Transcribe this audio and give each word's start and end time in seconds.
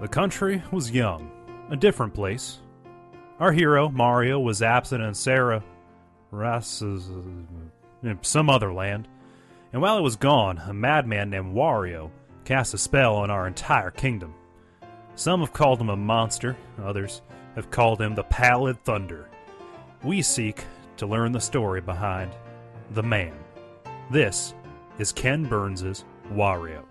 The 0.00 0.08
country 0.08 0.62
was 0.70 0.90
young, 0.90 1.30
a 1.70 1.76
different 1.76 2.12
place. 2.12 2.58
Our 3.40 3.50
hero, 3.50 3.88
Mario, 3.88 4.38
was 4.38 4.60
absent 4.60 5.02
in 5.02 5.14
Sarah, 5.14 5.64
Ras, 6.30 6.82
uh, 6.82 7.00
some 8.20 8.50
other 8.50 8.72
land. 8.74 9.08
And 9.72 9.80
while 9.80 9.96
he 9.96 10.02
was 10.02 10.16
gone, 10.16 10.58
a 10.58 10.74
madman 10.74 11.30
named 11.30 11.54
Wario 11.54 12.10
cast 12.44 12.74
a 12.74 12.78
spell 12.78 13.16
on 13.16 13.30
our 13.30 13.46
entire 13.46 13.90
kingdom. 13.90 14.34
Some 15.14 15.40
have 15.40 15.54
called 15.54 15.80
him 15.80 15.88
a 15.88 15.96
monster, 15.96 16.56
others 16.82 17.22
have 17.54 17.70
called 17.70 18.00
him 18.00 18.14
the 18.14 18.24
Pallid 18.24 18.84
Thunder. 18.84 19.30
We 20.02 20.20
seek 20.20 20.62
to 20.98 21.06
learn 21.06 21.32
the 21.32 21.40
story 21.40 21.80
behind 21.80 22.32
the 22.90 23.02
man. 23.02 23.34
This 24.10 24.52
is 24.98 25.10
Ken 25.10 25.44
Burns's 25.44 26.04
Wario. 26.30 26.84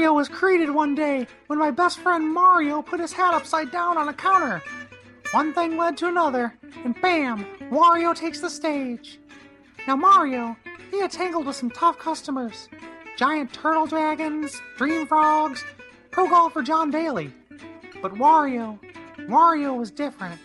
Wario 0.00 0.14
was 0.14 0.30
created 0.30 0.70
one 0.70 0.94
day 0.94 1.26
when 1.48 1.58
my 1.58 1.70
best 1.70 1.98
friend 1.98 2.32
Mario 2.32 2.80
put 2.80 3.00
his 3.00 3.12
hat 3.12 3.34
upside 3.34 3.70
down 3.70 3.98
on 3.98 4.08
a 4.08 4.14
counter. 4.14 4.62
One 5.32 5.52
thing 5.52 5.76
led 5.76 5.98
to 5.98 6.08
another, 6.08 6.54
and 6.86 6.98
bam, 7.02 7.44
Wario 7.70 8.16
takes 8.16 8.40
the 8.40 8.48
stage. 8.48 9.18
Now, 9.86 9.96
Mario, 9.96 10.56
he 10.90 11.02
had 11.02 11.10
tangled 11.10 11.44
with 11.44 11.56
some 11.56 11.68
tough 11.70 11.98
customers 11.98 12.70
giant 13.18 13.52
turtle 13.52 13.84
dragons, 13.84 14.62
dream 14.78 15.06
frogs, 15.06 15.62
pro 16.10 16.26
golfer 16.26 16.62
John 16.62 16.90
Daly. 16.90 17.30
But 18.00 18.14
Wario, 18.14 18.78
Wario 19.28 19.76
was 19.76 19.90
different. 19.90 20.40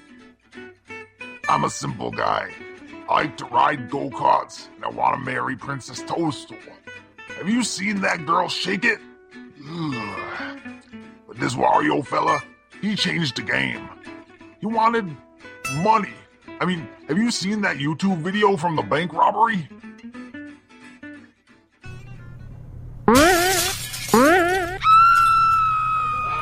I'm 1.47 1.63
a 1.63 1.69
simple 1.69 2.11
guy. 2.11 2.51
I 3.07 3.22
like 3.22 3.38
to 3.38 3.45
ride 3.45 3.89
go 3.89 4.09
karts, 4.09 4.67
and 4.75 4.83
I 4.83 4.89
want 4.89 5.17
to 5.17 5.23
marry 5.23 5.55
Princess 5.55 6.03
Toadstool. 6.05 6.57
Have 7.38 7.47
you 7.47 7.63
seen 7.63 8.01
that 8.01 8.25
girl 8.25 8.49
shake 8.49 8.83
it? 8.83 8.99
Ugh. 9.63 10.59
But 11.27 11.39
this 11.39 11.55
Wario 11.55 12.05
fella, 12.05 12.41
he 12.81 12.95
changed 12.95 13.37
the 13.37 13.41
game. 13.41 13.87
He 14.59 14.65
wanted 14.65 15.05
money. 15.83 16.13
I 16.59 16.65
mean, 16.65 16.87
have 17.07 17.17
you 17.17 17.31
seen 17.31 17.61
that 17.61 17.77
YouTube 17.77 18.17
video 18.19 18.57
from 18.57 18.75
the 18.75 18.81
bank 18.81 19.13
robbery? 19.13 19.67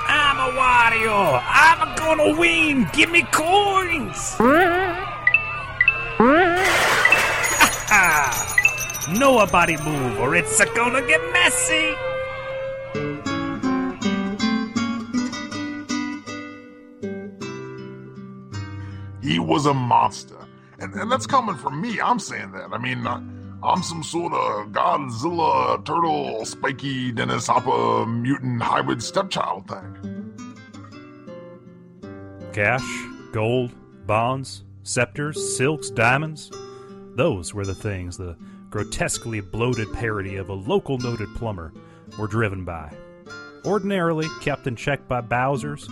I'm 0.05 0.37
a 0.39 0.51
Wario. 0.57 1.41
I'm 1.45 1.95
gonna 1.95 2.39
win. 2.39 2.87
Give 2.93 3.11
me 3.11 3.21
coins. 3.31 4.35
Nobody 9.19 9.77
move, 9.77 10.19
or 10.19 10.35
it's 10.35 10.63
gonna 10.73 11.01
get 11.05 11.21
messy. 11.33 11.93
He 19.23 19.39
was 19.39 19.65
a 19.65 19.73
monster. 19.73 20.45
And, 20.79 20.93
and 20.95 21.09
that's 21.09 21.25
coming 21.25 21.55
from 21.55 21.81
me. 21.81 21.99
I'm 22.01 22.19
saying 22.19 22.51
that. 22.51 22.73
I 22.73 22.77
mean, 22.77 23.07
uh, 23.07 23.21
I'm 23.63 23.81
some 23.81 24.03
sort 24.03 24.33
of 24.33 24.73
Godzilla, 24.73 25.83
turtle, 25.85 26.43
spiky, 26.43 27.13
Dennis 27.13 27.47
Hopper, 27.47 28.05
mutant 28.05 28.61
hybrid 28.61 29.01
stepchild 29.01 29.69
thing. 29.69 30.33
Cash, 32.51 32.83
gold, 33.31 33.71
bonds, 34.05 34.65
scepters, 34.83 35.55
silks, 35.55 35.89
diamonds. 35.89 36.51
Those 37.15 37.53
were 37.53 37.65
the 37.65 37.73
things 37.73 38.17
the 38.17 38.35
grotesquely 38.69 39.39
bloated 39.39 39.91
parody 39.93 40.35
of 40.35 40.49
a 40.49 40.53
local 40.53 40.97
noted 40.97 41.33
plumber 41.35 41.71
were 42.19 42.27
driven 42.27 42.65
by. 42.65 42.93
Ordinarily 43.65 44.27
kept 44.41 44.67
in 44.67 44.75
check 44.75 45.07
by 45.07 45.21
Bowser's, 45.21 45.87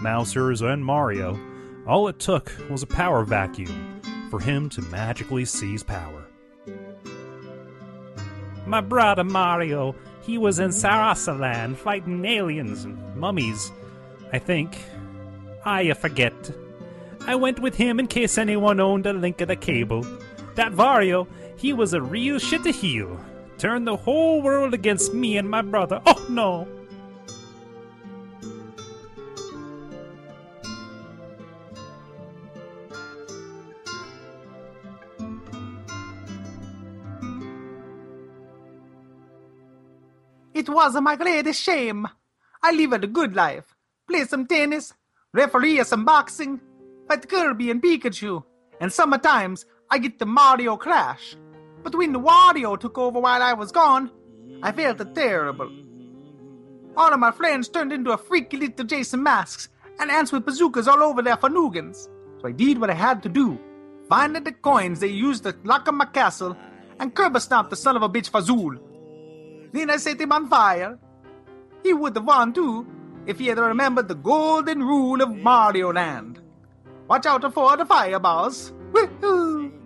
Mousers, 0.00 0.62
and 0.62 0.82
Mario, 0.82 1.38
all 1.86 2.08
it 2.08 2.18
took 2.18 2.52
was 2.68 2.82
a 2.82 2.86
power 2.86 3.24
vacuum 3.24 4.00
for 4.30 4.40
him 4.40 4.68
to 4.70 4.82
magically 4.82 5.44
seize 5.44 5.82
power. 5.82 6.26
My 8.66 8.80
brother 8.80 9.24
Mario, 9.24 9.94
he 10.22 10.38
was 10.38 10.58
in 10.58 10.70
Sarasaland 10.70 11.76
fighting 11.76 12.24
aliens 12.24 12.84
and 12.84 13.16
mummies. 13.16 13.72
I 14.32 14.38
think. 14.38 14.78
I 15.64 15.92
forget. 15.92 16.32
I 17.26 17.34
went 17.34 17.60
with 17.60 17.74
him 17.74 17.98
in 17.98 18.06
case 18.06 18.38
anyone 18.38 18.80
owned 18.80 19.06
a 19.06 19.12
link 19.12 19.40
of 19.40 19.48
the 19.48 19.56
cable. 19.56 20.06
That 20.54 20.72
Vario, 20.72 21.26
he 21.56 21.72
was 21.72 21.92
a 21.92 22.00
real 22.00 22.38
shit 22.38 22.62
to 22.64 22.70
heel. 22.70 23.20
Turned 23.58 23.86
the 23.86 23.96
whole 23.96 24.40
world 24.40 24.72
against 24.72 25.12
me 25.12 25.36
and 25.36 25.50
my 25.50 25.62
brother. 25.62 26.00
Oh 26.06 26.26
no! 26.30 26.66
Was 40.72 41.00
my 41.00 41.16
greatest 41.16 41.62
shame. 41.62 42.06
I 42.62 42.72
lived 42.72 43.04
a 43.04 43.06
good 43.06 43.34
life. 43.34 43.74
Play 44.08 44.24
some 44.24 44.46
tennis, 44.46 44.92
referee 45.32 45.82
some 45.84 46.04
boxing, 46.04 46.60
fight 47.08 47.28
Kirby 47.28 47.70
and 47.70 47.82
Pikachu, 47.82 48.42
and 48.80 48.92
sometimes 48.92 49.66
I 49.90 49.98
get 49.98 50.18
the 50.18 50.26
Mario 50.26 50.76
Crash. 50.76 51.36
But 51.82 51.94
when 51.94 52.12
the 52.12 52.20
Wario 52.20 52.78
took 52.78 52.98
over 52.98 53.20
while 53.20 53.42
I 53.42 53.52
was 53.54 53.72
gone, 53.72 54.10
I 54.62 54.72
felt 54.72 55.14
terrible. 55.14 55.70
All 56.96 57.12
of 57.12 57.20
my 57.20 57.30
friends 57.30 57.68
turned 57.68 57.92
into 57.92 58.10
a 58.10 58.18
freaky 58.18 58.56
little 58.58 58.84
Jason 58.84 59.22
masks 59.22 59.68
and 59.98 60.10
ants 60.10 60.32
with 60.32 60.44
bazookas 60.44 60.88
all 60.88 61.02
over 61.02 61.22
their 61.22 61.36
fanugans. 61.36 62.08
So 62.40 62.48
I 62.48 62.52
did 62.52 62.80
what 62.80 62.90
I 62.90 62.94
had 62.94 63.22
to 63.22 63.28
do. 63.28 63.58
Find 64.08 64.34
the 64.34 64.52
coins 64.52 65.00
they 65.00 65.06
used 65.08 65.44
to 65.44 65.54
lock 65.64 65.88
up 65.88 65.94
my 65.94 66.06
castle 66.06 66.56
and 66.98 67.14
curb 67.14 67.40
stomp 67.40 67.70
the 67.70 67.76
son 67.76 67.96
of 67.96 68.02
a 68.02 68.08
bitch 68.08 68.30
Fazul. 68.30 68.78
Then 69.72 69.90
I 69.90 69.96
set 69.96 70.20
him 70.20 70.32
on 70.32 70.48
fire. 70.48 70.98
He 71.82 71.92
would 71.92 72.16
have 72.16 72.24
won 72.24 72.52
too 72.52 72.86
if 73.26 73.38
he 73.38 73.46
had 73.46 73.58
remembered 73.58 74.08
the 74.08 74.14
golden 74.14 74.82
rule 74.82 75.22
of 75.22 75.36
Mario 75.36 75.92
Land. 75.92 76.40
Watch 77.08 77.26
out 77.26 77.52
for 77.52 77.76
the 77.76 77.86
fireballs. 77.86 78.72
Woohoo! 78.92 79.79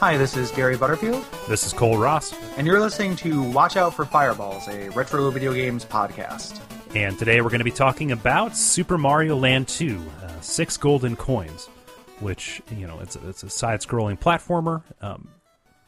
Hi, 0.00 0.16
this 0.16 0.36
is 0.36 0.50
Gary 0.52 0.76
Butterfield, 0.76 1.24
This 1.48 1.66
is 1.66 1.74
Kole 1.74 2.00
Ross, 2.00 2.32
and 2.56 2.66
you're 2.66 2.78
listening 2.80 3.16
to 3.16 3.42
Watch 3.42 3.76
Out 3.76 3.94
for 3.94 4.04
Fireballs, 4.04 4.68
a 4.68 4.88
retro 4.90 5.28
video 5.30 5.52
games 5.52 5.84
podcast. 5.84 6.60
and 6.94 7.18
today 7.18 7.40
we're 7.40 7.48
going 7.50 7.58
to 7.58 7.64
be 7.64 7.70
talking 7.72 8.12
about 8.12 8.56
Super 8.56 8.96
Mario 8.96 9.36
Land 9.36 9.66
2, 9.66 10.00
uh, 10.22 10.40
Six 10.40 10.76
Golden 10.76 11.16
Coins, 11.16 11.66
which, 12.20 12.62
you 12.76 12.86
know, 12.86 13.00
it's 13.00 13.16
a, 13.16 13.28
it's 13.28 13.42
a 13.42 13.50
side 13.50 13.80
scrolling 13.80 14.18
platformer. 14.18 14.82
Um, 15.02 15.28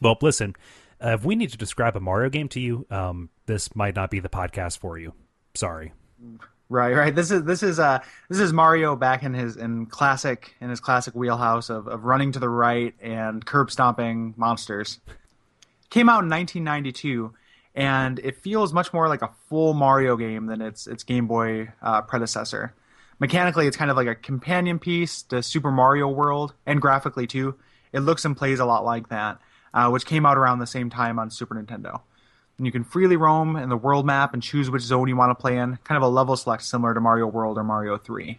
well, 0.01 0.17
listen, 0.21 0.55
uh, 1.03 1.11
if 1.11 1.23
we 1.23 1.35
need 1.35 1.51
to 1.51 1.57
describe 1.57 1.95
a 1.95 2.01
Mario 2.01 2.29
game 2.29 2.49
to 2.49 2.59
you, 2.59 2.85
um, 2.89 3.29
this 3.45 3.73
might 3.75 3.95
not 3.95 4.11
be 4.11 4.19
the 4.19 4.29
podcast 4.29 4.77
for 4.79 4.97
you. 4.97 5.13
Sorry. 5.55 5.93
Right, 6.71 6.95
right. 6.95 7.13
This 7.13 7.31
is 7.31 7.43
this 7.43 7.63
is 7.63 7.79
uh 7.79 7.99
this 8.29 8.39
is 8.39 8.53
Mario 8.53 8.95
back 8.95 9.23
in 9.23 9.33
his 9.33 9.57
in 9.57 9.87
classic 9.87 10.55
in 10.61 10.69
his 10.69 10.79
classic 10.79 11.13
wheelhouse 11.13 11.69
of, 11.69 11.85
of 11.89 12.05
running 12.05 12.31
to 12.31 12.39
the 12.39 12.47
right 12.47 12.95
and 13.01 13.45
curb 13.45 13.69
stomping 13.69 14.33
monsters. 14.37 15.01
Came 15.89 16.07
out 16.07 16.23
in 16.23 16.29
1992, 16.29 17.33
and 17.75 18.19
it 18.19 18.37
feels 18.37 18.71
much 18.71 18.93
more 18.93 19.09
like 19.09 19.21
a 19.21 19.29
full 19.49 19.73
Mario 19.73 20.15
game 20.15 20.45
than 20.45 20.61
its 20.61 20.87
its 20.87 21.03
Game 21.03 21.27
Boy 21.27 21.73
uh, 21.81 22.03
predecessor. 22.03 22.73
mechanically, 23.19 23.67
it's 23.67 23.75
kind 23.75 23.91
of 23.91 23.97
like 23.97 24.07
a 24.07 24.15
companion 24.15 24.79
piece 24.79 25.23
to 25.23 25.43
Super 25.43 25.71
Mario 25.71 26.07
World, 26.07 26.53
and 26.65 26.81
graphically 26.81 27.27
too. 27.27 27.53
It 27.91 27.99
looks 27.99 28.23
and 28.23 28.37
plays 28.37 28.61
a 28.61 28.65
lot 28.65 28.85
like 28.85 29.09
that, 29.09 29.39
uh, 29.73 29.89
which 29.89 30.05
came 30.05 30.25
out 30.25 30.37
around 30.37 30.59
the 30.59 30.67
same 30.67 30.89
time 30.89 31.19
on 31.19 31.31
Super 31.31 31.53
Nintendo. 31.53 31.99
And 32.61 32.67
you 32.67 32.71
can 32.71 32.83
freely 32.83 33.15
roam 33.15 33.55
in 33.55 33.69
the 33.69 33.75
world 33.75 34.05
map 34.05 34.35
and 34.35 34.43
choose 34.43 34.69
which 34.69 34.83
zone 34.83 35.07
you 35.07 35.15
want 35.15 35.31
to 35.31 35.41
play 35.41 35.57
in, 35.57 35.79
kind 35.83 35.97
of 35.97 36.03
a 36.03 36.07
level 36.07 36.37
select 36.37 36.61
similar 36.61 36.93
to 36.93 37.01
Mario 37.01 37.25
World 37.25 37.57
or 37.57 37.63
Mario 37.63 37.97
3. 37.97 38.37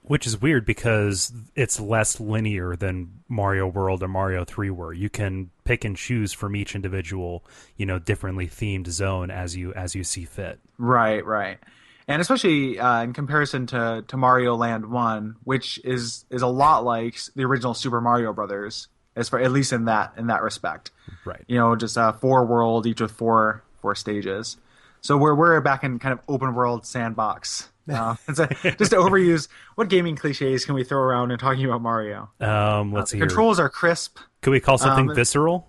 Which 0.00 0.26
is 0.26 0.40
weird 0.40 0.64
because 0.64 1.34
it's 1.54 1.78
less 1.78 2.18
linear 2.18 2.76
than 2.76 3.20
Mario 3.28 3.66
World 3.66 4.02
or 4.02 4.08
Mario 4.08 4.46
3 4.46 4.70
were. 4.70 4.94
You 4.94 5.10
can 5.10 5.50
pick 5.64 5.84
and 5.84 5.98
choose 5.98 6.32
from 6.32 6.56
each 6.56 6.74
individual, 6.74 7.44
you 7.76 7.84
know, 7.84 7.98
differently 7.98 8.46
themed 8.46 8.86
zone 8.86 9.30
as 9.30 9.54
you 9.54 9.74
as 9.74 9.94
you 9.94 10.02
see 10.02 10.24
fit. 10.24 10.60
Right, 10.78 11.22
right. 11.26 11.58
And 12.06 12.22
especially 12.22 12.80
uh, 12.80 13.02
in 13.02 13.12
comparison 13.12 13.66
to, 13.66 14.02
to 14.08 14.16
Mario 14.16 14.56
Land 14.56 14.86
1, 14.86 15.36
which 15.44 15.78
is 15.84 16.24
is 16.30 16.40
a 16.40 16.46
lot 16.46 16.84
like 16.84 17.18
the 17.36 17.44
original 17.44 17.74
Super 17.74 18.00
Mario 18.00 18.32
Brothers, 18.32 18.88
as 19.18 19.28
far 19.28 19.40
at 19.40 19.50
least 19.52 19.72
in 19.72 19.84
that 19.86 20.14
in 20.16 20.28
that 20.28 20.42
respect. 20.42 20.90
Right. 21.24 21.44
You 21.48 21.58
know, 21.58 21.76
just 21.76 21.96
a 21.96 22.12
four 22.20 22.46
world, 22.46 22.86
each 22.86 23.00
with 23.00 23.10
four 23.12 23.62
four 23.82 23.94
stages. 23.94 24.56
So 25.00 25.16
we're 25.16 25.34
we're 25.34 25.60
back 25.60 25.84
in 25.84 25.98
kind 25.98 26.12
of 26.12 26.20
open 26.28 26.54
world 26.54 26.86
sandbox. 26.86 27.68
Uh, 27.90 28.14
a, 28.28 28.34
just 28.76 28.90
to 28.90 28.98
overuse 28.98 29.48
what 29.76 29.88
gaming 29.88 30.14
cliches 30.14 30.66
can 30.66 30.74
we 30.74 30.84
throw 30.84 30.98
around 30.98 31.30
in 31.30 31.38
talking 31.38 31.64
about 31.64 31.80
Mario? 31.80 32.28
Um, 32.38 32.92
let's 32.92 33.10
see. 33.12 33.16
here. 33.16 33.26
Controls 33.26 33.58
are 33.58 33.70
crisp. 33.70 34.18
Could 34.42 34.50
we 34.50 34.60
call 34.60 34.76
something 34.76 35.08
um, 35.08 35.16
visceral? 35.16 35.66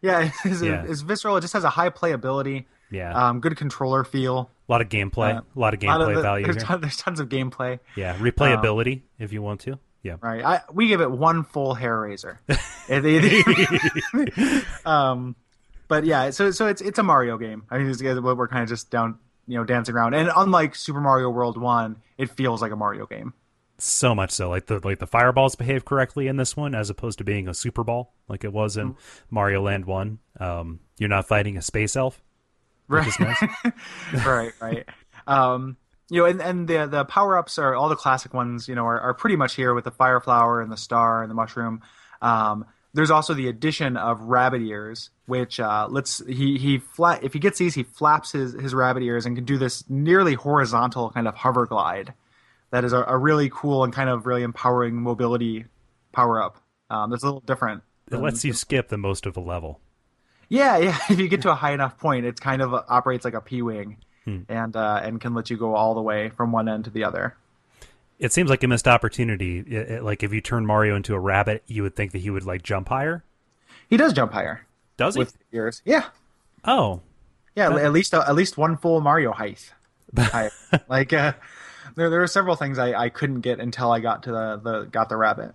Yeah, 0.00 0.32
it's, 0.44 0.60
Yeah. 0.60 0.84
it's 0.88 1.02
visceral. 1.02 1.36
It 1.36 1.42
just 1.42 1.52
has 1.52 1.62
a 1.62 1.70
high 1.70 1.90
playability. 1.90 2.64
Yeah. 2.90 3.12
Um, 3.14 3.38
good 3.38 3.56
controller 3.56 4.02
feel. 4.02 4.50
a 4.68 4.72
lot 4.72 4.80
of 4.80 4.88
gameplay. 4.88 5.36
uh, 5.36 5.42
a 5.54 5.58
lot 5.58 5.72
of 5.72 5.80
A 5.84 5.86
lot 5.86 6.00
of 6.00 6.08
gameplay 6.08 6.14
the- 6.16 6.22
value 6.22 6.44
there's, 6.46 6.56
here. 6.56 6.64
ton- 6.64 6.80
there's 6.80 6.96
tons 6.96 7.20
of 7.20 7.28
gameplay. 7.28 7.78
Yeah, 7.94 8.16
replayability 8.16 9.02
if 9.20 9.32
you 9.32 9.40
want 9.40 9.60
to. 9.60 9.78
Yeah. 10.02 10.16
Right. 10.20 10.44
I, 10.44 10.60
we 10.72 10.88
give 10.88 11.00
it 11.00 11.10
one 11.10 11.44
full 11.44 11.74
hair 11.74 12.00
razor. 12.00 12.40
Um, 14.84 15.36
but 15.88 16.04
yeah, 16.04 16.30
so 16.30 16.50
so 16.50 16.66
it's 16.66 16.80
it's 16.80 16.98
a 16.98 17.02
Mario 17.02 17.38
game. 17.38 17.64
I 17.70 17.78
mean, 17.78 17.88
it's, 17.88 18.02
we're 18.02 18.48
kind 18.48 18.62
of 18.62 18.68
just 18.68 18.90
down, 18.90 19.18
you 19.46 19.58
know, 19.58 19.64
dancing 19.64 19.94
around. 19.94 20.14
And 20.14 20.30
unlike 20.34 20.74
Super 20.74 21.00
Mario 21.00 21.30
World 21.30 21.56
One, 21.56 21.96
it 22.18 22.30
feels 22.30 22.60
like 22.62 22.72
a 22.72 22.76
Mario 22.76 23.06
game. 23.06 23.34
So 23.78 24.14
much 24.14 24.30
so, 24.30 24.48
like 24.48 24.66
the 24.66 24.80
like 24.82 24.98
the 24.98 25.06
fireballs 25.06 25.54
behave 25.54 25.84
correctly 25.84 26.28
in 26.28 26.36
this 26.36 26.56
one, 26.56 26.74
as 26.74 26.88
opposed 26.88 27.18
to 27.18 27.24
being 27.24 27.46
a 27.46 27.54
super 27.54 27.84
ball 27.84 28.14
like 28.28 28.42
it 28.44 28.52
was 28.52 28.76
in 28.76 28.96
Mario 29.30 29.62
Land 29.62 29.84
One. 29.84 30.18
Um, 30.40 30.80
you're 30.98 31.08
not 31.08 31.28
fighting 31.28 31.56
a 31.56 31.62
space 31.62 31.94
elf. 31.94 32.22
Right. 32.88 33.12
Nice. 33.20 33.42
right. 34.24 34.52
Right. 34.60 34.88
Um, 35.26 35.76
you 36.12 36.20
know, 36.20 36.26
and, 36.26 36.42
and 36.42 36.68
the 36.68 36.86
the 36.86 37.06
power 37.06 37.38
ups 37.38 37.56
are 37.56 37.74
all 37.74 37.88
the 37.88 37.96
classic 37.96 38.34
ones. 38.34 38.68
You 38.68 38.74
know, 38.74 38.84
are, 38.84 39.00
are 39.00 39.14
pretty 39.14 39.36
much 39.36 39.54
here 39.54 39.72
with 39.72 39.84
the 39.84 39.90
fire 39.90 40.20
flower 40.20 40.60
and 40.60 40.70
the 40.70 40.76
star 40.76 41.22
and 41.22 41.30
the 41.30 41.34
mushroom. 41.34 41.80
Um, 42.20 42.66
there's 42.92 43.10
also 43.10 43.32
the 43.32 43.48
addition 43.48 43.96
of 43.96 44.20
rabbit 44.20 44.60
ears, 44.60 45.08
which 45.24 45.58
uh, 45.58 45.86
lets 45.88 46.22
he 46.26 46.58
he 46.58 46.76
flat 46.76 47.24
if 47.24 47.32
he 47.32 47.38
gets 47.38 47.58
these, 47.58 47.74
he 47.74 47.84
flaps 47.84 48.32
his 48.32 48.52
his 48.52 48.74
rabbit 48.74 49.02
ears 49.02 49.24
and 49.24 49.34
can 49.34 49.46
do 49.46 49.56
this 49.56 49.88
nearly 49.88 50.34
horizontal 50.34 51.08
kind 51.08 51.26
of 51.26 51.34
hover 51.34 51.64
glide. 51.64 52.12
That 52.72 52.84
is 52.84 52.92
a, 52.92 53.04
a 53.04 53.16
really 53.16 53.50
cool 53.50 53.82
and 53.82 53.90
kind 53.90 54.10
of 54.10 54.26
really 54.26 54.42
empowering 54.42 54.96
mobility 54.96 55.64
power 56.12 56.42
up. 56.42 56.58
Um, 56.90 57.10
that's 57.10 57.22
a 57.22 57.26
little 57.26 57.40
different. 57.40 57.84
It 58.10 58.18
lets 58.18 58.44
you 58.44 58.52
skip 58.52 58.90
the 58.90 58.98
most 58.98 59.24
of 59.24 59.38
a 59.38 59.40
level. 59.40 59.80
Yeah, 60.50 60.76
yeah. 60.76 60.98
If 61.08 61.18
you 61.18 61.28
get 61.28 61.40
to 61.42 61.50
a 61.50 61.54
high 61.54 61.72
enough 61.72 61.96
point, 61.96 62.26
it 62.26 62.38
kind 62.38 62.60
of 62.60 62.74
operates 62.74 63.24
like 63.24 63.32
a 63.32 63.40
P 63.40 63.62
wing, 63.62 63.96
and 64.26 64.76
uh, 64.76 65.00
and 65.02 65.20
can 65.20 65.34
let 65.34 65.50
you 65.50 65.56
go 65.56 65.74
all 65.74 65.94
the 65.94 66.02
way 66.02 66.28
from 66.30 66.52
one 66.52 66.68
end 66.68 66.84
to 66.84 66.90
the 66.90 67.04
other. 67.04 67.36
It 68.18 68.32
seems 68.32 68.48
like 68.50 68.62
a 68.62 68.68
missed 68.68 68.86
opportunity. 68.86 69.58
It- 69.58 69.72
it- 69.72 70.02
like 70.04 70.22
if 70.22 70.32
you 70.32 70.40
turn 70.40 70.64
Mario 70.64 70.94
into 70.94 71.14
a 71.14 71.18
rabbit, 71.18 71.64
you 71.66 71.82
would 71.82 71.96
think 71.96 72.12
that 72.12 72.18
he 72.18 72.30
would 72.30 72.44
like 72.44 72.62
jump 72.62 72.88
higher. 72.88 73.24
He 73.88 73.96
does 73.96 74.12
jump 74.12 74.32
higher 74.32 74.64
Does 74.96 75.14
he? 75.16 75.18
with. 75.18 75.36
Yeah, 75.84 76.04
oh, 76.64 77.00
yeah. 77.56 77.74
At 77.76 77.92
least 77.92 78.14
uh, 78.14 78.24
at 78.26 78.34
least 78.34 78.56
one 78.56 78.76
full 78.76 79.00
Mario 79.00 79.32
height. 79.32 79.72
like 80.88 81.12
uh, 81.12 81.32
there 81.96 82.10
there 82.10 82.22
are 82.22 82.26
several 82.26 82.54
things 82.56 82.78
I, 82.78 82.92
I 82.94 83.08
couldn't 83.08 83.40
get 83.40 83.60
until 83.60 83.90
I 83.90 84.00
got 84.00 84.22
to 84.24 84.30
the, 84.32 84.60
the 84.62 84.82
got 84.84 85.08
the 85.08 85.16
rabbit. 85.16 85.52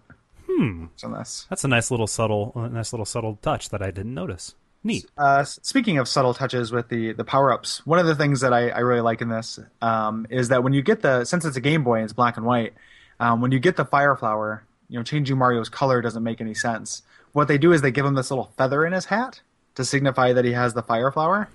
Hmm. 0.50 0.86
On 1.04 1.12
this. 1.12 1.46
that's 1.50 1.64
a 1.64 1.68
nice 1.68 1.92
little 1.92 2.08
subtle, 2.08 2.52
nice 2.72 2.92
little 2.94 3.06
subtle 3.06 3.38
touch 3.42 3.70
that 3.70 3.82
I 3.82 3.92
didn't 3.92 4.14
notice. 4.14 4.56
Neat. 4.88 5.06
Uh, 5.18 5.44
speaking 5.44 5.98
of 5.98 6.08
subtle 6.08 6.34
touches 6.34 6.72
with 6.72 6.88
the 6.88 7.12
the 7.12 7.26
power 7.26 7.52
ups, 7.52 7.86
one 7.86 8.00
of 8.00 8.06
the 8.06 8.16
things 8.16 8.40
that 8.40 8.54
I, 8.54 8.70
I 8.70 8.80
really 8.80 9.02
like 9.02 9.22
in 9.22 9.28
this 9.28 9.60
um, 9.82 10.26
is 10.30 10.48
that 10.48 10.64
when 10.64 10.72
you 10.72 10.82
get 10.82 11.02
the 11.02 11.26
since 11.26 11.44
it's 11.44 11.58
a 11.58 11.62
Game 11.62 11.84
Boy 11.84 11.96
and 11.96 12.06
it's 12.06 12.14
black 12.14 12.38
and 12.38 12.46
white, 12.46 12.74
um, 13.20 13.42
when 13.42 13.52
you 13.52 13.60
get 13.60 13.76
the 13.76 13.84
fire 13.84 14.16
flower, 14.16 14.64
you 14.88 14.98
know, 14.98 15.04
changing 15.04 15.38
Mario's 15.38 15.68
color 15.68 16.02
doesn't 16.02 16.24
make 16.24 16.40
any 16.40 16.54
sense. 16.54 17.04
What 17.34 17.50
they 17.50 17.58
do 17.58 17.74
is 17.74 17.82
they 17.82 17.92
give 17.92 18.06
him 18.06 18.16
this 18.16 18.32
little 18.32 18.54
feather 18.58 18.86
in 18.86 18.94
his 18.94 19.06
hat 19.06 19.42
to 19.76 19.84
signify 19.84 20.32
that 20.32 20.46
he 20.46 20.54
has 20.54 20.74
the 20.74 20.82
fire 20.82 21.12
flower, 21.12 21.50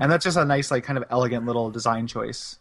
and 0.00 0.10
that's 0.10 0.24
just 0.24 0.38
a 0.38 0.46
nice 0.46 0.70
like 0.70 0.84
kind 0.84 0.96
of 0.96 1.04
elegant 1.10 1.44
little 1.44 1.70
design 1.70 2.06
choice, 2.06 2.58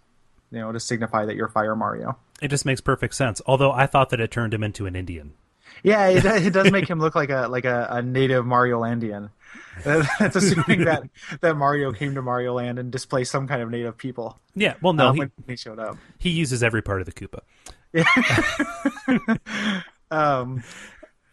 you 0.52 0.60
know, 0.60 0.74
to 0.74 0.80
signify 0.82 1.26
that 1.26 1.38
you're 1.38 1.48
Fire 1.48 1.76
Mario. 1.76 2.18
It 2.42 2.50
just 2.50 2.66
makes 2.66 2.82
perfect 2.82 3.16
sense. 3.16 3.42
Although 3.46 3.72
I 3.72 3.86
thought 3.88 4.10
that 4.10 4.20
it 4.20 4.30
turned 4.30 4.54
him 4.54 4.62
into 4.62 4.86
an 4.88 4.96
Indian. 4.96 5.34
Yeah, 5.84 6.08
it, 6.08 6.26
it 6.26 6.54
does 6.54 6.72
make 6.72 6.88
him 6.90 7.00
look 7.00 7.16
like 7.16 7.30
a 7.30 7.48
like 7.48 7.66
a, 7.66 7.88
a 7.90 8.02
native 8.02 8.46
Mario 8.46 8.82
Landian. 8.82 9.30
That's 9.84 10.36
assuming 10.36 10.86
that 10.86 11.04
that 11.42 11.56
Mario 11.56 11.92
came 11.92 12.16
to 12.16 12.22
Mario 12.22 12.54
Land 12.56 12.80
and 12.80 12.92
displaced 12.92 13.32
some 13.32 13.48
kind 13.48 13.62
of 13.62 13.70
native 13.70 13.98
people 13.98 14.40
Yeah. 14.56 14.74
Well, 14.82 14.94
no, 14.94 15.10
um, 15.10 15.16
he, 15.16 15.20
when 15.22 15.32
he 15.48 15.56
showed 15.56 15.80
up. 15.80 15.98
he 16.18 16.30
uses 16.32 16.64
every 16.64 16.82
part 16.82 17.02
of 17.02 17.06
the 17.06 17.14
Koopa. 17.14 17.42
Yeah. 17.94 19.38
Um, 20.10 20.64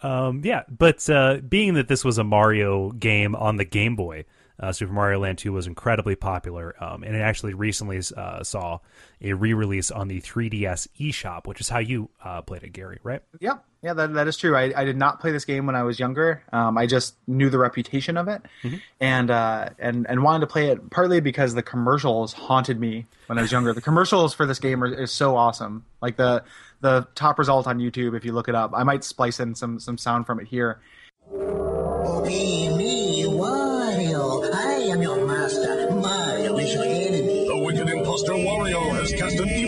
Um, 0.03 0.43
yeah, 0.45 0.65
but 0.69 1.09
uh, 1.09 1.39
being 1.49 1.75
that 1.75 1.89
this 1.89 2.05
was 2.05 2.19
a 2.19 2.25
Mario 2.25 2.91
game 2.91 3.35
on 3.35 3.57
the 3.57 3.65
Game 3.65 3.97
Boy, 3.97 4.25
uh, 4.61 4.73
Super 4.73 4.93
Mario 4.93 5.21
Land 5.21 5.39
2 5.39 5.53
was 5.53 5.67
incredibly 5.67 6.15
popular, 6.15 6.75
um, 6.83 7.03
and 7.03 7.17
it 7.17 7.21
actually 7.21 7.55
recently 7.55 8.01
uh, 8.17 8.43
saw 8.43 8.79
a 9.21 9.33
re-release 9.33 9.91
on 9.91 10.09
the 10.09 10.21
3DS 10.21 10.89
eShop, 11.01 11.47
which 11.47 11.61
is 11.61 11.69
how 11.69 11.79
you 11.79 12.11
uh, 12.23 12.43
played 12.43 12.63
it, 12.63 12.73
Gary, 12.73 12.99
right? 13.03 13.23
yeah, 13.41 13.59
yeah, 13.85 13.93
that, 13.93 14.15
that 14.15 14.29
is 14.29 14.39
true. 14.39 14.57
I, 14.57 14.73
I 14.75 14.85
did 14.85 14.97
not 14.97 15.21
play 15.21 15.31
this 15.31 15.45
game 15.45 15.67
when 15.67 15.77
I 15.77 15.83
was 15.83 15.99
younger. 15.99 16.43
Um, 16.53 16.79
I 16.79 16.87
just 16.87 17.17
knew 17.27 17.51
the 17.51 17.59
reputation 17.59 18.17
of 18.17 18.29
it, 18.29 18.41
and 18.99 19.31
uh, 19.31 19.69
and 19.79 20.07
and 20.09 20.23
wanted 20.23 20.41
to 20.41 20.47
play 20.47 20.69
it 20.69 20.89
partly 20.89 21.21
because 21.21 21.55
the 21.55 21.63
commercials 21.63 22.33
haunted 22.33 22.81
me 22.81 23.07
when 23.27 23.39
I 23.39 23.43
was 23.43 23.53
younger. 23.53 23.75
the 23.75 23.83
commercials 23.83 24.33
for 24.33 24.47
this 24.47 24.59
game 24.59 24.83
are 24.83 24.87
is 24.87 25.13
so 25.13 25.37
awesome. 25.37 25.85
Like 26.01 26.17
the 26.17 26.45
the 26.81 27.07
top 27.15 27.39
result 27.39 27.67
on 27.67 27.79
YouTube, 27.79 28.17
if 28.17 28.25
you 28.25 28.33
look 28.33 28.49
it 28.49 28.55
up, 28.55 28.71
I 28.75 28.85
might 28.85 29.05
splice 29.05 29.39
in 29.39 29.55
some 29.55 29.79
some 29.79 29.99
sound 29.99 30.25
from 30.25 30.41
it 30.41 30.47
here. 30.47 30.81
Okay, 31.31 32.75
me, 32.75 32.94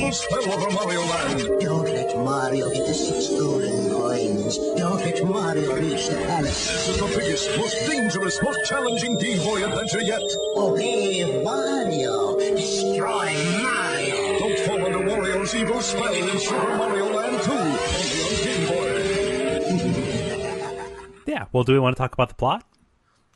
cast 0.06 0.30
an 0.30 0.38
evil 0.42 0.52
over 0.54 0.70
Mario 0.72 1.00
Land. 1.00 1.60
Don't 1.60 1.84
let 1.84 2.16
Mario 2.16 2.70
get 2.70 2.86
the 2.86 2.94
six 2.94 3.28
golden 3.28 3.90
coins. 3.90 4.58
Don't 4.76 5.00
let 5.04 5.24
Mario 5.24 5.74
reach 5.74 6.08
the 6.08 6.16
palace. 6.26 6.68
This 6.68 6.88
is 6.88 6.98
the 6.98 7.06
biggest, 7.18 7.56
most 7.58 7.86
dangerous, 7.86 8.42
most 8.42 8.64
challenging 8.66 9.18
Game 9.18 9.38
Boy 9.38 9.64
adventure 9.64 10.02
yet. 10.02 10.22
Obey 10.56 11.22
Wario. 11.44 12.38
Destroy 12.38 13.34
Mario. 13.62 14.38
Don't 14.38 14.58
fall 14.60 14.84
under 14.86 15.02
Wario's 15.10 15.54
evil 15.54 15.80
spell 15.80 16.14
in 16.14 16.38
Super 16.38 16.76
Mario 16.76 17.06
Land 17.12 17.42
2, 17.42 17.52
only 17.52 18.22
on 18.22 18.36
Game 18.44 18.66
Boy. 18.68 18.86
Yeah. 21.26 21.46
Well, 21.52 21.64
do 21.64 21.72
we 21.72 21.80
want 21.80 21.96
to 21.96 21.98
talk 22.00 22.12
about 22.12 22.28
the 22.28 22.34
plot? 22.34 22.64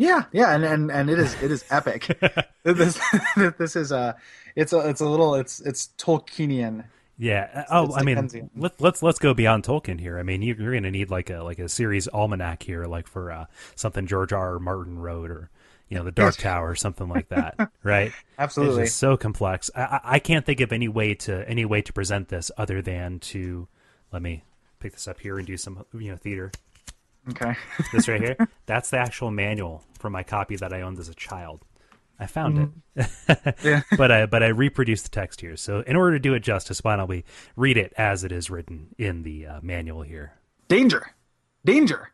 Yeah, 0.01 0.25
yeah, 0.33 0.55
and, 0.55 0.65
and, 0.65 0.91
and 0.91 1.11
it 1.11 1.19
is 1.19 1.35
it 1.43 1.51
is 1.51 1.63
epic. 1.71 2.07
this 2.65 2.99
this 3.59 3.77
is 3.77 3.93
a 3.93 4.17
it's 4.57 4.73
a 4.73 4.89
it's 4.89 5.03
a 5.03 5.07
little 5.07 5.35
it's 5.35 5.61
it's 5.61 5.91
Tolkienian. 5.99 6.85
Yeah. 7.19 7.67
Oh, 7.71 7.85
it's 7.85 7.99
I 7.99 8.03
mean, 8.03 8.51
let, 8.57 8.81
let's 8.81 9.03
let's 9.03 9.19
go 9.19 9.35
beyond 9.35 9.65
Tolkien 9.65 10.01
here. 10.01 10.19
I 10.19 10.23
mean, 10.23 10.41
you, 10.41 10.55
you're 10.59 10.71
going 10.71 10.85
to 10.85 10.91
need 10.91 11.11
like 11.11 11.29
a 11.29 11.43
like 11.43 11.59
a 11.59 11.69
series 11.69 12.09
almanac 12.09 12.63
here, 12.63 12.87
like 12.87 13.07
for 13.07 13.31
uh, 13.31 13.45
something 13.75 14.07
George 14.07 14.33
R. 14.33 14.55
R. 14.55 14.59
Martin 14.59 14.99
wrote, 14.99 15.31
or 15.31 15.51
you 15.91 15.99
know, 15.99 16.05
the 16.05 16.13
Dark 16.13 16.37
Tower, 16.39 16.71
or 16.71 16.75
something 16.77 17.11
like 17.11 17.29
that, 17.29 17.71
right? 17.83 18.11
Absolutely. 18.39 18.85
It's 18.85 18.93
just 18.93 19.01
so 19.01 19.19
complex. 19.19 19.71
I, 19.77 19.83
I- 19.83 20.01
I 20.15 20.19
can't 20.19 20.47
think 20.47 20.61
of 20.63 20.73
any 20.73 20.89
way 20.89 21.13
to 21.17 21.47
any 21.47 21.67
way 21.67 21.83
to 21.83 21.93
present 21.93 22.29
this 22.29 22.51
other 22.57 22.81
than 22.81 23.19
to 23.19 23.69
let 24.13 24.23
me 24.23 24.45
pick 24.79 24.93
this 24.93 25.07
up 25.07 25.21
here 25.21 25.37
and 25.37 25.47
do 25.47 25.59
some 25.59 25.85
you 25.93 26.11
know 26.11 26.17
theater. 26.17 26.53
Okay. 27.29 27.55
This 27.93 28.09
right 28.09 28.21
here, 28.21 28.37
that's 28.67 28.91
the 28.91 28.99
actual 28.99 29.31
manual 29.31 29.85
for 29.99 30.11
my 30.11 30.23
copy 30.23 30.57
that 30.57 30.73
I 30.73 30.83
owned 30.83 30.99
as 30.99 31.09
a 31.09 31.15
child. 31.15 31.65
I 32.19 32.27
found 32.27 32.71
it, 32.97 33.07
yeah. 33.65 33.81
but 33.97 34.13
I 34.13 34.27
but 34.27 34.43
I 34.43 34.49
reproduced 34.49 35.05
the 35.05 35.09
text 35.09 35.41
here. 35.41 35.57
So 35.57 35.81
in 35.81 35.97
order 35.97 36.13
to 36.13 36.19
do 36.19 36.35
it 36.35 36.41
justice, 36.41 36.85
why 36.85 36.97
don't 36.97 37.09
we 37.09 37.25
read 37.57 37.79
it 37.79 37.95
as 37.97 38.25
it 38.25 38.31
is 38.31 38.51
written 38.51 38.89
in 38.99 39.23
the 39.23 39.47
uh, 39.47 39.61
manual 39.63 40.03
here? 40.03 40.35
Danger, 40.69 41.15
danger. 41.65 42.11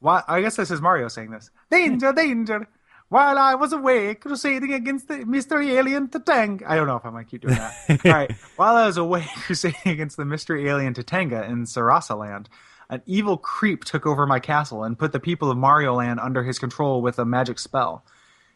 Why? 0.00 0.22
I 0.26 0.40
guess 0.40 0.56
this 0.56 0.70
is 0.70 0.80
Mario 0.80 1.08
saying 1.08 1.30
this. 1.32 1.50
Danger, 1.70 2.14
danger. 2.14 2.66
while 3.10 3.38
I 3.38 3.54
was 3.54 3.74
away 3.74 4.14
crusading 4.14 4.72
against 4.72 5.08
the 5.08 5.26
mystery 5.26 5.72
alien 5.72 6.08
Tatanga. 6.08 6.62
I 6.66 6.76
don't 6.76 6.86
know 6.86 6.96
if 6.96 7.04
I 7.04 7.10
might 7.10 7.28
keep 7.28 7.42
doing 7.42 7.54
that. 7.54 7.74
All 8.06 8.12
right. 8.12 8.32
While 8.56 8.76
I 8.76 8.86
was 8.86 8.96
away 8.96 9.26
crusading 9.34 9.92
against 9.92 10.16
the 10.16 10.24
mystery 10.24 10.68
alien 10.68 10.94
Tatanga 10.94 11.46
in 11.48 11.64
Sarasa 11.64 12.18
Land, 12.18 12.48
an 12.90 13.02
evil 13.06 13.36
creep 13.36 13.84
took 13.84 14.06
over 14.06 14.26
my 14.26 14.40
castle 14.40 14.84
and 14.84 14.98
put 14.98 15.12
the 15.12 15.20
people 15.20 15.50
of 15.50 15.56
Mario 15.56 15.94
Land 15.94 16.20
under 16.20 16.42
his 16.42 16.58
control 16.58 17.02
with 17.02 17.18
a 17.18 17.24
magic 17.24 17.58
spell. 17.58 18.04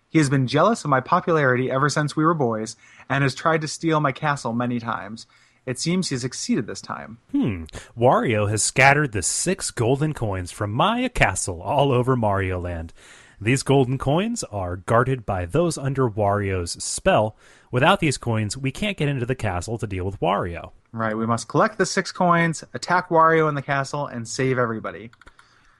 He 0.08 0.18
has 0.18 0.30
been 0.30 0.46
jealous 0.46 0.84
of 0.84 0.90
my 0.90 1.00
popularity 1.00 1.70
ever 1.70 1.88
since 1.88 2.16
we 2.16 2.24
were 2.24 2.34
boys 2.34 2.76
and 3.08 3.22
has 3.22 3.34
tried 3.34 3.60
to 3.60 3.68
steal 3.68 4.00
my 4.00 4.12
castle 4.12 4.52
many 4.52 4.80
times. 4.80 5.26
It 5.66 5.78
seems 5.78 6.08
he 6.08 6.14
has 6.14 6.22
succeeded 6.22 6.66
this 6.66 6.80
time. 6.80 7.18
Hmm. 7.30 7.64
Wario 7.98 8.48
has 8.48 8.62
scattered 8.62 9.12
the 9.12 9.22
six 9.22 9.70
golden 9.70 10.14
coins 10.14 10.50
from 10.50 10.72
Maya 10.72 11.10
Castle 11.10 11.60
all 11.60 11.92
over 11.92 12.16
Mario 12.16 12.58
Land. 12.58 12.94
These 13.40 13.62
golden 13.62 13.98
coins 13.98 14.42
are 14.44 14.76
guarded 14.76 15.26
by 15.26 15.44
those 15.44 15.76
under 15.76 16.08
Wario's 16.08 16.82
spell. 16.82 17.36
Without 17.70 18.00
these 18.00 18.16
coins, 18.16 18.56
we 18.56 18.72
can't 18.72 18.96
get 18.96 19.08
into 19.08 19.26
the 19.26 19.34
castle 19.34 19.76
to 19.76 19.86
deal 19.86 20.04
with 20.04 20.20
Wario. 20.20 20.72
Right, 20.90 21.16
we 21.16 21.26
must 21.26 21.48
collect 21.48 21.76
the 21.76 21.84
six 21.86 22.12
coins, 22.12 22.64
attack 22.72 23.10
Wario 23.10 23.48
in 23.48 23.54
the 23.54 23.62
castle, 23.62 24.06
and 24.06 24.26
save 24.26 24.58
everybody. 24.58 25.10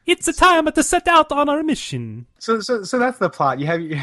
It's 0.04 0.28
a 0.28 0.32
time 0.34 0.70
to 0.70 0.82
set 0.82 1.08
out 1.08 1.32
on 1.32 1.48
our 1.48 1.62
mission. 1.62 2.26
So, 2.38 2.60
so, 2.60 2.82
so 2.82 2.98
that's 2.98 3.18
the 3.18 3.30
plot. 3.30 3.58
You 3.58 3.66
have 3.66 3.80
you 3.82 3.96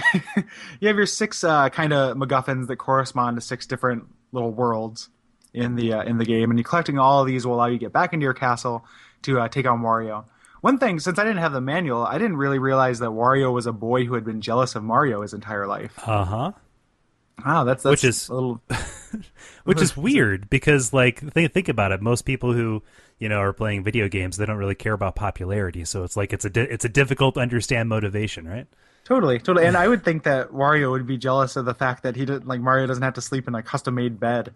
have 0.87 0.97
your 0.97 1.05
six 1.05 1.43
uh, 1.43 1.69
kind 1.69 1.93
of 1.93 2.17
MacGuffins 2.17 2.67
that 2.67 2.77
correspond 2.77 3.37
to 3.37 3.41
six 3.41 3.65
different 3.67 4.05
little 4.31 4.51
worlds 4.51 5.09
in 5.53 5.75
the 5.75 5.93
uh, 5.93 6.03
in 6.03 6.17
the 6.17 6.25
game, 6.25 6.49
and 6.49 6.59
you 6.59 6.63
collecting 6.63 6.97
all 6.99 7.21
of 7.21 7.27
these 7.27 7.45
will 7.45 7.55
allow 7.55 7.65
you 7.67 7.75
to 7.77 7.79
get 7.85 7.93
back 7.93 8.13
into 8.13 8.23
your 8.23 8.33
castle 8.33 8.83
to 9.23 9.39
uh, 9.39 9.47
take 9.47 9.67
on 9.67 9.81
Wario. 9.81 10.25
One 10.61 10.79
thing, 10.79 10.99
since 10.99 11.19
I 11.19 11.23
didn't 11.23 11.39
have 11.39 11.53
the 11.53 11.61
manual, 11.61 12.03
I 12.03 12.17
didn't 12.17 12.37
really 12.37 12.57
realize 12.59 12.97
that 12.99 13.09
Wario 13.11 13.53
was 13.53 13.67
a 13.67 13.71
boy 13.71 14.05
who 14.05 14.15
had 14.15 14.25
been 14.25 14.41
jealous 14.41 14.73
of 14.75 14.83
Mario 14.83 15.21
his 15.21 15.33
entire 15.35 15.67
life. 15.67 15.93
Uh 16.05 16.25
huh. 16.25 16.51
Wow, 17.45 17.63
that's, 17.65 17.83
that's 17.83 17.91
Which 17.91 18.03
is- 18.03 18.29
a 18.29 18.33
little 18.33 18.61
Which 19.63 19.81
is 19.81 19.95
weird 20.07 20.49
because, 20.49 20.93
like, 20.93 21.19
think 21.31 21.53
think 21.53 21.69
about 21.69 21.91
it. 21.91 22.01
Most 22.01 22.23
people 22.23 22.53
who 22.53 22.83
you 23.19 23.29
know 23.29 23.37
are 23.37 23.53
playing 23.53 23.83
video 23.83 24.07
games, 24.07 24.37
they 24.37 24.45
don't 24.45 24.57
really 24.57 24.75
care 24.75 24.93
about 24.93 25.15
popularity. 25.15 25.85
So 25.85 26.03
it's 26.03 26.17
like 26.17 26.33
it's 26.33 26.45
a 26.45 26.49
di- 26.49 26.61
it's 26.61 26.85
a 26.85 26.89
difficult 26.89 27.35
to 27.35 27.41
understand 27.41 27.89
motivation, 27.89 28.47
right? 28.47 28.67
Totally, 29.03 29.39
totally. 29.39 29.65
And 29.65 29.77
I 29.77 29.87
would 29.87 30.03
think 30.03 30.23
that 30.23 30.49
Wario 30.49 30.91
would 30.91 31.07
be 31.07 31.17
jealous 31.17 31.55
of 31.55 31.65
the 31.65 31.73
fact 31.73 32.03
that 32.03 32.15
he 32.15 32.25
didn't 32.25 32.47
like 32.47 32.59
Mario 32.59 32.87
doesn't 32.87 33.03
have 33.03 33.13
to 33.15 33.21
sleep 33.21 33.47
in 33.47 33.55
a 33.55 33.63
custom 33.63 33.95
made 33.95 34.19
bed 34.19 34.53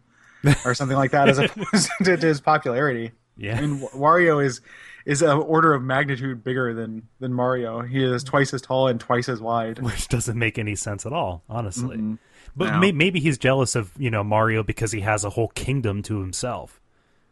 or 0.65 0.73
something 0.73 0.97
like 0.97 1.11
that, 1.11 1.29
as 1.29 1.37
opposed 1.39 1.89
to, 2.03 2.17
to 2.17 2.27
his 2.27 2.41
popularity. 2.41 3.11
Yeah. 3.37 3.57
I 3.57 3.61
mean, 3.61 3.79
Wario 3.95 4.43
is 4.43 4.61
is 5.05 5.21
an 5.21 5.37
order 5.37 5.73
of 5.73 5.81
magnitude 5.81 6.43
bigger 6.43 6.73
than 6.73 7.07
than 7.19 7.33
Mario. 7.33 7.81
He 7.81 8.03
is 8.03 8.23
twice 8.23 8.53
as 8.53 8.61
tall 8.61 8.87
and 8.87 8.99
twice 8.99 9.29
as 9.29 9.39
wide. 9.39 9.79
which 9.79 10.07
doesn't 10.07 10.37
make 10.37 10.59
any 10.59 10.75
sense 10.75 11.05
at 11.05 11.13
all, 11.13 11.43
honestly. 11.49 12.17
But 12.55 12.71
No. 12.73 12.79
may- 12.79 12.91
maybe 12.91 13.19
he's 13.19 13.37
jealous 13.37 13.75
of 13.75 13.91
you 13.97 14.09
know 14.11 14.23
Mario 14.23 14.63
because 14.63 14.91
he 14.91 15.01
has 15.01 15.23
a 15.23 15.29
whole 15.31 15.49
kingdom 15.49 16.01
to 16.03 16.19
himself. 16.19 16.79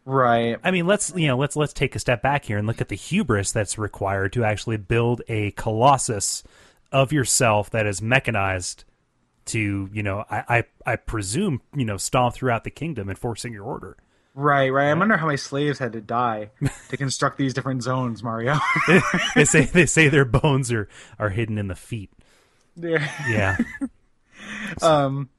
Right. 0.05 0.57
I 0.63 0.71
mean, 0.71 0.87
let's 0.87 1.11
you 1.15 1.27
know 1.27 1.37
let's 1.37 1.55
let's 1.55 1.73
take 1.73 1.95
a 1.95 1.99
step 1.99 2.21
back 2.21 2.45
here 2.45 2.57
and 2.57 2.65
look 2.65 2.79
at 2.81 2.87
the 2.89 2.95
hubris 2.95 3.51
that's 3.51 3.77
required 3.77 4.31
to 4.33 4.43
actually 4.43 4.77
build 4.77 5.21
a 5.27 5.51
colossus 5.51 6.43
of 6.91 7.11
yourself 7.11 7.69
that 7.71 7.85
is 7.85 8.01
mechanized 8.01 8.85
to 9.47 9.89
you 9.91 10.03
know 10.03 10.23
I 10.29 10.43
I, 10.49 10.63
I 10.93 10.95
presume 10.95 11.61
you 11.75 11.83
know 11.85 11.97
stomp 11.97 12.35
throughout 12.35 12.63
the 12.63 12.69
kingdom 12.71 13.09
enforcing 13.09 13.51
your 13.53 13.65
order. 13.65 13.97
Right, 14.33 14.69
right. 14.69 14.91
I 14.91 14.93
wonder 14.93 15.17
how 15.17 15.25
many 15.25 15.37
slaves 15.37 15.79
had 15.79 15.93
to 15.93 16.01
die 16.01 16.51
to 16.89 16.95
construct 16.97 17.37
these 17.39 17.55
different 17.55 17.81
zones, 17.81 18.21
Mario. 18.21 18.55
they 19.35 19.45
say 19.45 19.65
they 19.65 19.85
say 19.87 20.07
their 20.09 20.25
bones 20.25 20.71
are 20.71 20.87
are 21.19 21.29
hidden 21.29 21.57
in 21.57 21.67
the 21.67 21.75
feet. 21.75 22.11
Yeah. 22.75 23.09
Yeah. 23.27 23.57
um 24.81 25.29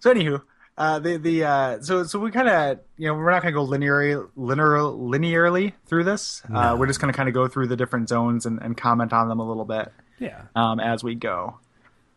so 0.00 0.12
anywho 0.12 0.42
uh 0.76 0.98
the 0.98 1.16
the 1.18 1.44
uh 1.44 1.80
so 1.80 2.02
so 2.04 2.18
we 2.18 2.30
kind 2.30 2.48
of 2.48 2.78
you 2.96 3.06
know 3.08 3.14
we're 3.14 3.30
not 3.30 3.42
going 3.42 3.52
to 3.54 3.58
go 3.60 3.66
linearly 3.66 4.28
linear 4.36 4.78
linearly 4.78 5.72
through 5.86 6.04
this 6.04 6.42
uh 6.52 6.74
we're 6.78 6.86
just 6.86 7.00
going 7.00 7.12
to 7.12 7.16
kind 7.16 7.28
of 7.28 7.34
go 7.34 7.46
through 7.48 7.66
the 7.66 7.76
different 7.76 8.08
zones 8.08 8.44
and, 8.46 8.60
and 8.60 8.76
comment 8.76 9.12
on 9.12 9.28
them 9.28 9.38
a 9.40 9.46
little 9.46 9.64
bit 9.64 9.92
yeah. 10.18 10.42
um 10.56 10.80
as 10.80 11.04
we 11.04 11.14
go 11.14 11.58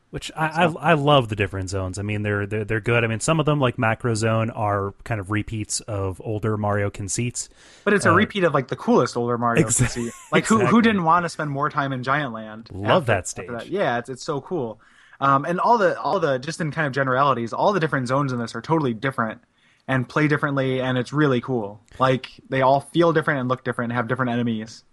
Which 0.10 0.32
I, 0.36 0.64
I 0.66 0.92
I 0.92 0.94
love 0.94 1.28
the 1.28 1.36
different 1.36 1.70
zones. 1.70 2.00
I 2.00 2.02
mean, 2.02 2.24
they're 2.24 2.48
they're 2.48 2.64
they're 2.64 2.80
good. 2.80 3.04
I 3.04 3.08
mean, 3.08 3.20
some 3.20 3.42
of 3.42 3.46
them 3.46 3.60
like 3.60 3.78
Macro 3.78 4.16
Zone 4.16 4.50
are 4.52 4.94
kind 5.04 5.20
of 5.20 5.32
repeats 5.32 5.82
of 5.82 6.22
older 6.24 6.56
Mario 6.56 6.90
conceits. 6.90 7.50
but 7.84 7.94
it's 7.94 8.06
a 8.06 8.12
repeat 8.14 8.46
of 8.46 8.54
like 8.54 8.70
the 8.70 8.78
coolest 8.78 9.18
older 9.18 9.38
mario 9.38 9.66
Uh, 9.66 9.68
Exa- 9.68 9.78
conceit. 9.94 10.14
like 10.32 10.46
who 10.48 10.66
who 10.66 10.82
didn't 10.88 11.04
want 11.04 11.26
to 11.26 11.30
spend 11.30 11.50
more 11.52 11.70
time 11.70 11.92
in 11.92 12.04
giant 12.04 12.32
land 12.32 12.70
Love 12.72 13.10
after- 13.10 13.12
that 13.12 13.28
stage. 13.28 13.70
yeah 13.70 13.98
it's, 14.00 14.08
it's 14.10 14.24
so 14.24 14.40
cool 14.40 14.80
um 15.20 15.46
and 15.46 15.60
all 15.60 15.78
the 15.78 16.00
all 16.00 16.20
the 16.20 16.38
just 16.40 16.62
in 16.62 16.72
kind 16.72 16.88
of 16.88 16.94
generalities 16.94 17.54
all 17.54 17.74
the 17.74 17.80
different 17.80 18.08
zones 18.08 18.32
in 18.32 18.40
this 18.40 18.56
are 18.56 18.62
totally 18.62 18.94
different 18.94 19.42
and 19.88 20.08
play 20.08 20.28
differently 20.28 20.82
and 20.82 20.98
it's 20.98 21.14
really 21.14 21.42
cool. 21.42 21.82
Like 22.00 22.30
they 22.50 22.62
all 22.62 22.82
feel 22.82 23.14
different 23.14 23.40
and 23.40 23.50
look 23.50 23.64
different 23.64 23.92
and 23.92 23.98
have 23.98 24.08
different 24.08 24.32
enemies. 24.32 24.84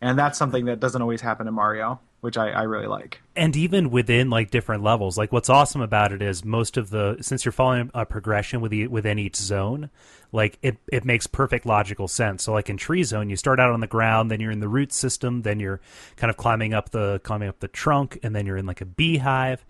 And 0.00 0.18
that's 0.18 0.36
something 0.36 0.66
that 0.66 0.80
doesn't 0.80 1.00
always 1.00 1.20
happen 1.20 1.46
in 1.46 1.54
mario 1.54 2.00
which 2.22 2.36
i, 2.36 2.50
I 2.50 2.62
really 2.62 2.86
like. 2.86 3.20
And 3.34 3.56
even 3.56 3.90
within 3.90 4.30
like 4.30 4.52
different 4.52 4.84
levels 4.84 5.18
like 5.18 5.32
what's 5.32 5.48
awesome 5.48 5.80
about 5.80 6.12
it 6.12 6.22
is 6.22 6.44
most 6.44 6.76
of 6.76 6.90
the 6.90 7.16
since 7.20 7.44
you're 7.44 7.50
following 7.50 7.90
a 7.94 8.06
progression 8.06 8.60
with 8.60 8.70
the, 8.70 8.86
within 8.86 9.18
each 9.18 9.36
zone 9.36 9.90
like 10.30 10.58
it, 10.62 10.76
it 10.92 11.04
makes 11.04 11.26
perfect 11.26 11.66
logical 11.66 12.06
sense. 12.06 12.44
So 12.44 12.52
like 12.52 12.70
in 12.70 12.76
tree 12.76 13.02
zone 13.02 13.28
you 13.28 13.36
start 13.36 13.58
out 13.58 13.72
on 13.72 13.80
the 13.80 13.88
ground 13.88 14.30
then 14.30 14.40
you're 14.40 14.52
in 14.52 14.60
the 14.60 14.68
root 14.68 14.92
system 14.92 15.42
then 15.42 15.58
you're 15.58 15.80
kind 16.16 16.30
of 16.30 16.36
climbing 16.36 16.74
up 16.74 16.90
the 16.90 17.20
climbing 17.24 17.48
up 17.48 17.58
the 17.58 17.68
trunk 17.68 18.18
and 18.22 18.36
then 18.36 18.46
you're 18.46 18.56
in 18.56 18.66
like 18.66 18.80
a 18.80 18.86
beehive 18.86 19.64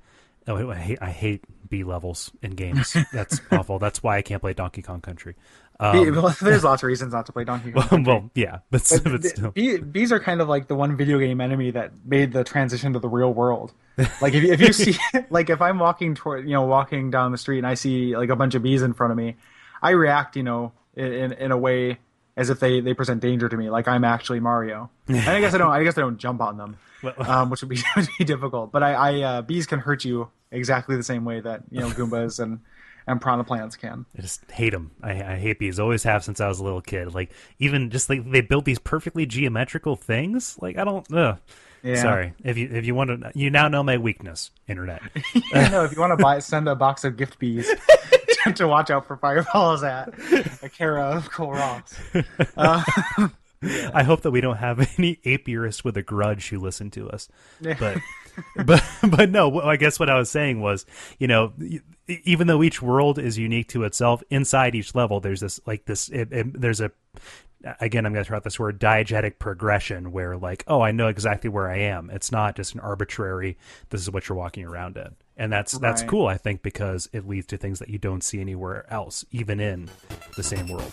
oh 0.48 0.70
i 0.70 0.76
hate, 0.76 0.98
I 1.00 1.10
hate 1.10 1.44
bee 1.68 1.84
levels 1.84 2.30
in 2.42 2.52
games. 2.52 2.94
That's 3.12 3.40
awful. 3.50 3.78
That's 3.78 4.02
why 4.02 4.18
i 4.18 4.22
can't 4.22 4.40
play 4.40 4.52
donkey 4.52 4.82
kong 4.82 5.00
country. 5.00 5.36
Um, 5.80 6.14
well, 6.14 6.36
there's 6.42 6.62
lots 6.64 6.82
of 6.82 6.86
reasons 6.86 7.12
not 7.12 7.26
to 7.26 7.32
play 7.32 7.44
donkey 7.44 7.72
kong 7.72 8.04
well 8.04 8.30
yeah 8.34 8.58
but, 8.70 9.00
but, 9.02 9.22
the- 9.22 9.28
still 9.28 9.50
bee- 9.50 9.78
bees 9.78 10.12
are 10.12 10.20
kind 10.20 10.40
of 10.40 10.48
like 10.48 10.68
the 10.68 10.74
one 10.76 10.96
video 10.96 11.18
game 11.18 11.40
enemy 11.40 11.70
that 11.72 11.92
made 12.04 12.32
the 12.32 12.44
transition 12.44 12.92
to 12.92 12.98
the 12.98 13.08
real 13.08 13.32
world. 13.32 13.72
Like 14.20 14.34
if 14.34 14.42
you, 14.42 14.52
if 14.52 14.60
you 14.60 14.72
see, 14.72 14.96
like 15.30 15.50
if 15.50 15.60
I'm 15.60 15.78
walking 15.78 16.14
toward, 16.14 16.44
you 16.44 16.52
know, 16.52 16.62
walking 16.62 17.10
down 17.10 17.32
the 17.32 17.38
street 17.38 17.58
and 17.58 17.66
I 17.66 17.74
see 17.74 18.16
like 18.16 18.30
a 18.30 18.36
bunch 18.36 18.54
of 18.54 18.62
bees 18.62 18.82
in 18.82 18.92
front 18.94 19.10
of 19.10 19.16
me, 19.16 19.36
I 19.82 19.90
react, 19.90 20.36
you 20.36 20.42
know, 20.42 20.72
in 20.94 21.12
in, 21.12 21.32
in 21.32 21.50
a 21.52 21.58
way 21.58 21.98
as 22.36 22.50
if 22.50 22.60
they, 22.60 22.80
they 22.80 22.94
present 22.94 23.20
danger 23.20 23.48
to 23.48 23.56
me, 23.56 23.70
like 23.70 23.88
I'm 23.88 24.04
actually 24.04 24.40
Mario. 24.40 24.90
And 25.08 25.18
I 25.18 25.40
guess 25.40 25.54
I 25.54 25.58
don't, 25.58 25.70
I 25.70 25.82
guess 25.84 25.98
I 25.98 26.00
don't 26.00 26.18
jump 26.18 26.40
on 26.40 26.56
them, 26.56 26.76
um, 27.18 27.50
which 27.50 27.62
would 27.62 27.68
be, 27.68 27.78
would 27.96 28.08
be 28.18 28.24
difficult. 28.24 28.72
But 28.72 28.82
I, 28.82 28.92
I 28.92 29.20
uh, 29.20 29.42
bees 29.42 29.66
can 29.66 29.78
hurt 29.78 30.04
you 30.04 30.28
exactly 30.50 30.96
the 30.96 31.02
same 31.02 31.24
way 31.24 31.40
that 31.40 31.62
you 31.70 31.80
know 31.80 31.88
Goombas 31.88 32.40
and 32.40 32.60
and 33.06 33.20
piranha 33.20 33.44
plants 33.44 33.76
can. 33.76 34.06
I 34.16 34.22
just 34.22 34.48
hate 34.50 34.70
them. 34.70 34.92
I, 35.02 35.10
I 35.10 35.36
hate 35.36 35.58
bees. 35.58 35.80
Always 35.80 36.04
have 36.04 36.24
since 36.24 36.40
I 36.40 36.48
was 36.48 36.60
a 36.60 36.64
little 36.64 36.80
kid. 36.80 37.14
Like 37.14 37.32
even 37.58 37.90
just 37.90 38.08
like 38.08 38.30
they 38.30 38.40
built 38.40 38.64
these 38.64 38.78
perfectly 38.78 39.26
geometrical 39.26 39.96
things. 39.96 40.56
Like 40.60 40.78
I 40.78 40.84
don't. 40.84 41.06
Ugh. 41.12 41.38
Yeah. 41.82 41.96
Sorry. 41.96 42.32
If 42.44 42.56
you 42.56 42.68
if 42.72 42.86
you 42.86 42.94
want 42.94 43.10
to, 43.10 43.32
you 43.34 43.50
now 43.50 43.68
know 43.68 43.82
my 43.82 43.98
weakness. 43.98 44.50
Internet. 44.68 45.02
I 45.54 45.68
know 45.68 45.84
if 45.84 45.92
you 45.92 46.00
want 46.00 46.16
to 46.16 46.22
buy, 46.22 46.38
send 46.38 46.68
a 46.68 46.76
box 46.76 47.04
of 47.04 47.16
gift 47.16 47.38
bees 47.38 47.68
to, 48.44 48.52
to 48.52 48.68
watch 48.68 48.90
out 48.90 49.06
for 49.06 49.16
fireballs 49.16 49.82
at 49.82 50.12
a 50.62 50.68
Kara 50.68 51.16
of 51.16 51.30
Cool 51.30 51.52
Rocks. 51.52 51.98
I 53.94 54.02
hope 54.02 54.22
that 54.22 54.30
we 54.30 54.40
don't 54.40 54.56
have 54.56 54.80
any 54.98 55.16
apiarists 55.24 55.84
with 55.84 55.96
a 55.96 56.02
grudge 56.02 56.48
who 56.48 56.58
listen 56.58 56.90
to 56.92 57.08
us. 57.10 57.28
But 57.60 57.98
but 58.64 58.84
but 59.08 59.30
no. 59.30 59.60
I 59.60 59.76
guess 59.76 60.00
what 60.00 60.10
I 60.10 60.18
was 60.18 60.30
saying 60.30 60.60
was, 60.60 60.84
you 61.18 61.28
know, 61.28 61.52
even 62.08 62.46
though 62.46 62.62
each 62.62 62.82
world 62.82 63.18
is 63.18 63.38
unique 63.38 63.68
to 63.68 63.84
itself, 63.84 64.22
inside 64.30 64.74
each 64.74 64.94
level, 64.94 65.20
there's 65.20 65.40
this 65.40 65.60
like 65.66 65.84
this. 65.84 66.08
It, 66.08 66.32
it, 66.32 66.60
there's 66.60 66.80
a 66.80 66.90
again, 67.80 68.06
I'm 68.06 68.12
going 68.12 68.24
to 68.24 68.28
throw 68.28 68.36
out 68.36 68.44
this 68.44 68.58
word 68.58 68.80
diegetic 68.80 69.38
progression 69.38 70.12
where 70.12 70.36
like, 70.36 70.64
oh, 70.66 70.80
I 70.80 70.92
know 70.92 71.08
exactly 71.08 71.50
where 71.50 71.70
I 71.70 71.78
am. 71.78 72.10
It's 72.10 72.32
not 72.32 72.56
just 72.56 72.74
an 72.74 72.80
arbitrary. 72.80 73.56
This 73.90 74.00
is 74.00 74.10
what 74.10 74.28
you're 74.28 74.38
walking 74.38 74.64
around 74.64 74.96
in, 74.96 75.14
and 75.36 75.52
that's 75.52 75.72
that's 75.78 76.02
Right. 76.02 76.10
cool. 76.10 76.26
I 76.26 76.36
think 76.38 76.62
because 76.62 77.08
it 77.12 77.26
leads 77.28 77.46
to 77.48 77.56
things 77.56 77.78
that 77.78 77.88
you 77.88 77.98
don't 77.98 78.22
see 78.22 78.40
anywhere 78.40 78.86
else, 78.92 79.24
even 79.30 79.60
in 79.60 79.88
the 80.36 80.42
same 80.42 80.68
world. 80.68 80.92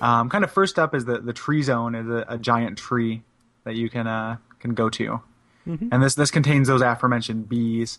Um, 0.00 0.28
kind 0.28 0.44
of 0.44 0.50
first 0.50 0.78
up 0.78 0.94
is 0.94 1.04
the, 1.04 1.18
the 1.18 1.32
tree 1.32 1.62
zone 1.62 1.94
is 1.94 2.06
a, 2.08 2.24
a 2.28 2.38
giant 2.38 2.76
tree 2.78 3.22
that 3.64 3.74
you 3.76 3.88
can 3.88 4.06
uh, 4.06 4.36
can 4.60 4.74
go 4.74 4.88
to, 4.90 5.20
and 5.92 6.02
this 6.02 6.14
this 6.14 6.30
contains 6.30 6.68
those 6.68 6.82
aforementioned 6.82 7.48
bees. 7.48 7.98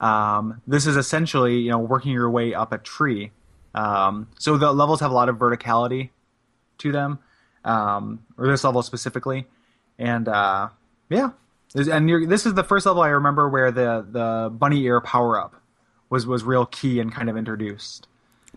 Um, 0.00 0.60
this 0.66 0.86
is 0.86 0.96
essentially 0.96 1.58
you 1.58 1.70
know 1.70 1.78
working 1.78 2.12
your 2.12 2.30
way 2.30 2.54
up 2.54 2.72
a 2.72 2.78
tree. 2.78 3.32
Um, 3.74 4.28
so 4.38 4.56
the 4.56 4.72
levels 4.72 5.00
have 5.00 5.10
a 5.10 5.14
lot 5.14 5.28
of 5.28 5.36
verticality 5.36 6.10
to 6.78 6.92
them, 6.92 7.18
um, 7.64 8.24
or 8.36 8.46
this 8.46 8.64
level 8.64 8.82
specifically, 8.82 9.46
and 9.98 10.28
uh, 10.28 10.68
yeah, 11.10 11.30
and 11.74 12.30
this 12.30 12.46
is 12.46 12.54
the 12.54 12.64
first 12.64 12.86
level 12.86 13.02
I 13.02 13.08
remember 13.08 13.48
where 13.48 13.72
the 13.72 14.06
the 14.08 14.50
bunny 14.52 14.82
ear 14.84 15.00
power 15.00 15.38
up 15.40 15.60
was 16.10 16.26
was 16.26 16.44
real 16.44 16.66
key 16.66 17.00
and 17.00 17.12
kind 17.12 17.28
of 17.28 17.36
introduced. 17.36 18.06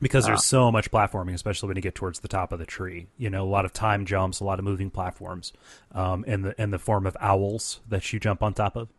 Because 0.02 0.26
there's 0.26 0.46
so 0.46 0.72
much 0.72 0.92
platforming, 0.92 1.34
especially 1.34 1.68
when 1.68 1.76
you 1.76 1.82
get 1.82 1.96
towards 1.96 2.20
the 2.20 2.28
top 2.28 2.52
of 2.52 2.60
the 2.60 2.66
tree. 2.66 3.08
You 3.18 3.30
know, 3.30 3.44
a 3.44 3.50
lot 3.50 3.66
of 3.66 3.74
time 3.74 4.06
jumps, 4.06 4.40
a 4.40 4.44
lot 4.44 4.60
of 4.60 4.66
moving 4.66 4.90
platforms, 4.90 5.54
um, 5.94 6.24
in 6.26 6.42
the 6.42 6.62
in 6.62 6.72
the 6.72 6.80
form 6.80 7.06
of 7.06 7.16
owls 7.20 7.80
that 7.88 8.12
you 8.12 8.20
jump 8.20 8.42
on 8.44 8.54
top 8.54 8.76
of. 8.76 8.90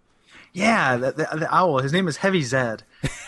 Yeah, 0.52 0.96
the, 0.96 1.12
the, 1.12 1.28
the 1.38 1.54
owl. 1.54 1.78
His 1.78 1.92
name 1.92 2.08
is 2.08 2.18
Heavy 2.18 2.42
Zed, 2.42 2.84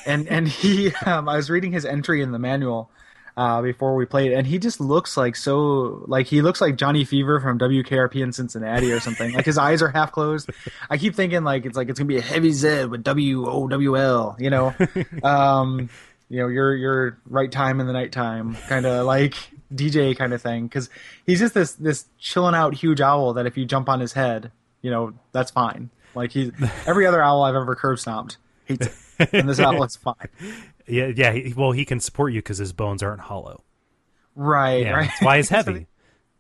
and 0.07 0.29
and 0.31 0.49
he. 0.49 0.95
Um, 1.07 1.29
I 1.29 1.37
was 1.37 1.51
reading 1.51 1.73
his 1.73 1.85
entry 1.85 2.23
in 2.23 2.33
the 2.33 2.39
manual 2.39 2.91
uh, 3.37 3.63
before 3.63 3.95
we 3.95 4.07
played, 4.07 4.33
and 4.33 4.47
he 4.47 4.59
just 4.59 4.81
looks 4.81 5.17
like 5.17 5.37
so 5.37 6.05
like 6.07 6.27
he 6.27 6.43
looks 6.43 6.61
like 6.61 6.77
Johnny 6.77 7.05
Fever 7.05 7.41
from 7.41 7.59
WKRP 7.59 8.23
in 8.23 8.33
Cincinnati 8.33 8.93
or 8.93 9.01
something. 9.01 9.33
like 9.33 9.45
his 9.45 9.59
eyes 9.59 9.83
are 9.83 9.89
half 9.89 10.13
closed. 10.13 10.51
I 10.89 10.99
keep 10.99 11.15
thinking 11.15 11.45
like 11.45 11.67
it's 11.67 11.77
like 11.77 11.89
it's 11.89 11.99
gonna 11.99 12.09
be 12.09 12.19
a 12.19 12.23
Heavy 12.23 12.53
Zed 12.53 12.91
with 12.91 13.03
W 13.03 13.47
O 13.49 13.67
W 13.69 13.97
L. 13.97 14.37
You 14.39 14.51
know, 14.51 14.75
um, 15.23 15.89
you 16.35 16.41
know 16.41 16.49
your 16.49 16.75
your 16.75 17.19
right 17.27 17.51
time 17.53 17.79
in 17.81 17.87
the 17.87 17.93
nighttime 17.93 18.57
kind 18.69 18.85
of 18.87 19.07
like 19.15 19.35
DJ 19.73 20.17
kind 20.17 20.33
of 20.33 20.43
thing 20.43 20.67
because 20.67 20.91
he's 21.27 21.39
just 21.39 21.55
this 21.55 21.73
this 21.75 22.07
chilling 22.19 22.55
out 22.57 22.75
huge 22.75 23.01
owl 23.01 23.35
that 23.35 23.47
if 23.47 23.57
you 23.57 23.65
jump 23.65 23.89
on 23.89 24.01
his 24.01 24.13
head, 24.15 24.51
you 24.83 24.91
know 24.91 25.13
that's 25.31 25.53
fine. 25.53 25.91
Like 26.15 26.33
he's 26.33 26.51
every 26.87 27.07
other 27.07 27.23
owl 27.23 27.43
I've 27.45 27.55
ever 27.55 27.77
curb 27.77 27.99
stomped 28.01 28.37
hates 28.65 28.89
it, 29.19 29.29
and 29.33 29.49
this 29.49 29.61
owl 29.61 29.83
is 29.85 29.97
fine. 29.97 30.29
Yeah, 30.87 31.13
yeah. 31.17 31.33
He, 31.33 31.55
well, 31.57 31.73
he 31.73 31.87
can 31.87 31.99
support 31.99 32.35
you 32.35 32.41
because 32.41 32.59
his 32.59 32.75
bones 32.75 33.03
aren't 33.03 33.23
hollow. 33.23 33.63
Right, 34.35 34.83
Yeah, 34.83 34.91
right. 34.93 35.07
that's 35.09 35.23
why 35.23 35.37
he's 35.39 35.49
heavy. 35.49 35.87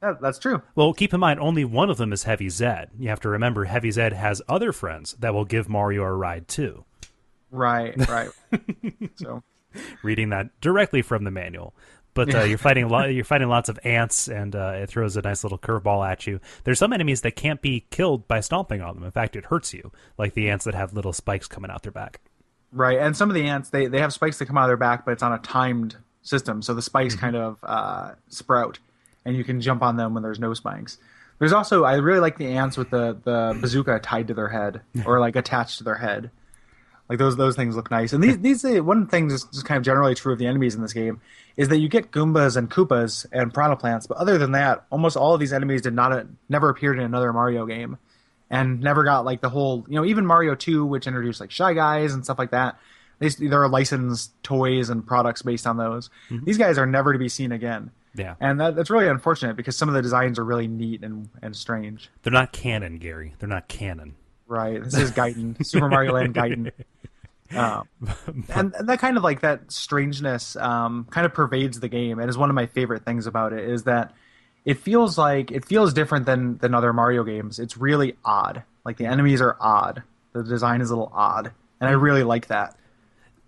that- 0.00 0.20
that's 0.20 0.38
true. 0.38 0.60
Well, 0.74 0.92
keep 0.92 1.14
in 1.14 1.20
mind, 1.20 1.40
only 1.40 1.64
one 1.64 1.88
of 1.88 1.96
them 1.96 2.12
is 2.12 2.24
Heavy 2.24 2.50
Zed. 2.50 2.90
You 2.98 3.08
have 3.08 3.20
to 3.20 3.30
remember, 3.30 3.64
Heavy 3.64 3.90
Zed 3.90 4.12
has 4.12 4.42
other 4.46 4.70
friends 4.72 5.14
that 5.20 5.32
will 5.32 5.46
give 5.46 5.66
Mario 5.66 6.02
a 6.02 6.12
ride 6.12 6.46
too. 6.46 6.84
Right, 7.50 7.96
right. 8.06 8.28
so 9.16 9.42
Reading 10.02 10.30
that 10.30 10.60
directly 10.60 11.02
from 11.02 11.24
the 11.24 11.30
manual. 11.30 11.74
But 12.14 12.32
uh, 12.32 12.42
you're 12.44 12.58
fighting 12.58 12.84
a 12.84 12.88
lot. 12.88 13.12
You're 13.12 13.24
fighting 13.24 13.48
lots 13.48 13.68
of 13.68 13.78
ants, 13.82 14.28
and 14.28 14.54
uh, 14.54 14.74
it 14.76 14.88
throws 14.88 15.16
a 15.16 15.22
nice 15.22 15.42
little 15.42 15.58
curveball 15.58 16.08
at 16.08 16.28
you. 16.28 16.38
There's 16.62 16.78
some 16.78 16.92
enemies 16.92 17.22
that 17.22 17.32
can't 17.34 17.60
be 17.60 17.86
killed 17.90 18.28
by 18.28 18.38
stomping 18.38 18.80
on 18.82 18.94
them. 18.94 19.02
In 19.02 19.10
fact, 19.10 19.34
it 19.34 19.46
hurts 19.46 19.74
you, 19.74 19.90
like 20.16 20.34
the 20.34 20.48
ants 20.48 20.64
that 20.64 20.74
have 20.76 20.92
little 20.92 21.12
spikes 21.12 21.48
coming 21.48 21.72
out 21.72 21.82
their 21.82 21.90
back. 21.90 22.20
right, 22.70 22.98
and 22.98 23.16
some 23.16 23.30
of 23.30 23.34
the 23.34 23.42
ants 23.42 23.70
they 23.70 23.86
they 23.88 23.98
have 24.00 24.12
spikes 24.12 24.38
that 24.38 24.46
come 24.46 24.56
out 24.56 24.64
of 24.64 24.68
their 24.68 24.76
back, 24.76 25.04
but 25.04 25.10
it's 25.10 25.24
on 25.24 25.32
a 25.32 25.38
timed 25.38 25.96
system, 26.22 26.62
so 26.62 26.72
the 26.72 26.82
spikes 26.82 27.16
kind 27.16 27.34
of 27.34 27.58
uh, 27.64 28.12
sprout, 28.28 28.78
and 29.24 29.36
you 29.36 29.42
can 29.42 29.60
jump 29.60 29.82
on 29.82 29.96
them 29.96 30.14
when 30.14 30.22
there's 30.22 30.38
no 30.38 30.54
spikes. 30.54 30.98
There's 31.40 31.52
also 31.52 31.82
I 31.82 31.94
really 31.96 32.20
like 32.20 32.38
the 32.38 32.46
ants 32.46 32.76
with 32.76 32.90
the 32.90 33.18
the 33.24 33.58
bazooka 33.60 33.98
tied 33.98 34.28
to 34.28 34.34
their 34.34 34.48
head 34.48 34.82
or 35.04 35.18
like 35.18 35.34
attached 35.34 35.78
to 35.78 35.84
their 35.84 35.96
head. 35.96 36.30
Like 37.08 37.18
those 37.18 37.36
those 37.36 37.56
things 37.56 37.76
look 37.76 37.90
nice. 37.90 38.12
And 38.12 38.22
these 38.22 38.38
these 38.40 38.64
uh, 38.64 38.82
one 38.82 39.06
thing 39.06 39.28
that's 39.28 39.44
just 39.44 39.64
kind 39.64 39.78
of 39.78 39.84
generally 39.84 40.14
true 40.14 40.32
of 40.32 40.38
the 40.38 40.46
enemies 40.46 40.74
in 40.74 40.82
this 40.82 40.92
game 40.92 41.20
is 41.56 41.68
that 41.68 41.78
you 41.78 41.88
get 41.88 42.10
Goombas 42.10 42.56
and 42.56 42.70
Koopas 42.70 43.26
and 43.32 43.52
Piranha 43.52 43.76
Plants, 43.76 44.06
but 44.06 44.16
other 44.16 44.38
than 44.38 44.52
that, 44.52 44.84
almost 44.90 45.16
all 45.16 45.34
of 45.34 45.40
these 45.40 45.52
enemies 45.52 45.82
did 45.82 45.94
not 45.94 46.12
uh, 46.12 46.24
never 46.48 46.68
appeared 46.68 46.98
in 46.98 47.04
another 47.04 47.32
Mario 47.32 47.66
game, 47.66 47.98
and 48.50 48.80
never 48.80 49.04
got 49.04 49.24
like 49.24 49.40
the 49.40 49.50
whole 49.50 49.84
you 49.88 49.94
know 49.94 50.04
even 50.04 50.26
Mario 50.26 50.54
Two, 50.54 50.84
which 50.86 51.06
introduced 51.06 51.40
like 51.40 51.50
Shy 51.50 51.74
Guys 51.74 52.14
and 52.14 52.24
stuff 52.24 52.38
like 52.38 52.50
that. 52.50 52.78
They, 53.20 53.28
there 53.28 53.62
are 53.62 53.68
licensed 53.68 54.32
toys 54.42 54.90
and 54.90 55.06
products 55.06 55.42
based 55.42 55.68
on 55.68 55.76
those. 55.76 56.10
These 56.42 56.58
guys 56.58 56.78
are 56.78 56.86
never 56.86 57.12
to 57.12 57.18
be 57.18 57.28
seen 57.28 57.52
again. 57.52 57.92
Yeah, 58.16 58.34
And 58.40 58.60
that, 58.60 58.76
that's 58.76 58.90
really 58.90 59.08
unfortunate 59.08 59.56
because 59.56 59.76
some 59.76 59.88
of 59.88 59.94
the 59.94 60.02
designs 60.02 60.38
are 60.38 60.44
really 60.44 60.68
neat 60.68 61.02
and, 61.02 61.28
and 61.42 61.54
strange. 61.54 62.10
they're 62.22 62.32
not 62.32 62.52
canon, 62.52 62.98
Gary. 62.98 63.34
They're 63.38 63.48
not 63.48 63.66
canon. 63.66 64.14
Right. 64.46 64.82
This 64.82 64.94
is 64.94 65.10
Gaiden, 65.10 65.56
Super 65.66 65.88
Mario 65.88 66.12
Land 66.12 66.34
Gaiden. 66.34 66.70
Um, 67.54 67.88
and, 68.54 68.74
and 68.74 68.88
that 68.88 68.98
kind 68.98 69.16
of 69.16 69.22
like 69.22 69.40
that 69.40 69.70
strangeness 69.70 70.56
um, 70.56 71.06
kind 71.10 71.26
of 71.26 71.34
pervades 71.34 71.80
the 71.80 71.88
game, 71.88 72.18
and 72.18 72.28
is 72.28 72.38
one 72.38 72.50
of 72.50 72.54
my 72.54 72.66
favorite 72.66 73.04
things 73.04 73.26
about 73.26 73.52
it 73.52 73.68
is 73.68 73.84
that 73.84 74.12
it 74.64 74.78
feels 74.78 75.18
like 75.18 75.50
it 75.50 75.64
feels 75.64 75.92
different 75.92 76.26
than 76.26 76.58
than 76.58 76.74
other 76.74 76.92
Mario 76.92 77.24
games. 77.24 77.58
It's 77.58 77.76
really 77.76 78.16
odd. 78.24 78.62
Like 78.84 78.96
the 78.96 79.06
enemies 79.06 79.40
are 79.40 79.56
odd. 79.60 80.02
The 80.32 80.42
design 80.42 80.80
is 80.80 80.90
a 80.90 80.96
little 80.96 81.12
odd, 81.14 81.52
and 81.80 81.88
I 81.88 81.92
really 81.92 82.22
like 82.24 82.48
that. 82.48 82.76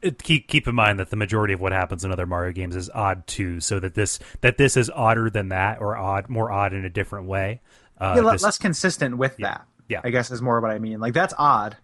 It, 0.03 0.23
keep 0.23 0.47
keep 0.47 0.69
in 0.69 0.75
mind 0.75 1.01
that 1.01 1.11
the 1.11 1.17
majority 1.17 1.55
of 1.55 1.61
what 1.61 1.73
happens 1.73 2.05
in 2.05 2.13
other 2.13 2.27
Mario 2.27 2.53
games 2.53 2.77
is 2.77 2.91
odd 2.91 3.27
too. 3.27 3.61
So 3.61 3.81
that 3.81 3.95
this 3.95 4.19
that 4.43 4.59
this 4.59 4.77
is 4.77 4.91
odder 4.91 5.31
than 5.31 5.49
that, 5.49 5.81
or 5.81 5.97
odd 5.97 6.29
more 6.29 6.53
odd 6.53 6.75
in 6.75 6.85
a 6.85 6.91
different 6.91 7.27
way. 7.27 7.61
Uh, 7.99 8.15
Yeah, 8.23 8.31
this- 8.31 8.43
less 8.43 8.59
consistent 8.59 9.17
with 9.17 9.37
that. 9.39 9.67
Yeah. 9.89 10.01
I 10.05 10.11
guess 10.11 10.31
is 10.31 10.43
more 10.43 10.61
what 10.61 10.71
I 10.71 10.79
mean. 10.79 11.01
Like 11.01 11.15
that's 11.15 11.33
odd, 11.39 11.77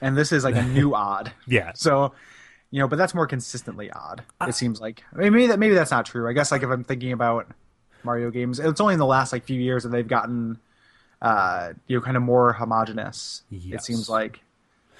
and 0.00 0.16
this 0.16 0.32
is 0.32 0.44
like 0.44 0.56
a 0.56 0.62
new 0.62 0.94
odd. 1.08 1.32
yeah, 1.46 1.72
So, 1.74 2.12
you 2.70 2.78
know, 2.80 2.88
but 2.88 2.96
that's 2.96 3.14
more 3.14 3.26
consistently 3.26 3.90
odd. 3.90 4.22
It 4.46 4.54
seems 4.54 4.80
like. 4.80 5.02
I 5.14 5.18
mean, 5.18 5.32
maybe 5.32 5.46
that 5.48 5.58
maybe 5.58 5.74
that's 5.74 5.90
not 5.90 6.06
true. 6.06 6.28
I 6.28 6.32
guess 6.32 6.50
like 6.52 6.62
if 6.62 6.70
I'm 6.70 6.84
thinking 6.84 7.12
about 7.12 7.46
Mario 8.04 8.30
games, 8.30 8.58
it's 8.60 8.80
only 8.80 8.94
in 8.94 9.00
the 9.00 9.06
last 9.06 9.32
like 9.32 9.44
few 9.44 9.60
years 9.60 9.82
that 9.82 9.90
they've 9.90 10.06
gotten, 10.06 10.58
uh, 11.20 11.72
you 11.86 11.96
know, 11.96 12.02
kind 12.02 12.16
of 12.16 12.22
more 12.22 12.52
homogenous. 12.52 13.42
It 13.50 13.82
seems 13.82 14.08
like. 14.08 14.40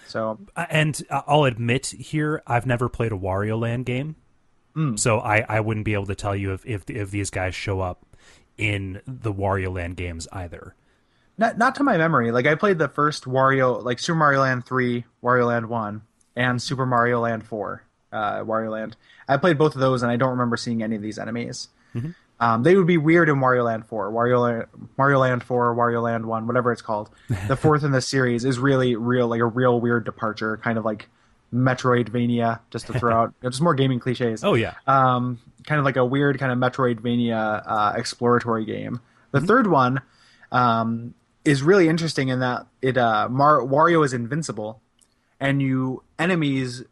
So 0.06 0.38
Uh, 0.56 0.66
and 0.68 1.00
uh, 1.08 1.22
I'll 1.26 1.44
admit 1.44 1.86
here, 1.86 2.42
I've 2.46 2.66
never 2.66 2.88
played 2.88 3.12
a 3.12 3.16
Wario 3.16 3.58
Land 3.60 3.86
game, 3.86 4.16
Hmm. 4.74 4.96
so 4.96 5.18
I, 5.20 5.44
I 5.48 5.60
wouldn't 5.60 5.84
be 5.84 5.94
able 5.94 6.06
to 6.06 6.14
tell 6.14 6.34
you 6.36 6.52
if, 6.52 6.64
if 6.66 6.88
if 6.90 7.10
these 7.10 7.30
guys 7.30 7.54
show 7.54 7.80
up 7.80 8.04
in 8.58 9.00
the 9.06 9.32
Wario 9.32 9.72
Land 9.74 9.96
games 9.96 10.26
either. 10.32 10.74
Not 11.40 11.58
not 11.58 11.74
to 11.76 11.82
my 11.82 11.96
memory. 11.96 12.30
Like 12.30 12.46
I 12.46 12.54
played 12.54 12.78
the 12.78 12.86
first 12.86 13.24
Wario, 13.24 13.82
like 13.82 13.98
Super 13.98 14.18
Mario 14.18 14.40
Land 14.40 14.66
three, 14.66 15.06
Wario 15.24 15.46
Land 15.48 15.68
one, 15.68 16.02
and 16.36 16.62
Super 16.62 16.86
Mario 16.86 17.20
Land 17.20 17.44
four, 17.44 17.82
uh, 18.12 18.40
Wario 18.40 18.70
Land. 18.70 18.96
I 19.26 19.38
played 19.38 19.58
both 19.58 19.74
of 19.74 19.80
those, 19.80 20.02
and 20.02 20.12
I 20.12 20.16
don't 20.16 20.30
remember 20.30 20.56
seeing 20.56 20.82
any 20.82 20.96
of 20.96 21.02
these 21.02 21.18
enemies. 21.18 21.68
Um, 22.38 22.62
they 22.62 22.76
would 22.76 22.86
be 22.86 22.96
weird 22.98 23.28
in 23.28 23.36
Wario 23.36 23.64
Land 23.64 23.86
four, 23.86 24.10
Wario 24.12 24.40
Land, 24.42 24.66
Mario 24.96 25.18
Land 25.18 25.42
four, 25.42 25.74
Wario 25.74 26.02
Land 26.02 26.26
one, 26.26 26.46
whatever 26.46 26.72
it's 26.72 26.82
called. 26.82 27.10
The 27.48 27.56
fourth 27.60 27.84
in 27.84 27.90
the 27.90 28.00
series 28.00 28.44
is 28.44 28.58
really 28.58 28.94
real, 28.94 29.26
like 29.26 29.40
a 29.40 29.46
real 29.46 29.80
weird 29.80 30.04
departure, 30.04 30.58
kind 30.58 30.78
of 30.78 30.84
like 30.84 31.08
Metroidvania, 31.52 32.60
just 32.70 32.86
to 32.86 32.98
throw 32.98 33.14
out 33.22 33.34
just 33.42 33.60
more 33.60 33.74
gaming 33.74 33.98
cliches 33.98 34.44
Oh 34.44 34.54
yeah, 34.54 34.74
um, 34.86 35.38
kind 35.66 35.78
of 35.78 35.84
like 35.84 35.96
a 35.96 36.04
weird 36.04 36.38
kind 36.38 36.52
of 36.52 36.58
Metroidvania 36.58 37.62
uh, 37.66 37.92
exploratory 37.96 38.64
game. 38.64 39.00
The 39.32 39.40
third 39.40 39.66
one 39.66 40.00
um, 40.52 41.14
is 41.44 41.62
really 41.62 41.88
interesting 41.88 42.28
in 42.28 42.40
that 42.40 42.66
it 42.82 42.96
uh, 42.96 43.28
Mar- 43.28 43.60
Wario 43.60 44.04
is 44.04 44.12
invincible, 44.12 44.80
and 45.38 45.62
you 45.62 46.02
enemies 46.18 46.82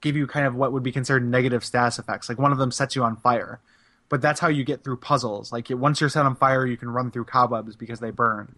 give 0.00 0.16
you 0.16 0.26
kind 0.26 0.46
of 0.46 0.54
what 0.54 0.72
would 0.72 0.82
be 0.82 0.92
considered 0.92 1.26
negative 1.26 1.64
status 1.64 1.98
effects. 1.98 2.28
Like 2.28 2.38
one 2.38 2.52
of 2.52 2.58
them 2.58 2.70
sets 2.70 2.94
you 2.94 3.02
on 3.02 3.16
fire, 3.16 3.60
but 4.08 4.20
that's 4.20 4.40
how 4.40 4.48
you 4.48 4.64
get 4.64 4.84
through 4.84 4.98
puzzles. 4.98 5.52
Like 5.52 5.68
once 5.70 6.00
you're 6.00 6.10
set 6.10 6.26
on 6.26 6.36
fire, 6.36 6.66
you 6.66 6.76
can 6.76 6.90
run 6.90 7.10
through 7.10 7.24
cobwebs 7.24 7.76
because 7.76 8.00
they 8.00 8.10
burn. 8.10 8.56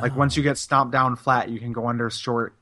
Like 0.00 0.16
once 0.16 0.36
you 0.38 0.42
get 0.42 0.56
stomped 0.56 0.92
down 0.92 1.16
flat, 1.16 1.50
you 1.50 1.60
can 1.60 1.72
go 1.72 1.86
under 1.86 2.08
short. 2.08 2.54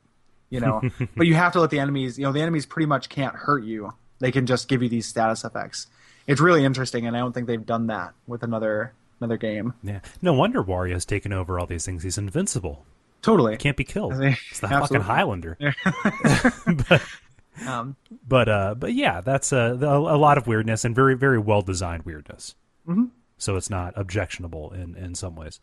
You 0.48 0.58
know, 0.58 0.82
but 1.16 1.28
you 1.28 1.34
have 1.34 1.52
to 1.52 1.60
let 1.60 1.70
the 1.70 1.78
enemies. 1.78 2.18
You 2.18 2.24
know, 2.24 2.32
the 2.32 2.40
enemies 2.40 2.66
pretty 2.66 2.86
much 2.86 3.08
can't 3.08 3.34
hurt 3.34 3.64
you. 3.64 3.92
They 4.18 4.32
can 4.32 4.46
just 4.46 4.68
give 4.68 4.82
you 4.82 4.88
these 4.88 5.06
status 5.06 5.44
effects. 5.44 5.86
It's 6.26 6.40
really 6.40 6.64
interesting, 6.64 7.06
and 7.06 7.16
I 7.16 7.20
don't 7.20 7.32
think 7.32 7.46
they've 7.46 7.64
done 7.64 7.86
that 7.86 8.14
with 8.26 8.42
another 8.42 8.92
another 9.20 9.36
game. 9.36 9.74
yeah. 9.82 10.00
No 10.22 10.32
wonder 10.32 10.62
Wario's 10.62 11.04
taken 11.04 11.32
over 11.32 11.58
all 11.60 11.66
these 11.66 11.84
things. 11.84 12.02
He's 12.02 12.18
invincible, 12.18 12.84
Totally. 13.22 13.56
can't 13.56 13.76
be 13.76 13.84
killed. 13.84 14.14
I 14.14 14.38
It's 14.50 14.60
the 14.60 14.68
fucking 14.68 14.96
absolutely. 14.98 15.06
Highlander. 15.06 15.58
Um, 17.66 17.96
But 18.26 18.48
uh, 18.48 18.74
but 18.74 18.94
yeah, 18.94 19.20
that's 19.20 19.52
a, 19.52 19.76
a 19.80 20.16
lot 20.16 20.38
of 20.38 20.46
weirdness 20.46 20.84
and 20.84 20.94
very 20.94 21.14
very 21.16 21.38
well 21.38 21.62
designed 21.62 22.04
weirdness. 22.04 22.54
Mm-hmm. 22.88 23.06
So 23.38 23.56
it's 23.56 23.68
not 23.68 23.92
objectionable 23.96 24.72
in 24.72 24.94
in 24.96 25.14
some 25.14 25.36
ways. 25.36 25.60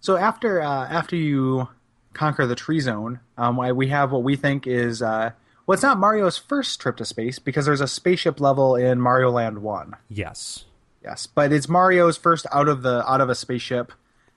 So 0.00 0.16
after 0.16 0.60
uh, 0.60 0.88
after 0.88 1.16
you 1.16 1.68
conquer 2.12 2.46
the 2.46 2.54
tree 2.56 2.80
zone, 2.80 3.20
um, 3.38 3.56
we 3.74 3.88
have 3.88 4.12
what 4.12 4.22
we 4.22 4.36
think 4.36 4.66
is 4.66 5.00
uh, 5.00 5.30
well, 5.66 5.74
it's 5.74 5.82
not 5.82 5.98
Mario's 5.98 6.36
first 6.36 6.80
trip 6.80 6.96
to 6.96 7.04
space 7.04 7.38
because 7.38 7.64
there's 7.64 7.80
a 7.80 7.88
spaceship 7.88 8.40
level 8.40 8.74
in 8.76 9.00
Mario 9.00 9.30
Land 9.30 9.62
One. 9.62 9.94
Yes. 10.08 10.64
Yes, 11.02 11.26
but 11.26 11.52
it's 11.52 11.68
Mario's 11.68 12.16
first 12.16 12.46
out 12.52 12.68
of 12.68 12.82
the 12.82 13.08
out 13.10 13.20
of 13.20 13.28
a 13.30 13.34
spaceship, 13.34 13.92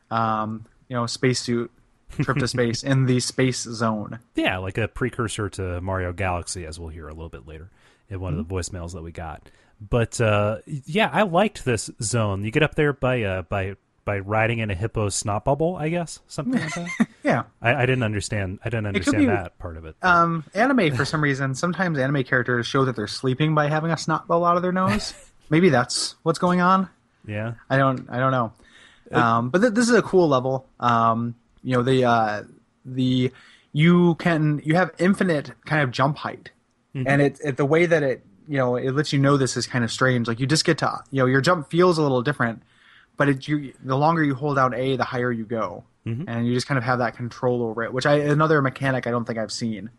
um, 0.10 0.66
you 0.88 0.96
know, 0.96 1.06
spacesuit 1.06 1.72
trip 2.22 2.38
to 2.38 2.48
space 2.48 2.84
in 2.84 3.06
the 3.06 3.20
space 3.20 3.64
zone. 3.64 4.20
Yeah, 4.36 4.58
like 4.58 4.78
a 4.78 4.88
precursor 4.88 5.50
to 5.50 5.82
Mario 5.82 6.14
Galaxy, 6.14 6.66
as 6.66 6.80
we'll 6.80 6.90
hear 6.90 7.08
a 7.08 7.14
little 7.14 7.30
bit 7.30 7.48
later 7.48 7.70
in 8.10 8.20
one 8.20 8.38
of 8.38 8.48
the 8.48 8.54
voicemails 8.54 8.94
that 8.94 9.04
we 9.04 9.12
got. 9.12 9.50
But 9.82 10.22
uh, 10.22 10.60
yeah, 10.66 11.10
I 11.12 11.24
liked 11.24 11.66
this 11.66 11.90
zone. 12.02 12.44
You 12.44 12.52
get 12.52 12.64
up 12.64 12.76
there 12.76 12.94
by 12.94 13.24
uh, 13.24 13.42
by 13.44 13.76
by 14.06 14.20
riding 14.20 14.60
in 14.60 14.70
a 14.70 14.76
hippo 14.76 15.10
snot 15.10 15.46
bubble, 15.46 15.76
I 15.76 15.90
guess, 15.90 16.20
something 16.28 16.60
like 16.60 16.74
that. 16.74 16.90
Yeah. 17.24 17.44
I, 17.62 17.74
I 17.74 17.86
didn't 17.86 18.04
understand. 18.04 18.60
I 18.66 18.70
didn't 18.70 18.88
understand 18.88 19.20
be- 19.20 19.26
that 19.28 19.58
part 19.60 19.78
of 19.78 19.86
it. 19.86 19.96
Um, 20.02 20.44
anime 20.54 20.94
for 20.94 21.06
some 21.06 21.24
reason, 21.24 21.56
sometimes 21.56 21.98
anime 21.98 22.26
characters 22.26 22.68
show 22.68 22.84
that 22.84 22.98
they're 22.98 23.08
sleeping 23.08 23.56
by 23.56 23.70
having 23.70 23.92
a 23.92 23.98
snot 23.98 24.28
bubble 24.28 24.44
out 24.46 24.58
of 24.58 24.62
their 24.62 24.74
nose. 24.74 25.14
Maybe 25.50 25.70
that's 25.70 26.16
what's 26.24 26.40
going 26.40 26.62
on. 26.62 26.90
yeah, 27.28 27.54
I 27.70 27.78
don't 27.78 28.10
I 28.10 28.18
don't 28.20 28.32
know. 28.32 28.54
Um, 29.12 29.50
but 29.50 29.62
th- 29.62 29.74
this 29.74 29.90
is 29.90 29.96
a 29.96 30.02
cool 30.02 30.28
level. 30.28 30.66
Um, 30.80 31.36
you 31.64 31.76
know 31.76 31.84
the 31.84 32.06
uh, 32.06 32.44
the 32.86 33.32
you 33.72 34.16
can 34.16 34.62
you 34.64 34.76
have 34.76 34.92
infinite 35.00 35.52
kind 35.66 35.82
of 35.82 35.92
jump 35.92 36.18
height 36.18 36.52
and 37.08 37.22
it, 37.22 37.40
it 37.44 37.58
the 37.58 37.66
way 37.66 37.86
that 37.88 38.04
it 38.04 38.24
you 38.48 38.58
know 38.58 38.76
it 38.76 38.92
lets 38.92 39.12
you 39.14 39.20
know 39.20 39.36
this 39.38 39.56
is 39.58 39.66
kind 39.68 39.84
of 39.84 39.92
strange. 39.92 40.28
Like 40.28 40.40
you 40.40 40.46
just 40.48 40.66
get 40.66 40.78
to 40.80 41.00
you 41.12 41.20
know 41.20 41.26
your 41.26 41.42
jump 41.42 41.70
feels 41.72 41.98
a 41.98 42.02
little 42.02 42.22
different, 42.22 42.62
but 43.18 43.30
it 43.30 43.48
you 43.48 43.74
the 43.84 43.98
longer 43.98 44.24
you 44.24 44.36
hold 44.36 44.56
down 44.58 44.74
A, 44.74 44.96
the 44.96 45.04
higher 45.04 45.32
you 45.32 45.46
go, 45.46 45.84
and 46.28 46.46
you 46.46 46.54
just 46.54 46.68
kind 46.68 46.78
of 46.78 46.84
have 46.84 47.00
that 47.00 47.16
control 47.16 47.64
over 47.64 47.84
it. 47.84 47.94
Which 47.94 48.06
I 48.06 48.16
another 48.16 48.62
mechanic 48.62 49.08
I 49.08 49.12
don't 49.12 49.26
think 49.26 49.40
I've 49.40 49.52
seen 49.52 49.90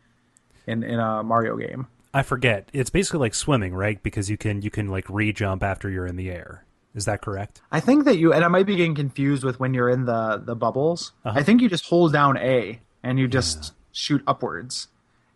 in 0.66 0.83
in 0.83 0.98
a 1.00 1.22
Mario 1.22 1.57
game. 1.57 1.87
I 2.14 2.22
forget. 2.22 2.70
It's 2.72 2.90
basically 2.90 3.18
like 3.20 3.35
swimming, 3.35 3.74
right? 3.74 4.03
Because 4.03 4.31
you 4.31 4.37
can 4.38 4.62
you 4.62 4.70
can 4.70 4.88
like 4.88 5.11
re-jump 5.11 5.62
after 5.62 5.90
you're 5.90 6.07
in 6.07 6.16
the 6.16 6.31
air. 6.31 6.64
Is 6.94 7.07
that 7.07 7.22
correct? 7.22 7.61
I 7.72 7.81
think 7.81 8.05
that 8.05 8.18
you 8.18 8.33
and 8.33 8.44
I 8.44 8.48
might 8.48 8.66
be 8.66 8.77
getting 8.77 8.94
confused 8.94 9.42
with 9.42 9.59
when 9.59 9.74
you're 9.74 9.90
in 9.90 10.05
the 10.05 10.40
the 10.42 10.55
bubbles. 10.55 11.12
I 11.24 11.42
think 11.42 11.61
you 11.61 11.68
just 11.68 11.87
hold 11.87 12.12
down 12.12 12.38
A 12.38 12.79
and 13.03 13.18
you 13.18 13.27
just 13.27 13.74
shoot 13.90 14.22
upwards, 14.29 14.87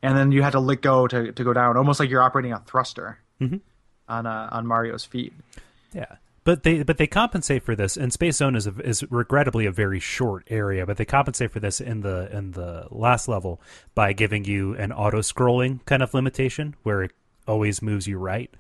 and 0.03 0.17
then 0.17 0.31
you 0.31 0.43
had 0.43 0.53
to 0.53 0.61
let 0.61 0.81
go 0.81 1.09
to, 1.09 1.33
to 1.33 1.45
go 1.45 1.53
down, 1.53 1.77
almost 1.77 1.99
like 1.99 2.11
you're 2.11 2.23
operating 2.23 2.53
a 2.53 2.61
thruster 2.61 3.19
on 4.09 4.27
uh, 4.27 4.49
on 4.53 4.67
Mario's 4.67 5.05
feet. 5.05 5.33
Yeah. 5.93 6.17
But 6.49 6.63
they 6.63 6.83
but 6.83 6.97
they 6.97 7.07
compensate 7.07 7.63
for 7.63 7.77
this, 7.77 7.99
and 7.99 8.11
Space 8.11 8.39
Zone 8.39 8.57
is 8.57 8.67
a, 8.67 8.73
is 8.81 9.05
regrettably 9.11 9.67
a 9.67 9.71
very 9.71 10.01
short 10.01 10.45
area. 10.49 10.87
But 10.87 10.97
they 10.97 11.05
compensate 11.05 11.51
for 11.51 11.61
this 11.61 11.79
in 11.79 12.01
the 12.01 12.35
in 12.35 12.53
the 12.53 12.87
last 12.91 13.29
level 13.29 13.61
by 13.95 14.15
giving 14.15 14.47
you 14.47 14.75
an 14.77 14.91
auto 14.91 15.19
scrolling 15.19 15.85
kind 15.85 16.03
of 16.03 16.15
limitation 16.15 16.75
where 16.85 17.03
it 17.03 17.13
always 17.47 17.83
moves 17.83 18.07
you 18.07 18.17
right, 18.17 18.51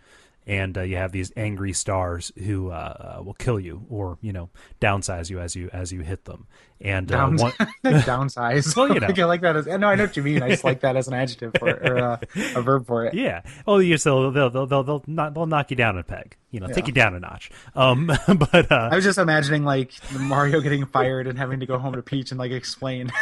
and 0.46 0.77
uh, 0.77 0.83
you 0.83 0.96
have 0.96 1.12
these 1.12 1.33
angry 1.35 1.72
stars 1.72 2.31
who 2.37 2.70
uh, 2.70 2.74
uh, 3.20 3.22
will 3.22 3.33
kill 3.33 3.59
you 3.59 3.87
or 3.88 4.18
you 4.20 4.35
know 4.35 4.51
downsize 4.83 5.31
you 5.31 5.40
as 5.40 5.57
you 5.57 5.70
as 5.72 5.90
you 5.90 6.03
hit 6.03 6.27
them. 6.27 6.46
And 6.81 7.11
uh, 7.11 7.17
Down, 7.17 7.37
one, 7.37 7.53
downsize. 7.85 8.77
Well, 8.77 8.95
you 8.95 9.01
know. 9.01 9.09
I 9.09 9.27
like 9.27 9.41
that 9.41 9.57
as 9.57 9.67
no, 9.67 9.88
I 9.88 9.97
know 9.97 10.05
what 10.05 10.17
you 10.17 10.23
mean. 10.23 10.43
I 10.43 10.51
just 10.51 10.62
like 10.62 10.81
that 10.81 10.97
as 10.97 11.09
an 11.09 11.14
adjective 11.14 11.55
for 11.59 11.71
or 11.71 11.99
uh, 11.99 12.19
a 12.55 12.62
verb 12.62 12.87
for 12.87 13.05
it. 13.05 13.14
Yeah. 13.14 13.43
Oh, 13.67 13.79
you 13.79 13.99
so 13.99 14.31
they'll 14.31 14.49
they'll 14.51 14.67
they'll 14.67 14.85
they'll, 14.85 15.05
not, 15.07 15.35
they'll 15.35 15.47
knock 15.47 15.71
you 15.71 15.77
down 15.77 15.99
a 15.99 16.05
peg. 16.05 16.37
You 16.51 16.61
know, 16.61 16.69
take 16.69 16.87
you 16.87 16.95
down 16.95 17.14
a 17.14 17.21
notch. 17.21 17.51
Um, 17.75 18.07
but 18.29 18.73
uh, 18.73 18.88
I 18.91 18.95
was 18.95 19.05
just 19.05 19.19
imagining 19.19 19.64
like 19.64 19.93
Mario 20.19 20.61
getting 20.61 20.87
fired 20.87 21.27
and 21.27 21.38
having 21.38 21.61
to 21.61 21.67
go 21.67 21.79
home 21.79 21.93
to 21.93 22.01
Peach 22.01 22.31
and 22.31 22.38
like 22.38 22.53
explain 22.53 23.12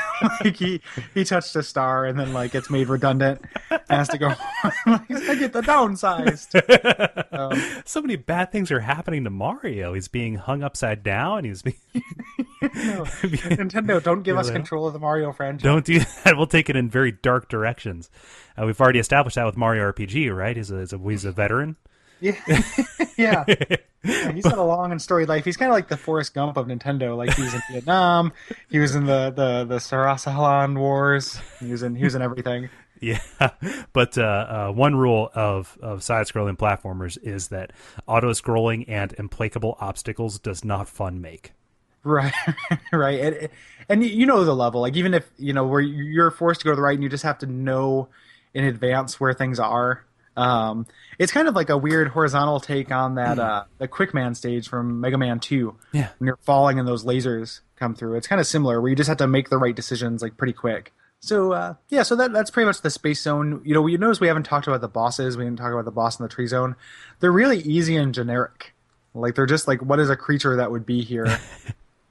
like 0.44 0.54
he 0.54 0.80
he 1.12 1.24
touched 1.24 1.56
a 1.56 1.62
star 1.64 2.04
and 2.04 2.16
then 2.20 2.32
like 2.32 2.54
it's 2.54 2.70
made 2.70 2.88
redundant 2.88 3.40
and 3.70 3.80
has 3.88 4.08
to 4.10 4.18
go 4.18 4.28
like, 4.28 5.10
I 5.10 5.34
get 5.34 5.52
the 5.52 5.60
downsized. 5.60 6.54
Um, 7.32 7.82
so 7.84 8.00
many 8.00 8.14
bad 8.14 8.52
things 8.52 8.70
are 8.70 8.80
happening 8.80 9.24
to 9.24 9.30
Mario. 9.30 9.94
He's 9.94 10.06
being 10.08 10.36
hung 10.36 10.62
upside 10.62 11.02
down. 11.02 11.44
He's 11.44 11.62
being, 11.62 11.76
no. 12.62 13.04
Nintendo, 13.56 14.02
don't 14.02 14.22
give 14.22 14.36
us 14.36 14.50
control 14.50 14.86
of 14.86 14.92
the 14.92 14.98
Mario 14.98 15.32
franchise. 15.32 15.62
don't 15.62 15.84
do 15.84 15.98
that. 16.24 16.36
We'll 16.36 16.46
take 16.46 16.68
it 16.70 16.76
in 16.76 16.88
very 16.90 17.12
dark 17.12 17.48
directions. 17.48 18.10
Uh, 18.60 18.66
we've 18.66 18.80
already 18.80 18.98
established 18.98 19.36
that 19.36 19.46
with 19.46 19.56
Mario 19.56 19.90
RPG, 19.92 20.34
right? 20.34 20.56
He's 20.56 20.70
a, 20.70 20.80
he's 20.80 20.92
a, 20.92 20.98
he's 20.98 21.24
a 21.24 21.32
veteran. 21.32 21.76
Yeah, 22.20 22.36
yeah. 23.16 23.44
Yeah, 24.02 24.32
he's 24.32 24.46
had 24.46 24.58
a 24.58 24.62
long 24.62 24.92
and 24.92 25.02
storied 25.02 25.28
life. 25.28 25.44
He's 25.44 25.56
kind 25.56 25.70
of 25.70 25.74
like 25.74 25.88
the 25.88 25.96
Forrest 25.96 26.32
Gump 26.32 26.56
of 26.56 26.66
Nintendo. 26.66 27.16
Like 27.16 27.34
he 27.34 27.42
was 27.42 27.54
in 27.54 27.60
Vietnam, 27.70 28.32
he 28.70 28.78
was 28.78 28.94
in 28.94 29.04
the 29.04 29.32
the 29.34 29.64
the 29.64 29.76
Sarasaland 29.76 30.78
Wars. 30.78 31.38
He 31.60 31.72
was 31.72 31.82
in 31.82 31.94
he 31.96 32.04
was 32.04 32.14
in 32.14 32.22
everything. 32.22 32.70
Yeah, 33.00 33.20
but 33.92 34.16
uh, 34.16 34.22
uh, 34.22 34.72
one 34.72 34.96
rule 34.96 35.30
of, 35.34 35.76
of 35.82 36.02
side-scrolling 36.02 36.56
platformers 36.56 37.18
is 37.22 37.48
that 37.48 37.72
auto-scrolling 38.06 38.86
and 38.88 39.14
implacable 39.18 39.76
obstacles 39.80 40.38
does 40.38 40.64
not 40.64 40.88
fun 40.88 41.20
make. 41.20 41.52
Right, 42.06 42.32
right, 42.92 43.20
and, 43.20 43.48
and 43.88 44.04
you 44.04 44.26
know 44.26 44.44
the 44.44 44.54
level. 44.54 44.80
Like 44.80 44.94
even 44.94 45.12
if 45.12 45.28
you 45.38 45.52
know 45.52 45.66
where 45.66 45.80
you're 45.80 46.30
forced 46.30 46.60
to 46.60 46.64
go 46.64 46.70
to 46.70 46.76
the 46.76 46.82
right, 46.82 46.94
and 46.94 47.02
you 47.02 47.08
just 47.08 47.24
have 47.24 47.38
to 47.38 47.46
know 47.46 48.08
in 48.54 48.64
advance 48.64 49.18
where 49.18 49.34
things 49.34 49.58
are. 49.58 50.04
Um, 50.36 50.86
it's 51.18 51.32
kind 51.32 51.48
of 51.48 51.56
like 51.56 51.68
a 51.68 51.76
weird 51.76 52.08
horizontal 52.08 52.60
take 52.60 52.92
on 52.92 53.16
that 53.16 53.40
uh, 53.40 53.64
the 53.78 53.88
Quickman 53.88 54.36
stage 54.36 54.68
from 54.68 55.00
Mega 55.00 55.18
Man 55.18 55.40
Two. 55.40 55.76
Yeah. 55.92 56.10
when 56.18 56.28
you're 56.28 56.38
falling 56.42 56.78
and 56.78 56.86
those 56.86 57.04
lasers 57.04 57.60
come 57.74 57.96
through. 57.96 58.14
It's 58.14 58.28
kind 58.28 58.40
of 58.40 58.46
similar 58.46 58.80
where 58.80 58.88
you 58.88 58.94
just 58.94 59.08
have 59.08 59.18
to 59.18 59.26
make 59.26 59.48
the 59.48 59.58
right 59.58 59.74
decisions 59.74 60.22
like 60.22 60.36
pretty 60.36 60.52
quick. 60.52 60.92
So 61.18 61.52
uh, 61.54 61.74
yeah, 61.88 62.04
so 62.04 62.14
that 62.16 62.32
that's 62.32 62.52
pretty 62.52 62.66
much 62.66 62.82
the 62.82 62.90
space 62.90 63.20
zone. 63.20 63.62
You 63.64 63.74
know, 63.74 63.84
you 63.88 63.98
notice 63.98 64.20
we 64.20 64.28
haven't 64.28 64.44
talked 64.44 64.68
about 64.68 64.80
the 64.80 64.88
bosses. 64.88 65.36
We 65.36 65.42
didn't 65.42 65.58
talk 65.58 65.72
about 65.72 65.86
the 65.86 65.90
boss 65.90 66.20
in 66.20 66.22
the 66.22 66.28
tree 66.28 66.46
zone. 66.46 66.76
They're 67.18 67.32
really 67.32 67.58
easy 67.58 67.96
and 67.96 68.14
generic. 68.14 68.74
Like 69.12 69.34
they're 69.34 69.46
just 69.46 69.66
like 69.66 69.82
what 69.82 69.98
is 69.98 70.10
a 70.10 70.16
creature 70.16 70.56
that 70.56 70.70
would 70.70 70.86
be 70.86 71.02
here 71.02 71.24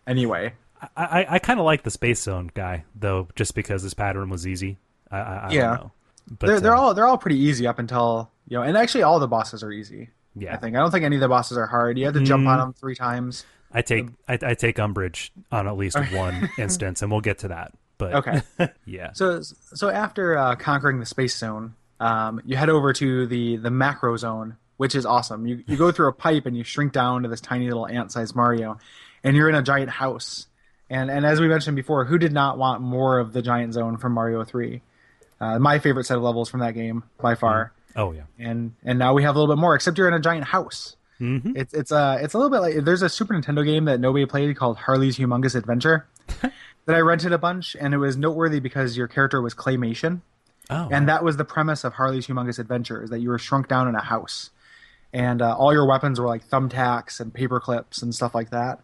anyway. 0.07 0.53
I, 0.81 0.87
I, 1.21 1.25
I 1.35 1.39
kind 1.39 1.59
of 1.59 1.65
like 1.65 1.83
the 1.83 1.91
Space 1.91 2.21
Zone 2.21 2.51
guy 2.53 2.83
though, 2.95 3.27
just 3.35 3.55
because 3.55 3.81
his 3.81 3.93
pattern 3.93 4.29
was 4.29 4.45
easy. 4.47 4.77
I, 5.11 5.17
I, 5.17 5.35
I 5.35 5.51
Yeah. 5.51 5.61
don't 5.67 5.79
know. 5.79 5.91
But 6.39 6.47
they're 6.47 6.59
they're 6.59 6.75
uh, 6.75 6.79
all 6.79 6.93
they're 6.93 7.07
all 7.07 7.17
pretty 7.19 7.37
easy 7.37 7.67
up 7.67 7.77
until 7.79 8.31
you 8.47 8.57
know, 8.57 8.63
and 8.63 8.75
actually 8.77 9.03
all 9.03 9.19
the 9.19 9.27
bosses 9.27 9.61
are 9.63 9.71
easy. 9.71 10.09
Yeah. 10.35 10.53
I 10.53 10.57
think 10.57 10.75
I 10.75 10.79
don't 10.79 10.91
think 10.91 11.05
any 11.05 11.15
of 11.17 11.19
the 11.21 11.27
bosses 11.27 11.57
are 11.57 11.67
hard. 11.67 11.97
You 11.97 12.05
have 12.05 12.15
to 12.15 12.21
jump 12.21 12.47
on 12.47 12.57
them 12.59 12.73
three 12.73 12.95
times. 12.95 13.45
I 13.71 13.81
take 13.83 14.07
I, 14.27 14.37
I 14.41 14.53
take 14.55 14.79
umbrage 14.79 15.31
on 15.51 15.67
at 15.67 15.77
least 15.77 15.97
one 16.13 16.49
instance, 16.57 17.01
and 17.01 17.11
we'll 17.11 17.21
get 17.21 17.39
to 17.39 17.49
that. 17.49 17.73
But 17.97 18.15
Okay. 18.15 18.41
yeah, 18.85 19.11
So 19.13 19.41
so 19.41 19.89
after 19.89 20.37
uh, 20.37 20.55
conquering 20.55 20.99
the 20.99 21.05
space 21.05 21.35
zone, 21.37 21.75
um, 21.99 22.41
you 22.45 22.57
head 22.57 22.69
over 22.69 22.91
to 22.93 23.27
the 23.27 23.57
the 23.57 23.69
macro 23.71 24.17
zone, 24.17 24.57
which 24.77 24.95
is 24.95 25.05
awesome. 25.05 25.45
You 25.45 25.63
you 25.67 25.77
go 25.77 25.91
through 25.91 26.07
a 26.09 26.13
pipe 26.13 26.45
and 26.47 26.57
you 26.57 26.63
shrink 26.63 26.91
down 26.91 27.23
to 27.23 27.29
this 27.29 27.39
tiny 27.39 27.67
little 27.67 27.87
ant-sized 27.87 28.35
Mario, 28.35 28.79
and 29.25 29.35
you're 29.35 29.49
in 29.49 29.55
a 29.55 29.61
giant 29.63 29.89
house. 29.89 30.47
And 30.89 31.09
and 31.09 31.25
as 31.25 31.41
we 31.41 31.47
mentioned 31.47 31.75
before, 31.75 32.05
who 32.05 32.17
did 32.17 32.31
not 32.31 32.57
want 32.57 32.81
more 32.81 33.19
of 33.19 33.33
the 33.33 33.41
giant 33.41 33.73
zone 33.73 33.97
from 33.97 34.13
Mario 34.13 34.43
Three? 34.45 34.81
Uh, 35.41 35.59
my 35.59 35.79
favorite 35.79 36.05
set 36.05 36.15
of 36.15 36.23
levels 36.23 36.49
from 36.49 36.61
that 36.61 36.73
game 36.73 37.03
by 37.21 37.35
far. 37.35 37.73
oh 37.95 38.11
yeah, 38.13 38.21
And 38.39 38.73
and 38.83 38.97
now 38.99 39.13
we 39.13 39.23
have 39.23 39.35
a 39.35 39.39
little 39.39 39.53
bit 39.53 39.59
more, 39.59 39.75
except 39.75 39.97
you're 39.97 40.07
in 40.07 40.13
a 40.13 40.19
giant 40.19 40.45
house. 40.45 40.95
mm-hmm. 41.19 41.57
It's 41.57 41.73
it's 41.73 41.91
a 41.91 42.19
it's 42.21 42.33
a 42.33 42.38
little 42.38 42.51
bit 42.51 42.59
like 42.59 42.85
there's 42.85 43.01
a 43.01 43.09
Super 43.09 43.33
Nintendo 43.33 43.65
game 43.65 43.85
that 43.85 43.99
nobody 43.99 44.25
played 44.25 44.55
called 44.55 44.77
Harley's 44.77 45.17
Humongous 45.17 45.55
Adventure 45.55 46.05
that 46.41 46.95
I 46.95 46.99
rented 46.99 47.33
a 47.33 47.38
bunch, 47.38 47.75
and 47.79 47.93
it 47.93 47.97
was 47.97 48.15
noteworthy 48.15 48.59
because 48.59 48.95
your 48.95 49.07
character 49.07 49.41
was 49.41 49.53
claymation, 49.55 50.21
oh 50.69 50.88
and 50.91 51.09
that 51.09 51.23
was 51.23 51.35
the 51.38 51.45
premise 51.45 51.83
of 51.83 51.93
Harley's 51.93 52.27
Humongous 52.27 52.59
Adventure 52.59 53.03
is 53.03 53.09
that 53.09 53.19
you 53.19 53.29
were 53.29 53.39
shrunk 53.39 53.67
down 53.67 53.88
in 53.88 53.95
a 53.95 54.03
house, 54.03 54.51
and 55.11 55.41
uh, 55.41 55.55
all 55.57 55.73
your 55.73 55.88
weapons 55.88 56.19
were 56.19 56.27
like 56.27 56.47
thumbtacks 56.47 57.19
and 57.19 57.33
paper 57.33 57.59
clips 57.59 58.01
and 58.01 58.13
stuff 58.13 58.35
like 58.35 58.51
that. 58.51 58.79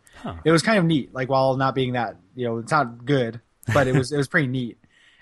It 0.46 0.52
was 0.52 0.62
kind 0.62 0.78
of 0.78 0.86
neat, 0.86 1.14
like 1.14 1.30
while 1.30 1.58
not 1.58 1.76
being 1.76 1.94
that 1.94 2.18
you 2.36 2.46
know 2.46 2.58
it's 2.58 2.72
not 2.72 3.06
good, 3.06 3.42
but 3.74 3.88
it 3.88 3.96
was 3.96 4.12
it 4.12 4.18
was 4.18 4.28
pretty 4.28 4.48
neat, 4.48 4.78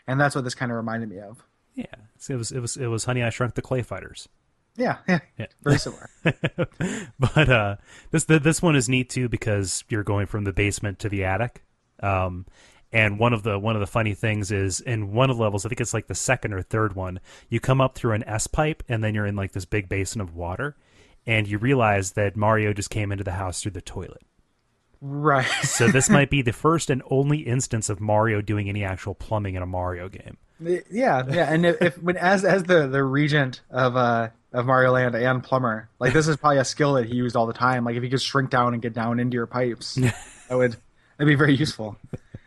and 0.07 0.19
that's 0.19 0.35
what 0.35 0.43
this 0.43 0.55
kind 0.55 0.71
of 0.71 0.77
reminded 0.77 1.09
me 1.09 1.19
of. 1.19 1.43
yeah. 1.75 1.85
It 2.29 2.35
was 2.35 2.51
it 2.51 2.59
was 2.59 2.75
it 2.77 2.87
was 2.87 3.05
Honey 3.05 3.23
I 3.23 3.29
Shrunk 3.29 3.55
the 3.55 3.61
Clay 3.61 3.81
Fighters. 3.81 4.27
Yeah, 4.75 4.97
yeah, 5.07 5.19
Yeah. 5.37 5.47
very 5.63 5.77
similar. 5.77 6.09
but 7.19 7.49
uh, 7.49 7.75
this 8.11 8.25
the, 8.25 8.39
this 8.39 8.61
one 8.61 8.75
is 8.75 8.87
neat 8.89 9.09
too 9.09 9.29
because 9.29 9.83
you're 9.89 10.03
going 10.03 10.25
from 10.27 10.43
the 10.43 10.53
basement 10.53 10.99
to 10.99 11.09
the 11.09 11.23
attic. 11.25 11.63
Um, 12.01 12.45
and 12.91 13.19
one 13.19 13.33
of 13.33 13.43
the 13.43 13.59
one 13.59 13.75
of 13.75 13.79
the 13.81 13.87
funny 13.87 14.13
things 14.13 14.51
is 14.51 14.79
in 14.81 15.11
one 15.13 15.29
of 15.29 15.37
the 15.37 15.43
levels, 15.43 15.65
I 15.65 15.69
think 15.69 15.81
it's 15.81 15.93
like 15.93 16.07
the 16.07 16.15
second 16.15 16.53
or 16.53 16.61
third 16.61 16.95
one, 16.95 17.19
you 17.49 17.59
come 17.59 17.81
up 17.81 17.95
through 17.95 18.13
an 18.13 18.23
S 18.23 18.47
pipe 18.47 18.83
and 18.89 19.03
then 19.03 19.13
you're 19.13 19.25
in 19.25 19.35
like 19.35 19.51
this 19.51 19.65
big 19.65 19.89
basin 19.89 20.21
of 20.21 20.35
water, 20.35 20.75
and 21.27 21.47
you 21.47 21.57
realize 21.57 22.13
that 22.13 22.35
Mario 22.35 22.73
just 22.73 22.89
came 22.89 23.11
into 23.11 23.23
the 23.23 23.33
house 23.33 23.61
through 23.61 23.71
the 23.73 23.81
toilet. 23.81 24.23
Right. 25.01 25.45
So 25.63 25.87
this 25.87 26.09
might 26.09 26.29
be 26.29 26.41
the 26.41 26.53
first 26.53 26.89
and 26.89 27.01
only 27.09 27.39
instance 27.39 27.89
of 27.89 27.99
Mario 27.99 28.41
doing 28.41 28.69
any 28.69 28.83
actual 28.83 29.15
plumbing 29.15 29.55
in 29.55 29.63
a 29.63 29.65
Mario 29.65 30.09
game. 30.09 30.37
Yeah, 30.59 31.23
yeah, 31.29 31.53
and 31.53 31.65
if, 31.65 31.81
if 31.81 32.03
when 32.03 32.17
as 32.17 32.43
as 32.43 32.63
the 32.63 32.87
the 32.87 33.01
regent 33.01 33.61
of 33.69 33.95
uh 33.95 34.29
of 34.51 34.65
Mario 34.65 34.91
Land 34.91 35.15
and 35.15 35.43
plumber, 35.43 35.89
like 35.99 36.11
this 36.11 36.27
is 36.27 36.35
probably 36.35 36.57
a 36.57 36.65
skill 36.65 36.95
that 36.95 37.05
he 37.05 37.15
used 37.15 37.37
all 37.37 37.45
the 37.45 37.53
time. 37.53 37.85
Like 37.85 37.95
if 37.95 38.03
he 38.03 38.09
could 38.09 38.21
shrink 38.21 38.49
down 38.49 38.73
and 38.73 38.81
get 38.81 38.93
down 38.93 39.19
into 39.19 39.35
your 39.35 39.47
pipes, 39.47 39.95
that 40.49 40.57
would 40.57 40.75
that'd 41.17 41.27
be 41.27 41.35
very 41.35 41.55
useful. 41.55 41.97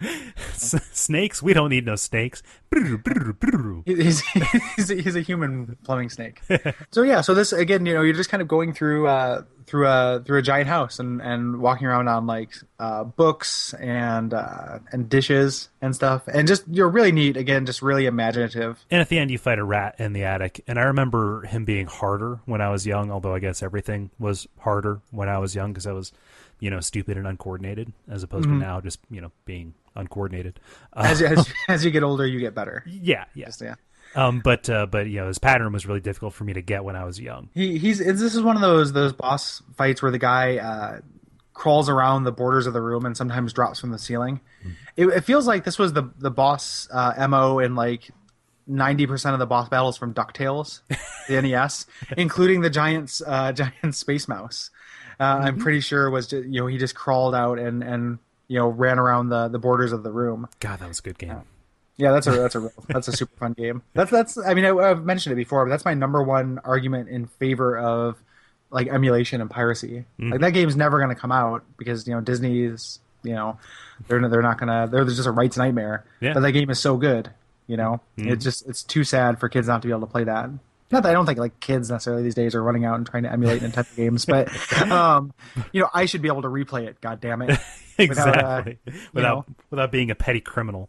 S- 0.55 0.75
snakes? 0.93 1.43
We 1.43 1.55
don't 1.55 1.71
need 1.71 1.87
no 1.87 1.97
snakes. 1.97 2.43
He's 3.85 4.21
he's 4.77 4.91
a, 4.91 4.95
he's 4.95 5.17
a 5.17 5.21
human 5.21 5.77
plumbing 5.85 6.11
snake. 6.11 6.41
So 6.91 7.03
yeah, 7.03 7.21
so 7.21 7.35
this 7.35 7.53
again, 7.53 7.87
you 7.87 7.95
know, 7.95 8.03
you're 8.03 8.15
just 8.15 8.31
kind 8.31 8.41
of 8.43 8.49
going 8.49 8.73
through 8.73 9.07
uh 9.07 9.43
through 9.67 9.87
a 9.87 10.23
through 10.25 10.39
a 10.39 10.43
giant 10.43 10.69
house 10.69 10.99
and 10.99 11.21
and 11.23 11.61
walking 11.61 11.87
around 11.87 12.09
on 12.09 12.27
like 12.27 12.53
uh 12.79 13.05
books 13.05 13.75
and 13.75 14.35
uh 14.35 14.79
and 14.91 15.09
dishes 15.09 15.69
and 15.81 15.95
stuff, 15.95 16.27
and 16.29 16.49
just 16.49 16.65
you're 16.69 16.89
really 16.89 17.13
neat. 17.13 17.37
Again, 17.37 17.67
just 17.67 17.83
really 17.83 18.07
imaginative. 18.07 18.85
And 18.91 19.01
at 19.01 19.09
the 19.09 19.19
end, 19.19 19.31
you 19.31 19.39
fight 19.39 19.59
a 19.59 19.65
rat 19.65 19.97
in 19.99 20.13
the 20.13 20.25
attic. 20.25 20.63
And 20.67 20.79
I 20.79 20.83
remember 20.85 21.43
him 21.43 21.65
being 21.65 21.87
harder 21.87 22.41
when 22.45 22.61
I 22.61 22.71
was 22.71 22.87
young, 22.87 23.11
although 23.11 23.35
I 23.35 23.39
guess 23.39 23.63
everything 23.63 24.11
was 24.19 24.47
harder 24.61 25.01
when 25.11 25.29
I 25.29 25.39
was 25.39 25.55
young 25.55 25.73
because 25.73 25.87
I 25.87 25.93
was, 25.93 26.13
you 26.63 26.71
know, 26.71 26.79
stupid 26.81 27.17
and 27.17 27.27
uncoordinated, 27.27 27.93
as 28.09 28.23
opposed 28.23 28.45
to 28.45 28.55
now 28.55 28.81
just, 28.81 29.01
you 29.11 29.21
know, 29.21 29.33
being 29.45 29.75
uncoordinated. 29.97 30.61
Uh, 30.93 31.03
As 31.07 31.21
you, 31.21 31.27
as, 31.27 31.49
you- 31.49 31.55
as 31.69 31.85
you 31.85 31.91
get 31.91 32.03
older, 32.05 32.25
you 32.27 32.39
get 32.39 32.55
better. 32.55 32.85
yeah, 32.87 33.25
yeah. 33.35 33.47
Just, 33.47 33.61
yeah. 33.63 33.75
Um, 34.15 34.41
but, 34.45 34.71
uh, 34.71 34.87
but, 34.87 35.09
you 35.09 35.17
know, 35.21 35.27
his 35.27 35.39
pattern 35.39 35.73
was 35.73 35.87
really 35.87 36.01
difficult 36.01 36.35
for 36.35 36.45
me 36.45 36.53
to 36.53 36.63
get 36.63 36.85
when 36.85 36.95
I 36.95 37.05
was 37.05 37.19
young. 37.19 37.49
He 37.53 37.79
he's 37.79 37.99
this 37.99 38.21
is 38.37 38.43
one 38.43 38.55
of 38.57 38.63
those 38.63 38.93
those 38.93 39.13
boss 39.13 39.61
fights 39.77 40.03
where 40.03 40.13
the 40.13 40.19
guy 40.19 40.59
uh, 40.59 41.01
crawls 41.53 41.89
around 41.89 42.25
the 42.25 42.33
borders 42.33 42.67
of 42.69 42.75
the 42.75 42.81
room 42.81 43.05
and 43.07 43.17
sometimes 43.17 43.53
drops 43.53 43.81
from 43.81 43.91
the 43.91 43.99
ceiling. 43.99 44.41
It, 44.97 45.07
it 45.09 45.23
feels 45.25 45.47
like 45.49 45.65
this 45.65 45.79
was 45.81 45.93
the 45.95 46.11
the 46.19 46.31
boss 46.31 46.87
uh, 46.93 47.27
mo 47.29 47.59
in 47.59 47.75
like 47.75 48.11
ninety 48.67 49.07
percent 49.07 49.33
of 49.33 49.39
the 49.41 49.47
boss 49.47 49.69
battles 49.69 49.97
from 49.99 50.15
DuckTales, 50.15 50.81
the 51.29 51.41
NES, 51.43 51.87
including 52.17 52.61
the 52.61 52.71
giant 52.71 53.21
uh, 53.27 53.53
giant 53.61 53.95
space 53.95 54.29
mouse. 54.29 54.71
Uh, 55.23 55.25
I'm 55.25 55.55
mm-hmm. 55.55 55.63
pretty 55.63 55.81
sure 55.81 56.11
was 56.11 56.27
just, 56.27 56.45
you 56.49 56.61
know 56.61 56.67
he 56.67 56.79
just 56.79 56.97
crawled 56.97 57.35
out 57.35 57.61
and 57.61 57.83
and 57.83 58.19
you 58.49 58.59
know 58.59 58.67
ran 58.67 58.99
around 58.99 59.29
the 59.29 59.47
the 59.47 59.59
borders 59.59 59.93
of 59.93 60.03
the 60.03 60.11
room. 60.11 60.49
God, 60.59 60.81
that 60.81 60.89
was 60.89 60.99
a 60.99 61.03
good 61.03 61.19
game. 61.19 61.31
Um, 61.31 61.45
yeah, 61.97 62.11
that's 62.11 62.27
a 62.27 62.33
that's 62.33 62.57
a 62.57 62.61
real, 62.61 62.73
that's 62.89 63.07
a 63.07 63.13
super 63.13 63.37
fun 63.37 63.53
game. 63.53 63.83
That's 63.95 64.11
that's 64.11 64.37
I 64.37 64.55
mean 64.55 64.65
I, 64.65 64.71
I've 64.77 65.05
mentioned 65.05 65.33
it 65.35 65.37
before, 65.37 65.65
but 65.65 65.71
that's 65.71 65.85
my 65.85 65.95
number 65.95 66.23
one 66.23 66.59
argument 66.65 67.09
in 67.09 67.27
favor 67.27 67.79
of 67.79 68.21
like 68.71 68.89
emulation 68.89 69.41
and 69.41 69.49
piracy. 69.49 70.07
Mm-hmm. 70.19 70.33
Like 70.33 70.41
that 70.41 70.51
game's 70.51 70.75
never 70.75 70.99
going 70.99 71.15
to 71.15 71.21
come 71.21 71.31
out 71.31 71.65
because 71.77 72.09
you 72.09 72.15
know 72.15 72.21
Disney's 72.21 72.99
you 73.23 73.35
know 73.35 73.59
they're 74.09 74.29
they're 74.29 74.43
not 74.43 74.59
gonna 74.59 74.89
they're 74.91 75.05
just 75.05 75.27
a 75.27 75.31
rights 75.31 75.57
nightmare. 75.57 76.05
Yeah. 76.21 76.33
But 76.33 76.41
that 76.41 76.53
game 76.53 76.71
is 76.71 76.81
so 76.81 76.97
good, 76.97 77.31
you 77.69 77.77
know. 77.77 78.01
Mm-hmm. 78.19 78.31
It's 78.31 78.43
just 78.43 78.69
it's 78.69 78.83
too 78.83 79.05
sad 79.05 79.39
for 79.39 79.49
kids 79.49 79.69
not 79.69 79.83
to 79.83 79.89
be 79.89 79.93
able 79.93 80.07
to 80.07 80.13
play 80.13 80.25
that. 80.25 80.51
Not 80.93 81.03
that 81.05 81.09
I 81.09 81.13
don't 81.13 81.25
think 81.25 81.39
like 81.39 81.59
kids 81.59 81.91
necessarily 81.91 82.23
these 82.23 82.35
days 82.35 82.55
are 82.55 82.63
running 82.63 82.85
out 82.85 82.97
and 82.97 83.07
trying 83.07 83.23
to 83.23 83.33
emulate 83.33 83.63
Nintendo 83.63 83.97
games, 83.97 84.27
but 84.27 84.49
um, 84.91 85.33
you 85.73 85.81
know 85.81 85.89
I 85.93 86.05
should 86.05 86.23
be 86.23 86.29
able 86.29 86.43
to 86.43 86.49
replay 86.49 86.87
it. 86.87 87.01
God 87.01 87.21
damn 87.21 87.43
it! 87.43 87.59
Without, 87.99 88.45
uh. 88.45 88.63
Without 89.13 89.49
know. 89.49 89.55
without 89.71 89.91
being 89.91 90.11
a 90.11 90.15
petty 90.15 90.41
criminal. 90.41 90.89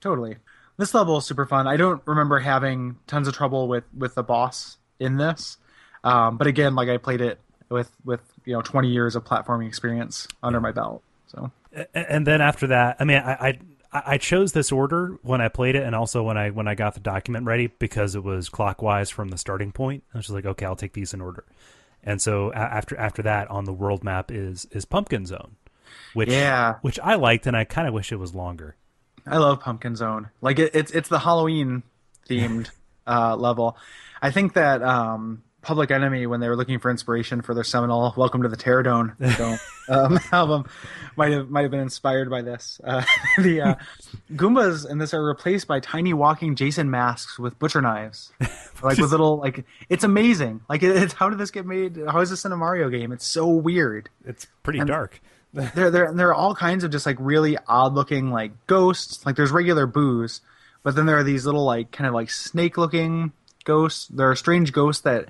Totally. 0.00 0.36
This 0.78 0.94
level 0.94 1.18
is 1.18 1.26
super 1.26 1.46
fun. 1.46 1.66
I 1.68 1.76
don't 1.76 2.02
remember 2.06 2.38
having 2.38 2.96
tons 3.06 3.28
of 3.28 3.34
trouble 3.34 3.68
with 3.68 3.84
with 3.96 4.14
the 4.14 4.22
boss 4.22 4.78
in 4.98 5.18
this, 5.18 5.58
um, 6.02 6.38
but 6.38 6.46
again, 6.46 6.74
like 6.74 6.88
I 6.88 6.96
played 6.96 7.20
it 7.20 7.38
with 7.68 7.90
with 8.04 8.20
you 8.44 8.54
know 8.54 8.62
20 8.62 8.88
years 8.88 9.16
of 9.16 9.24
platforming 9.24 9.68
experience 9.68 10.26
under 10.42 10.60
my 10.60 10.72
belt. 10.72 11.02
So 11.26 11.50
and 11.94 12.26
then 12.26 12.40
after 12.40 12.68
that, 12.68 12.96
I 13.00 13.04
mean, 13.04 13.18
I, 13.18 13.32
I 13.32 13.58
I 13.92 14.18
chose 14.18 14.52
this 14.52 14.72
order 14.72 15.18
when 15.22 15.40
I 15.42 15.48
played 15.48 15.74
it, 15.76 15.82
and 15.82 15.94
also 15.94 16.22
when 16.22 16.38
I 16.38 16.50
when 16.50 16.66
I 16.66 16.74
got 16.74 16.94
the 16.94 17.00
document 17.00 17.44
ready 17.46 17.66
because 17.66 18.14
it 18.14 18.24
was 18.24 18.48
clockwise 18.48 19.10
from 19.10 19.28
the 19.28 19.36
starting 19.38 19.70
point. 19.72 20.04
I 20.14 20.18
was 20.18 20.26
just 20.26 20.34
like, 20.34 20.46
okay, 20.46 20.64
I'll 20.64 20.76
take 20.76 20.94
these 20.94 21.12
in 21.12 21.20
order. 21.20 21.44
And 22.02 22.20
so 22.20 22.52
after 22.52 22.96
after 22.96 23.22
that, 23.22 23.50
on 23.50 23.64
the 23.64 23.72
world 23.72 24.02
map 24.02 24.30
is 24.30 24.66
is 24.70 24.84
Pumpkin 24.84 25.26
Zone, 25.26 25.56
which 26.14 26.30
Yeah. 26.30 26.76
which 26.80 26.98
I 27.00 27.14
liked, 27.16 27.46
and 27.46 27.56
I 27.56 27.64
kind 27.64 27.86
of 27.86 27.94
wish 27.94 28.12
it 28.12 28.16
was 28.16 28.34
longer. 28.34 28.76
I 29.26 29.36
love 29.36 29.60
Pumpkin 29.60 29.94
Zone. 29.94 30.30
Like 30.40 30.58
it, 30.58 30.74
it's 30.74 30.90
it's 30.92 31.08
the 31.08 31.18
Halloween 31.20 31.82
themed 32.28 32.70
uh, 33.06 33.36
level. 33.36 33.76
I 34.22 34.30
think 34.30 34.54
that 34.54 34.82
um, 34.82 35.42
Public 35.62 35.92
Enemy, 35.92 36.26
when 36.26 36.40
they 36.40 36.48
were 36.48 36.56
looking 36.56 36.80
for 36.80 36.90
inspiration 36.90 37.40
for 37.40 37.54
their 37.54 37.62
seminal 37.64 38.12
"Welcome 38.16 38.42
to 38.42 38.48
the 38.48 38.56
Terrordome" 38.56 39.16
Dome, 39.38 39.58
um, 39.88 40.20
album, 40.32 40.64
might 41.16 41.30
have 41.30 41.48
might 41.50 41.62
have 41.62 41.70
been 41.70 41.80
inspired 41.80 42.28
by 42.28 42.42
this. 42.42 42.80
Uh, 42.82 43.04
the 43.38 43.60
uh, 43.60 43.74
Goombas 44.32 44.90
in 44.90 44.98
this 44.98 45.14
are 45.14 45.24
replaced 45.24 45.68
by 45.68 45.78
tiny 45.78 46.12
walking 46.14 46.56
Jason 46.56 46.90
masks 46.90 47.38
with 47.38 47.58
butcher 47.60 47.80
knives, 47.80 48.32
like 48.82 48.98
with 48.98 49.12
little 49.12 49.38
like. 49.38 49.64
It's 49.88 50.02
amazing. 50.02 50.62
Like 50.68 50.82
it, 50.82 50.96
it's 50.96 51.14
how 51.14 51.30
did 51.30 51.38
this 51.38 51.52
get 51.52 51.64
made? 51.64 51.96
How 52.08 52.20
is 52.20 52.30
this 52.30 52.44
in 52.44 52.50
a 52.50 52.56
Mario 52.56 52.88
game? 52.88 53.12
It's 53.12 53.26
so 53.26 53.46
weird 53.46 54.10
It's 54.26 54.48
pretty 54.64 54.80
dark. 54.80 55.20
there 55.52 55.90
there 55.90 56.12
there 56.12 56.28
are 56.28 56.34
all 56.34 56.56
kinds 56.56 56.82
of 56.82 56.90
just 56.90 57.06
like 57.06 57.16
really 57.20 57.56
odd 57.68 57.94
looking 57.94 58.32
like 58.32 58.66
ghosts. 58.66 59.24
Like 59.24 59.36
there's 59.36 59.52
regular 59.52 59.86
boos, 59.86 60.40
but 60.82 60.96
then 60.96 61.06
there 61.06 61.18
are 61.18 61.24
these 61.24 61.46
little 61.46 61.64
like 61.64 61.92
kind 61.92 62.08
of 62.08 62.14
like 62.14 62.30
snake 62.30 62.76
looking 62.76 63.30
ghosts. 63.64 64.08
There 64.08 64.28
are 64.28 64.34
strange 64.34 64.72
ghosts 64.72 65.02
that 65.02 65.28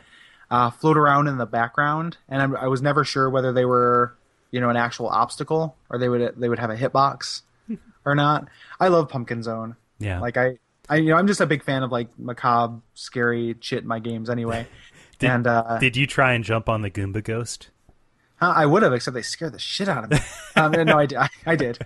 uh, 0.53 0.71
float 0.71 0.99
around 0.99 1.29
in 1.29 1.39
the 1.39 1.47
background, 1.47 2.19
and 2.29 2.43
I'm, 2.43 2.55
I 2.55 2.67
was 2.69 2.83
never 2.83 3.05
sure 3.05 3.31
whether 3.31 3.53
they 3.53 3.65
were 3.65 4.15
you 4.51 4.61
know 4.61 4.69
an 4.69 4.77
actual 4.77 5.09
obstacle 5.09 5.75
or 5.89 5.99
they 5.99 6.09
would 6.09 6.35
they 6.37 6.49
would 6.49 6.59
have 6.59 6.71
a 6.71 6.77
hitbox 6.77 7.41
or 8.05 8.15
not. 8.15 8.47
I 8.79 8.89
love 8.89 9.09
Pumpkin 9.09 9.43
Zone. 9.43 9.75
Yeah. 9.99 10.21
Like 10.21 10.37
I. 10.37 10.59
I, 10.89 10.97
you 10.97 11.11
know, 11.11 11.17
I'm 11.17 11.29
just 11.29 11.41
a 11.41 11.47
big 11.47 11.63
fan 11.63 11.85
of 11.85 11.93
like 11.93 12.09
macabre, 12.19 12.83
scary 12.95 13.55
shit 13.61 13.83
in 13.83 13.89
my 13.89 14.01
games 14.01 14.29
anyway. 14.29 14.67
Did, 15.21 15.31
and 15.31 15.47
uh, 15.47 15.79
did 15.79 15.97
you 15.97 16.09
try 16.09 16.33
and 16.33 16.43
jump 16.43 16.69
on 16.69 16.83
the 16.83 16.91
Goomba 16.91 17.23
ghost? 17.23 17.71
Huh, 18.35 18.53
I 18.55 18.67
would 18.67 18.83
have, 18.83 18.93
except 18.93 19.15
they 19.15 19.23
scared 19.23 19.53
the 19.53 19.61
shit 19.61 19.89
out 19.89 20.03
of 20.03 20.11
me. 20.11 20.19
um, 20.57 20.73
no, 20.73 20.99
I 20.99 21.07
did. 21.07 21.19
I, 21.19 21.29
I 21.47 21.55
did. 21.55 21.79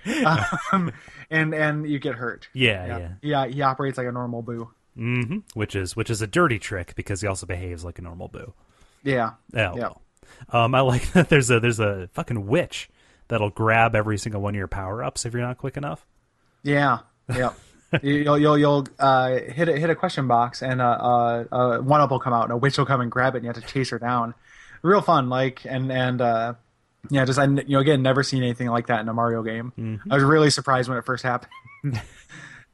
Um, 0.73 0.91
and 1.31 1.55
and 1.55 1.87
you 1.87 1.99
get 1.99 2.15
hurt. 2.15 2.49
Yeah, 2.55 2.87
yeah. 2.87 3.09
Yeah, 3.21 3.47
he 3.47 3.61
operates 3.61 3.99
like 3.99 4.07
a 4.07 4.13
normal 4.13 4.41
boo. 4.41 4.71
Hmm 4.97 5.39
Which 5.55 5.77
is 5.77 5.95
which 5.95 6.11
is 6.11 6.23
a 6.23 6.27
dirty 6.27 6.59
trick 6.59 6.95
because 6.97 7.21
he 7.21 7.27
also 7.29 7.47
behaves 7.47 7.85
like 7.85 7.99
a 7.99 8.03
normal 8.03 8.29
boo. 8.29 8.53
Yeah. 9.05 9.33
Oh, 9.55 9.77
Yeah. 9.77 9.91
Um, 10.51 10.75
I 10.75 10.81
like 10.81 11.13
that. 11.13 11.29
There's 11.29 11.51
a 11.51 11.61
there's 11.61 11.79
a 11.81 12.09
fucking 12.15 12.47
witch 12.47 12.89
that'll 13.29 13.51
grab 13.51 13.95
every 13.95 14.19
single 14.19 14.41
one 14.41 14.55
of 14.55 14.59
your 14.59 14.67
power 14.69 15.05
ups 15.05 15.25
if 15.25 15.33
you're 15.33 15.43
not 15.43 15.59
quick 15.59 15.77
enough. 15.77 16.07
Yeah. 16.63 16.99
Yeah. 17.33 17.53
You- 18.03 18.15
you'll 18.15 18.39
you'll 18.39 18.59
you'll 18.59 18.87
uh, 18.99 19.31
hit 19.39 19.69
a, 19.69 19.79
hit 19.79 19.89
a 19.91 19.95
question 19.95 20.27
box 20.27 20.61
and 20.61 20.83
uh, 20.83 20.85
uh, 20.91 21.45
uh, 21.53 21.79
one 21.79 22.01
up 22.01 22.11
will 22.11 22.19
come 22.19 22.33
out 22.33 22.43
and 22.43 22.53
a 22.53 22.57
witch 22.57 22.77
will 22.77 22.85
come 22.85 23.01
and 23.01 23.11
grab 23.13 23.35
it 23.35 23.39
and 23.39 23.45
you 23.45 23.53
have 23.53 23.63
to 23.63 23.73
chase 23.73 23.91
her 23.91 23.99
down. 24.01 24.35
Real 24.83 25.01
fun, 25.01 25.29
like 25.29 25.65
and 25.65 25.91
and 25.93 26.21
uh, 26.21 26.55
yeah, 27.11 27.25
just 27.25 27.39
I 27.39 27.45
you 27.45 27.63
know 27.69 27.79
again 27.79 28.03
never 28.03 28.25
seen 28.25 28.43
anything 28.43 28.67
like 28.69 28.89
that 28.89 29.01
in 29.01 29.09
a 29.09 29.15
Mario 29.15 29.43
game. 29.45 30.01
I 30.11 30.15
was 30.15 30.25
really 30.25 30.51
surprised 30.51 30.89
when 30.89 30.99
it 30.99 31.05
first 31.07 31.23
happened. 31.23 31.53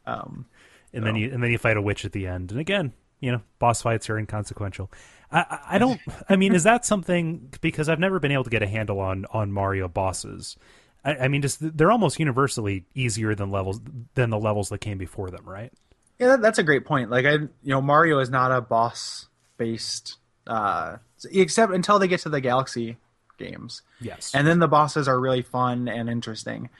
um, 0.06 0.46
and 0.92 1.05
then 1.07 1.16
you 1.16 1.31
and 1.33 1.42
then 1.42 1.50
you 1.50 1.59
fight 1.59 1.76
a 1.76 1.83
witch 1.83 2.05
at 2.05 2.12
the 2.12 2.26
end. 2.26 2.50
And 2.50 2.61
again, 2.61 2.92
you 3.20 3.33
know, 3.33 3.40
boss 3.59 3.83
fights 3.83 4.11
are 4.11 4.18
inconsequential. 4.18 4.90
I, 5.31 5.40
I, 5.40 5.59
I 5.70 5.78
don't. 5.78 6.00
I 6.28 6.37
mean, 6.37 6.55
is 6.55 6.64
that 6.64 6.85
something? 6.85 7.52
Because 7.61 7.88
I've 7.88 8.00
never 8.00 8.18
been 8.18 8.33
able 8.33 8.44
to 8.44 8.50
get 8.50 8.62
a 8.62 8.66
handle 8.68 9.00
on 9.00 9.26
on 9.33 9.52
Mario 9.52 9.88
bosses. 9.88 10.57
I, 11.05 11.16
I 11.16 11.28
mean, 11.28 11.42
just 11.42 11.59
they're 11.76 11.90
almost 11.92 12.18
universally 12.18 12.85
easier 12.94 13.35
than 13.35 13.50
levels 13.50 13.81
than 14.14 14.31
the 14.31 14.38
levels 14.38 14.68
that 14.70 14.78
came 14.78 14.98
before 14.98 15.31
them, 15.31 15.48
right? 15.48 15.72
Yeah, 16.18 16.28
that, 16.28 16.42
that's 16.42 16.59
a 16.59 16.62
great 16.62 16.85
point. 16.85 17.11
Like 17.11 17.26
I, 17.26 17.33
you 17.33 17.48
know, 17.64 17.81
Mario 17.81 18.18
is 18.20 18.31
not 18.31 18.52
a 18.52 18.61
boss 18.61 19.26
based, 19.57 20.18
uh, 20.46 20.98
except 21.31 21.72
until 21.72 21.98
they 21.98 22.07
get 22.09 22.20
to 22.20 22.28
the 22.28 22.40
Galaxy 22.40 22.96
games, 23.38 23.83
Yes. 24.00 24.33
and 24.35 24.46
then 24.46 24.61
the 24.61 24.68
bosses 24.68 25.09
are 25.09 25.18
really 25.18 25.42
fun 25.42 25.88
and 25.88 26.09
interesting. 26.09 26.70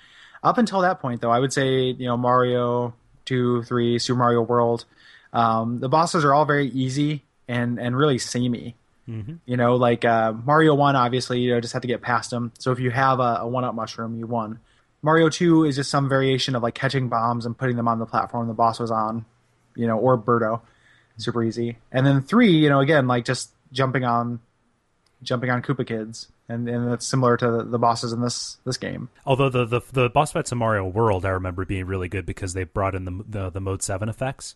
Up 0.45 0.59
until 0.59 0.81
that 0.83 1.01
point, 1.01 1.21
though, 1.21 1.31
I 1.31 1.39
would 1.41 1.53
say 1.53 1.87
you 1.87 2.07
know 2.07 2.17
Mario 2.17 2.95
two, 3.25 3.63
three, 3.65 3.99
Super 3.99 4.19
Mario 4.19 4.43
World, 4.43 4.85
um, 5.33 5.81
the 5.81 5.89
bosses 5.89 6.25
are 6.25 6.35
all 6.35 6.45
very 6.45 6.69
easy 6.69 7.23
and 7.49 7.79
and 7.79 7.97
really 7.97 8.19
samey. 8.19 8.75
You 9.47 9.57
know, 9.57 9.77
like 9.77 10.05
uh, 10.05 10.33
Mario 10.33 10.75
One, 10.75 10.95
obviously, 10.95 11.41
you 11.41 11.53
know, 11.53 11.61
just 11.61 11.73
have 11.73 11.83
to 11.83 11.89
get 11.89 12.03
past 12.03 12.31
them. 12.31 12.53
So 12.59 12.71
if 12.71 12.79
you 12.79 12.91
have 12.91 13.19
a, 13.19 13.39
a 13.41 13.49
one 13.49 13.65
up 13.65 13.75
mushroom, 13.75 14.19
you 14.19 14.27
won. 14.27 14.61
Mario 15.03 15.29
Two 15.29 15.65
is 15.65 15.77
just 15.77 15.91
some 15.91 16.09
variation 16.09 16.55
of 16.55 16.63
like 16.63 16.75
catching 16.75 17.09
bombs 17.09 17.45
and 17.45 17.59
putting 17.59 17.77
them 17.77 17.89
on 17.89 17.99
the 17.99 18.07
platform 18.07 18.47
the 18.47 18.55
boss 18.55 18.79
was 18.79 18.91
on, 18.93 19.25
you 19.75 19.87
know, 19.87 19.99
or 19.99 20.17
Birdo, 20.17 20.61
super 21.17 21.43
easy. 21.43 21.79
And 21.91 22.07
then 22.07 22.23
three, 22.23 22.53
you 22.53 22.69
know, 22.69 22.79
again, 22.79 23.09
like 23.09 23.25
just 23.25 23.51
jumping 23.73 24.05
on, 24.05 24.39
jumping 25.23 25.51
on 25.51 25.63
Koopa 25.63 25.85
Kids, 25.87 26.29
and 26.53 26.69
and 26.69 26.91
that's 26.91 27.07
similar 27.07 27.37
to 27.37 27.65
the, 27.65 27.79
bosses 27.79 28.13
in 28.13 28.21
this 28.21 28.59
this 28.65 28.77
game. 28.77 29.09
Although 29.27 29.49
the, 29.49 29.65
the 29.65 29.81
the 29.93 30.11
boss 30.11 30.33
fights 30.33 30.53
in 30.53 30.59
Mario 30.59 30.87
World, 30.87 31.25
I 31.25 31.31
remember 31.31 31.65
being 31.65 31.87
really 31.87 32.09
good 32.09 32.27
because 32.27 32.53
they 32.55 32.65
brought 32.65 32.95
in 32.95 33.05
the 33.05 33.25
the, 33.29 33.51
the 33.51 33.61
mode 33.61 33.83
seven 33.83 34.09
effects. 34.09 34.55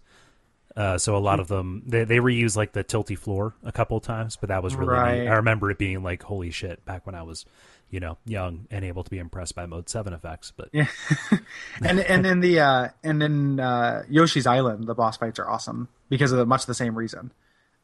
Uh, 0.77 0.99
so 0.99 1.17
a 1.17 1.19
lot 1.19 1.41
of 1.41 1.49
them 1.49 1.83
they 1.87 2.05
they 2.05 2.19
reuse 2.19 2.55
like 2.57 2.73
the 2.73 2.85
tilty 2.85 3.17
floor 3.19 3.55
a 3.65 3.73
couple 3.73 3.97
of 3.97 4.03
times, 4.03 4.37
but 4.37 4.49
that 4.49 4.63
was 4.63 4.77
really 4.77 4.93
Right. 4.93 5.21
neat. 5.23 5.29
I 5.29 5.35
remember 5.37 5.71
it 5.71 5.79
being 5.79 6.03
like 6.03 6.23
holy 6.23 6.51
shit 6.51 6.85
back 6.85 7.07
when 7.07 7.15
I 7.15 7.23
was, 7.23 7.47
you 7.89 7.99
know, 7.99 8.19
young 8.27 8.67
and 8.71 8.85
able 8.85 9.03
to 9.03 9.11
be 9.11 9.19
impressed 9.19 9.55
by 9.55 9.65
mode 9.65 9.89
seven 9.89 10.13
effects. 10.13 10.53
But 10.55 10.69
Yeah, 10.73 10.89
and 11.83 12.01
and 12.01 12.27
in 12.27 12.41
the 12.41 12.61
uh, 12.61 12.89
and 13.03 13.23
in 13.23 13.59
uh, 13.59 14.03
Yoshi's 14.11 14.47
Island, 14.47 14.87
the 14.87 14.95
boss 14.95 15.17
fights 15.17 15.39
are 15.39 15.49
awesome 15.49 15.89
because 16.11 16.31
of 16.31 16.37
the, 16.39 16.45
much 16.45 16.67
the 16.67 16.75
same 16.75 16.95
reason. 16.95 17.33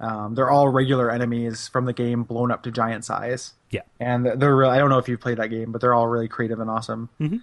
Um, 0.00 0.34
they're 0.34 0.50
all 0.50 0.68
regular 0.68 1.10
enemies 1.10 1.68
from 1.68 1.84
the 1.84 1.92
game 1.92 2.24
blown 2.24 2.50
up 2.50 2.64
to 2.64 2.72
giant 2.72 3.04
size, 3.04 3.54
yeah, 3.70 3.82
and 4.00 4.26
they're 4.26 4.56
real. 4.56 4.70
I 4.70 4.78
don't 4.78 4.90
know 4.90 4.98
if 4.98 5.08
you've 5.08 5.20
played 5.20 5.38
that 5.38 5.48
game, 5.48 5.70
but 5.70 5.80
they're 5.80 5.94
all 5.94 6.08
really 6.08 6.28
creative 6.28 6.58
and 6.58 6.68
awesome. 6.68 7.08
Mm-hmm. 7.20 7.36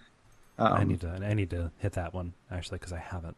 Um, 0.60 0.74
I 0.74 0.84
need 0.84 1.02
to 1.02 1.10
I 1.10 1.34
need 1.34 1.50
to 1.52 1.72
hit 1.80 1.94
that 1.94 2.14
one 2.14 2.34
actually 2.52 2.80
because 2.80 2.92
I 2.92 3.00
haven't. 3.00 3.38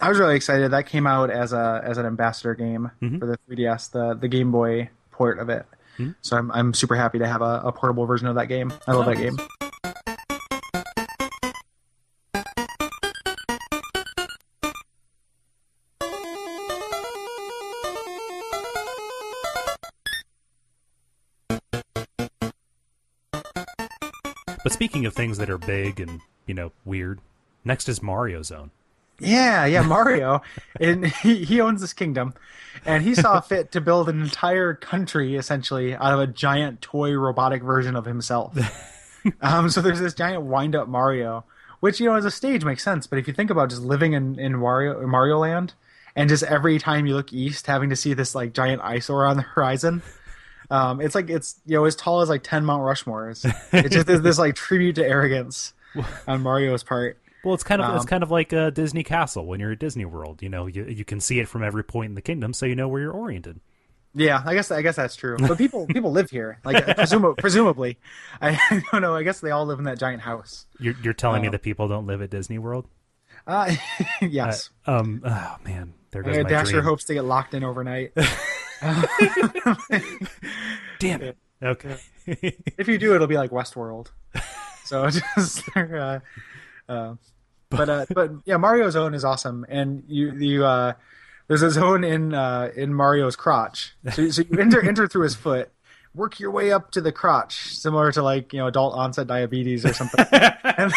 I 0.00 0.08
was 0.08 0.18
really 0.18 0.36
excited. 0.36 0.70
That 0.72 0.86
came 0.86 1.06
out 1.06 1.30
as 1.30 1.52
a 1.52 1.82
as 1.84 1.98
an 1.98 2.06
ambassador 2.06 2.54
game 2.54 2.90
mm-hmm. 3.00 3.18
for 3.18 3.26
the 3.26 3.38
3DS, 3.48 3.92
the 3.92 4.14
the 4.14 4.28
Game 4.28 4.50
Boy 4.50 4.90
port 5.10 5.38
of 5.38 5.48
it. 5.50 5.66
Mm-hmm. 5.98 6.12
So 6.22 6.36
I'm 6.36 6.50
I'm 6.52 6.74
super 6.74 6.96
happy 6.96 7.18
to 7.18 7.26
have 7.26 7.42
a, 7.42 7.62
a 7.64 7.72
portable 7.72 8.06
version 8.06 8.26
of 8.26 8.34
that 8.36 8.46
game. 8.46 8.72
I 8.86 8.92
love 8.92 9.06
that 9.06 9.18
game. 9.18 9.36
Speaking 24.92 25.06
of 25.06 25.14
things 25.14 25.38
that 25.38 25.48
are 25.48 25.56
big 25.56 26.00
and 26.00 26.20
you 26.46 26.52
know 26.52 26.70
weird, 26.84 27.18
next 27.64 27.88
is 27.88 28.02
Mario 28.02 28.42
Zone. 28.42 28.70
Yeah, 29.18 29.64
yeah, 29.64 29.80
Mario, 29.80 30.42
and 30.80 31.06
he, 31.06 31.44
he 31.44 31.62
owns 31.62 31.80
this 31.80 31.94
kingdom, 31.94 32.34
and 32.84 33.02
he 33.02 33.14
saw 33.14 33.40
fit 33.48 33.72
to 33.72 33.80
build 33.80 34.10
an 34.10 34.20
entire 34.20 34.74
country 34.74 35.34
essentially 35.36 35.94
out 35.94 36.12
of 36.12 36.20
a 36.20 36.26
giant 36.26 36.82
toy 36.82 37.12
robotic 37.12 37.62
version 37.62 37.96
of 37.96 38.04
himself. 38.04 38.54
um, 39.40 39.70
so 39.70 39.80
there's 39.80 39.98
this 39.98 40.12
giant 40.12 40.42
wind 40.42 40.76
up 40.76 40.88
Mario, 40.88 41.46
which 41.80 41.98
you 41.98 42.04
know 42.04 42.14
as 42.14 42.26
a 42.26 42.30
stage 42.30 42.62
makes 42.62 42.82
sense, 42.82 43.06
but 43.06 43.18
if 43.18 43.26
you 43.26 43.32
think 43.32 43.48
about 43.48 43.70
just 43.70 43.80
living 43.80 44.12
in 44.12 44.38
in 44.38 44.58
Mario 44.58 45.06
Mario 45.06 45.38
Land 45.38 45.72
and 46.14 46.28
just 46.28 46.42
every 46.42 46.78
time 46.78 47.06
you 47.06 47.14
look 47.14 47.32
east, 47.32 47.66
having 47.66 47.88
to 47.88 47.96
see 47.96 48.12
this 48.12 48.34
like 48.34 48.52
giant 48.52 48.82
eyesore 48.82 49.24
on 49.24 49.38
the 49.38 49.42
horizon. 49.42 50.02
Um, 50.72 51.00
it's 51.00 51.14
like 51.14 51.28
it's 51.30 51.60
you 51.66 51.76
know 51.76 51.84
as 51.84 51.94
tall 51.94 52.22
as 52.22 52.28
like 52.28 52.42
ten 52.42 52.64
Mount 52.64 52.82
Rushmores. 52.82 53.44
It 53.72 53.90
just 53.90 54.08
is 54.08 54.22
this 54.22 54.38
like 54.38 54.54
tribute 54.54 54.94
to 54.96 55.06
arrogance 55.06 55.74
on 56.26 56.42
Mario's 56.42 56.82
part. 56.82 57.18
Well, 57.44 57.54
it's 57.54 57.64
kind 57.64 57.82
of 57.82 57.94
it's 57.94 58.02
Um, 58.04 58.06
kind 58.06 58.22
of 58.22 58.30
like 58.30 58.52
a 58.52 58.70
Disney 58.70 59.02
castle 59.02 59.46
when 59.46 59.60
you're 59.60 59.72
at 59.72 59.78
Disney 59.80 60.04
World. 60.04 60.42
You 60.42 60.48
know, 60.48 60.66
you 60.66 60.84
you 60.86 61.04
can 61.04 61.20
see 61.20 61.40
it 61.40 61.48
from 61.48 61.62
every 61.62 61.84
point 61.84 62.08
in 62.10 62.14
the 62.14 62.22
kingdom, 62.22 62.52
so 62.54 62.66
you 62.66 62.74
know 62.74 62.88
where 62.88 63.00
you're 63.02 63.12
oriented. 63.12 63.60
Yeah, 64.14 64.42
I 64.46 64.54
guess 64.54 64.70
I 64.70 64.82
guess 64.82 64.96
that's 64.96 65.16
true. 65.16 65.36
But 65.38 65.58
people 65.58 65.86
people 65.86 66.12
live 66.12 66.30
here, 66.30 66.58
like 66.64 66.84
presum- 66.86 67.36
presumably. 67.38 67.98
I 68.40 68.58
don't 68.92 69.02
know. 69.02 69.14
I 69.14 69.22
guess 69.24 69.40
they 69.40 69.50
all 69.50 69.66
live 69.66 69.78
in 69.78 69.84
that 69.86 69.98
giant 69.98 70.22
house. 70.22 70.66
You're 70.78 70.94
you're 71.02 71.14
telling 71.14 71.42
me 71.42 71.48
Uh, 71.48 71.52
that 71.52 71.62
people 71.62 71.88
don't 71.88 72.06
live 72.06 72.22
at 72.22 72.30
Disney 72.30 72.58
World? 72.58 72.86
Uh, 73.46 73.74
yes. 74.20 74.70
Um. 74.86 75.22
Oh 75.24 75.56
man, 75.64 75.94
there 76.12 76.22
goes 76.22 76.36
Uh, 76.36 76.42
my 76.44 76.48
Dasher 76.48 76.72
dream. 76.72 76.84
hopes 76.84 77.04
to 77.04 77.14
get 77.14 77.24
locked 77.24 77.54
in 77.54 77.64
overnight. 77.64 78.12
Damn 80.98 81.22
it. 81.22 81.36
Okay. 81.62 81.96
if 82.26 82.88
you 82.88 82.98
do, 82.98 83.14
it'll 83.14 83.26
be 83.26 83.36
like 83.36 83.50
Westworld. 83.50 84.08
So 84.84 85.08
just, 85.36 85.62
uh, 85.76 86.20
uh, 86.88 87.14
but 87.70 87.88
uh, 87.88 88.06
but 88.14 88.30
yeah, 88.44 88.56
Mario 88.56 88.90
Zone 88.90 89.14
is 89.14 89.24
awesome, 89.24 89.64
and 89.68 90.02
you 90.08 90.32
you 90.32 90.64
uh, 90.64 90.94
there's 91.48 91.62
a 91.62 91.70
zone 91.70 92.04
in 92.04 92.34
uh, 92.34 92.70
in 92.76 92.92
Mario's 92.92 93.36
crotch. 93.36 93.94
So, 94.12 94.28
so 94.30 94.42
you 94.50 94.58
enter 94.58 94.82
enter 94.82 95.06
through 95.06 95.24
his 95.24 95.34
foot, 95.34 95.70
work 96.14 96.40
your 96.40 96.50
way 96.50 96.72
up 96.72 96.90
to 96.92 97.00
the 97.00 97.12
crotch, 97.12 97.74
similar 97.74 98.10
to 98.12 98.22
like 98.22 98.52
you 98.52 98.58
know 98.58 98.66
adult 98.66 98.94
onset 98.94 99.26
diabetes 99.28 99.86
or 99.86 99.92
something, 99.94 100.26
and, 100.32 100.92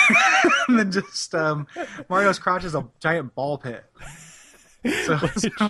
and 0.67 0.80
then 0.80 0.91
just 0.91 1.34
um, 1.36 1.67
Mario's 2.10 2.39
crotch 2.39 2.63
is 2.63 2.76
a 2.76 2.86
giant 3.00 3.36
ball 3.36 3.58
pit. 3.58 3.84
So, 5.06 5.17
so- 5.17 5.69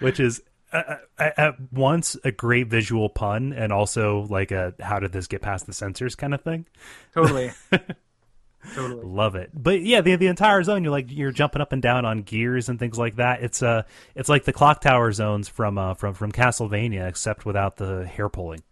Which 0.00 0.20
is 0.20 0.42
uh, 0.72 0.96
uh, 1.18 1.30
at 1.36 1.54
once 1.72 2.16
a 2.24 2.32
great 2.32 2.66
visual 2.66 3.08
pun 3.08 3.52
and 3.52 3.72
also 3.72 4.26
like 4.28 4.50
a 4.50 4.74
how 4.80 4.98
did 4.98 5.12
this 5.12 5.26
get 5.26 5.42
past 5.42 5.66
the 5.66 5.72
censors 5.72 6.14
kind 6.14 6.34
of 6.34 6.42
thing. 6.42 6.66
totally, 7.14 7.52
totally. 8.74 9.04
Love 9.04 9.36
it. 9.36 9.50
But 9.54 9.82
yeah, 9.82 10.00
the 10.00 10.16
the 10.16 10.26
entire 10.26 10.62
zone 10.62 10.82
you're 10.82 10.90
like 10.90 11.06
you're 11.08 11.30
jumping 11.30 11.62
up 11.62 11.72
and 11.72 11.80
down 11.80 12.04
on 12.04 12.22
gears 12.22 12.68
and 12.68 12.78
things 12.78 12.98
like 12.98 13.16
that. 13.16 13.42
It's 13.42 13.62
uh 13.62 13.82
it's 14.14 14.28
like 14.28 14.44
the 14.44 14.52
clock 14.52 14.80
tower 14.80 15.12
zones 15.12 15.48
from 15.48 15.78
uh 15.78 15.94
from 15.94 16.14
from 16.14 16.32
Castlevania 16.32 17.08
except 17.08 17.46
without 17.46 17.76
the 17.76 18.04
hair 18.06 18.28
pulling. 18.28 18.62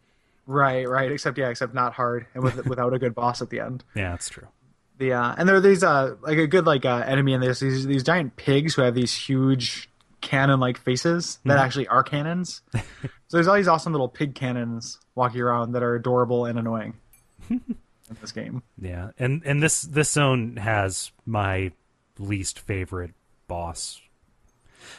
Right, 0.47 0.89
right. 0.89 1.11
Except 1.11 1.39
yeah, 1.39 1.49
except 1.49 1.75
not 1.75 1.95
hard 1.95 2.27
and 2.35 2.43
with, 2.43 2.67
without 2.67 2.93
a 2.93 2.99
good 2.99 3.15
boss 3.15 3.41
at 3.41 3.51
the 3.51 3.61
end. 3.61 3.85
Yeah, 3.95 4.11
that's 4.11 4.29
true. 4.29 4.49
The 4.99 5.13
uh, 5.13 5.35
and 5.39 5.49
there 5.49 5.57
are 5.57 5.61
these 5.61 5.83
uh 5.85 6.17
like 6.23 6.39
a 6.39 6.47
good 6.47 6.67
like 6.67 6.85
uh, 6.85 7.05
enemy 7.07 7.35
and 7.35 7.43
there's 7.43 7.61
these 7.61 7.87
these 7.87 8.03
giant 8.03 8.37
pigs 8.37 8.75
who 8.75 8.83
have 8.83 8.95
these 8.95 9.15
huge 9.15 9.89
cannon 10.25 10.59
like 10.59 10.79
faces 10.79 11.39
that 11.45 11.53
mm-hmm. 11.53 11.65
actually 11.65 11.87
are 11.87 12.03
cannons. 12.03 12.63
so 12.73 12.81
there's 13.31 13.47
all 13.47 13.55
these 13.55 13.69
awesome 13.69 13.93
little 13.93 14.09
pig 14.09 14.35
cannons 14.35 14.99
walking 15.15 15.41
around 15.41 15.73
that 15.73 15.83
are 15.85 15.95
adorable 15.95 16.47
and 16.47 16.59
annoying 16.59 16.95
in 17.51 17.63
this 18.21 18.33
game. 18.33 18.63
Yeah, 18.81 19.11
and 19.19 19.43
and 19.45 19.63
this 19.63 19.83
this 19.83 20.11
zone 20.11 20.57
has 20.57 21.13
my 21.25 21.71
least 22.19 22.59
favorite 22.59 23.13
boss. 23.47 24.01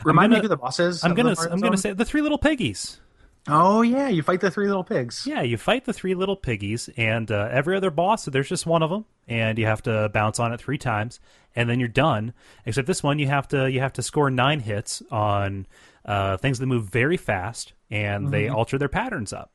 Remind 0.03 0.31
gonna- 0.31 0.41
me 0.41 0.45
who 0.45 0.47
the 0.47 0.57
boss 0.57 0.79
is. 0.79 1.03
I'm 1.03 1.15
gonna 1.15 1.35
I'm 1.51 1.59
gonna 1.59 1.75
say 1.75 1.91
the 1.91 2.05
three 2.05 2.21
little 2.21 2.37
piggies. 2.37 2.99
Oh 3.47 3.81
yeah, 3.83 4.07
you 4.07 4.23
fight 4.23 4.41
the 4.41 4.49
three 4.49 4.67
little 4.67 4.83
pigs. 4.83 5.25
Yeah, 5.27 5.41
you 5.43 5.57
fight 5.57 5.85
the 5.85 5.93
three 5.93 6.15
little 6.15 6.35
piggies, 6.35 6.89
and 6.97 7.29
uh, 7.29 7.47
every 7.51 7.77
other 7.77 7.91
boss, 7.91 8.25
there's 8.25 8.49
just 8.49 8.65
one 8.65 8.81
of 8.81 8.89
them, 8.89 9.05
and 9.27 9.59
you 9.59 9.67
have 9.67 9.83
to 9.83 10.09
bounce 10.09 10.39
on 10.39 10.51
it 10.51 10.59
three 10.59 10.79
times, 10.79 11.19
and 11.55 11.69
then 11.69 11.79
you're 11.79 11.87
done. 11.87 12.33
Except 12.65 12.87
this 12.87 13.03
one, 13.03 13.19
you 13.19 13.27
have 13.27 13.47
to 13.49 13.69
you 13.69 13.81
have 13.81 13.93
to 13.93 14.01
score 14.01 14.31
nine 14.31 14.61
hits 14.61 15.03
on 15.11 15.67
uh, 16.05 16.37
things 16.37 16.57
that 16.57 16.65
move 16.65 16.85
very 16.85 17.17
fast, 17.17 17.73
and 17.91 18.31
they 18.31 18.47
alter 18.47 18.79
their 18.79 18.89
patterns 18.89 19.31
up. 19.31 19.51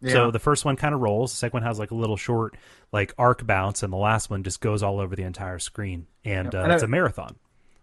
Yeah. 0.00 0.12
So 0.12 0.30
the 0.30 0.38
first 0.40 0.64
one 0.64 0.76
kind 0.76 0.94
of 0.94 1.00
rolls, 1.00 1.32
the 1.32 1.36
second 1.38 1.60
one 1.60 1.62
has 1.64 1.78
like 1.78 1.90
a 1.92 1.96
little 1.96 2.16
short 2.16 2.56
like 2.92 3.14
arc 3.18 3.46
bounce, 3.46 3.84
and 3.84 3.92
the 3.92 3.96
last 3.96 4.30
one 4.30 4.42
just 4.42 4.60
goes 4.60 4.82
all 4.82 4.98
over 4.98 5.14
the 5.14 5.22
entire 5.24 5.60
screen, 5.60 6.06
and 6.24 6.52
uh, 6.54 6.62
And 6.62 6.72
it's 6.72 6.82
a 6.82 6.88
marathon. 6.88 7.36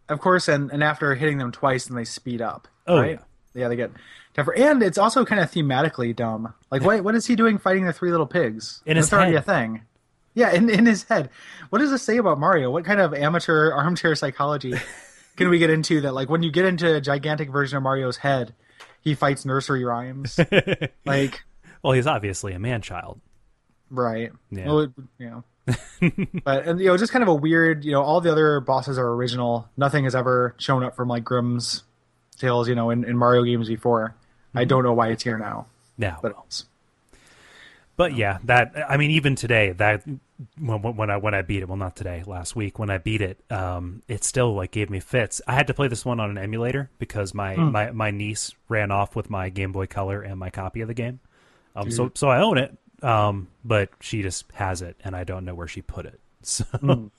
of 0.10 0.20
course, 0.20 0.50
and, 0.50 0.70
and 0.72 0.84
after 0.84 1.15
hitting 1.15 1.38
them 1.38 1.52
twice, 1.54 1.88
and 1.88 1.98
they 1.98 2.04
speed 2.06 2.41
up. 2.41 2.68
Oh, 2.88 3.00
right? 3.00 3.20
yeah, 3.54 3.68
they 3.70 3.76
get 3.78 3.91
tougher, 4.36 4.54
and 4.56 4.84
it's 4.84 4.98
also 5.00 5.26
kind 5.26 5.41
of 5.41 5.50
thematically 5.52 6.15
dumb. 6.15 6.54
Like, 6.69 6.84
what 6.84 7.04
what 7.04 7.15
is 7.15 7.26
he 7.26 7.36
doing 7.36 7.58
fighting 7.58 7.86
the 7.86 7.93
three 7.93 8.12
little 8.12 8.28
pigs? 8.28 8.84
In 8.86 8.98
his 8.98 9.12
already 9.12 9.32
head. 9.32 9.41
a 9.41 9.43
thing. 9.43 9.82
Yeah, 10.36 10.52
in 10.52 10.69
in 10.69 10.86
his 10.86 11.04
head. 11.04 11.30
What 11.69 11.80
does 11.80 11.89
this 11.91 12.04
say 12.04 12.17
about 12.17 12.38
Mario? 12.39 12.69
What 12.69 12.86
kind 12.86 13.00
of 13.00 13.13
amateur 13.13 13.71
armchair 13.71 14.13
psychology 14.15 14.74
can 15.38 15.50
we 15.50 15.58
get 15.60 15.69
into 15.69 16.02
that? 16.02 16.13
Like, 16.13 16.30
when 16.30 16.43
you 16.43 16.52
get 16.52 16.65
into 16.65 16.93
a 16.95 17.02
gigantic 17.02 17.50
version 17.50 17.78
of 17.78 17.84
Mario's 17.84 18.17
head, 18.17 18.54
he 19.02 19.15
fights 19.15 19.45
nursery 19.45 19.84
rhymes. 19.86 20.38
like, 21.06 21.41
Well, 21.82 21.93
he's 21.93 22.08
obviously 22.08 22.54
a 22.54 22.60
man 22.60 22.82
child. 22.82 23.21
right? 23.89 24.32
Yeah. 24.52 24.65
Well, 24.65 24.80
it- 24.82 24.91
you 25.17 25.30
know. 25.30 25.43
but 26.43 26.67
and 26.67 26.80
you 26.80 26.88
know, 26.88 26.98
just 26.98 27.12
kind 27.12 27.24
of 27.24 27.30
a 27.30 27.34
weird. 27.34 27.84
You 27.86 27.93
know, 27.93 28.04
all 28.04 28.21
the 28.21 28.32
other 28.32 28.60
bosses 28.60 29.00
are 29.00 29.08
original. 29.13 29.67
Nothing 29.78 30.04
has 30.04 30.13
ever 30.13 30.54
shown 30.60 30.84
up 30.84 30.95
from 30.95 31.08
like 31.08 31.24
Grimm's 31.24 31.84
tales. 32.38 32.67
You 32.69 32.76
know, 32.76 32.89
in, 32.91 33.04
in 33.04 33.17
Mario 33.17 33.43
games 33.43 33.67
before. 33.67 34.15
I 34.56 34.65
don't 34.65 34.84
know 34.84 34.94
why 34.94 35.10
it's 35.10 35.24
here 35.24 35.38
now. 35.38 35.68
Yeah, 35.98 36.18
But 36.22 36.36
else. 36.36 36.65
But 37.98 38.15
yeah, 38.15 38.39
that 38.44 38.74
I 38.89 38.98
mean, 38.98 39.12
even 39.12 39.36
today, 39.36 39.72
that 39.74 40.04
when, 40.60 40.82
when 40.82 41.10
I 41.10 41.18
when 41.18 41.34
I 41.34 41.41
beat 41.44 41.62
it, 41.62 41.70
well, 41.70 41.78
not 41.78 41.96
today, 41.96 42.24
last 42.26 42.56
week 42.56 42.78
when 42.78 42.89
I 42.89 42.98
beat 42.98 43.22
it, 43.22 43.39
um, 43.50 44.02
it 44.10 44.26
still 44.26 44.54
like 44.54 44.72
gave 44.72 44.89
me 44.89 45.00
fits. 45.00 45.41
I 45.48 45.54
had 45.54 45.68
to 45.68 45.74
play 45.74 45.88
this 45.88 46.04
one 46.04 46.20
on 46.20 46.30
an 46.30 46.38
emulator 46.38 46.89
because 47.00 47.34
my 47.34 47.56
my, 47.56 47.91
my 47.91 48.12
niece 48.12 48.52
ran 48.68 48.91
off 48.91 49.15
with 49.15 49.30
my 49.30 49.48
Game 49.50 49.72
Boy 49.72 49.88
Color 49.88 50.22
and 50.22 50.38
my 50.38 50.50
copy 50.50 50.82
of 50.82 50.89
the 50.89 50.94
game. 50.94 51.22
Um, 51.76 51.89
so 51.89 52.12
so 52.15 52.28
I 52.28 52.41
own 52.41 52.58
it, 52.58 52.78
um, 53.02 53.48
but 53.63 53.89
she 54.02 54.22
just 54.22 54.46
has 54.54 54.82
it, 54.82 54.98
and 55.04 55.15
I 55.15 55.24
don't 55.24 55.46
know 55.46 55.56
where 55.56 55.68
she 55.68 55.82
put 55.82 56.06
it. 56.06 56.20
So 56.48 57.12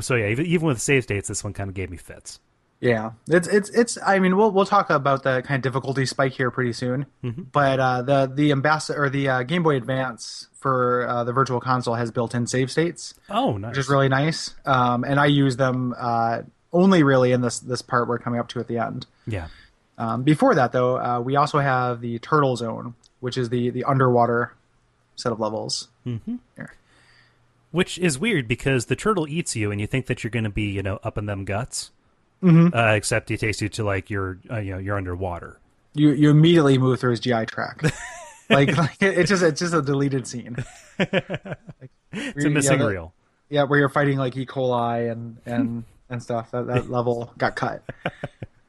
so 0.00 0.14
yeah, 0.14 0.28
even, 0.28 0.46
even 0.46 0.66
with 0.68 0.80
save 0.80 1.02
states, 1.02 1.28
this 1.28 1.42
one 1.42 1.52
kind 1.52 1.68
of 1.68 1.74
gave 1.74 1.90
me 1.90 1.96
fits. 1.96 2.38
Yeah, 2.84 3.12
it's 3.28 3.48
it's 3.48 3.70
it's. 3.70 3.96
I 4.04 4.18
mean, 4.18 4.36
we'll 4.36 4.50
we'll 4.50 4.66
talk 4.66 4.90
about 4.90 5.22
the 5.22 5.40
kind 5.40 5.56
of 5.56 5.62
difficulty 5.62 6.04
spike 6.04 6.32
here 6.32 6.50
pretty 6.50 6.74
soon. 6.74 7.06
But 7.22 7.80
uh, 7.80 8.02
the 8.02 8.30
the 8.32 8.52
ambassador 8.52 9.04
or 9.04 9.08
the 9.08 9.26
uh, 9.26 9.42
Game 9.44 9.62
Boy 9.62 9.76
Advance 9.76 10.48
for 10.52 11.08
uh, 11.08 11.24
the 11.24 11.32
Virtual 11.32 11.60
Console 11.60 11.94
has 11.94 12.10
built-in 12.10 12.46
save 12.46 12.70
states, 12.70 13.14
Oh, 13.30 13.56
nice. 13.56 13.70
which 13.70 13.78
is 13.78 13.88
really 13.88 14.10
nice. 14.10 14.54
Um, 14.66 15.02
and 15.04 15.18
I 15.18 15.26
use 15.26 15.56
them 15.56 15.94
uh, 15.98 16.42
only 16.74 17.02
really 17.02 17.32
in 17.32 17.40
this 17.40 17.58
this 17.58 17.80
part 17.80 18.06
we're 18.06 18.18
coming 18.18 18.38
up 18.38 18.48
to 18.48 18.60
at 18.60 18.68
the 18.68 18.76
end. 18.78 19.06
yeah. 19.26 19.48
Um, 19.96 20.22
before 20.24 20.54
that, 20.56 20.72
though, 20.72 20.98
uh, 20.98 21.20
we 21.20 21.36
also 21.36 21.60
have 21.60 22.02
the 22.02 22.18
Turtle 22.18 22.54
Zone, 22.56 22.94
which 23.20 23.38
is 23.38 23.48
the 23.48 23.70
the 23.70 23.84
underwater 23.84 24.52
set 25.16 25.32
of 25.32 25.40
levels. 25.40 25.88
Mm-hmm. 26.06 26.36
Here. 26.56 26.74
Which 27.70 27.96
is 27.98 28.18
weird 28.18 28.46
because 28.46 28.86
the 28.86 28.96
turtle 28.96 29.26
eats 29.26 29.56
you, 29.56 29.70
and 29.70 29.80
you 29.80 29.86
think 29.86 30.04
that 30.06 30.22
you're 30.22 30.30
going 30.30 30.44
to 30.44 30.50
be, 30.50 30.64
you 30.64 30.82
know, 30.82 30.98
up 31.02 31.16
in 31.16 31.24
them 31.26 31.44
guts. 31.46 31.90
Mm-hmm. 32.44 32.76
Uh, 32.76 32.92
except 32.92 33.28
he 33.30 33.36
takes 33.36 33.62
you 33.62 33.68
to 33.70 33.84
like 33.84 34.10
you're, 34.10 34.38
uh, 34.50 34.58
you 34.58 34.72
know, 34.72 34.78
you're 34.78 34.96
underwater. 34.96 35.58
You 35.94 36.10
you 36.10 36.30
immediately 36.30 36.76
move 36.76 37.00
through 37.00 37.12
his 37.12 37.20
GI 37.20 37.46
tract. 37.46 37.84
like, 38.50 38.76
like 38.76 38.96
it's 39.00 39.30
just 39.30 39.42
it's 39.42 39.60
just 39.60 39.72
a 39.72 39.80
deleted 39.82 40.26
scene. 40.26 40.56
It's 40.98 42.44
a 42.44 42.50
missing 42.50 42.72
yeah, 42.72 42.78
that- 42.78 42.90
reel. 42.90 43.14
Yeah, 43.48 43.64
where 43.64 43.78
you're 43.78 43.88
fighting 43.88 44.18
like 44.18 44.36
E. 44.36 44.46
coli 44.46 45.10
and 45.10 45.38
and 45.46 45.84
and 46.10 46.22
stuff. 46.22 46.50
That 46.50 46.66
that 46.66 46.90
level 46.90 47.32
got 47.38 47.56
cut. 47.56 47.82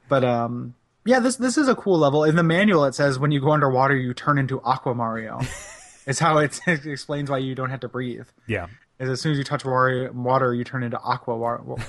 But 0.08 0.24
um, 0.24 0.74
yeah, 1.04 1.20
this 1.20 1.36
this 1.36 1.56
is 1.58 1.68
a 1.68 1.74
cool 1.74 1.98
level. 1.98 2.24
In 2.24 2.36
the 2.36 2.42
manual, 2.42 2.84
it 2.84 2.94
says 2.94 3.18
when 3.18 3.30
you 3.30 3.40
go 3.40 3.52
underwater, 3.52 3.96
you 3.96 4.14
turn 4.14 4.38
into 4.38 4.60
Aqua 4.62 4.94
Mario. 4.94 5.40
it's 6.06 6.18
how 6.18 6.38
it, 6.38 6.60
it 6.66 6.86
explains 6.86 7.30
why 7.30 7.38
you 7.38 7.54
don't 7.54 7.70
have 7.70 7.80
to 7.80 7.88
breathe. 7.88 8.26
Yeah. 8.46 8.66
Is 8.98 9.10
as 9.10 9.20
soon 9.20 9.32
as 9.32 9.38
you 9.38 9.44
touch 9.44 9.62
water, 9.64 10.54
you 10.54 10.64
turn 10.64 10.82
into 10.82 10.98
Aqua 10.98 11.36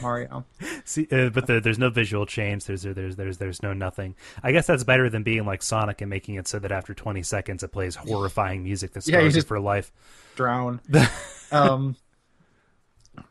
Mario. 0.02 0.44
See, 0.84 1.08
uh, 1.10 1.30
but 1.30 1.48
there, 1.48 1.62
there's 1.62 1.80
no 1.80 1.90
visual 1.90 2.26
change. 2.26 2.66
There's 2.66 2.82
there's 2.84 3.16
there's 3.16 3.38
there's 3.38 3.64
no 3.64 3.72
nothing. 3.72 4.16
I 4.44 4.52
guess 4.52 4.68
that's 4.68 4.84
better 4.84 5.10
than 5.10 5.24
being 5.24 5.46
like 5.46 5.64
Sonic 5.64 6.02
and 6.02 6.10
making 6.10 6.36
it 6.36 6.50
so 6.50 6.60
that 6.60 6.72
after 6.72 6.94
20 6.94 7.24
seconds 7.24 7.64
it 7.64 7.70
plays 7.72 7.96
horrifying 7.96 8.64
music 8.64 8.92
that 8.94 9.08
Yeah, 9.08 9.20
you 9.20 9.26
you 9.28 9.32
just- 9.32 9.48
for 9.48 9.58
life. 9.60 9.94
drown. 10.36 10.82
um, 11.54 11.96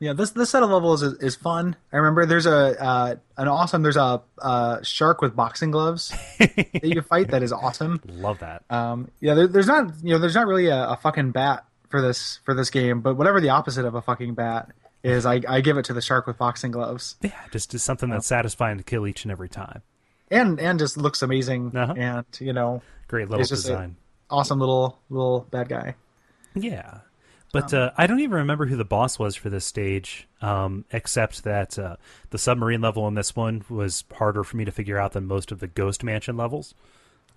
yeah, 0.01 0.14
this 0.14 0.31
this 0.31 0.51
set 0.51 0.62
of 0.62 0.70
levels 0.70 1.03
is, 1.03 1.12
is 1.20 1.37
fun. 1.37 1.77
I 1.93 1.97
remember 1.99 2.27
there's 2.27 2.47
a 2.47 2.83
uh, 2.83 3.14
an 3.37 3.47
awesome 3.49 3.83
there's 3.83 3.97
a 3.97 4.20
uh, 4.41 4.83
shark 4.83 5.20
with 5.22 5.37
boxing 5.37 5.70
gloves 5.70 6.12
that 6.39 6.81
you 6.83 7.03
fight 7.03 7.29
that 7.29 7.43
is 7.43 7.53
awesome. 7.53 8.01
Love 8.07 8.39
that. 8.41 8.64
Um, 8.68 9.11
yeah, 9.20 9.35
there, 9.35 9.47
there's 9.47 9.68
not 9.68 9.93
you 10.03 10.11
know 10.14 10.18
there's 10.18 10.35
not 10.35 10.47
really 10.47 10.66
a, 10.68 10.89
a 10.91 10.97
fucking 10.97 11.31
bat 11.31 11.64
for 11.89 12.01
this 12.03 12.41
for 12.45 12.55
this 12.55 12.70
game, 12.70 13.01
but 13.01 13.16
whatever 13.16 13.41
the 13.41 13.51
opposite 13.51 13.84
of 13.84 13.95
a 13.95 14.03
fucking 14.03 14.34
bat 14.34 14.70
is, 15.03 15.24
I, 15.26 15.41
I 15.49 15.61
give 15.61 15.78
it 15.78 15.84
to 15.87 15.93
the 15.93 16.01
shark 16.01 16.26
with 16.26 16.37
boxing 16.39 16.70
gloves, 16.72 17.16
yeah, 17.22 17.30
just, 17.53 17.70
just 17.70 17.84
something 17.84 18.11
that's 18.11 18.26
satisfying 18.26 18.78
to 18.78 18.84
kill 18.84 19.07
each 19.07 19.24
and 19.24 19.32
every 19.32 19.49
time. 19.49 19.82
and 20.30 20.59
and 20.61 20.78
just 20.78 20.97
looks 20.97 21.22
amazing, 21.22 21.76
Uh-huh. 21.76 21.95
and 21.97 22.24
you 22.41 22.53
know 22.53 22.82
Great 23.09 23.28
little 23.30 23.47
design. 23.47 23.97
awesome 24.30 24.59
little 24.59 24.99
little 25.11 25.47
bad 25.51 25.68
guy. 25.68 25.95
Yeah. 26.55 26.99
But 27.53 27.72
uh, 27.72 27.93
I 27.97 28.07
don't 28.07 28.20
even 28.20 28.34
remember 28.39 28.66
who 28.66 28.76
the 28.76 28.84
boss 28.84 29.18
was 29.18 29.34
for 29.37 29.49
this 29.49 29.64
stage, 29.64 30.26
um, 30.43 30.84
except 30.93 31.45
that 31.45 31.78
uh, 31.78 31.97
the 32.30 32.37
submarine 32.39 32.82
level 32.82 33.07
in 33.09 33.14
this 33.14 33.34
one 33.34 33.64
was 33.70 34.05
harder 34.12 34.45
for 34.45 34.57
me 34.59 34.66
to 34.66 34.72
figure 34.72 34.99
out 34.99 35.12
than 35.12 35.26
most 35.26 35.53
of 35.53 35.61
the 35.61 35.66
Ghost 35.68 36.03
Mansion 36.05 36.37
levels. 36.37 36.74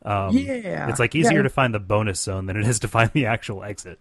Um, 0.03 0.35
Yeah. 0.35 0.89
It's 0.89 0.99
like 0.99 1.15
easier 1.15 1.37
Yeah. 1.37 1.43
to 1.43 1.49
find 1.49 1.73
the 1.73 1.79
bonus 1.79 2.19
zone 2.19 2.47
than 2.47 2.57
it 2.57 2.65
is 2.67 2.79
to 2.79 2.87
find 2.89 3.11
the 3.13 3.27
actual 3.27 3.63
exit. 3.63 3.99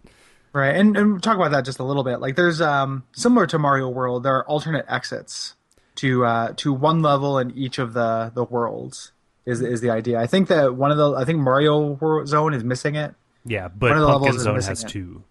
Right, 0.51 0.75
and, 0.75 0.97
and 0.97 1.11
we'll 1.11 1.19
talk 1.21 1.35
about 1.35 1.51
that 1.51 1.63
just 1.63 1.77
a 1.79 1.83
little 1.83 2.03
bit. 2.03 2.19
Like, 2.19 2.35
there's 2.35 2.59
um 2.61 3.03
similar 3.11 3.45
to 3.47 3.59
Mario 3.59 3.87
World, 3.89 4.23
there 4.23 4.35
are 4.35 4.45
alternate 4.47 4.85
exits 4.87 5.55
to 5.95 6.25
uh 6.25 6.53
to 6.57 6.73
one 6.73 7.01
level 7.01 7.37
in 7.37 7.51
each 7.51 7.77
of 7.77 7.93
the 7.93 8.31
the 8.33 8.43
worlds. 8.43 9.11
Is 9.45 9.61
is 9.61 9.81
the 9.81 9.89
idea? 9.89 10.19
I 10.19 10.27
think 10.27 10.47
that 10.49 10.75
one 10.75 10.91
of 10.91 10.97
the 10.97 11.13
I 11.13 11.25
think 11.25 11.39
Mario 11.39 11.79
World 11.99 12.27
Zone 12.27 12.53
is 12.53 12.63
missing 12.63 12.95
it. 12.95 13.13
Yeah, 13.45 13.67
but 13.67 13.89
One 13.89 13.97
of 13.97 14.01
the 14.01 14.07
levels 14.07 14.21
Pumpkin 14.27 14.35
is 14.37 14.43
Zone 14.43 14.61
has 14.61 14.83
it. 14.83 14.89
two. 14.89 15.23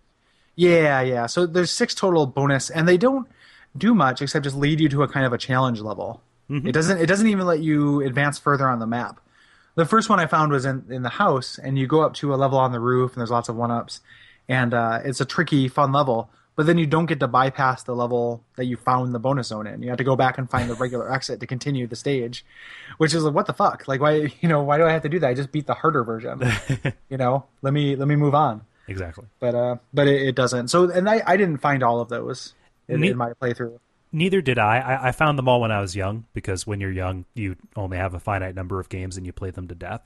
Yeah, 0.57 1.01
yeah. 1.03 1.27
So 1.27 1.47
there's 1.47 1.71
six 1.71 1.95
total 1.95 2.27
bonus, 2.27 2.71
and 2.71 2.89
they 2.89 2.97
don't 2.97 3.29
do 3.77 3.95
much 3.95 4.23
except 4.23 4.45
just 4.45 4.57
lead 4.57 4.81
you 4.81 4.89
to 4.89 5.03
a 5.03 5.09
kind 5.09 5.25
of 5.27 5.33
a 5.33 5.39
challenge 5.39 5.81
level. 5.81 6.21
It 6.51 6.73
doesn't. 6.73 6.99
It 6.99 7.07
doesn't 7.07 7.27
even 7.27 7.47
let 7.47 7.61
you 7.61 8.01
advance 8.01 8.39
further 8.39 8.67
on 8.69 8.79
the 8.79 8.87
map. 8.87 9.21
The 9.75 9.85
first 9.85 10.09
one 10.09 10.19
I 10.19 10.27
found 10.27 10.51
was 10.51 10.65
in 10.65 10.85
in 10.89 11.03
the 11.03 11.11
house, 11.11 11.59
and 11.59 11.79
you 11.79 11.87
go 11.87 12.01
up 12.01 12.15
to 12.15 12.33
a 12.33 12.37
level 12.37 12.59
on 12.59 12.73
the 12.73 12.81
roof, 12.81 13.13
and 13.13 13.21
there's 13.21 13.31
lots 13.31 13.51
of 13.51 13.55
one 13.57 13.71
ups, 13.71 14.01
and 14.49 14.75
uh, 14.75 15.01
it's 15.05 15.21
a 15.21 15.25
tricky, 15.25 15.69
fun 15.69 15.93
level. 15.93 16.31
But 16.57 16.67
then 16.67 16.77
you 16.77 16.87
don't 16.87 17.07
get 17.07 17.21
to 17.21 17.29
bypass 17.29 17.85
the 17.85 17.95
level 17.95 18.43
that 18.57 18.65
you 18.65 18.77
found 18.77 19.15
the 19.15 19.21
bonus 19.21 19.47
zone 19.47 19.69
in. 19.69 19.81
You 19.81 19.91
have 19.91 19.99
to 19.99 20.05
go 20.05 20.17
back 20.17 20.39
and 20.39 20.51
find 20.51 20.69
the 20.69 20.75
regular 20.75 21.13
exit 21.15 21.39
to 21.39 21.47
continue 21.47 21.87
the 21.87 21.95
stage, 21.95 22.45
which 22.97 23.15
is 23.15 23.23
like, 23.23 23.33
what 23.35 23.47
the 23.47 23.53
fuck? 23.53 23.87
Like, 23.87 24.01
why? 24.01 24.33
You 24.41 24.49
know, 24.49 24.63
why 24.63 24.77
do 24.77 24.85
I 24.85 24.91
have 24.91 25.03
to 25.03 25.09
do 25.09 25.21
that? 25.21 25.29
I 25.29 25.35
just 25.35 25.53
beat 25.53 25.67
the 25.69 25.75
harder 25.75 26.03
version. 26.03 26.43
you 27.09 27.17
know, 27.17 27.45
let 27.63 27.73
me 27.73 27.95
let 27.95 28.09
me 28.09 28.17
move 28.17 28.35
on 28.35 28.63
Exactly. 28.89 29.27
but 29.39 29.55
uh, 29.55 29.77
but 29.95 30.09
it, 30.09 30.29
it 30.29 30.35
doesn't. 30.35 30.69
So, 30.69 30.91
and 30.91 31.09
I, 31.09 31.23
I 31.27 31.37
didn't 31.37 31.59
find 31.59 31.83
all 31.83 32.01
of 32.01 32.09
those 32.09 32.55
in, 32.89 33.03
Ne- 33.03 33.11
in 33.11 33.17
my 33.17 33.35
playthrough. 33.35 33.79
Neither 34.11 34.41
did 34.41 34.59
I. 34.59 34.79
I. 34.79 35.09
I 35.09 35.13
found 35.13 35.39
them 35.39 35.49
all 35.49 35.61
when 35.61 35.71
I 35.71 35.81
was 35.81 35.95
young 35.95 36.25
because 36.33 36.67
when 36.67 36.81
you're 36.81 36.91
young, 36.91 37.27
you 37.35 37.57
only 37.77 37.99
have 37.99 38.15
a 38.15 38.21
finite 38.21 38.55
number 38.55 38.81
of 38.81 38.89
games 38.89 39.17
and 39.17 39.27
you 39.27 39.33
play 39.33 39.51
them 39.51 39.69
to 39.69 39.75
death. 39.75 40.01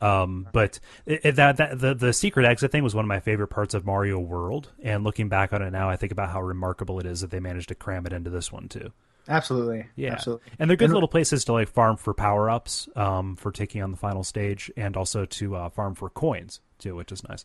Um, 0.00 0.48
but 0.52 0.80
it, 1.04 1.36
that, 1.36 1.58
that 1.58 1.78
the 1.78 1.94
the 1.94 2.12
secret 2.12 2.46
exit 2.46 2.72
thing 2.72 2.82
was 2.82 2.94
one 2.94 3.04
of 3.04 3.08
my 3.08 3.20
favorite 3.20 3.48
parts 3.48 3.74
of 3.74 3.84
Mario 3.84 4.18
World. 4.18 4.68
And 4.82 5.04
looking 5.04 5.28
back 5.28 5.52
on 5.52 5.62
it 5.62 5.70
now, 5.70 5.90
I 5.90 5.96
think 5.96 6.12
about 6.12 6.30
how 6.30 6.40
remarkable 6.40 6.98
it 7.00 7.06
is 7.06 7.20
that 7.20 7.30
they 7.30 7.40
managed 7.40 7.68
to 7.68 7.74
cram 7.74 8.06
it 8.06 8.12
into 8.12 8.30
this 8.30 8.50
one 8.50 8.68
too. 8.68 8.92
Absolutely, 9.28 9.86
Yeah, 9.96 10.12
absolutely. 10.12 10.44
And 10.58 10.68
they're 10.68 10.76
good 10.76 10.90
little 10.90 11.08
places 11.08 11.44
to 11.44 11.52
like 11.52 11.68
farm 11.68 11.96
for 11.96 12.14
power 12.14 12.50
ups, 12.50 12.88
um, 12.96 13.36
for 13.36 13.52
taking 13.52 13.82
on 13.82 13.90
the 13.90 13.96
final 13.96 14.24
stage, 14.24 14.70
and 14.76 14.96
also 14.96 15.24
to 15.24 15.54
uh, 15.54 15.68
farm 15.68 15.94
for 15.94 16.10
coins 16.10 16.60
too, 16.78 16.96
which 16.96 17.12
is 17.12 17.22
nice. 17.28 17.44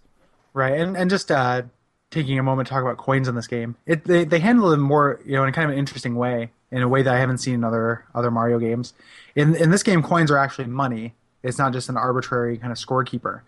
Right, 0.53 0.80
and 0.80 0.95
and 0.95 1.10
just 1.10 1.32
uh, 1.32 1.64
taking 2.12 2.39
a 2.39 2.43
moment 2.43 2.68
to 2.68 2.74
talk 2.74 2.82
about 2.82 2.97
coins 2.97 3.28
in 3.28 3.36
this 3.36 3.47
game. 3.47 3.76
It 3.86 4.06
they, 4.06 4.24
they 4.24 4.39
handle 4.39 4.70
them 4.70 4.80
more, 4.80 5.20
you 5.26 5.34
know, 5.34 5.43
in 5.43 5.53
kind 5.53 5.66
of 5.66 5.74
an 5.74 5.80
interesting 5.80 6.16
way, 6.16 6.49
in 6.72 6.82
a 6.82 6.88
way 6.88 7.01
that 7.01 7.14
I 7.14 7.20
haven't 7.20 7.39
seen 7.39 7.56
in 7.56 7.64
other 7.64 8.06
other 8.16 8.32
Mario 8.32 8.58
games. 8.58 8.93
In 9.36 9.56
in 9.56 9.70
this 9.70 9.84
game, 9.84 10.01
coins 10.01 10.32
are 10.32 10.38
actually 10.38 10.68
money. 10.68 11.14
It's 11.46 11.58
not 11.58 11.74
just 11.74 11.89
an 11.89 11.98
arbitrary 11.98 12.58
kind 12.58 12.72
of 12.72 12.78
scorekeeper, 12.78 13.41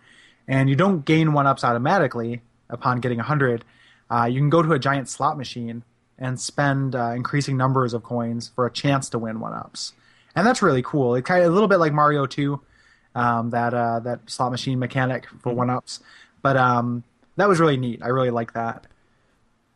and 0.48 0.70
you 0.70 0.76
don't 0.76 1.04
gain 1.04 1.34
one 1.34 1.48
ups 1.48 1.64
automatically 1.64 2.42
upon 2.70 3.00
getting 3.02 3.20
hundred. 3.20 3.66
Uh, 4.10 4.26
you 4.26 4.40
can 4.40 4.50
go 4.50 4.62
to 4.62 4.72
a 4.72 4.80
giant 4.80 5.10
slot 5.10 5.38
machine 5.38 5.84
and 6.18 6.40
spend 6.40 6.96
uh, 6.96 7.12
increasing 7.16 7.58
numbers 7.58 7.94
of 7.94 8.04
coins 8.04 8.52
for 8.56 8.66
a 8.66 8.72
chance 8.72 9.10
to 9.10 9.20
win 9.20 9.40
one 9.40 9.54
ups, 9.54 9.94
and 10.36 10.46
that's 10.46 10.62
really 10.62 10.84
cool. 10.84 11.16
It's 11.16 11.28
kind 11.28 11.44
of 11.44 11.52
a 11.52 11.54
little 11.54 11.68
bit 11.68 11.78
like 11.78 11.94
Mario 11.94 12.26
Two, 12.26 12.62
um, 13.16 13.50
that 13.50 13.74
uh, 13.74 14.00
that 14.02 14.30
slot 14.30 14.52
machine 14.52 14.80
mechanic 14.80 15.28
for 15.42 15.54
one 15.54 15.70
ups. 15.70 16.00
But 16.42 16.56
um, 16.56 17.04
that 17.36 17.50
was 17.50 17.60
really 17.60 17.78
neat. 17.78 18.02
I 18.04 18.10
really 18.10 18.30
like 18.32 18.54
that. 18.54 18.88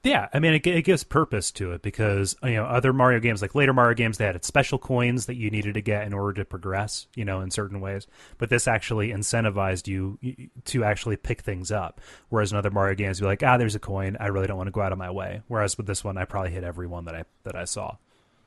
Yeah, 0.04 0.30
I 0.34 0.39
mean, 0.39 0.56
it, 0.56 0.66
it 0.66 0.82
gives 0.84 1.04
purpose 1.04 1.52
to 1.52 1.74
it 1.74 1.84
because 1.84 2.36
you 2.41 2.54
know 2.54 2.66
other 2.66 2.91
Mario 2.91 3.20
games, 3.20 3.41
like 3.41 3.54
later 3.54 3.72
Mario 3.72 3.93
games, 3.93 4.18
they 4.18 4.26
had 4.26 4.43
special 4.43 4.80
coins 4.80 5.28
that 5.28 5.36
you 5.36 5.52
needed 5.52 5.76
to 5.76 5.82
get 5.82 6.08
in 6.08 6.14
order 6.14 6.34
to 6.41 6.45
progress, 6.45 7.06
you 7.16 7.24
know, 7.24 7.41
in 7.41 7.52
certain 7.52 7.80
ways. 7.80 8.08
But 8.39 8.49
this 8.49 8.68
actually 8.68 9.10
incentivized 9.10 9.86
you 9.88 10.18
to 10.66 10.84
actually 10.84 11.18
pick 11.18 11.41
things 11.41 11.72
up. 11.72 12.02
Whereas 12.30 12.52
in 12.52 12.58
other 12.58 12.72
Mario 12.72 12.95
games, 12.95 13.20
you're 13.20 13.30
like, 13.30 13.43
ah, 13.43 13.58
there's 13.58 13.76
a 13.76 13.80
coin, 13.80 14.18
I 14.20 14.28
really 14.28 14.47
don't 14.47 14.58
want 14.58 14.68
to 14.68 14.72
go 14.72 14.82
out 14.82 14.91
of 14.91 14.97
my 14.97 15.12
way. 15.12 15.43
Whereas 15.47 15.78
with 15.78 15.86
this 15.86 16.04
one, 16.04 16.18
I 16.18 16.26
probably 16.26 16.52
hit 16.52 16.64
every 16.64 16.88
one 16.88 17.06
that 17.06 17.14
I 17.14 17.26
that 17.43 17.56
I 17.56 17.66
saw. 17.66 17.97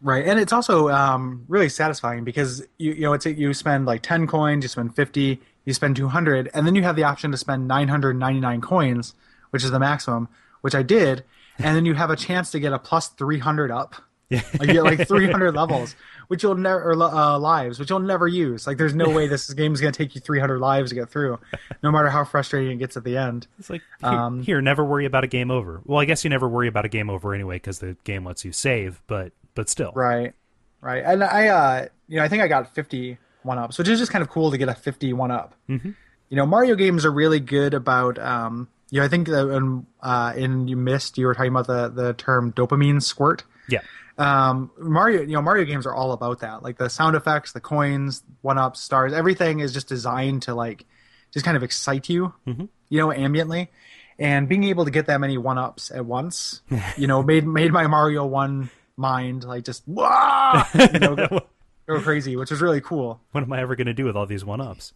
Right, 0.02 0.26
and 0.26 0.40
it's 0.40 0.52
also 0.52 0.88
um, 0.88 1.44
really 1.46 1.68
satisfying 1.68 2.24
because 2.24 2.66
you 2.78 2.92
you 2.92 3.02
know 3.02 3.12
it's 3.12 3.26
you 3.26 3.54
spend 3.54 3.86
like 3.86 4.02
ten 4.02 4.26
coins, 4.26 4.64
you 4.64 4.68
spend 4.68 4.96
fifty, 4.96 5.40
you 5.64 5.72
spend 5.72 5.94
two 5.94 6.08
hundred, 6.08 6.50
and 6.52 6.66
then 6.66 6.74
you 6.74 6.82
have 6.82 6.96
the 6.96 7.04
option 7.04 7.30
to 7.30 7.36
spend 7.36 7.68
nine 7.68 7.86
hundred 7.86 8.18
ninety 8.18 8.40
nine 8.40 8.60
coins, 8.60 9.14
which 9.50 9.62
is 9.62 9.70
the 9.70 9.78
maximum, 9.78 10.28
which 10.62 10.74
I 10.74 10.82
did, 10.82 11.22
and 11.58 11.76
then 11.76 11.84
you 11.84 11.94
have 11.94 12.10
a 12.10 12.16
chance 12.16 12.50
to 12.52 12.60
get 12.60 12.72
a 12.72 12.78
plus 12.78 13.08
three 13.08 13.38
hundred 13.38 13.70
up. 13.70 13.94
Yeah, 14.30 14.40
like, 14.58 14.68
you 14.68 14.74
get 14.74 14.84
like 14.84 15.06
three 15.06 15.30
hundred 15.30 15.54
levels, 15.54 15.94
which 16.28 16.42
you'll 16.42 16.54
never 16.54 16.92
or 16.92 16.94
uh, 16.94 17.38
lives, 17.38 17.78
which 17.78 17.90
you'll 17.90 18.00
never 18.00 18.26
use. 18.26 18.66
Like, 18.66 18.78
there's 18.78 18.94
no 18.94 19.10
way 19.10 19.28
this 19.28 19.52
game 19.52 19.74
is 19.74 19.80
going 19.80 19.92
to 19.92 19.96
take 19.96 20.14
you 20.14 20.20
three 20.20 20.40
hundred 20.40 20.60
lives 20.60 20.90
to 20.90 20.94
get 20.94 21.10
through, 21.10 21.38
no 21.82 21.92
matter 21.92 22.08
how 22.08 22.24
frustrating 22.24 22.72
it 22.72 22.76
gets 22.78 22.96
at 22.96 23.04
the 23.04 23.16
end. 23.18 23.46
It's 23.58 23.68
like 23.68 23.82
here, 24.00 24.08
Um, 24.08 24.42
here, 24.42 24.60
never 24.62 24.84
worry 24.84 25.04
about 25.04 25.24
a 25.24 25.28
game 25.28 25.50
over. 25.50 25.82
Well, 25.84 26.00
I 26.00 26.06
guess 26.06 26.24
you 26.24 26.30
never 26.30 26.48
worry 26.48 26.68
about 26.68 26.84
a 26.86 26.88
game 26.88 27.10
over 27.10 27.34
anyway 27.34 27.56
because 27.56 27.80
the 27.80 27.96
game 28.04 28.24
lets 28.24 28.44
you 28.44 28.52
save, 28.52 29.02
but 29.06 29.32
but 29.54 29.68
still, 29.68 29.92
Right, 29.94 30.32
right. 30.80 31.04
And 31.04 31.22
I, 31.22 31.48
uh, 31.48 31.88
you 32.08 32.16
know, 32.18 32.24
I 32.24 32.28
think 32.28 32.42
I 32.42 32.48
got 32.48 32.74
50 32.74 33.18
one 33.42 33.58
ups, 33.58 33.78
which 33.78 33.88
is 33.88 33.98
just 34.00 34.10
kind 34.10 34.22
of 34.22 34.30
cool 34.30 34.50
to 34.50 34.58
get 34.58 34.68
a 34.70 34.74
50 34.74 35.12
one 35.12 35.30
up. 35.30 35.54
Mm-hmm. 35.68 35.90
You 36.30 36.36
know, 36.36 36.46
Mario 36.46 36.74
games 36.74 37.04
are 37.04 37.12
really 37.12 37.40
good 37.40 37.74
about, 37.74 38.18
um, 38.18 38.68
know, 39.00 39.06
I 39.06 39.08
think 39.08 39.28
that 39.28 39.46
when, 39.46 39.86
uh, 40.00 40.32
in 40.36 40.68
you 40.68 40.76
missed, 40.76 41.18
you 41.18 41.26
were 41.26 41.34
talking 41.34 41.50
about 41.50 41.66
the, 41.66 41.88
the 41.88 42.12
term 42.14 42.52
dopamine 42.52 43.02
squirt. 43.02 43.44
yeah. 43.68 43.80
Um, 44.16 44.70
Mario, 44.78 45.22
you 45.22 45.32
know, 45.32 45.42
Mario 45.42 45.64
games 45.64 45.86
are 45.86 45.94
all 45.94 46.12
about 46.12 46.38
that. 46.40 46.62
Like 46.62 46.78
the 46.78 46.88
sound 46.88 47.16
effects, 47.16 47.50
the 47.50 47.60
coins, 47.60 48.22
one 48.42 48.58
ups, 48.58 48.80
stars, 48.80 49.12
everything 49.12 49.58
is 49.58 49.72
just 49.72 49.88
designed 49.88 50.42
to 50.42 50.54
like, 50.54 50.84
just 51.32 51.44
kind 51.44 51.56
of 51.56 51.64
excite 51.64 52.08
you, 52.08 52.32
you 52.46 52.98
know, 53.00 53.08
ambiently. 53.08 53.68
And 54.16 54.48
being 54.48 54.62
able 54.62 54.84
to 54.84 54.92
get 54.92 55.06
that 55.06 55.18
many 55.20 55.36
one 55.36 55.58
ups 55.58 55.90
at 55.90 56.06
once, 56.06 56.62
you 56.96 57.08
know, 57.08 57.24
made 57.24 57.44
made 57.44 57.72
my 57.72 57.88
Mario 57.88 58.24
one 58.24 58.70
mind 58.96 59.42
like 59.42 59.64
just 59.64 59.82
wow, 59.88 60.64
you 60.74 61.00
know, 61.00 61.16
go, 61.16 61.40
go 61.88 62.00
crazy, 62.00 62.36
which 62.36 62.52
was 62.52 62.62
really 62.62 62.80
cool. 62.80 63.20
What 63.32 63.42
am 63.42 63.52
I 63.52 63.60
ever 63.62 63.74
going 63.74 63.88
to 63.88 63.94
do 63.94 64.04
with 64.04 64.14
all 64.14 64.26
these 64.26 64.44
one 64.44 64.60
ups? 64.60 64.92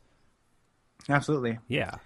Absolutely, 1.09 1.59
Yeah. 1.67 1.97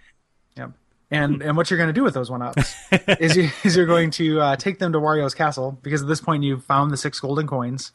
And 1.12 1.42
and 1.42 1.56
what 1.56 1.70
you're 1.70 1.76
going 1.76 1.90
to 1.90 1.92
do 1.92 2.02
with 2.02 2.14
those 2.14 2.30
one 2.30 2.40
ups 2.42 2.74
is 3.20 3.36
you 3.36 3.50
is 3.64 3.76
you're 3.76 3.86
going 3.86 4.10
to 4.12 4.40
uh, 4.40 4.56
take 4.56 4.78
them 4.78 4.92
to 4.94 4.98
Wario's 4.98 5.34
castle 5.34 5.78
because 5.82 6.02
at 6.02 6.08
this 6.08 6.20
point 6.20 6.42
you've 6.42 6.64
found 6.64 6.90
the 6.90 6.96
six 6.96 7.20
golden 7.20 7.46
coins, 7.46 7.92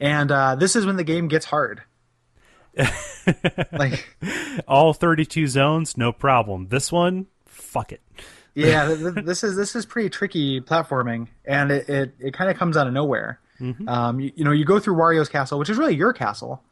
and 0.00 0.32
uh, 0.32 0.54
this 0.56 0.74
is 0.74 0.86
when 0.86 0.96
the 0.96 1.04
game 1.04 1.28
gets 1.28 1.44
hard. 1.46 1.82
like 3.72 4.16
All 4.68 4.92
32 4.92 5.46
zones, 5.48 5.96
no 5.96 6.12
problem. 6.12 6.68
This 6.68 6.92
one, 6.92 7.26
fuck 7.46 7.92
it. 7.92 8.00
yeah, 8.54 8.86
th- 8.96 9.14
th- 9.14 9.26
this 9.26 9.44
is 9.44 9.56
this 9.56 9.74
is 9.76 9.86
pretty 9.86 10.10
tricky 10.10 10.60
platforming, 10.60 11.28
and 11.44 11.70
it 11.70 11.88
it, 11.88 12.14
it 12.18 12.34
kind 12.34 12.50
of 12.50 12.56
comes 12.56 12.76
out 12.76 12.86
of 12.86 12.92
nowhere. 12.92 13.40
Um, 13.88 14.20
you, 14.20 14.32
you 14.36 14.44
know, 14.44 14.50
you 14.52 14.66
go 14.66 14.78
through 14.78 14.96
Wario's 14.96 15.30
castle, 15.30 15.58
which 15.58 15.70
is 15.70 15.78
really 15.78 15.94
your 15.94 16.12
castle. 16.12 16.62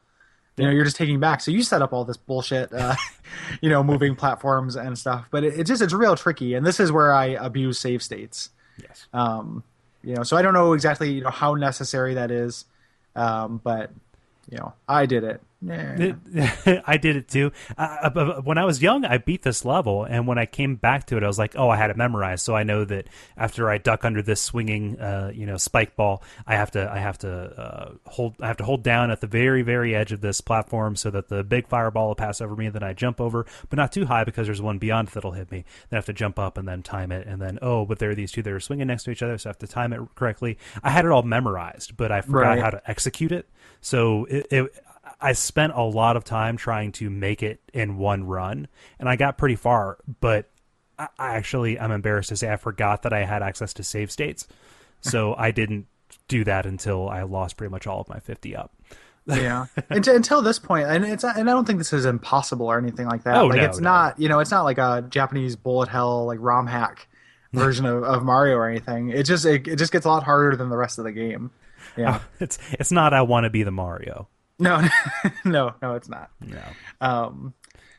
You 0.57 0.67
know, 0.67 0.71
you're 0.71 0.85
just 0.85 0.97
taking 0.97 1.19
back. 1.19 1.41
So 1.41 1.51
you 1.51 1.63
set 1.63 1.83
up 1.83 1.93
all 1.93 2.05
this 2.05 2.17
bullshit, 2.17 2.73
uh, 2.73 2.95
you 3.61 3.69
know, 3.69 3.83
moving 3.83 4.15
platforms 4.15 4.77
and 4.77 4.97
stuff. 4.97 5.27
But 5.31 5.45
it, 5.45 5.59
it 5.61 5.65
just 5.65 5.83
it's 5.83 5.93
real 5.93 6.17
tricky, 6.17 6.55
and 6.55 6.65
this 6.65 6.79
is 6.79 6.93
where 6.93 7.13
I 7.13 7.27
abuse 7.27 7.79
save 7.79 8.03
states. 8.03 8.51
Yes. 8.81 9.07
Um, 9.13 9.65
you 10.03 10.15
know, 10.15 10.23
so 10.23 10.37
I 10.37 10.43
don't 10.43 10.55
know 10.55 10.73
exactly 10.75 11.13
you 11.13 11.23
know 11.23 11.31
how 11.31 11.55
necessary 11.55 12.15
that 12.15 12.31
is, 12.31 12.67
um, 13.17 13.61
but 13.65 13.91
you 14.51 14.59
know, 14.59 14.75
I 14.89 15.07
did 15.07 15.25
it. 15.25 15.41
I 16.87 16.97
did 16.97 17.17
it 17.17 17.29
too. 17.29 17.53
Uh, 17.77 18.11
uh, 18.15 18.41
when 18.43 18.59
I 18.59 18.65
was 18.65 18.83
young, 18.83 19.05
I 19.05 19.19
beat 19.19 19.43
this 19.43 19.65
level, 19.65 20.05
and 20.05 20.27
when 20.27 20.39
I 20.39 20.47
came 20.47 20.77
back 20.77 21.07
to 21.07 21.17
it, 21.17 21.23
I 21.23 21.27
was 21.27 21.39
like, 21.39 21.55
"Oh, 21.57 21.69
I 21.69 21.77
had 21.77 21.91
it 21.91 21.97
memorized." 21.97 22.45
So 22.45 22.55
I 22.55 22.63
know 22.63 22.85
that 22.85 23.09
after 23.37 23.71
I 23.71 23.79
duck 23.79 24.05
under 24.05 24.23
this 24.23 24.41
swinging, 24.41 24.99
uh, 25.01 25.31
you 25.35 25.47
know, 25.47 25.57
spike 25.57 25.97
ball, 25.97 26.23
I 26.47 26.57
have 26.57 26.71
to, 26.73 26.91
I 26.91 26.99
have 26.99 27.19
to 27.19 27.31
uh, 27.31 27.93
hold, 28.07 28.35
I 28.41 28.47
have 28.49 28.57
to 28.59 28.65
hold 28.65 28.83
down 28.83 29.11
at 29.11 29.21
the 29.21 29.27
very, 29.27 29.63
very 29.63 29.95
edge 29.95 30.13
of 30.13 30.21
this 30.21 30.41
platform 30.41 30.97
so 30.97 31.11
that 31.11 31.29
the 31.29 31.43
big 31.45 31.67
fireball 31.69 32.09
will 32.09 32.15
pass 32.15 32.41
over 32.41 32.55
me. 32.57 32.67
And 32.67 32.75
then 32.75 32.83
I 32.83 32.93
jump 32.93 33.21
over, 33.21 33.47
but 33.71 33.77
not 33.77 33.93
too 33.93 34.07
high 34.07 34.25
because 34.25 34.47
there's 34.47 34.63
one 34.63 34.79
beyond 34.79 35.09
that'll 35.09 35.33
hit 35.33 35.51
me. 35.51 35.65
Then 35.91 35.97
I 35.97 35.99
have 35.99 36.07
to 36.07 36.13
jump 36.13 36.39
up 36.39 36.59
and 36.59 36.67
then 36.69 36.83
time 36.83 37.13
it, 37.13 37.27
and 37.27 37.41
then 37.41 37.59
oh, 37.63 37.85
but 37.87 37.99
there 37.99 38.11
are 38.11 38.15
these 38.15 38.33
two 38.33 38.43
that 38.43 38.53
are 38.53 38.61
swinging 38.61 38.87
next 38.89 39.05
to 39.05 39.11
each 39.11 39.23
other, 39.23 39.39
so 39.39 39.49
I 39.49 39.51
have 39.51 39.59
to 39.59 39.67
time 39.67 39.93
it 39.93 40.01
correctly. 40.15 40.59
I 40.83 40.91
had 40.91 41.05
it 41.05 41.11
all 41.11 41.23
memorized, 41.23 41.97
but 41.97 42.13
I 42.13 42.21
forgot 42.21 42.35
Right. 42.45 42.61
how 42.63 42.71
to 42.71 42.83
execute 42.91 43.33
it. 43.33 43.49
So 43.81 44.25
it, 44.27 44.47
it 44.51 44.84
I 45.25 45.33
spent 45.33 45.73
a 45.75 45.83
lot 45.83 46.17
of 46.17 46.25
time 46.25 46.57
trying 46.57 46.93
to 46.93 47.11
make 47.11 47.43
it 47.43 47.61
in 47.73 47.97
one 47.99 48.25
run, 48.25 48.69
and 48.99 49.09
I 49.09 49.17
got 49.17 49.39
pretty 49.39 49.57
far. 49.57 49.99
But 50.21 50.51
I, 50.99 51.09
I 51.19 51.35
actually, 51.37 51.79
I'm 51.81 51.91
embarrassed 51.91 52.29
to 52.29 52.37
say, 52.37 52.53
I 52.53 52.57
forgot 52.57 53.03
that 53.03 53.13
I 53.13 53.25
had 53.25 53.43
access 53.43 53.73
to 53.75 53.83
save 53.83 54.11
states, 54.13 54.47
so 55.01 55.35
I 55.39 55.51
didn't 55.51 55.87
do 56.29 56.45
that 56.45 56.67
until 56.67 57.09
I 57.09 57.23
lost 57.23 57.57
pretty 57.57 57.71
much 57.71 57.87
all 57.87 58.01
of 58.01 58.09
my 58.09 58.21
50 58.21 58.55
up. 58.55 58.73
yeah 59.27 59.67
until, 59.91 60.15
until 60.15 60.43
this 60.43 60.59
point 60.59 60.87
and 60.87 61.03
it's 61.03 61.25
and 61.25 61.49
i 61.49 61.53
don't 61.55 61.65
think 61.65 61.79
this 61.79 61.95
is 61.95 62.05
impossible 62.05 62.67
or 62.67 62.77
anything 62.79 63.07
like 63.07 63.25
that 63.25 63.37
Oh, 63.39 63.47
like 63.47 63.57
no, 63.57 63.65
it's 63.65 63.79
no. 63.81 63.91
not 63.91 64.21
you 64.21 64.29
know 64.29 64.39
it's 64.41 64.51
not 64.51 64.65
like 64.65 64.77
a 64.77 65.03
japanese 65.09 65.57
bullet 65.57 65.89
hell 65.89 66.27
like 66.27 66.39
rom 66.43 66.67
hack 66.67 67.09
version 67.55 67.87
of, 67.87 68.03
of 68.03 68.23
Mario 68.23 68.57
or 68.57 68.69
anything. 68.69 69.09
It 69.11 69.23
just 69.23 69.47
it, 69.47 69.67
it 69.67 69.77
just 69.77 69.93
gets 69.93 70.05
a 70.05 70.09
lot 70.11 70.25
harder 70.25 70.57
than 70.57 70.69
the 70.69 70.77
rest 70.77 70.99
of 70.99 71.05
the 71.05 71.13
game. 71.13 71.51
Yeah. 71.97 72.21
it's 72.41 72.59
it's 72.73 72.93
not 72.93 73.15
I 73.15 73.23
want 73.23 73.45
to 73.45 73.51
be 73.51 73.63
the 73.63 73.71
Mario. 73.71 74.29
No, 74.59 74.87
no, 75.45 75.75
no, 75.83 75.95
it's 75.95 76.09
not. 76.09 76.31
No. 76.41 76.63
Um, 77.01 77.55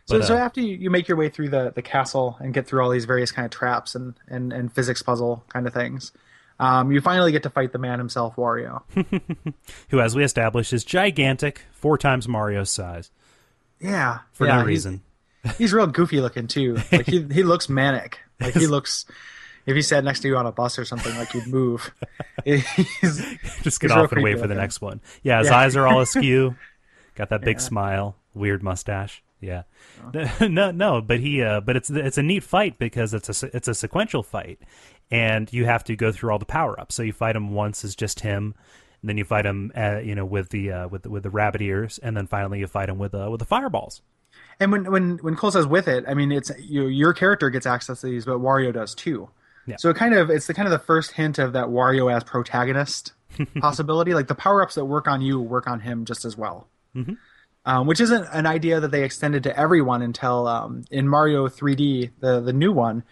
so, 0.06 0.20
But, 0.20 0.28
so 0.28 0.36
uh, 0.36 0.40
after 0.40 0.62
you, 0.62 0.76
you 0.78 0.90
make 0.90 1.08
your 1.08 1.18
way 1.18 1.30
through 1.30 1.50
the, 1.50 1.72
the 1.76 1.82
castle 1.82 2.38
and 2.40 2.54
get 2.54 2.68
through 2.68 2.82
all 2.84 2.90
these 2.92 3.06
various 3.06 3.32
kind 3.32 3.46
of 3.46 3.52
traps 3.52 3.96
and, 3.96 4.14
and, 4.28 4.54
and 4.54 4.72
physics 4.72 5.02
puzzle 5.02 5.44
kind 5.50 5.68
of 5.68 5.74
things, 5.74 6.12
um, 6.60 6.92
you 6.92 7.02
finally 7.02 7.32
get 7.32 7.44
to 7.44 7.50
fight 7.50 7.72
the 7.74 7.78
man 7.80 8.00
himself, 8.00 8.36
Wario. 8.38 8.84
Who, 9.90 10.00
as 10.00 10.16
we 10.16 10.24
established, 10.24 10.72
is 10.74 10.84
gigantic, 10.86 11.64
four 11.72 11.98
times 11.98 12.28
Mario's 12.28 12.70
size 12.72 13.12
Yeah, 13.82 14.20
for 14.32 14.46
yeah, 14.48 14.54
no 14.54 14.58
he's- 14.60 14.68
reason. 14.68 15.02
He's 15.60 15.74
real 15.74 15.86
goofy 15.86 16.22
looking 16.22 16.48
too. 16.48 16.78
Like 16.92 17.06
he 17.06 17.22
he 17.32 17.44
looks 17.44 17.70
manic. 17.70 18.18
Like 18.40 18.56
he 18.56 18.66
looks. 18.76 19.06
If 19.66 19.76
he 19.76 19.82
sat 19.82 20.04
next 20.04 20.20
to 20.22 20.28
you 20.28 20.38
on 20.38 20.46
a 20.46 20.52
bus 20.52 20.78
or 20.78 20.86
something, 20.86 21.16
like 21.18 21.34
you'd 21.34 21.48
move. 21.48 21.92
He's, 22.46 23.26
Just 23.64 23.80
get 23.80 23.92
off 23.92 24.12
and 24.12 24.24
wait 24.24 24.40
for 24.40 24.48
the 24.48 24.56
next 24.56 24.82
one. 24.82 25.02
Yeah, 25.24 25.40
his 25.40 25.48
Yeah. 25.48 25.58
eyes 25.58 25.76
are 25.76 25.88
all 25.88 26.02
askew. 26.02 26.56
Got 27.16 27.30
that 27.30 27.42
big 27.42 27.60
smile, 27.60 28.16
weird 28.34 28.62
mustache. 28.62 29.24
Yeah, 29.42 29.64
Oh. 30.14 30.48
no, 30.48 30.72
no, 30.72 31.02
but 31.02 31.20
he, 31.20 31.42
uh, 31.44 31.62
but 31.62 31.76
it's 31.76 31.90
it's 31.90 32.18
a 32.18 32.24
neat 32.24 32.44
fight 32.44 32.80
because 32.80 33.14
it's 33.14 33.44
a 33.44 33.56
it's 33.56 33.68
a 33.68 33.74
sequential 33.76 34.24
fight, 34.24 34.60
and 35.12 35.52
you 35.54 35.66
have 35.66 35.84
to 35.86 35.96
go 35.96 36.12
through 36.12 36.32
all 36.32 36.40
the 36.40 36.46
power 36.46 36.80
ups. 36.80 36.96
So 36.96 37.04
you 37.04 37.14
fight 37.14 37.36
him 37.36 37.52
once 37.54 37.84
as 37.84 37.96
just 37.96 38.22
him, 38.22 38.56
and 39.02 39.10
then 39.10 39.18
you 39.18 39.26
fight 39.26 39.46
him, 39.46 39.72
uh, 39.76 40.00
you 40.00 40.16
know, 40.16 40.26
with 40.26 40.50
the 40.50 40.72
uh, 40.72 40.88
with 40.88 41.04
the, 41.04 41.10
with 41.10 41.24
the 41.24 41.30
rabbit 41.30 41.62
ears, 41.62 42.00
and 42.02 42.16
then 42.18 42.28
finally 42.28 42.60
you 42.60 42.68
fight 42.68 42.90
him 42.90 42.98
with 42.98 43.14
uh, 43.14 43.28
with 43.30 43.40
the 43.40 43.46
fireballs. 43.46 44.02
And 44.60 44.72
when 44.72 44.90
when 44.92 45.18
when 45.18 45.36
Kole 45.36 45.52
says 45.52 45.68
with 45.68 45.88
it, 45.88 46.06
I 46.08 46.14
mean 46.16 46.32
it's 46.32 46.52
you, 46.58 46.88
your 46.88 47.14
character 47.14 47.50
gets 47.50 47.66
access 47.66 48.02
to 48.02 48.08
these, 48.08 48.26
but 48.26 48.40
Wario 48.40 48.74
does 48.74 48.96
too. 48.96 49.30
Yeah. 49.68 49.76
So 49.78 49.90
it 49.90 49.96
kind 49.96 50.14
of 50.14 50.30
it's 50.30 50.48
the 50.48 50.54
kind 50.54 50.68
of 50.68 50.72
the 50.72 50.86
first 50.86 51.12
hint 51.12 51.40
of 51.40 51.54
that 51.54 51.68
Wario 51.68 52.14
as 52.14 52.24
protagonist 52.24 53.14
possibility. 53.60 54.14
Like 54.14 54.28
the 54.28 54.36
power 54.36 54.62
ups 54.62 54.76
that 54.76 54.86
work 54.86 55.08
on 55.08 55.22
you 55.22 55.40
work 55.40 55.68
on 55.68 55.82
him 55.82 56.06
just 56.06 56.26
as 56.26 56.38
well. 56.38 56.68
Mm-hmm. 56.96 57.14
Um, 57.68 57.88
which 57.88 58.00
isn't 58.00 58.28
an 58.32 58.46
idea 58.46 58.80
that 58.80 58.92
they 58.92 59.04
extended 59.04 59.42
to 59.44 59.60
everyone 59.60 60.04
until 60.04 60.48
um, 60.48 60.86
in 60.92 61.08
Mario 61.08 61.48
3D, 61.48 62.12
the 62.20 62.40
the 62.40 62.54
new 62.54 62.72
one, 62.72 63.04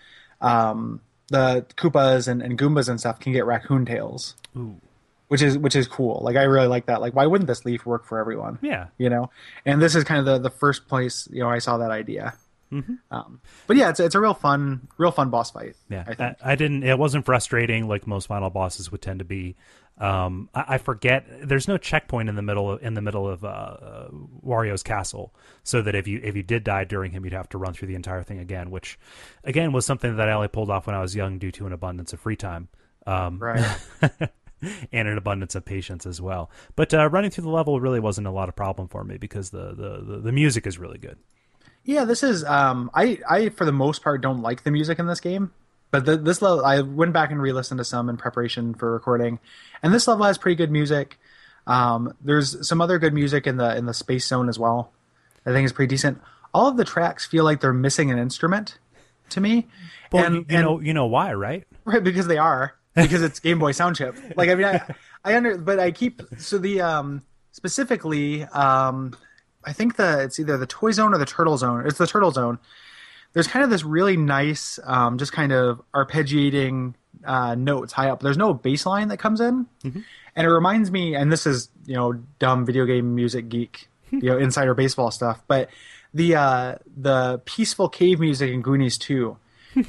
um, 0.41 1.01
the 1.29 1.65
Koopas 1.75 2.27
and, 2.27 2.41
and 2.41 2.57
Goombas 2.57 2.87
and 2.87 2.99
stuff 2.99 3.19
can 3.19 3.33
get 3.33 3.45
raccoon 3.47 3.83
tails, 3.83 4.35
Ooh. 4.55 4.79
which 5.29 5.41
is 5.41 5.57
which 5.57 5.75
is 5.75 5.87
cool. 5.87 6.21
Like 6.23 6.35
I 6.35 6.43
really 6.43 6.67
like 6.67 6.85
that. 6.85 7.01
Like 7.01 7.15
why 7.15 7.25
wouldn't 7.25 7.47
this 7.47 7.65
leaf 7.65 7.83
work 7.83 8.05
for 8.05 8.19
everyone? 8.19 8.59
Yeah, 8.61 8.87
you 8.99 9.09
know 9.09 9.31
and 9.65 9.81
this 9.81 9.95
is 9.95 10.03
kind 10.03 10.19
of 10.19 10.25
the, 10.25 10.49
the 10.49 10.55
first 10.55 10.87
place 10.87 11.27
you 11.31 11.41
know 11.41 11.49
i 11.49 11.59
saw 11.59 11.77
that 11.77 11.91
idea 11.91 12.33
um, 13.11 13.41
but 13.67 13.78
yeah 13.78 13.89
it's, 13.89 13.99
it's 13.99 14.15
a 14.15 14.19
real 14.19 14.34
fun 14.34 14.88
real 14.97 15.11
fun 15.11 15.30
boss 15.30 15.51
fight 15.51 15.76
Yeah, 15.89 16.03
i 16.07 16.11
I, 16.11 16.15
think 16.15 16.38
I 16.43 16.55
didn't. 16.55 16.84
It 16.84 16.97
wasn't 16.97 17.26
frustrating 17.26 17.88
like 17.88 18.07
most 18.07 18.28
final 18.28 18.49
bosses 18.49 18.91
would 18.91 19.01
tend 19.01 19.19
to 19.19 19.26
be. 19.26 19.55
Um, 19.97 20.49
I, 20.53 20.65
I 20.69 20.78
forget. 20.78 21.26
There's 21.43 21.67
no 21.67 21.78
checkpoint 21.78 22.30
in 22.30 22.36
the 22.36 22.41
middle 22.41 22.71
of, 22.71 22.84
in 22.84 22.93
the 22.93 23.01
middle 23.01 23.28
of 23.28 23.43
uh, 23.43 23.47
uh, 23.47 24.07
Wario's 24.45 24.84
castle, 24.84 25.34
so 25.63 25.82
that 25.82 25.95
if 25.95 26.07
you 26.07 26.19
if 26.24 26.36
you 26.36 26.43
did 26.43 26.63
die 26.63 26.84
during 26.84 27.11
him, 27.11 27.24
you'd 27.24 27.34
have 27.34 27.49
to 27.49 27.57
run 27.57 27.74
through 27.74 27.89
the 27.89 27.95
entire 27.95 28.24
thing 28.24 28.39
again. 28.39 28.71
Which, 28.71 28.97
again, 29.43 29.71
was 29.71 29.86
something 29.86 30.17
that 30.17 30.30
I 30.30 30.34
only 30.34 30.47
pulled 30.47 30.69
off 30.69 30.88
when 30.88 30.95
I 30.95 31.01
was 31.01 31.15
young 31.15 31.38
due 31.38 31.51
to 31.51 31.67
an 31.67 31.74
abundance 31.74 32.13
of 32.13 32.19
free 32.19 32.36
time. 32.36 32.69
Um, 33.05 33.38
right 33.39 33.78
and 34.91 35.07
an 35.07 35.17
abundance 35.17 35.55
of 35.55 35.65
patience 35.65 36.05
as 36.05 36.21
well. 36.21 36.49
But 36.76 36.93
uh, 36.93 37.09
running 37.09 37.32
through 37.32 37.43
the 37.43 37.49
level 37.49 37.80
really 37.80 37.99
wasn't 37.99 38.28
a 38.28 38.32
lot 38.32 38.49
of 38.49 38.55
problem 38.55 38.88
for 38.88 39.03
me 39.03 39.17
because 39.17 39.49
the, 39.49 39.74
the, 39.74 40.03
the, 40.05 40.19
the 40.19 40.32
music 40.32 40.65
is 40.67 40.78
really 40.78 40.97
good. 40.97 41.17
Yeah 41.84 42.05
this 42.05 42.23
is 42.23 42.43
um 42.43 42.89
i 42.93 43.19
i 43.29 43.49
for 43.49 43.65
the 43.65 43.71
most 43.71 44.01
part 44.03 44.21
don't 44.21 44.41
like 44.41 44.63
the 44.63 44.71
music 44.71 44.99
in 44.99 45.07
this 45.07 45.19
game 45.19 45.51
but 45.91 46.05
the, 46.05 46.17
this 46.17 46.41
level 46.41 46.65
i 46.65 46.81
went 46.81 47.13
back 47.13 47.31
and 47.31 47.41
re-listened 47.41 47.77
to 47.77 47.84
some 47.84 48.09
in 48.09 48.17
preparation 48.17 48.73
for 48.73 48.91
recording 48.93 49.39
and 49.81 49.93
this 49.93 50.07
level 50.07 50.25
has 50.25 50.38
pretty 50.38 50.55
good 50.55 50.71
music 50.71 51.19
um 51.67 52.13
there's 52.21 52.65
some 52.67 52.81
other 52.81 52.99
good 52.99 53.13
music 53.13 53.45
in 53.47 53.57
the 53.57 53.75
in 53.77 53.86
the 53.86 53.93
space 53.93 54.25
zone 54.27 54.49
as 54.49 54.57
well 54.59 54.91
i 55.45 55.51
think 55.51 55.65
is 55.65 55.73
pretty 55.73 55.89
decent 55.89 56.19
all 56.53 56.67
of 56.67 56.77
the 56.77 56.86
tracks 56.86 57.25
feel 57.25 57.43
like 57.43 57.59
they're 57.61 57.73
missing 57.73 58.11
an 58.11 58.17
instrument 58.19 58.77
to 59.29 59.41
me 59.41 59.67
Well, 60.11 60.25
and, 60.25 60.36
you, 60.36 60.39
you 60.41 60.55
and- 60.57 60.63
know 60.65 60.79
you 60.79 60.93
know 60.93 61.05
why, 61.07 61.34
right? 61.34 61.63
Right, 61.86 62.03
because 62.03 62.27
they 62.27 62.38
are. 62.38 62.75
Because 62.95 63.23
it's 63.23 63.39
Game 63.39 63.57
Boy 63.57 63.71
Sound 63.71 63.95
Chip. 63.95 64.15
Like 64.38 64.49
I 64.49 64.55
mean 64.55 64.65
I 64.67 64.81
I 65.25 65.36
under 65.36 65.57
but 65.57 65.79
I 65.79 65.89
keep 65.91 66.21
so 66.38 66.59
the 66.59 66.81
um 66.81 67.23
specifically 67.51 68.43
um 68.43 69.15
I 69.66 69.74
think 69.74 69.95
the 69.95 70.22
it's 70.24 70.39
either 70.39 70.57
the 70.57 70.68
Toy 70.68 70.91
Zone 70.91 71.14
or 71.14 71.18
the 71.18 71.26
Turtle 71.26 71.57
Zone. 71.57 71.86
It's 71.86 71.97
the 71.97 72.07
Turtle 72.07 72.32
Zone. 72.32 72.59
There's 73.34 73.47
kind 73.47 73.64
of 73.64 73.70
this 73.70 73.84
really 73.84 74.18
nice 74.18 74.80
um 74.84 75.18
just 75.18 75.32
kind 75.34 75.51
of 75.51 75.82
arpeggiating 75.93 76.93
uh 77.26 77.55
notes 77.55 77.93
high 77.93 78.09
up. 78.09 78.22
There's 78.22 78.38
no 78.38 78.53
bass 78.53 78.86
line 78.86 79.07
that 79.09 79.18
comes 79.18 79.41
in. 79.41 79.68
And 80.36 80.47
it 80.47 80.49
reminds 80.49 80.91
me 80.91 81.16
and 81.16 81.32
this 81.32 81.45
is, 81.45 81.70
you 81.86 81.95
know, 81.95 82.14
dumb 82.39 82.66
video 82.66 82.86
game 82.86 83.16
music 83.16 83.49
geek, 83.49 83.88
you 84.11 84.24
know, 84.30 84.38
insider 84.38 84.74
baseball 84.74 85.11
stuff, 85.11 85.41
but 85.47 85.70
the 86.14 86.36
uh 86.36 86.76
the 86.95 87.41
peaceful 87.45 87.89
cave 87.89 88.20
music 88.20 88.51
in 88.51 88.61
Goonies 88.61 88.97
2 88.97 89.36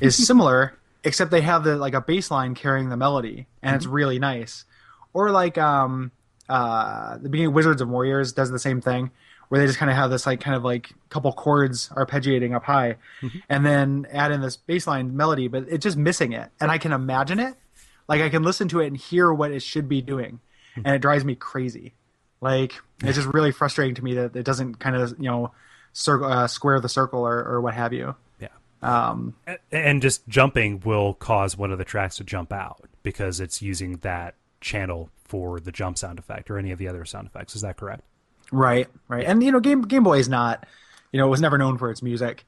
is 0.00 0.16
similar, 0.26 0.78
except 1.02 1.30
they 1.30 1.42
have 1.42 1.64
the 1.64 1.76
like 1.76 1.94
a 1.94 2.00
bass 2.00 2.30
line 2.30 2.54
carrying 2.54 2.88
the 2.88 2.96
melody, 2.96 3.46
and 3.62 3.76
it's 3.76 3.86
really 3.86 4.18
nice. 4.18 4.64
Or 5.12 5.30
like 5.30 5.58
um 5.58 6.12
uh 6.48 7.18
the 7.18 7.28
beginning 7.28 7.48
of 7.48 7.54
Wizards 7.54 7.84
& 7.84 7.84
Warriors 7.84 8.32
does 8.32 8.50
the 8.50 8.58
same 8.58 8.80
thing, 8.80 9.10
where 9.54 9.60
they 9.60 9.68
just 9.68 9.78
kind 9.78 9.88
of 9.88 9.96
have 9.96 10.10
this 10.10 10.26
like 10.26 10.40
kind 10.40 10.56
of 10.56 10.64
like 10.64 10.92
couple 11.10 11.32
chords 11.32 11.88
arpeggiating 11.90 12.56
up 12.56 12.64
high, 12.64 12.96
and 13.48 13.64
then 13.64 14.04
add 14.10 14.32
in 14.32 14.40
this 14.40 14.56
bass 14.56 14.84
line 14.88 15.16
melody, 15.16 15.46
but 15.46 15.64
it's 15.68 15.84
just 15.84 15.96
missing 15.96 16.32
it, 16.32 16.50
and 16.60 16.72
I 16.72 16.78
can 16.78 16.90
imagine 16.90 17.38
it, 17.38 17.54
like 18.08 18.20
I 18.20 18.30
can 18.30 18.42
listen 18.42 18.66
to 18.70 18.80
it 18.80 18.88
and 18.88 18.96
hear 18.96 19.32
what 19.32 19.52
it 19.52 19.62
should 19.62 19.88
be 19.88 20.02
doing, 20.02 20.40
and 20.74 20.88
it 20.88 20.98
drives 20.98 21.24
me 21.24 21.36
crazy. 21.36 21.94
Like 22.40 22.74
it's 23.04 23.16
just 23.16 23.32
really 23.32 23.52
frustrating 23.52 23.94
to 23.94 24.02
me 24.02 24.14
that 24.14 24.34
it 24.34 24.42
doesn't 24.42 24.80
kind 24.80 24.96
of 24.96 25.10
you 25.20 25.30
know 25.30 25.52
circle 25.92 26.26
uh, 26.26 26.48
square 26.48 26.80
the 26.80 26.88
circle 26.88 27.20
or, 27.20 27.38
or 27.44 27.60
what 27.60 27.74
have 27.74 27.92
you. 27.92 28.16
Yeah. 28.40 28.48
Um, 28.82 29.36
and 29.70 30.02
just 30.02 30.26
jumping 30.26 30.82
will 30.84 31.14
cause 31.14 31.56
one 31.56 31.70
of 31.70 31.78
the 31.78 31.84
tracks 31.84 32.16
to 32.16 32.24
jump 32.24 32.52
out 32.52 32.86
because 33.04 33.38
it's 33.38 33.62
using 33.62 33.98
that 33.98 34.34
channel 34.60 35.10
for 35.24 35.60
the 35.60 35.70
jump 35.70 35.96
sound 35.96 36.18
effect 36.18 36.50
or 36.50 36.58
any 36.58 36.72
of 36.72 36.80
the 36.80 36.88
other 36.88 37.04
sound 37.04 37.28
effects. 37.28 37.54
Is 37.54 37.62
that 37.62 37.76
correct? 37.76 38.02
Right, 38.52 38.88
right. 39.08 39.24
And 39.24 39.42
you 39.42 39.52
know, 39.52 39.60
Game 39.60 39.82
Game 39.82 40.04
Boy 40.04 40.18
is 40.18 40.28
not, 40.28 40.66
you 41.12 41.18
know, 41.18 41.26
it 41.26 41.30
was 41.30 41.40
never 41.40 41.58
known 41.58 41.78
for 41.78 41.90
its 41.90 42.02
music. 42.02 42.44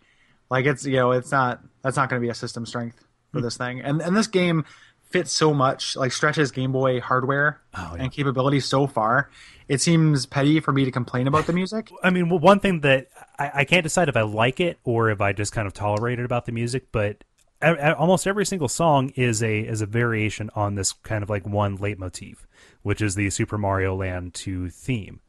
Like 0.50 0.66
it's 0.66 0.84
you 0.84 0.96
know, 0.96 1.12
it's 1.12 1.32
not 1.32 1.60
that's 1.82 1.96
not 1.96 2.08
going 2.08 2.20
to 2.20 2.24
be 2.24 2.30
a 2.30 2.34
system 2.34 2.66
strength 2.66 3.04
for 3.32 3.38
hmm. 3.38 3.44
this 3.44 3.56
thing. 3.56 3.80
And 3.80 4.00
and 4.00 4.16
this 4.16 4.26
game 4.26 4.64
fits 5.10 5.32
so 5.32 5.54
much, 5.54 5.96
like 5.96 6.12
stretches 6.12 6.50
Game 6.50 6.72
Boy 6.72 7.00
hardware 7.00 7.60
Oh, 7.74 7.94
yeah. 7.96 8.04
and 8.04 8.12
capabilities 8.12 8.64
so 8.64 8.86
far. 8.86 9.30
It 9.68 9.80
seems 9.80 10.26
petty 10.26 10.60
for 10.60 10.72
me 10.72 10.84
to 10.84 10.90
complain 10.90 11.26
about 11.26 11.46
the 11.46 11.52
music. 11.54 11.90
I 12.02 12.10
mean, 12.10 12.28
well, 12.28 12.38
one 12.38 12.60
thing 12.60 12.80
that 12.80 13.08
I, 13.38 13.50
I 13.54 13.64
can't 13.64 13.82
decide 13.82 14.08
if 14.08 14.16
I 14.16 14.22
like 14.22 14.60
it 14.60 14.78
or 14.84 15.10
if 15.10 15.20
I 15.20 15.32
just 15.32 15.52
kind 15.52 15.66
of 15.66 15.74
tolerate 15.74 16.18
it 16.18 16.24
about 16.24 16.44
the 16.44 16.52
music, 16.52 16.88
but 16.92 17.24
almost 17.62 18.26
every 18.26 18.46
single 18.46 18.68
song 18.68 19.10
is 19.16 19.42
a 19.42 19.60
is 19.60 19.80
a 19.80 19.86
variation 19.86 20.50
on 20.54 20.74
this 20.74 20.92
kind 20.92 21.22
of 21.22 21.30
like 21.30 21.46
one 21.46 21.76
leitmotif, 21.78 22.46
which 22.82 23.00
is 23.00 23.14
the 23.14 23.30
Super 23.30 23.58
Mario 23.58 23.94
Land 23.94 24.34
2 24.34 24.70
theme. 24.70 25.20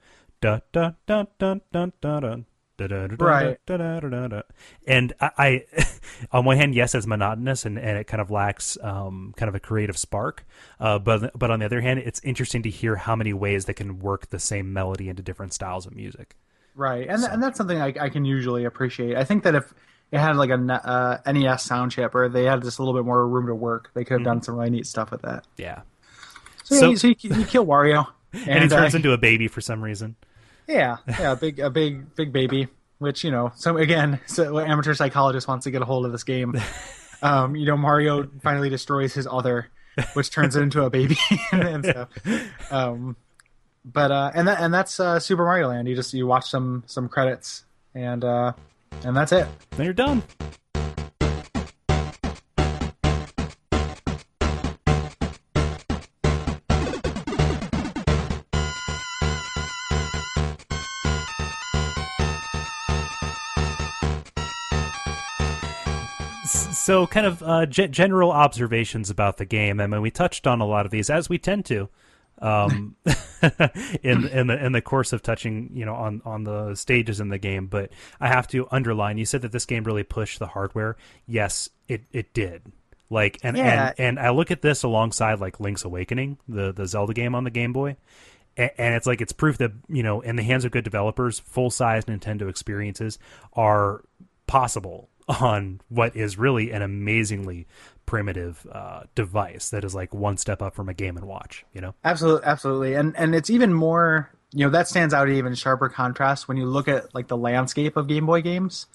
Da 0.42 0.60
da 0.72 0.92
da 1.06 1.26
da 1.40 1.56
da 1.72 1.88
da 2.02 2.20
da. 2.20 2.36
Da, 2.78 2.86
da, 2.86 3.08
da, 3.08 3.16
da, 3.16 3.26
Right. 3.26 3.58
da, 3.66 3.78
da, 3.78 4.00
da, 4.02 4.08
da, 4.08 4.28
da. 4.28 4.42
And 4.88 5.12
I, 5.20 5.32
I, 5.40 5.64
on 6.32 6.46
one 6.46 6.58
hand, 6.58 6.76
yes, 6.76 6.94
it's 6.94 7.08
monotonous 7.08 7.66
and, 7.66 7.80
and 7.80 7.98
it 7.98 8.04
kind 8.06 8.22
of 8.22 8.30
lacks 8.30 8.78
um, 8.84 9.34
kind 9.36 9.50
of 9.50 9.56
a 9.56 9.60
creative 9.60 9.98
spark. 9.98 10.46
Uh, 10.80 11.00
but 11.00 11.32
but 11.38 11.50
on 11.50 11.58
the 11.58 11.66
other 11.66 11.82
hand, 11.82 12.00
it's 12.06 12.22
interesting 12.24 12.62
to 12.62 12.70
hear 12.70 12.96
how 12.96 13.16
many 13.16 13.34
ways 13.34 13.66
they 13.66 13.74
can 13.74 13.98
work 13.98 14.30
the 14.30 14.38
same 14.38 14.74
melody 14.74 15.10
into 15.10 15.24
different 15.24 15.54
styles 15.56 15.88
of 15.88 15.96
music. 15.96 16.36
Right, 16.76 17.08
and 17.10 17.24
and 17.24 17.42
that's 17.42 17.58
something 17.58 17.82
I, 17.82 17.96
I 18.00 18.10
can 18.10 18.26
usually 18.26 18.64
appreciate. 18.66 19.18
I 19.18 19.24
think 19.24 19.42
that 19.46 19.56
if 19.56 19.74
it 20.12 20.20
had 20.20 20.36
like 20.36 20.52
a 20.52 21.20
uh, 21.26 21.32
NES 21.34 21.64
sound 21.64 21.92
chip 21.94 22.14
or 22.14 22.30
they 22.30 22.44
had 22.44 22.62
just 22.62 22.78
a 22.78 22.84
little 22.84 22.94
bit 22.94 23.06
more 23.08 23.28
room 23.28 23.48
to 23.48 23.56
work, 23.56 23.90
they 23.96 24.06
could 24.06 24.20
have 24.20 24.24
done 24.24 24.44
some 24.44 24.56
really 24.56 24.70
neat 24.70 24.86
stuff 24.86 25.10
with 25.10 25.24
that. 25.24 25.46
Yeah. 25.58 25.82
So, 26.64 26.76
So- 26.76 26.90
yeah, 26.92 26.96
so 26.96 27.08
you, 27.08 27.16
you 27.22 27.46
kill 27.46 27.66
Wario, 27.66 28.06
and, 28.34 28.48
and 28.48 28.64
he 28.66 28.70
turns 28.70 28.94
uh, 28.94 28.98
into 28.98 29.14
a 29.14 29.18
baby 29.18 29.48
for 29.48 29.62
some 29.62 29.84
reason. 29.84 30.16
Yeah, 30.68 30.98
yeah, 31.08 31.32
a 31.32 31.36
big, 31.36 31.60
a 31.60 31.70
big, 31.70 32.14
big 32.16 32.34
baby. 32.34 32.68
Which 33.00 33.24
you 33.24 33.30
know, 33.30 33.52
so 33.56 33.78
again, 33.78 34.20
so 34.26 34.60
amateur 34.60 34.94
psychologist 34.96 35.48
wants 35.48 35.66
to 35.66 35.72
get 35.72 35.82
a 35.82 35.86
hold 35.86 36.06
of 36.06 36.12
this 36.12 36.24
game. 36.24 36.60
Um, 37.20 37.56
you 37.56 37.66
know, 37.66 37.76
Mario 37.76 38.30
finally 38.44 38.70
destroys 38.70 39.12
his 39.12 39.26
other, 39.26 39.70
which 40.14 40.30
turns 40.30 40.56
it 40.56 40.62
into 40.62 40.84
a 40.84 40.90
baby 40.92 41.18
and, 41.52 41.64
and 41.64 41.84
stuff. 41.84 42.10
Um, 42.72 43.16
but 43.84 44.12
uh, 44.12 44.32
and 44.36 44.48
that 44.48 44.60
and 44.60 44.74
that's 44.74 45.00
uh, 45.00 45.20
Super 45.20 45.44
Mario 45.44 45.70
Land. 45.70 45.88
You 45.88 45.96
just 45.96 46.14
you 46.14 46.28
watch 46.28 46.48
some 46.48 46.84
some 46.86 47.10
credits 47.10 47.66
and 47.96 48.24
uh, 48.24 48.54
and 49.04 49.16
that's 49.16 49.32
it. 49.32 49.48
Then 49.72 49.86
you're 49.86 49.94
done. 49.94 50.22
So 66.88 67.06
kind 67.06 67.26
of 67.26 67.44
uh, 67.44 67.66
ge- 67.66 67.92
general 67.92 68.32
observations 68.32 69.10
about 69.10 69.38
the 69.38 69.46
game. 69.46 69.80
I 69.82 69.88
mean, 69.88 70.02
we 70.02 70.10
touched 70.10 70.48
on 70.48 70.62
a 70.62 70.66
lot 70.66 70.86
of 70.86 70.92
these 70.92 71.10
as 71.10 71.28
we 71.30 71.38
tend 71.38 71.66
to 71.66 71.90
um, 72.42 72.96
in 74.04 74.28
in 74.28 74.48
the 74.48 74.66
in 74.66 74.72
the 74.72 74.82
course 74.82 75.12
of 75.14 75.22
touching 75.22 75.72
you 75.74 75.86
know 75.86 75.96
on 75.96 76.22
on 76.26 76.44
the 76.44 76.76
stages 76.76 77.20
in 77.20 77.30
the 77.30 77.38
game. 77.38 77.68
But 77.68 77.92
I 78.20 78.28
have 78.30 78.48
to 78.50 78.68
underline. 78.72 79.18
You 79.18 79.26
said 79.26 79.42
that 79.42 79.52
this 79.52 79.66
game 79.66 79.84
really 79.84 80.04
pushed 80.04 80.40
the 80.40 80.48
hardware. 80.48 80.96
Yes, 81.26 81.70
it 81.88 82.04
it 82.12 82.34
did. 82.34 82.72
Like 83.10 83.40
and 83.44 83.58
Yeah. 83.58 83.94
and 83.98 84.18
and 84.18 84.20
I 84.20 84.30
look 84.32 84.52
at 84.52 84.62
this 84.62 84.84
alongside 84.84 85.40
like 85.40 85.60
Link's 85.60 85.84
Awakening, 85.84 86.38
the 86.48 86.72
the 86.72 86.86
Zelda 86.88 87.14
game 87.14 87.36
on 87.36 87.44
the 87.44 87.52
Game 87.52 87.74
Boy. 87.74 87.98
A- 88.58 88.80
And 88.82 88.96
it's 88.96 89.08
like 89.08 89.22
it's 89.22 89.34
proof 89.34 89.58
that 89.60 89.72
you 89.88 90.04
know, 90.04 90.22
in 90.22 90.36
the 90.36 90.44
hands 90.44 90.64
of 90.66 90.72
good 90.72 90.84
developers, 90.84 91.40
full 91.40 91.70
size 91.70 92.06
Nintendo 92.06 92.50
experiences 92.50 93.18
are 93.54 94.04
possible 94.46 95.10
on 95.28 95.82
what 95.90 96.16
is 96.16 96.38
really 96.38 96.72
an 96.72 96.82
amazingly 96.82 97.68
primitive 98.06 98.66
uh, 98.72 99.04
device 99.14 99.70
that 99.70 99.84
is 99.84 99.94
like 99.94 100.14
one 100.14 100.38
step 100.38 100.62
up 100.62 100.74
from 100.74 100.90
a 100.90 100.94
Game 100.94 101.18
and 101.18 101.26
Watch. 101.26 101.66
You 101.74 101.82
know, 101.82 101.96
Absolutely, 102.04 102.46
absolutely, 102.46 102.94
and 102.96 103.16
and 103.18 103.36
it's 103.36 103.50
even 103.50 103.74
more. 103.74 104.32
You 104.54 104.66
know 104.66 104.72
that 104.72 104.88
stands 104.88 105.14
out 105.14 105.28
in 105.28 105.36
even 105.36 105.56
sharper 105.56 105.90
contrast 105.90 106.48
when 106.48 106.56
you 106.56 106.66
look 106.66 106.88
at 106.88 107.14
like 107.14 107.28
the 107.28 107.36
landscape 107.36 107.98
of 107.98 108.08
Game 108.08 108.26
Boy 108.26 108.42
games. 108.42 108.86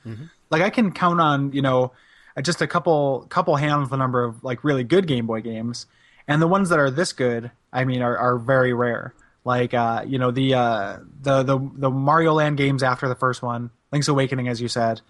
Like 0.51 0.63
I 0.63 0.71
can 0.71 0.93
count 0.93 1.21
on 1.21 1.53
you 1.53 1.61
know 1.61 1.93
just 2.41 2.63
a 2.63 2.67
couple 2.67 3.27
couple 3.29 3.57
hands 3.57 3.91
the 3.91 3.97
number 3.97 4.25
of 4.25 4.43
like 4.43 4.65
really 4.65 4.83
good 4.85 5.07
Game 5.07 5.27
Boy 5.27 5.43
games, 5.43 5.87
and 6.27 6.41
the 6.41 6.49
ones 6.49 6.71
that 6.71 6.79
are 6.79 6.91
this 6.91 7.13
good, 7.13 7.51
I 7.71 7.85
mean, 7.85 8.01
are 8.01 8.17
are 8.17 8.39
very 8.39 8.73
rare. 8.73 9.15
Like 9.45 9.75
uh, 9.75 10.05
you 10.07 10.19
know 10.19 10.31
the 10.31 10.55
uh, 10.55 10.97
the 11.21 11.43
the 11.43 11.59
the 11.75 11.91
Mario 11.91 12.33
Land 12.33 12.57
games 12.57 12.83
after 12.83 13.07
the 13.09 13.15
first 13.15 13.43
one, 13.43 13.71
Link's 13.93 14.09
Awakening, 14.09 14.49
as 14.49 14.61
you 14.63 14.69
said. 14.69 15.03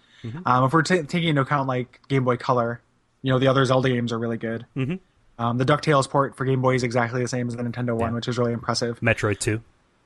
Um, 0.45 0.63
if 0.65 0.73
we're 0.73 0.83
ta 0.83 0.95
taking 1.07 1.29
into 1.29 1.41
account 1.41 1.67
like 1.67 1.99
Game 2.07 2.23
Boy 2.23 2.37
Color, 2.37 2.81
you 3.21 3.31
know 3.31 3.39
the 3.39 3.47
other 3.47 3.65
Zelda 3.65 3.89
games 3.89 4.11
are 4.11 4.19
really 4.19 4.37
good. 4.37 4.65
Mhm. 4.75 4.99
Um, 5.39 5.57
the 5.57 5.65
DuckTales 5.65 6.09
port 6.09 6.35
for 6.35 6.45
Game 6.45 6.61
Boy 6.61 6.75
is 6.75 6.83
exactly 6.83 7.21
the 7.21 7.27
same 7.27 7.47
as 7.47 7.55
the 7.55 7.63
Nintendo 7.63 7.97
one, 7.97 8.13
which 8.13 8.27
is 8.27 8.37
really 8.37 8.53
impressive. 8.53 8.99
Metroid 8.99 9.39
Two. 9.39 9.61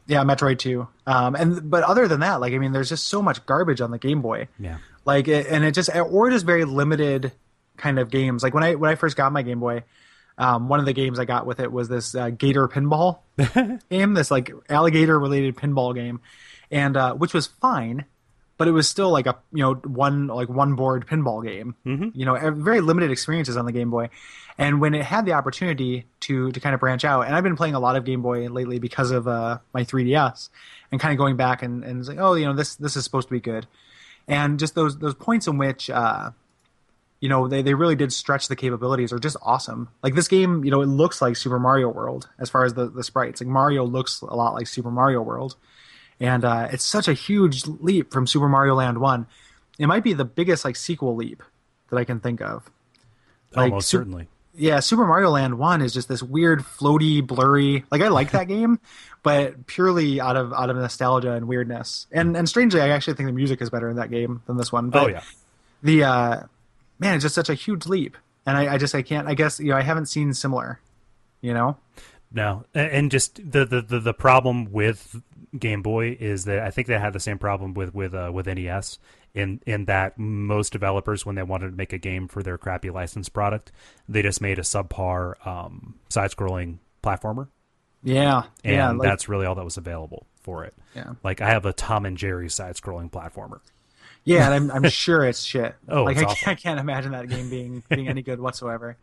Yeah, 0.07 0.23
Metroid 0.23 0.57
2. 0.57 0.87
Um, 1.05 1.35
and 1.35 1.69
but 1.69 1.83
other 1.83 2.07
than 2.07 2.21
that, 2.21 2.39
like 2.39 2.53
I 2.53 2.57
mean, 2.59 2.71
there's 2.71 2.87
just 2.89 3.07
so 3.07 3.21
much 3.21 3.45
garbage 3.45 3.81
on 3.81 3.91
the 3.91 3.97
Game 3.97 4.21
Boy. 4.21 4.47
Yeah. 4.57 4.77
Like, 5.03 5.27
it, 5.27 5.47
and 5.47 5.65
it 5.65 5.73
just 5.73 5.89
or 5.93 6.29
just 6.29 6.45
very 6.45 6.63
limited 6.63 7.33
kind 7.75 7.99
of 7.99 8.09
games. 8.09 8.41
Like 8.41 8.53
when 8.53 8.63
I 8.63 8.75
when 8.75 8.89
I 8.89 8.95
first 8.95 9.17
got 9.17 9.31
my 9.33 9.41
Game 9.41 9.59
Boy, 9.59 9.83
um, 10.37 10.69
one 10.69 10.79
of 10.79 10.85
the 10.85 10.93
games 10.93 11.19
I 11.19 11.25
got 11.25 11.45
with 11.45 11.59
it 11.59 11.71
was 11.73 11.89
this 11.89 12.15
uh, 12.15 12.29
Gator 12.29 12.69
pinball 12.69 13.19
game, 13.89 14.13
this 14.13 14.31
like 14.31 14.51
alligator 14.69 15.19
related 15.19 15.57
pinball 15.57 15.93
game, 15.93 16.21
and 16.71 16.95
uh, 16.95 17.13
which 17.13 17.33
was 17.33 17.47
fine, 17.47 18.05
but 18.57 18.67
it 18.67 18.71
was 18.71 18.87
still 18.87 19.11
like 19.11 19.27
a 19.27 19.37
you 19.51 19.61
know 19.61 19.75
one 19.75 20.27
like 20.27 20.49
one 20.49 20.75
board 20.75 21.05
pinball 21.07 21.45
game. 21.45 21.75
Mm-hmm. 21.85 22.09
You 22.13 22.25
know, 22.25 22.51
very 22.51 22.81
limited 22.81 23.11
experiences 23.11 23.57
on 23.57 23.65
the 23.65 23.71
Game 23.71 23.89
Boy, 23.89 24.09
and 24.57 24.81
when 24.81 24.95
it 24.95 25.05
had 25.05 25.25
the 25.25 25.33
opportunity 25.33 26.05
to 26.21 26.51
to 26.51 26.59
kind 26.59 26.73
of 26.73 26.79
branch 26.79 27.05
out, 27.05 27.21
and 27.21 27.35
I've 27.35 27.43
been 27.43 27.55
playing 27.55 27.75
a 27.75 27.79
lot 27.79 27.95
of 27.95 28.05
Game 28.05 28.21
Boy 28.21 28.47
lately 28.47 28.79
because 28.79 29.11
of 29.11 29.27
uh, 29.27 29.59
my 29.73 29.83
3DS, 29.83 30.49
and 30.91 30.99
kind 30.99 31.11
of 31.11 31.17
going 31.17 31.37
back 31.37 31.61
and 31.61 31.83
and 31.83 31.99
it's 31.99 32.09
like, 32.09 32.19
oh, 32.19 32.33
you 32.33 32.45
know, 32.45 32.53
this 32.53 32.75
this 32.75 32.95
is 32.95 33.03
supposed 33.03 33.27
to 33.27 33.33
be 33.33 33.39
good, 33.39 33.67
and 34.27 34.59
just 34.59 34.75
those 34.75 34.97
those 34.97 35.15
points 35.15 35.47
in 35.47 35.57
which. 35.57 35.89
Uh, 35.89 36.31
you 37.19 37.29
know 37.29 37.47
they, 37.47 37.63
they 37.63 37.73
really 37.73 37.95
did 37.95 38.13
stretch 38.13 38.47
the 38.47 38.55
capabilities 38.55 39.11
are 39.11 39.17
just 39.17 39.37
awesome 39.41 39.89
like 40.03 40.13
this 40.13 40.27
game 40.27 40.63
you 40.63 40.69
know 40.69 40.81
it 40.81 40.85
looks 40.85 41.19
like 41.19 41.35
super 41.35 41.57
mario 41.57 41.89
world 41.89 42.29
as 42.37 42.47
far 42.47 42.63
as 42.63 42.75
the, 42.75 42.91
the 42.91 43.03
sprites 43.03 43.41
like 43.41 43.47
mario 43.47 43.83
looks 43.83 44.21
a 44.21 44.35
lot 44.35 44.53
like 44.53 44.67
super 44.67 44.91
mario 44.91 45.19
world 45.19 45.55
and 46.19 46.43
uh, 46.43 46.67
it's 46.71 46.83
such 46.83 47.07
a 47.07 47.13
huge 47.13 47.65
leap 47.67 48.11
from 48.11 48.27
super 48.27 48.47
mario 48.47 48.75
land 48.75 48.99
1 48.99 49.27
it 49.79 49.87
might 49.87 50.03
be 50.03 50.13
the 50.13 50.25
biggest 50.25 50.65
like 50.65 50.75
sequel 50.75 51.15
leap 51.15 51.43
that 51.89 51.97
i 51.97 52.03
can 52.03 52.19
think 52.19 52.41
of. 52.41 52.69
Like, 53.55 53.71
Almost 53.71 53.89
Sup- 53.89 53.99
certainly. 53.99 54.27
yeah 54.55 54.79
super 54.79 55.05
mario 55.05 55.29
land 55.29 55.57
1 55.57 55.81
is 55.81 55.93
just 55.93 56.07
this 56.07 56.21
weird 56.21 56.61
floaty 56.61 57.25
blurry 57.25 57.85
like 57.91 58.01
i 58.01 58.07
like 58.07 58.31
that 58.31 58.47
game 58.47 58.79
but 59.23 59.67
purely 59.67 60.21
out 60.21 60.37
of 60.37 60.53
out 60.53 60.69
of 60.69 60.77
nostalgia 60.77 61.31
and 61.33 61.47
weirdness. 61.47 62.07
And 62.11 62.37
and 62.37 62.47
strangely 62.47 62.81
i 62.81 62.89
actually 62.89 63.15
think 63.15 63.27
the 63.27 63.33
music 63.33 63.61
is 63.61 63.69
better 63.69 63.89
in 63.89 63.97
that 63.97 64.11
game 64.11 64.41
than 64.47 64.57
this 64.57 64.71
one 64.71 64.89
but 64.89 65.03
oh 65.03 65.07
yeah. 65.07 65.23
the 65.83 66.03
uh 66.03 66.43
man 66.99 67.15
it's 67.15 67.23
just 67.23 67.35
such 67.35 67.49
a 67.49 67.55
huge 67.55 67.85
leap. 67.85 68.17
And 68.45 68.57
I, 68.57 68.75
I 68.75 68.77
just 68.77 68.95
i 68.95 69.01
can't 69.01 69.27
i 69.27 69.33
guess 69.33 69.59
you 69.59 69.71
know 69.71 69.77
i 69.77 69.81
haven't 69.81 70.07
seen 70.07 70.33
similar 70.33 70.79
you 71.41 71.53
know? 71.53 71.77
No, 72.31 72.65
and 72.73 73.09
just 73.09 73.35
the, 73.35 73.65
the 73.65 73.81
the 73.81 73.99
the 73.99 74.13
problem 74.13 74.71
with 74.71 75.15
Game 75.59 75.81
Boy 75.81 76.15
is 76.19 76.45
that 76.45 76.59
I 76.59 76.69
think 76.71 76.87
they 76.87 76.97
had 76.99 77.13
the 77.13 77.19
same 77.19 77.37
problem 77.37 77.73
with 77.73 77.93
with 77.93 78.13
uh, 78.13 78.31
with 78.33 78.47
NES 78.47 78.99
in 79.33 79.61
in 79.65 79.85
that 79.85 80.17
most 80.17 80.71
developers 80.73 81.25
when 81.25 81.35
they 81.35 81.43
wanted 81.43 81.71
to 81.71 81.75
make 81.75 81.93
a 81.93 81.97
game 81.97 82.27
for 82.27 82.41
their 82.43 82.57
crappy 82.57 82.89
licensed 82.89 83.33
product, 83.33 83.71
they 84.09 84.21
just 84.21 84.41
made 84.41 84.57
a 84.59 84.63
subpar 84.63 85.45
um, 85.45 85.95
side-scrolling 86.09 86.77
platformer, 87.03 87.47
yeah 88.03 88.43
and 88.63 88.75
yeah 88.75 88.91
like, 88.91 89.07
that's 89.07 89.29
really 89.29 89.45
all 89.45 89.55
that 89.55 89.65
was 89.65 89.77
available 89.77 90.25
for 90.41 90.63
it. 90.65 90.73
Yeah. 90.95 91.13
Like 91.23 91.41
I 91.41 91.49
have 91.49 91.65
a 91.65 91.73
Tom 91.73 92.05
and 92.05 92.17
Jerry 92.17 92.49
side-scrolling 92.49 93.11
platformer. 93.11 93.59
yeah 94.23 94.45
and 94.51 94.71
i'm, 94.71 94.71
I'm 94.85 94.89
sure 94.89 95.23
it's 95.23 95.43
shit 95.43 95.75
Oh, 95.87 96.03
like 96.03 96.17
I, 96.17 96.23
can't, 96.25 96.47
I 96.47 96.55
can't 96.55 96.79
imagine 96.79 97.11
that 97.11 97.29
game 97.29 97.49
being 97.49 97.83
being 97.89 98.07
any 98.07 98.21
good 98.21 98.39
whatsoever 98.39 98.97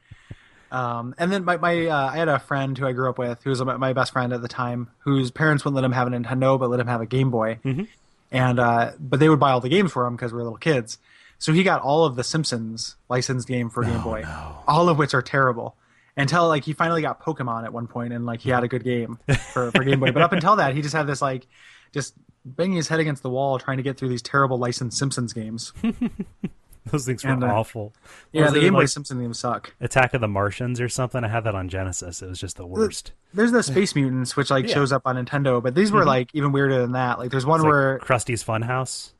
um 0.74 1.14
and 1.18 1.30
then 1.30 1.44
my, 1.44 1.56
my 1.56 1.86
uh, 1.86 2.10
i 2.12 2.16
had 2.16 2.28
a 2.28 2.38
friend 2.38 2.76
who 2.76 2.86
i 2.86 2.92
grew 2.92 3.08
up 3.08 3.18
with 3.18 3.42
who 3.44 3.50
was 3.50 3.62
my 3.62 3.76
my 3.76 3.92
best 3.92 4.12
friend 4.12 4.32
at 4.32 4.42
the 4.42 4.48
time 4.48 4.90
whose 4.98 5.30
parents 5.30 5.64
wouldn't 5.64 5.76
let 5.76 5.84
him 5.84 5.92
have 5.92 6.08
a 6.08 6.10
nintendo 6.10 6.58
but 6.58 6.68
let 6.68 6.80
him 6.80 6.86
have 6.88 7.00
a 7.00 7.06
game 7.06 7.30
boy. 7.30 7.58
Mm-hmm. 7.64 7.84
and 8.32 8.58
uh 8.58 8.92
but 8.98 9.20
they 9.20 9.28
would 9.28 9.38
buy 9.38 9.52
all 9.52 9.60
the 9.60 9.68
games 9.68 9.92
for 9.92 10.06
him 10.06 10.16
because 10.16 10.32
we 10.32 10.38
were 10.38 10.44
little 10.44 10.58
kids. 10.58 10.98
So 11.38 11.52
he 11.52 11.62
got 11.62 11.82
all 11.82 12.04
of 12.04 12.16
the 12.16 12.24
simpsons 12.24 12.96
licensed 13.08 13.46
game 13.46 13.70
for 13.70 13.84
game 13.84 14.02
boy 14.02 14.24
all 14.66 14.88
of 14.88 14.98
which 14.98 15.14
are 15.14 15.22
terrible. 15.22 15.76
Until 16.16 16.48
like 16.48 16.64
he 16.64 16.72
finally 16.72 17.02
got 17.02 17.20
pokemon 17.22 17.64
at 17.64 17.72
one 17.72 17.86
point 17.86 18.12
and 18.12 18.24
like 18.24 18.40
he 18.40 18.50
had 18.50 18.64
a 18.64 18.68
good 18.68 18.84
game 18.84 19.18
for, 19.52 19.70
for 19.72 19.84
game 19.84 20.00
boy. 20.00 20.12
But 20.12 20.22
up 20.22 20.32
until 20.32 20.56
that 20.56 20.74
he 20.74 20.80
just 20.82 20.94
had 20.94 21.06
this 21.06 21.20
like 21.20 21.46
just 21.92 22.14
banging 22.44 22.76
his 22.76 22.88
head 22.88 23.00
against 23.00 23.22
the 23.22 23.30
wall 23.30 23.58
trying 23.58 23.78
to 23.78 23.82
get 23.82 23.96
through 23.96 24.08
these 24.10 24.22
terrible 24.22 24.58
licensed 24.58 24.98
simpsons 24.98 25.32
games 25.32 25.72
Those 26.90 27.06
things 27.06 27.24
were 27.24 27.30
And, 27.30 27.42
uh, 27.42 27.46
awful. 27.48 27.94
yeah 28.32 28.42
Was 28.44 28.52
the 28.52 28.60
game 28.60 28.74
boy 28.74 28.80
like 28.80 28.88
simpson 28.88 29.18
games 29.20 29.38
suck 29.38 29.72
Attack 29.80 30.12
of 30.14 30.20
the 30.20 30.28
Martians 30.28 30.80
or 30.80 30.88
something. 30.90 31.24
I 31.24 31.28
had 31.28 31.44
that 31.44 31.54
on 31.54 31.68
Genesis. 31.70 32.20
It 32.20 32.28
was 32.28 32.38
just 32.38 32.56
the 32.58 32.66
worst. 32.66 33.12
there's 33.32 33.52
the 33.52 33.62
space 33.62 33.94
mutants 33.94 34.36
which 34.36 34.50
like 34.50 34.66
Yeah. 34.68 34.74
shows 34.74 34.92
up 34.92 35.02
on 35.06 35.16
nintendo 35.16 35.62
but 35.62 35.74
these 35.74 35.90
were 35.90 36.04
like 36.04 36.28
even 36.34 36.52
weirder 36.52 36.78
than 36.80 36.92
that 36.92 37.18
like 37.18 37.30
there's 37.30 37.46
one 37.46 37.60
It's 37.60 37.64
like 37.64 37.72
where 37.72 37.98
Krusty's 38.00 38.44
Funhouse. 38.44 39.12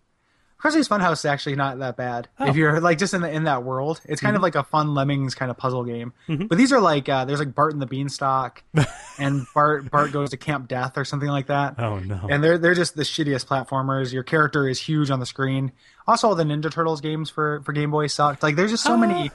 Krusty's 0.64 0.88
Funhouse 0.88 1.12
is 1.18 1.24
actually 1.26 1.56
not 1.56 1.78
that 1.80 1.96
bad 1.96 2.28
Oh. 2.40 2.46
if 2.46 2.56
you're 2.56 2.80
like 2.80 2.96
just 2.98 3.12
in 3.12 3.20
the, 3.20 3.30
in 3.30 3.44
that 3.44 3.64
world. 3.64 4.00
It's 4.06 4.20
kind 4.20 4.34
of 4.34 4.38
Mm-hmm. 4.38 4.44
like 4.44 4.54
a 4.54 4.62
fun 4.64 4.94
Lemmings 4.94 5.34
kind 5.34 5.50
of 5.50 5.58
puzzle 5.58 5.84
game. 5.84 6.12
But 6.26 6.56
these 6.56 6.72
are 6.72 6.80
like 6.80 7.08
uh, 7.08 7.24
there's 7.26 7.38
like 7.38 7.54
Bart 7.54 7.72
and 7.74 7.82
the 7.82 7.86
Beanstalk, 7.86 8.62
and 9.18 9.46
Bart 9.54 9.90
Bart 9.90 10.10
goes 10.12 10.30
to 10.30 10.36
Camp 10.36 10.68
Death 10.68 10.96
or 10.96 11.04
something 11.04 11.28
like 11.28 11.48
that. 11.48 11.74
Oh 11.78 11.98
no. 11.98 12.26
And 12.30 12.42
they're 12.42 12.56
they're 12.58 12.74
just 12.74 12.96
the 12.96 13.02
shittiest 13.02 13.46
platformers. 13.46 14.12
Your 14.12 14.22
character 14.22 14.66
is 14.68 14.80
huge 14.80 15.10
on 15.10 15.20
the 15.20 15.26
screen. 15.26 15.72
Also, 16.06 16.28
all 16.28 16.34
the 16.34 16.44
Ninja 16.44 16.70
Turtles 16.70 17.00
games 17.00 17.28
for 17.30 17.60
for 17.64 17.72
Game 17.72 17.90
Boy 17.90 18.06
sucked. 18.06 18.42
Like 18.42 18.56
there's 18.56 18.70
just 18.70 18.84
so 18.84 18.96
many. 18.96 19.30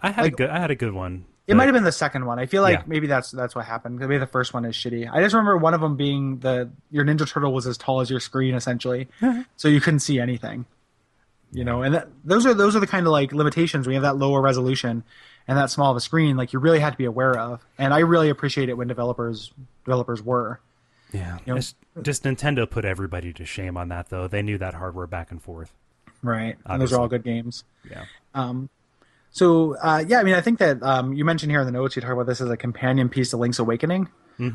I 0.00 0.10
had 0.10 0.22
like- 0.24 0.32
a 0.32 0.36
good. 0.36 0.50
I 0.50 0.58
had 0.58 0.70
a 0.70 0.74
good 0.76 0.92
one. 0.92 1.24
It 1.46 1.56
might 1.56 1.64
have 1.64 1.74
been 1.74 1.84
the 1.84 1.92
second 1.92 2.24
one. 2.24 2.38
I 2.38 2.46
feel 2.46 2.62
like 2.62 2.78
Yeah. 2.78 2.82
maybe 2.86 3.06
that's 3.06 3.30
that's 3.30 3.54
what 3.54 3.66
happened. 3.66 3.98
Maybe 3.98 4.16
the 4.16 4.26
first 4.26 4.54
one 4.54 4.64
is 4.64 4.74
shitty. 4.74 5.10
I 5.12 5.20
just 5.20 5.34
remember 5.34 5.58
one 5.58 5.74
of 5.74 5.80
them 5.82 5.96
being 5.96 6.38
the 6.38 6.70
your 6.90 7.04
Ninja 7.04 7.28
Turtle 7.28 7.52
was 7.52 7.66
as 7.66 7.76
tall 7.76 8.00
as 8.00 8.08
your 8.10 8.20
screen 8.20 8.54
essentially, 8.54 9.08
so 9.56 9.68
you 9.68 9.80
couldn't 9.80 10.00
see 10.00 10.18
anything. 10.18 10.64
You 11.52 11.64
know, 11.64 11.82
and 11.82 11.94
that, 11.94 12.08
those 12.24 12.46
are 12.46 12.54
those 12.54 12.74
are 12.74 12.80
the 12.80 12.86
kind 12.86 13.06
of 13.06 13.12
like 13.12 13.32
limitations 13.32 13.86
when 13.86 13.94
you 13.94 14.02
have 14.02 14.10
that 14.14 14.16
lower 14.18 14.40
resolution 14.40 15.04
and 15.46 15.58
that 15.58 15.70
small 15.70 15.90
of 15.90 15.96
a 15.96 16.00
screen. 16.00 16.36
Like 16.36 16.52
you 16.54 16.58
really 16.58 16.80
had 16.80 16.90
to 16.92 16.96
be 16.96 17.04
aware 17.04 17.38
of. 17.38 17.64
And 17.78 17.92
I 17.92 17.98
really 18.00 18.30
appreciate 18.30 18.68
it 18.70 18.76
when 18.78 18.88
developers 18.88 19.52
developers 19.84 20.22
were. 20.22 20.60
Yeah. 21.12 21.36
You 21.44 21.52
know- 21.52 21.58
It's- 21.58 21.74
just 22.02 22.24
Nintendo 22.24 22.68
put 22.68 22.84
everybody 22.84 23.32
to 23.34 23.44
shame 23.44 23.76
on 23.76 23.88
that 23.90 24.08
though. 24.08 24.26
They 24.26 24.42
knew 24.42 24.58
that 24.58 24.74
hardware 24.74 25.06
back 25.06 25.30
and 25.30 25.40
forth. 25.40 25.72
Right. 26.22 26.56
And 26.66 26.80
those 26.82 26.92
are 26.92 27.00
all 27.00 27.06
good 27.06 27.22
games. 27.22 27.62
Yeah. 27.88 28.06
Um, 28.34 28.68
so 29.34 29.76
uh, 29.78 30.04
yeah, 30.06 30.20
I 30.20 30.22
mean, 30.22 30.34
I 30.34 30.40
think 30.40 30.60
that 30.60 30.80
um, 30.80 31.12
you 31.12 31.24
mentioned 31.24 31.50
here 31.50 31.58
in 31.58 31.66
the 31.66 31.72
notes 31.72 31.96
you 31.96 32.02
talk 32.02 32.12
about 32.12 32.26
this 32.26 32.40
as 32.40 32.48
a 32.48 32.56
companion 32.56 33.08
piece 33.08 33.30
to 33.30 33.36
Link's 33.36 33.58
Awakening, 33.58 34.08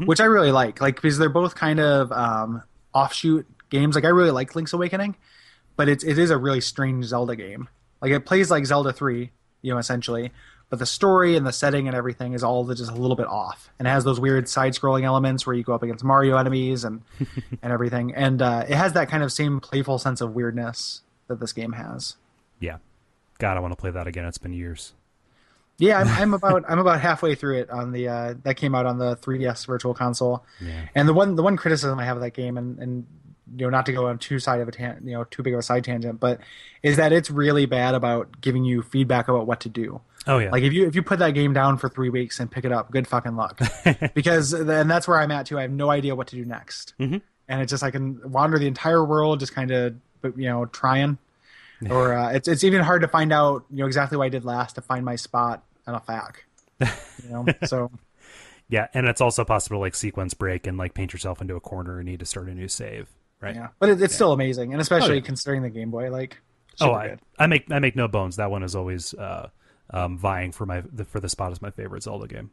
which 0.05 0.21
I 0.21 0.23
really 0.25 0.53
like, 0.53 0.79
like 0.79 0.95
because 0.95 1.17
they're 1.17 1.27
both 1.27 1.53
kind 1.53 1.81
of 1.81 2.13
um, 2.13 2.63
offshoot 2.93 3.45
games. 3.69 3.95
Like 3.95 4.05
I 4.05 4.07
really 4.07 4.31
like 4.31 4.55
Link's 4.55 4.71
Awakening, 4.71 5.17
but 5.75 5.89
it's 5.89 6.05
it 6.05 6.17
is 6.17 6.31
a 6.31 6.37
really 6.37 6.61
strange 6.61 7.03
Zelda 7.03 7.35
game. 7.35 7.67
Like 8.01 8.13
it 8.13 8.25
plays 8.25 8.49
like 8.49 8.65
Zelda 8.65 8.93
three, 8.93 9.31
you 9.61 9.73
know, 9.73 9.79
essentially, 9.79 10.31
but 10.69 10.79
the 10.79 10.85
story 10.85 11.35
and 11.35 11.45
the 11.45 11.51
setting 11.51 11.87
and 11.87 11.95
everything 11.95 12.31
is 12.31 12.41
all 12.41 12.65
just 12.65 12.89
a 12.89 12.95
little 12.95 13.17
bit 13.17 13.27
off, 13.27 13.69
and 13.79 13.87
it 13.87 13.91
has 13.91 14.05
those 14.05 14.17
weird 14.17 14.47
side-scrolling 14.47 15.03
elements 15.03 15.45
where 15.45 15.57
you 15.57 15.63
go 15.63 15.73
up 15.73 15.83
against 15.83 16.05
Mario 16.05 16.37
enemies 16.37 16.85
and 16.85 17.01
and 17.61 17.73
everything, 17.73 18.15
and 18.15 18.41
uh, 18.41 18.63
it 18.65 18.75
has 18.75 18.93
that 18.93 19.09
kind 19.09 19.23
of 19.23 19.31
same 19.33 19.59
playful 19.59 19.97
sense 19.97 20.21
of 20.21 20.33
weirdness 20.33 21.01
that 21.27 21.41
this 21.41 21.51
game 21.51 21.73
has. 21.73 22.15
Yeah. 22.61 22.77
God, 23.39 23.57
I 23.57 23.59
want 23.59 23.71
to 23.71 23.75
play 23.77 23.91
that 23.91 24.05
again. 24.07 24.25
It's 24.25 24.37
been 24.37 24.53
years. 24.53 24.93
Yeah, 25.79 25.99
I'm, 25.99 26.07
I'm 26.21 26.33
about 26.33 26.63
I'm 26.67 26.79
about 26.79 27.01
halfway 27.01 27.35
through 27.35 27.59
it 27.59 27.69
on 27.69 27.91
the 27.91 28.07
uh, 28.07 28.33
that 28.43 28.55
came 28.55 28.75
out 28.75 28.85
on 28.85 28.99
the 28.99 29.15
3DS 29.17 29.65
Virtual 29.65 29.93
Console. 29.93 30.45
Yeah. 30.61 30.81
And 30.93 31.07
the 31.07 31.13
one 31.13 31.35
the 31.35 31.43
one 31.43 31.57
criticism 31.57 31.97
I 31.99 32.05
have 32.05 32.17
of 32.17 32.21
that 32.23 32.31
game, 32.35 32.57
and, 32.57 32.77
and 32.79 33.07
you 33.57 33.65
know 33.65 33.69
not 33.69 33.85
to 33.87 33.93
go 33.93 34.07
on 34.07 34.19
too 34.19 34.37
side 34.39 34.59
of 34.61 34.67
a 34.67 34.71
tan- 34.71 35.01
you 35.05 35.13
know 35.13 35.23
too 35.23 35.41
big 35.41 35.53
of 35.53 35.59
a 35.59 35.63
side 35.63 35.83
tangent, 35.83 36.19
but 36.19 36.39
is 36.83 36.97
that 36.97 37.11
it's 37.13 37.31
really 37.31 37.65
bad 37.65 37.95
about 37.95 38.41
giving 38.41 38.63
you 38.65 38.81
feedback 38.83 39.27
about 39.27 39.47
what 39.47 39.61
to 39.61 39.69
do. 39.69 40.01
Oh 40.27 40.37
yeah. 40.37 40.51
Like 40.51 40.63
if 40.63 40.73
you 40.73 40.85
if 40.85 40.95
you 40.95 41.01
put 41.01 41.19
that 41.19 41.31
game 41.31 41.53
down 41.53 41.77
for 41.77 41.87
three 41.87 42.09
weeks 42.09 42.39
and 42.41 42.51
pick 42.51 42.65
it 42.65 42.71
up, 42.73 42.91
good 42.91 43.07
fucking 43.07 43.37
luck. 43.37 43.59
because 44.13 44.51
then 44.51 44.87
that's 44.89 45.07
where 45.07 45.17
I'm 45.17 45.31
at 45.31 45.45
too. 45.45 45.57
I 45.57 45.61
have 45.61 45.71
no 45.71 45.89
idea 45.89 46.13
what 46.13 46.27
to 46.27 46.35
do 46.35 46.43
next, 46.43 46.93
Mhm. 46.99 47.21
and 47.47 47.61
it's 47.61 47.69
just 47.71 47.83
I 47.83 47.89
can 47.91 48.19
wander 48.29 48.59
the 48.59 48.67
entire 48.67 49.03
world 49.05 49.39
just 49.39 49.55
kind 49.55 49.71
of 49.71 49.95
you 50.35 50.49
know 50.49 50.65
trying, 50.65 51.17
or 51.89 52.13
uh, 52.13 52.31
it's 52.31 52.47
it's 52.47 52.63
even 52.63 52.81
hard 52.81 53.01
to 53.01 53.07
find 53.07 53.31
out 53.31 53.65
you 53.69 53.77
know 53.77 53.85
exactly 53.87 54.17
what 54.17 54.25
I 54.25 54.29
did 54.29 54.45
last 54.45 54.75
to 54.75 54.81
find 54.81 55.05
my 55.05 55.15
spot 55.15 55.63
on 55.87 55.95
a 55.95 55.99
FAQ. 55.99 56.35
You 57.23 57.29
know, 57.29 57.45
so 57.65 57.91
yeah, 58.69 58.87
and 58.93 59.07
it's 59.07 59.21
also 59.21 59.43
possible 59.45 59.77
to 59.77 59.81
like 59.81 59.95
sequence 59.95 60.33
break 60.33 60.67
and 60.67 60.77
like 60.77 60.93
paint 60.93 61.13
yourself 61.13 61.41
into 61.41 61.55
a 61.55 61.59
corner 61.59 61.99
and 61.99 62.07
need 62.07 62.19
to 62.19 62.25
start 62.25 62.47
a 62.47 62.53
new 62.53 62.67
save. 62.67 63.07
Right. 63.41 63.55
yeah, 63.55 63.67
but 63.79 63.89
it, 63.89 64.01
it's 64.01 64.13
still 64.13 64.33
amazing, 64.33 64.73
and 64.73 64.81
especially 64.81 65.11
Oh, 65.11 65.15
yeah. 65.15 65.21
considering 65.21 65.61
the 65.61 65.69
Game 65.69 65.91
Boy, 65.91 66.11
like 66.11 66.37
Oh, 66.81 66.93
I, 66.93 67.07
good. 67.09 67.19
I 67.37 67.47
make 67.47 67.71
I 67.71 67.79
make 67.79 67.95
no 67.95 68.07
bones. 68.07 68.35
That 68.37 68.51
one 68.51 68.63
is 68.63 68.75
always 68.75 69.13
uh, 69.13 69.49
um, 69.91 70.17
vying 70.17 70.51
for 70.51 70.65
my 70.65 70.81
the, 70.91 71.05
for 71.05 71.19
the 71.19 71.29
spot 71.29 71.51
as 71.51 71.61
my 71.61 71.71
favorite 71.71 72.03
Zelda 72.03 72.27
game. 72.27 72.51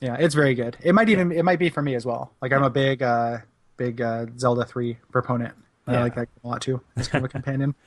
Yeah, 0.00 0.16
it's 0.18 0.34
very 0.34 0.54
good. 0.54 0.76
It 0.82 0.94
might 0.94 1.08
even 1.08 1.32
it 1.32 1.42
might 1.44 1.58
be 1.58 1.70
for 1.70 1.80
me 1.82 1.94
as 1.94 2.04
well. 2.04 2.32
Like 2.42 2.52
I'm 2.52 2.62
a 2.62 2.70
big 2.70 3.02
uh 3.02 3.38
big 3.78 4.00
uh 4.00 4.26
Zelda 4.38 4.64
3 4.64 4.98
proponent. 5.10 5.54
I 5.86 6.00
like 6.00 6.16
that 6.16 6.28
a 6.42 6.48
lot 6.48 6.60
too. 6.60 6.80
It's 6.96 7.08
kind 7.08 7.24
of 7.24 7.30
a 7.30 7.32
companion. 7.32 7.74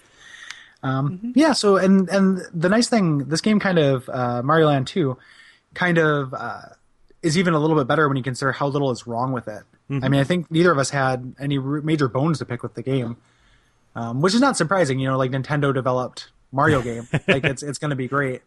Um 0.83 1.33
yeah, 1.35 1.53
so 1.53 1.77
and 1.77 2.07
and 2.09 2.41
the 2.53 2.69
nice 2.69 2.87
thing 2.89 3.25
this 3.25 3.41
game 3.41 3.59
kind 3.59 3.77
of 3.79 4.07
uh 4.09 4.41
Mario 4.43 4.67
Land 4.67 4.87
2 4.87 5.17
kind 5.73 5.97
of 5.97 6.33
uh 6.33 6.61
is 7.21 7.37
even 7.37 7.53
a 7.53 7.59
little 7.59 7.75
bit 7.75 7.85
better 7.87 8.07
when 8.07 8.15
you 8.15 8.23
consider 8.23 8.53
how 8.53 8.67
little 8.67 8.91
is 8.91 9.05
wrong 9.05 9.33
with 9.33 9.47
it. 9.47 9.63
I 10.03 10.07
mean, 10.07 10.21
I 10.21 10.23
think 10.23 10.51
neither 10.51 10.71
of 10.71 10.77
us 10.77 10.91
had 10.91 11.33
any 11.39 11.57
major 11.57 12.07
bones 12.07 12.37
to 12.39 12.45
pick 12.45 12.61
with 12.63 12.75
the 12.75 12.83
game. 12.83 13.17
Um, 13.95 14.21
which 14.21 14.35
is 14.35 14.39
not 14.39 14.55
surprising, 14.55 14.99
you 14.99 15.09
know, 15.09 15.17
like 15.17 15.31
Nintendo 15.31 15.73
developed 15.73 16.29
Mario 16.51 16.81
game. 16.89 17.07
like 17.27 17.43
it's 17.43 17.63
it's 17.63 17.79
going 17.79 17.89
to 17.89 17.95
be 17.95 18.07
great. 18.07 18.41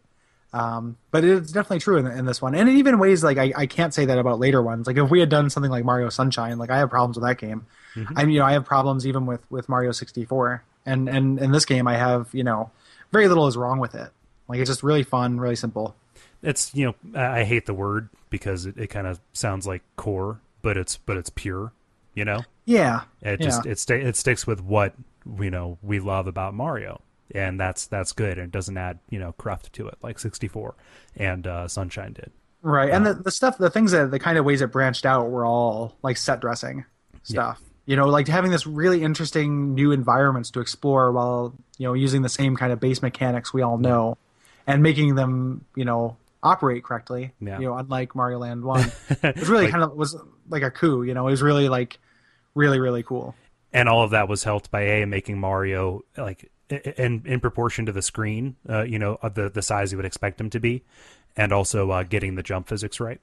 Um, 0.53 0.97
but 1.11 1.23
it's 1.23 1.51
definitely 1.51 1.79
true 1.79 1.97
in, 1.97 2.07
in 2.07 2.25
this 2.25 2.41
one, 2.41 2.55
and 2.55 2.69
in 2.69 2.77
even 2.77 2.97
ways 2.97 3.23
like 3.23 3.37
I, 3.37 3.51
I 3.55 3.65
can't 3.65 3.93
say 3.93 4.05
that 4.05 4.17
about 4.17 4.39
later 4.39 4.61
ones. 4.61 4.87
Like 4.87 4.97
if 4.97 5.09
we 5.09 5.19
had 5.19 5.29
done 5.29 5.49
something 5.49 5.71
like 5.71 5.83
Mario 5.83 6.09
Sunshine, 6.09 6.57
like 6.57 6.69
I 6.69 6.77
have 6.77 6.89
problems 6.89 7.17
with 7.17 7.27
that 7.27 7.37
game. 7.39 7.65
I 8.15 8.23
mean, 8.23 8.35
you 8.35 8.39
know, 8.39 8.45
I 8.45 8.53
have 8.53 8.63
problems 8.65 9.05
even 9.05 9.25
with 9.25 9.41
with 9.51 9.67
Mario 9.67 9.91
sixty 9.91 10.25
four, 10.25 10.63
and 10.85 11.07
and 11.09 11.39
in 11.39 11.51
this 11.51 11.65
game, 11.65 11.87
I 11.87 11.97
have 11.97 12.29
you 12.33 12.43
know 12.43 12.71
very 13.11 13.27
little 13.27 13.47
is 13.47 13.57
wrong 13.57 13.79
with 13.79 13.95
it. 13.95 14.09
Like 14.47 14.59
it's 14.59 14.69
just 14.69 14.83
really 14.83 15.03
fun, 15.03 15.39
really 15.39 15.55
simple. 15.55 15.95
It's 16.41 16.73
you 16.75 16.85
know 16.85 17.19
I 17.19 17.43
hate 17.43 17.65
the 17.65 17.73
word 17.73 18.09
because 18.29 18.65
it, 18.65 18.77
it 18.77 18.87
kind 18.87 19.07
of 19.07 19.19
sounds 19.33 19.65
like 19.65 19.81
core, 19.95 20.41
but 20.61 20.77
it's 20.77 20.97
but 20.97 21.17
it's 21.17 21.29
pure. 21.29 21.71
You 22.15 22.25
know, 22.25 22.41
Yeah, 22.65 23.01
it 23.21 23.39
yeah. 23.39 23.45
just 23.45 23.65
it 23.65 23.79
sta- 23.79 24.05
it 24.05 24.15
sticks 24.15 24.45
with 24.45 24.61
what 24.61 24.93
you 25.39 25.49
know 25.49 25.77
we 25.81 25.99
love 25.99 26.27
about 26.27 26.53
Mario, 26.53 27.01
and 27.33 27.59
that's 27.59 27.87
that's 27.87 28.11
good, 28.11 28.37
and 28.37 28.45
it 28.47 28.51
doesn't 28.51 28.77
add 28.77 28.99
you 29.09 29.19
know 29.19 29.31
cruft 29.33 29.73
to 29.73 29.87
it 29.87 29.97
like 30.03 30.19
sixty 30.19 30.47
four 30.47 30.75
and 31.15 31.47
uh, 31.47 31.67
Sunshine 31.67 32.13
did. 32.13 32.31
Right, 32.61 32.91
and 32.91 33.05
the, 33.05 33.13
the 33.15 33.31
stuff, 33.31 33.57
the 33.57 33.69
things 33.69 33.91
that 33.91 34.11
the 34.11 34.19
kind 34.19 34.37
of 34.37 34.45
ways 34.45 34.61
it 34.61 34.71
branched 34.71 35.05
out 35.05 35.29
were 35.29 35.45
all 35.45 35.97
like 36.03 36.15
set 36.17 36.39
dressing 36.39 36.85
stuff. 37.23 37.61
You 37.85 37.95
know, 37.95 38.07
like 38.07 38.27
having 38.27 38.51
this 38.51 38.65
really 38.65 39.03
interesting 39.03 39.73
new 39.73 39.91
environments 39.91 40.51
to 40.51 40.61
explore 40.61 41.11
while 41.11 41.53
you 41.77 41.87
know 41.87 41.93
using 41.93 42.21
the 42.21 42.29
same 42.29 42.55
kind 42.55 42.71
of 42.71 42.79
base 42.79 43.01
mechanics 43.01 43.53
we 43.53 43.61
all 43.61 43.77
know, 43.77 44.17
and 44.65 44.81
making 44.81 45.15
them 45.15 45.65
you 45.75 45.85
know 45.85 46.15
operate 46.41 46.83
correctly. 46.83 47.31
Yeah. 47.41 47.59
You 47.59 47.67
know, 47.67 47.77
unlike 47.77 48.15
Mario 48.15 48.39
Land 48.39 48.63
One, 48.63 48.91
it 49.09 49.37
was 49.37 49.49
really 49.49 49.67
kind 49.67 49.83
of 49.83 49.95
was 49.95 50.15
like 50.49 50.63
a 50.63 50.71
coup. 50.71 51.03
You 51.03 51.13
know, 51.13 51.27
it 51.27 51.31
was 51.31 51.41
really 51.41 51.69
like 51.69 51.99
really 52.55 52.79
really 52.79 53.03
cool. 53.03 53.35
and 53.73 53.89
all 53.89 54.03
of 54.03 54.11
that 54.11 54.27
was 54.27 54.43
helped 54.43 54.71
by 54.71 54.81
a 54.81 55.05
making 55.05 55.39
Mario 55.39 56.01
like 56.15 56.49
in 56.69 57.23
in 57.25 57.39
proportion 57.39 57.85
to 57.87 57.91
the 57.91 58.01
screen, 58.01 58.55
uh, 58.69 58.83
you 58.83 58.99
know, 58.99 59.17
of 59.21 59.33
the 59.33 59.49
the 59.49 59.61
size 59.61 59.91
you 59.91 59.97
would 59.97 60.05
expect 60.05 60.39
him 60.39 60.49
to 60.51 60.59
be, 60.59 60.83
and 61.35 61.51
also 61.51 61.91
uh, 61.91 62.03
getting 62.03 62.35
the 62.35 62.43
jump 62.43 62.67
physics 62.67 62.99
right. 62.99 63.19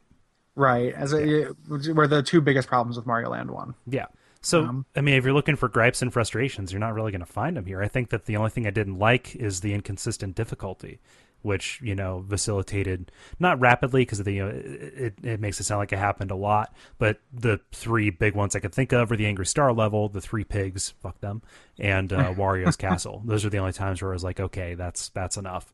Right, 0.56 0.92
as 0.92 1.14
a, 1.14 1.54
were 1.68 2.08
the 2.08 2.22
two 2.22 2.40
biggest 2.40 2.68
problems 2.68 2.96
with 2.96 3.06
Mario 3.06 3.30
Land 3.30 3.50
One. 3.50 3.74
Yeah. 3.86 4.06
So 4.42 4.62
Um, 4.62 4.86
I 4.96 5.00
mean, 5.02 5.14
if 5.16 5.24
you're 5.24 5.34
looking 5.34 5.56
for 5.56 5.68
gripes 5.68 6.00
and 6.02 6.12
frustrations, 6.12 6.72
you're 6.72 6.80
not 6.80 6.94
really 6.94 7.12
going 7.12 7.20
to 7.20 7.26
find 7.26 7.56
them 7.56 7.66
here. 7.66 7.82
I 7.82 7.88
think 7.88 8.10
that 8.10 8.24
the 8.24 8.36
only 8.36 8.50
thing 8.50 8.66
I 8.66 8.70
didn't 8.70 8.98
like 8.98 9.36
is 9.36 9.60
the 9.60 9.74
inconsistent 9.74 10.34
difficulty, 10.34 10.98
which 11.42 11.80
you 11.82 11.94
know 11.94 12.24
facilitated 12.28 13.12
not 13.38 13.60
rapidly 13.60 14.02
because 14.02 14.26
you 14.26 14.44
know, 14.44 14.48
it, 14.48 15.14
it, 15.22 15.40
makes 15.40 15.60
it 15.60 15.64
sound 15.64 15.80
like 15.80 15.92
it 15.92 15.98
happened 15.98 16.30
a 16.30 16.36
lot. 16.36 16.74
But 16.98 17.20
the 17.32 17.60
three 17.72 18.08
big 18.08 18.34
ones 18.34 18.56
I 18.56 18.60
could 18.60 18.74
think 18.74 18.92
of 18.92 19.12
are 19.12 19.16
the 19.16 19.26
Angry 19.26 19.46
Star 19.46 19.72
level, 19.74 20.08
the 20.08 20.22
three 20.22 20.44
pigs, 20.44 20.94
fuck 21.02 21.20
them, 21.20 21.42
and 21.78 22.10
uh, 22.12 22.32
Wario's 22.34 22.76
castle. 22.76 23.22
Those 23.26 23.44
are 23.44 23.50
the 23.50 23.58
only 23.58 23.72
times 23.74 24.00
where 24.00 24.12
I 24.12 24.14
was 24.14 24.24
like, 24.24 24.40
okay, 24.40 24.74
that's 24.74 25.10
that's 25.10 25.36
enough. 25.36 25.72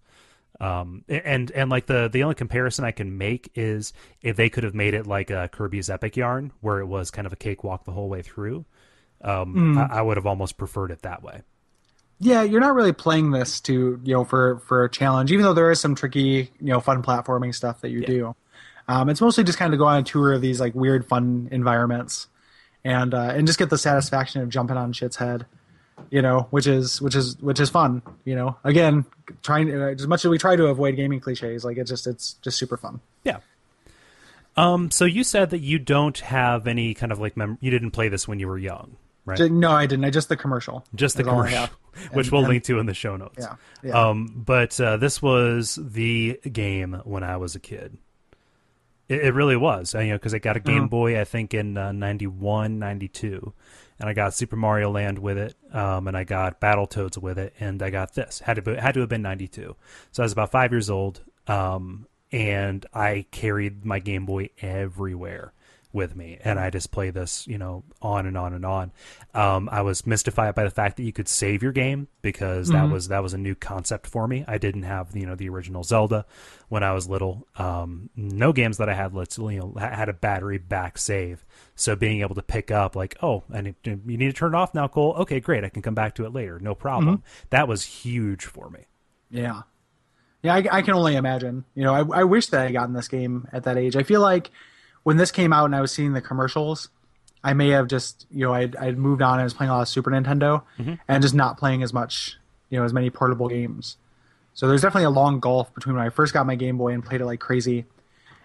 Um, 0.58 1.04
and 1.08 1.50
and 1.50 1.70
like 1.70 1.86
the 1.86 2.08
the 2.10 2.22
only 2.22 2.34
comparison 2.34 2.84
I 2.84 2.90
can 2.90 3.18
make 3.18 3.50
is 3.54 3.92
if 4.22 4.36
they 4.36 4.48
could 4.48 4.64
have 4.64 4.74
made 4.74 4.94
it 4.94 5.06
like 5.06 5.30
a 5.30 5.48
Kirby's 5.48 5.90
Epic 5.90 6.16
Yarn, 6.16 6.52
where 6.60 6.80
it 6.80 6.86
was 6.86 7.10
kind 7.10 7.26
of 7.26 7.32
a 7.32 7.36
cakewalk 7.36 7.84
the 7.84 7.92
whole 7.92 8.08
way 8.08 8.22
through. 8.22 8.64
Um, 9.22 9.76
I, 9.76 9.98
I 9.98 10.02
would 10.02 10.16
have 10.16 10.26
almost 10.26 10.56
preferred 10.56 10.90
it 10.90 11.02
that 11.02 11.22
way. 11.22 11.42
Yeah, 12.18 12.42
you're 12.42 12.60
not 12.60 12.74
really 12.74 12.92
playing 12.92 13.30
this 13.32 13.60
to 13.62 14.00
you 14.02 14.14
know 14.14 14.24
for 14.24 14.60
for 14.60 14.84
a 14.84 14.90
challenge, 14.90 15.32
even 15.32 15.44
though 15.44 15.52
there 15.52 15.70
is 15.70 15.80
some 15.80 15.94
tricky 15.94 16.50
you 16.60 16.72
know 16.72 16.80
fun 16.80 17.02
platforming 17.02 17.54
stuff 17.54 17.82
that 17.82 17.90
you 17.90 18.04
do. 18.06 18.34
Um, 18.88 19.08
it's 19.10 19.20
mostly 19.20 19.44
just 19.44 19.58
kind 19.58 19.74
of 19.74 19.78
go 19.78 19.86
on 19.86 19.98
a 19.98 20.02
tour 20.02 20.32
of 20.32 20.40
these 20.40 20.60
like 20.60 20.74
weird 20.74 21.06
fun 21.06 21.48
environments, 21.50 22.28
and 22.84 23.12
uh, 23.12 23.32
and 23.34 23.46
just 23.46 23.58
get 23.58 23.68
the 23.68 23.78
satisfaction 23.78 24.40
of 24.40 24.48
jumping 24.48 24.76
on 24.76 24.92
shit's 24.92 25.16
head, 25.16 25.44
you 26.10 26.22
know, 26.22 26.46
which 26.50 26.66
is 26.66 27.00
which 27.00 27.14
is 27.14 27.36
which 27.40 27.60
is 27.60 27.70
fun. 27.70 28.02
You 28.24 28.34
know, 28.36 28.56
again, 28.64 29.04
trying 29.42 29.70
uh, 29.74 29.86
as 29.88 30.06
much 30.06 30.24
as 30.24 30.28
we 30.30 30.38
try 30.38 30.56
to 30.56 30.66
avoid 30.66 30.96
gaming 30.96 31.20
cliches, 31.20 31.64
like 31.64 31.76
it's 31.78 31.90
just 31.90 32.06
it's 32.06 32.34
just 32.42 32.58
super 32.58 32.76
fun. 32.76 33.00
Yeah. 33.24 33.38
Um. 34.56 34.90
So 34.90 35.04
you 35.04 35.22
said 35.24 35.50
that 35.50 35.58
you 35.60 35.78
don't 35.78 36.18
have 36.20 36.66
any 36.66 36.94
kind 36.94 37.12
of 37.12 37.18
like 37.20 37.36
mem- 37.36 37.58
you 37.60 37.70
didn't 37.70 37.90
play 37.90 38.08
this 38.08 38.26
when 38.26 38.38
you 38.40 38.48
were 38.48 38.58
young, 38.58 38.96
right? 39.26 39.38
No, 39.50 39.70
I 39.72 39.86
didn't. 39.86 40.04
I 40.04 40.10
just 40.10 40.28
the 40.28 40.36
commercial. 40.36 40.84
Just 40.94 41.16
the 41.16 41.22
is 41.22 41.28
all 41.28 41.42
I 41.42 41.48
commercial, 41.50 41.76
which 42.12 42.26
And- 42.26 42.32
we'll 42.32 42.40
and- 42.42 42.48
link 42.50 42.64
to 42.64 42.78
in 42.78 42.86
the 42.86 42.94
show 42.94 43.16
notes. 43.16 43.36
Yeah, 43.38 43.56
yeah. 43.82 44.08
Um, 44.08 44.32
but 44.46 44.80
uh, 44.80 44.96
this 44.96 45.20
was 45.20 45.78
the 45.82 46.40
game 46.50 46.94
when 47.04 47.22
I 47.22 47.36
was 47.36 47.54
a 47.54 47.60
kid. 47.60 47.98
It, 49.08 49.26
it 49.26 49.34
really 49.34 49.56
was. 49.56 49.94
I, 49.94 50.02
you 50.02 50.10
know, 50.10 50.16
because 50.16 50.32
I 50.34 50.38
got 50.38 50.56
a 50.56 50.60
Game 50.60 50.78
Uh-huh. 50.78 50.86
Boy, 50.88 51.20
I 51.20 51.24
think 51.24 51.52
in 51.54 51.76
uh, 51.76 51.92
91, 51.92 52.78
92. 52.78 53.52
And 53.98 54.08
I 54.08 54.12
got 54.12 54.34
Super 54.34 54.56
Mario 54.56 54.90
Land 54.90 55.18
with 55.18 55.38
it, 55.38 55.54
um, 55.72 56.08
and 56.08 56.16
I 56.16 56.24
got 56.24 56.60
Battletoads 56.60 57.18
with 57.18 57.38
it, 57.38 57.54
and 57.60 57.82
I 57.82 57.90
got 57.90 58.14
this. 58.14 58.40
Had 58.40 58.54
to 58.54 58.62
be, 58.62 58.74
had 58.74 58.94
to 58.94 59.00
have 59.00 59.08
been 59.08 59.22
92. 59.22 59.76
So 60.12 60.22
I 60.22 60.24
was 60.24 60.32
about 60.32 60.50
five 60.50 60.72
years 60.72 60.90
old, 60.90 61.22
um, 61.46 62.06
and 62.32 62.84
I 62.92 63.26
carried 63.30 63.84
my 63.84 63.98
Game 63.98 64.26
Boy 64.26 64.50
everywhere 64.60 65.52
with 65.92 66.14
me 66.14 66.38
and 66.44 66.58
I 66.58 66.70
just 66.70 66.90
play 66.90 67.10
this, 67.10 67.46
you 67.46 67.58
know, 67.58 67.84
on 68.02 68.26
and 68.26 68.36
on 68.36 68.52
and 68.52 68.64
on. 68.64 68.92
Um, 69.34 69.68
I 69.72 69.82
was 69.82 70.06
mystified 70.06 70.54
by 70.54 70.64
the 70.64 70.70
fact 70.70 70.96
that 70.96 71.04
you 71.04 71.12
could 71.12 71.28
save 71.28 71.62
your 71.62 71.72
game 71.72 72.08
because 72.22 72.68
that 72.68 72.90
was 72.90 73.08
that 73.08 73.22
was 73.22 73.34
a 73.34 73.38
new 73.38 73.54
concept 73.54 74.06
for 74.06 74.28
me. 74.28 74.44
I 74.46 74.58
didn't 74.58 74.82
have 74.82 75.16
you 75.16 75.26
know 75.26 75.34
the 75.34 75.48
original 75.48 75.82
Zelda 75.82 76.26
when 76.68 76.82
I 76.82 76.92
was 76.92 77.08
little. 77.08 77.46
Um, 77.56 78.10
no 78.14 78.52
games 78.52 78.76
that 78.76 78.88
I 78.88 78.94
had 78.94 79.14
let's 79.14 79.38
you 79.38 79.58
know 79.58 79.74
had 79.78 80.08
a 80.08 80.12
battery 80.12 80.58
back 80.58 80.98
save. 80.98 81.44
So 81.74 81.96
being 81.96 82.20
able 82.20 82.34
to 82.34 82.42
pick 82.42 82.70
up 82.70 82.94
like 82.94 83.16
oh 83.22 83.44
and 83.52 83.74
you 83.84 84.00
need 84.04 84.26
to 84.26 84.32
turn 84.32 84.54
it 84.54 84.58
off 84.58 84.74
now, 84.74 84.88
Kole. 84.88 85.16
Okay, 85.20 85.40
great. 85.40 85.64
I 85.64 85.68
can 85.68 85.82
come 85.82 85.94
back 85.94 86.14
to 86.16 86.24
it 86.26 86.32
later. 86.32 86.58
No 86.58 86.74
problem. 86.74 87.22
That 87.50 87.68
was 87.68 87.84
huge 87.84 88.44
for 88.44 88.70
me. 88.70 88.80
Yeah. 89.30 89.62
Yeah, 90.42 90.54
I, 90.54 90.66
I 90.70 90.82
can 90.82 90.94
only 90.94 91.16
imagine. 91.16 91.64
You 91.74 91.84
know, 91.84 91.94
I, 91.94 92.20
I 92.20 92.24
wish 92.24 92.46
that 92.48 92.60
I 92.60 92.64
had 92.64 92.72
gotten 92.72 92.94
this 92.94 93.08
game 93.08 93.48
at 93.52 93.64
that 93.64 93.76
age. 93.76 93.96
I 93.96 94.02
feel 94.04 94.20
like 94.20 94.50
when 95.06 95.18
this 95.18 95.30
came 95.30 95.52
out 95.52 95.66
and 95.66 95.76
I 95.76 95.80
was 95.80 95.92
seeing 95.92 96.14
the 96.14 96.20
commercials, 96.20 96.88
I 97.44 97.54
may 97.54 97.68
have 97.68 97.86
just, 97.86 98.26
you 98.28 98.44
know, 98.44 98.52
I'd, 98.52 98.74
I'd 98.74 98.98
moved 98.98 99.22
on 99.22 99.34
and 99.38 99.44
was 99.44 99.54
playing 99.54 99.70
a 99.70 99.74
lot 99.74 99.82
of 99.82 99.88
Super 99.88 100.10
Nintendo 100.10 100.64
and 101.06 101.22
just 101.22 101.32
not 101.32 101.58
playing 101.58 101.84
as 101.84 101.92
much, 101.92 102.36
you 102.70 102.78
know, 102.80 102.84
as 102.84 102.92
many 102.92 103.08
portable 103.08 103.46
games. 103.48 103.98
So 104.54 104.66
there's 104.66 104.82
definitely 104.82 105.04
a 105.04 105.10
long 105.10 105.38
gulf 105.38 105.72
between 105.76 105.94
when 105.94 106.04
I 106.04 106.08
first 106.08 106.34
got 106.34 106.44
my 106.44 106.56
Game 106.56 106.76
Boy 106.76 106.92
and 106.92 107.04
played 107.04 107.20
it 107.20 107.24
like 107.24 107.38
crazy 107.38 107.84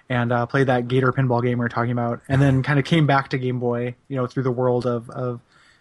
and 0.07 0.32
uh, 0.32 0.45
played 0.45 0.68
that 0.68 0.88
Gator 0.88 1.12
pinball 1.12 1.41
game 1.41 1.57
we 1.57 1.66
were 1.66 1.70
talking 1.70 1.93
about, 1.93 2.22
and 2.30 2.39
then 2.39 2.62
kind 2.62 2.78
of 2.78 2.86
came 2.86 3.07
back 3.07 3.30
to 3.30 3.39
Game 3.39 3.59
Boy, 3.59 3.95
you 4.07 4.16
know, 4.16 4.28
through 4.28 4.43
the 4.43 4.51
world 4.51 4.86
of, 4.86 5.09
of 5.09 5.39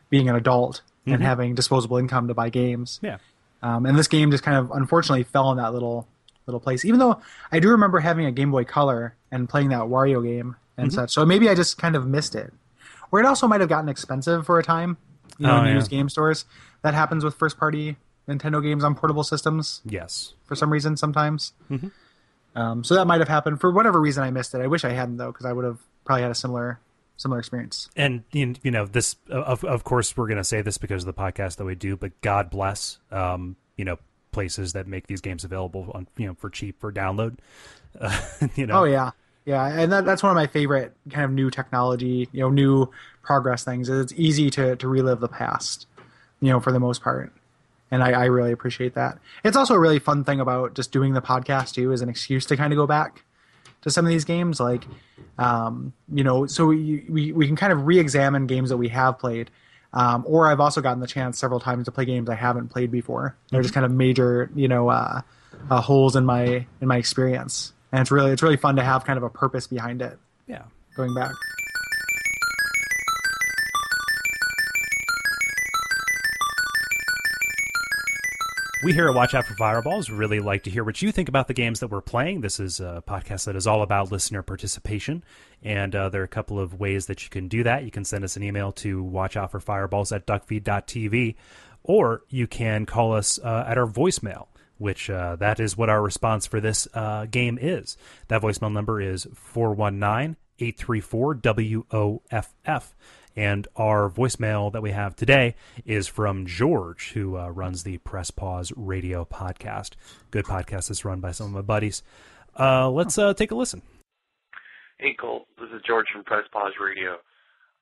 being 0.08 0.30
an 0.30 0.34
adult 0.34 0.80
and 1.04 1.22
having 1.22 1.54
disposable 1.54 1.98
income 1.98 2.26
to 2.28 2.32
buy 2.32 2.48
games. 2.48 3.00
Yeah. 3.02 3.18
Um, 3.62 3.84
and 3.84 3.98
this 3.98 4.08
game 4.08 4.30
just 4.30 4.44
kind 4.44 4.56
of 4.56 4.70
unfortunately 4.70 5.24
fell 5.24 5.50
in 5.50 5.58
that 5.58 5.74
little 5.74 6.08
little 6.46 6.60
place. 6.60 6.86
Even 6.86 7.00
though 7.00 7.20
I 7.52 7.60
do 7.60 7.68
remember 7.68 7.98
having 7.98 8.24
a 8.24 8.32
Game 8.32 8.50
Boy 8.50 8.64
Color 8.64 9.14
and 9.30 9.46
playing 9.46 9.68
that 9.68 9.80
Wario 9.80 10.24
game 10.24 10.56
and 10.80 10.90
Mm-hmm. 10.90 10.94
such, 11.00 11.12
so 11.12 11.24
maybe 11.26 11.48
I 11.48 11.54
just 11.54 11.78
kind 11.78 11.94
of 11.96 12.06
missed 12.06 12.34
it. 12.34 12.52
Or 13.12 13.20
it 13.20 13.26
also 13.26 13.46
might 13.48 13.60
have 13.60 13.68
gotten 13.68 13.88
expensive 13.88 14.46
for 14.46 14.58
a 14.58 14.62
time, 14.62 14.96
you 15.38 15.46
know, 15.46 15.56
Oh, 15.56 15.60
in 15.60 15.66
yeah. 15.68 15.74
used 15.74 15.90
game 15.90 16.08
stores. 16.08 16.44
That 16.82 16.94
happens 16.94 17.24
with 17.24 17.34
first 17.34 17.58
party 17.58 17.96
Nintendo 18.28 18.62
games 18.62 18.84
on 18.84 18.94
portable 18.94 19.24
systems 19.24 19.80
Yes. 19.84 20.34
for 20.44 20.54
some 20.54 20.72
reason 20.72 20.96
sometimes. 20.96 21.52
Mm-hmm. 21.70 21.88
Um, 22.54 22.82
so 22.84 22.94
that 22.94 23.06
might 23.06 23.20
have 23.20 23.28
happened 23.28 23.60
for 23.60 23.70
whatever 23.70 24.00
reason 24.00 24.22
I 24.24 24.30
missed 24.30 24.54
it. 24.54 24.60
I 24.60 24.66
wish 24.66 24.84
I 24.84 24.90
hadn't 24.90 25.16
though, 25.18 25.30
because 25.32 25.46
I 25.46 25.52
would 25.52 25.64
have 25.64 25.78
probably 26.04 26.22
had 26.22 26.30
a 26.30 26.34
similar 26.34 26.80
similar 27.16 27.38
experience. 27.38 27.88
and 27.96 28.24
you 28.32 28.54
you 28.62 28.70
know 28.70 28.86
this 28.86 29.14
of 29.28 29.62
of 29.64 29.84
course 29.84 30.16
we're 30.16 30.26
going 30.26 30.38
to 30.38 30.44
say 30.44 30.62
this 30.62 30.78
because 30.78 31.02
of 31.02 31.06
the 31.06 31.12
podcast 31.12 31.56
that 31.56 31.66
we 31.66 31.74
do 31.74 31.94
but 31.94 32.18
god 32.22 32.48
bless 32.48 32.98
um 33.12 33.56
you 33.76 33.84
know 33.84 33.98
places 34.32 34.72
that 34.72 34.86
make 34.86 35.06
these 35.06 35.20
games 35.20 35.44
available 35.44 35.90
on 35.94 36.06
you 36.16 36.26
know 36.26 36.32
for 36.32 36.48
cheap 36.48 36.80
for 36.80 36.90
download 36.90 37.36
uh, 38.00 38.18
you 38.56 38.66
know 38.66 38.80
Oh 38.80 38.84
yeah, 38.84 39.10
yeah, 39.50 39.80
and 39.80 39.92
that, 39.92 40.04
that's 40.04 40.22
one 40.22 40.30
of 40.30 40.36
my 40.36 40.46
favorite 40.46 40.92
kind 41.10 41.24
of 41.24 41.32
new 41.32 41.50
technology, 41.50 42.28
you 42.32 42.40
know, 42.40 42.50
new 42.50 42.90
progress 43.22 43.64
things. 43.64 43.88
Is 43.88 44.00
it's 44.04 44.14
easy 44.16 44.50
to 44.50 44.76
to 44.76 44.88
relive 44.88 45.20
the 45.20 45.28
past, 45.28 45.86
you 46.40 46.50
know, 46.50 46.60
for 46.60 46.72
the 46.72 46.80
most 46.80 47.02
part, 47.02 47.32
and 47.90 48.02
I, 48.02 48.10
I 48.12 48.24
really 48.26 48.52
appreciate 48.52 48.94
that. 48.94 49.18
It's 49.42 49.56
also 49.56 49.74
a 49.74 49.78
really 49.78 49.98
fun 49.98 50.24
thing 50.24 50.40
about 50.40 50.74
just 50.74 50.92
doing 50.92 51.14
the 51.14 51.22
podcast 51.22 51.74
too, 51.74 51.92
is 51.92 52.02
an 52.02 52.08
excuse 52.08 52.46
to 52.46 52.56
kind 52.56 52.72
of 52.72 52.76
go 52.76 52.86
back 52.86 53.24
to 53.82 53.90
some 53.90 54.04
of 54.04 54.10
these 54.10 54.24
games, 54.24 54.60
like, 54.60 54.84
um, 55.38 55.92
you 56.12 56.22
know, 56.22 56.46
so 56.46 56.66
we, 56.66 57.04
we 57.08 57.32
we 57.32 57.46
can 57.46 57.56
kind 57.56 57.72
of 57.72 57.86
re-examine 57.86 58.46
games 58.46 58.68
that 58.68 58.76
we 58.76 58.88
have 58.88 59.18
played. 59.18 59.50
Um, 59.92 60.24
or 60.26 60.48
I've 60.48 60.60
also 60.60 60.80
gotten 60.80 61.00
the 61.00 61.06
chance 61.08 61.38
several 61.38 61.58
times 61.58 61.86
to 61.86 61.90
play 61.90 62.04
games 62.04 62.28
I 62.28 62.36
haven't 62.36 62.68
played 62.68 62.90
before. 62.92 63.34
They're 63.50 63.62
just 63.62 63.74
kind 63.74 63.84
of 63.84 63.90
major, 63.90 64.48
you 64.54 64.68
know, 64.68 64.88
uh, 64.88 65.22
uh, 65.68 65.80
holes 65.80 66.14
in 66.14 66.24
my 66.24 66.66
in 66.80 66.86
my 66.86 66.96
experience, 66.96 67.72
and 67.92 68.00
it's 68.00 68.10
really 68.10 68.32
it's 68.32 68.42
really 68.42 68.56
fun 68.56 68.76
to 68.76 68.82
have 68.82 69.04
kind 69.04 69.16
of 69.16 69.22
a 69.22 69.30
purpose 69.30 69.66
behind 69.66 70.02
it 70.02 70.18
yeah 70.46 70.62
going 70.96 71.14
back. 71.14 71.32
We 78.82 78.94
here 78.94 79.08
at 79.08 79.14
Watch 79.14 79.34
Out 79.34 79.44
for 79.44 79.54
Fireballs 79.56 80.08
really 80.08 80.40
like 80.40 80.62
to 80.62 80.70
hear 80.70 80.82
what 80.82 81.02
you 81.02 81.12
think 81.12 81.28
about 81.28 81.48
the 81.48 81.54
games 81.54 81.80
that 81.80 81.88
we're 81.88 82.00
playing. 82.00 82.40
This 82.40 82.58
is 82.58 82.80
a 82.80 83.04
podcast 83.06 83.44
that 83.44 83.54
is 83.54 83.66
all 83.66 83.82
about 83.82 84.10
listener 84.10 84.42
participation, 84.42 85.22
and 85.62 85.94
uh, 85.94 86.08
there 86.08 86.22
are 86.22 86.24
a 86.24 86.28
couple 86.28 86.58
of 86.58 86.80
ways 86.80 87.04
that 87.04 87.22
you 87.22 87.28
can 87.28 87.46
do 87.46 87.62
that. 87.64 87.84
You 87.84 87.90
can 87.90 88.06
send 88.06 88.24
us 88.24 88.38
an 88.38 88.42
email 88.42 88.72
to 88.72 89.04
watchoutforfireballs 89.04 90.16
at 90.16 90.26
duckfeed.tv, 90.26 91.34
or 91.82 92.22
you 92.30 92.46
can 92.46 92.86
call 92.86 93.12
us 93.12 93.38
uh, 93.44 93.66
at 93.68 93.76
our 93.76 93.86
voicemail, 93.86 94.46
which 94.80 95.10
uh, 95.10 95.36
that 95.36 95.60
is 95.60 95.76
what 95.76 95.88
our 95.88 96.02
response 96.02 96.46
for 96.46 96.60
this 96.60 96.88
uh, 96.94 97.26
game 97.26 97.58
is. 97.60 97.96
That 98.28 98.42
voicemail 98.42 98.72
number 98.72 99.00
is 99.00 99.26
419 99.34 100.36
834 100.58 101.34
WOFF. 101.36 102.94
And 103.36 103.68
our 103.76 104.10
voicemail 104.10 104.72
that 104.72 104.82
we 104.82 104.90
have 104.90 105.14
today 105.14 105.54
is 105.86 106.08
from 106.08 106.46
George, 106.46 107.12
who 107.12 107.38
uh, 107.38 107.48
runs 107.48 107.84
the 107.84 107.98
Press 107.98 108.30
Pause 108.30 108.72
Radio 108.76 109.24
podcast. 109.24 109.92
Good 110.30 110.46
podcast 110.46 110.88
that's 110.88 111.04
run 111.04 111.20
by 111.20 111.30
some 111.30 111.46
of 111.46 111.52
my 111.52 111.62
buddies. 111.62 112.02
Uh, 112.58 112.90
let's 112.90 113.16
uh, 113.18 113.32
take 113.34 113.52
a 113.52 113.54
listen. 113.54 113.82
Hey 114.98 115.14
Colt, 115.18 115.46
this 115.58 115.70
is 115.74 115.80
George 115.86 116.06
from 116.12 116.24
Press 116.24 116.44
Pause 116.52 116.74
Radio. 116.80 117.16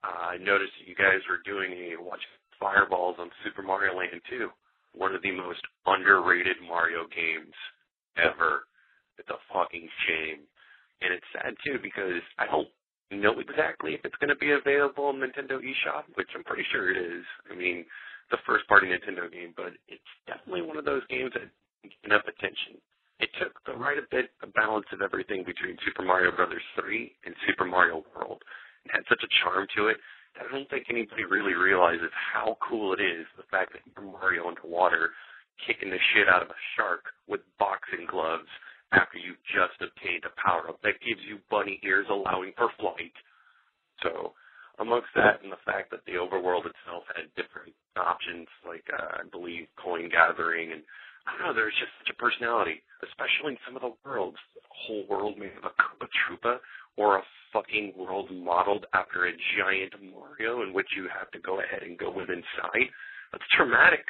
Uh, 0.04 0.30
I 0.30 0.36
noticed 0.36 0.72
that 0.78 0.86
you 0.86 0.94
guys 0.94 1.26
were 1.28 1.40
doing 1.44 1.72
a 1.72 2.00
watch 2.00 2.20
Fireballs 2.60 3.16
on 3.18 3.30
Super 3.44 3.62
Mario 3.62 3.96
Land 3.96 4.20
2, 4.28 4.48
one 4.98 5.14
of 5.14 5.22
the 5.22 5.30
most 5.30 5.62
underrated 5.86 6.58
Mario 6.66 7.06
games 7.14 7.54
ever. 8.18 8.66
It's 9.16 9.30
a 9.30 9.40
fucking 9.54 9.88
shame. 10.06 10.42
And 11.00 11.14
it's 11.14 11.30
sad 11.32 11.54
too 11.64 11.78
because 11.78 12.20
I 12.38 12.46
don't 12.50 12.68
know 13.14 13.38
exactly 13.38 13.94
if 13.94 14.02
it's 14.04 14.18
going 14.18 14.34
to 14.34 14.42
be 14.42 14.50
available 14.50 15.06
on 15.06 15.22
Nintendo 15.22 15.62
eShop, 15.62 16.10
which 16.14 16.28
I'm 16.34 16.44
pretty 16.44 16.66
sure 16.70 16.90
it 16.90 16.98
is. 16.98 17.24
I 17.50 17.54
mean, 17.54 17.86
a 18.32 18.36
first 18.44 18.66
party 18.68 18.88
Nintendo 18.88 19.30
game, 19.32 19.54
but 19.56 19.72
it's 19.88 20.12
definitely 20.26 20.62
one 20.62 20.76
of 20.76 20.84
those 20.84 21.06
games 21.08 21.32
that 21.32 21.48
enough 22.04 22.26
attention. 22.28 22.76
It 23.20 23.30
took 23.40 23.54
the 23.64 23.72
right 23.72 23.96
a 23.96 24.06
bit 24.10 24.30
a 24.42 24.46
balance 24.52 24.86
of 24.92 25.00
everything 25.00 25.42
between 25.46 25.78
Super 25.86 26.02
Mario 26.02 26.30
Brothers 26.34 26.62
3 26.78 27.10
and 27.24 27.34
Super 27.46 27.64
Mario 27.64 28.04
World. 28.14 28.42
It 28.84 28.92
had 28.92 29.08
such 29.08 29.22
a 29.24 29.30
charm 29.42 29.66
to 29.76 29.88
it 29.88 29.96
I 30.38 30.46
don't 30.50 30.70
think 30.70 30.86
anybody 30.88 31.24
really 31.24 31.54
realizes 31.54 32.10
how 32.14 32.56
cool 32.62 32.94
it 32.94 33.02
is 33.02 33.26
the 33.36 33.48
fact 33.50 33.72
that 33.74 33.82
you're 33.84 34.06
Mario 34.06 34.46
underwater 34.46 35.10
kicking 35.66 35.90
the 35.90 35.98
shit 36.14 36.30
out 36.30 36.42
of 36.42 36.50
a 36.50 36.60
shark 36.76 37.10
with 37.26 37.42
boxing 37.58 38.06
gloves 38.06 38.48
after 38.92 39.18
you 39.18 39.34
just 39.50 39.76
obtained 39.82 40.22
a 40.24 40.32
power 40.38 40.70
up 40.70 40.80
that 40.82 41.02
gives 41.02 41.20
you 41.26 41.42
bunny 41.50 41.80
ears 41.82 42.06
allowing 42.08 42.52
for 42.56 42.70
flight. 42.78 43.12
So 44.02 44.32
amongst 44.78 45.10
that 45.18 45.42
and 45.42 45.50
the 45.50 45.60
fact 45.66 45.90
that 45.90 46.06
the 46.06 46.16
overworld 46.16 46.70
itself 46.70 47.04
had 47.12 47.34
different 47.34 47.74
options 47.98 48.46
like 48.62 48.86
uh, 48.94 49.20
I 49.20 49.28
believe 49.28 49.66
coin 49.76 50.08
gathering 50.08 50.72
and 50.72 50.82
I 51.26 51.36
don't 51.36 51.52
know, 51.52 51.54
there's 51.54 51.76
just 51.76 51.92
such 52.00 52.14
a 52.14 52.16
personality, 52.16 52.80
especially 53.04 53.52
in 53.52 53.60
some 53.68 53.76
of 53.76 53.84
the 53.84 53.92
worlds. 54.00 54.40
A 54.56 54.72
whole 54.72 55.04
world 55.12 55.36
made 55.36 55.52
of 55.60 55.68
a 55.68 55.74
Koopa 55.76 56.08
Troopa 56.08 56.56
or 56.98 57.18
a 57.18 57.22
fucking 57.52 57.94
world 57.96 58.28
modeled 58.30 58.84
after 58.92 59.26
a 59.26 59.32
giant 59.56 59.94
Mario 60.02 60.62
in 60.62 60.74
which 60.74 60.88
you 60.96 61.08
have 61.08 61.30
to 61.30 61.38
go 61.38 61.60
ahead 61.60 61.82
and 61.82 61.96
go 61.96 62.10
with 62.10 62.28
inside. 62.28 62.90
That's 63.32 63.44
traumatic. 63.56 64.04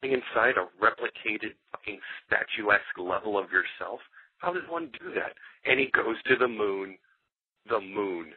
Being 0.00 0.14
inside 0.14 0.54
a 0.56 0.66
replicated 0.82 1.52
fucking 1.70 2.00
statuesque 2.26 2.98
level 2.98 3.38
of 3.38 3.50
yourself. 3.52 4.00
How 4.38 4.52
does 4.52 4.62
one 4.68 4.90
do 4.98 5.12
that? 5.14 5.34
And 5.66 5.78
he 5.78 5.90
goes 5.92 6.16
to 6.26 6.36
the 6.36 6.48
moon. 6.48 6.96
The 7.68 7.80
moon. 7.80 8.32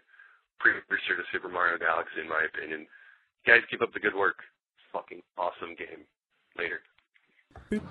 Precursor 0.59 1.17
to 1.17 1.23
Super 1.31 1.49
Mario 1.49 1.77
Galaxy, 1.77 2.21
in 2.21 2.29
my 2.29 2.43
opinion. 2.45 2.85
You 3.45 3.53
guys 3.53 3.61
keep 3.71 3.81
up 3.81 3.93
the 3.93 3.99
good 3.99 4.15
work. 4.15 4.37
Fucking 4.91 5.21
awesome 5.37 5.75
game. 5.77 6.05
Later. 6.57 6.81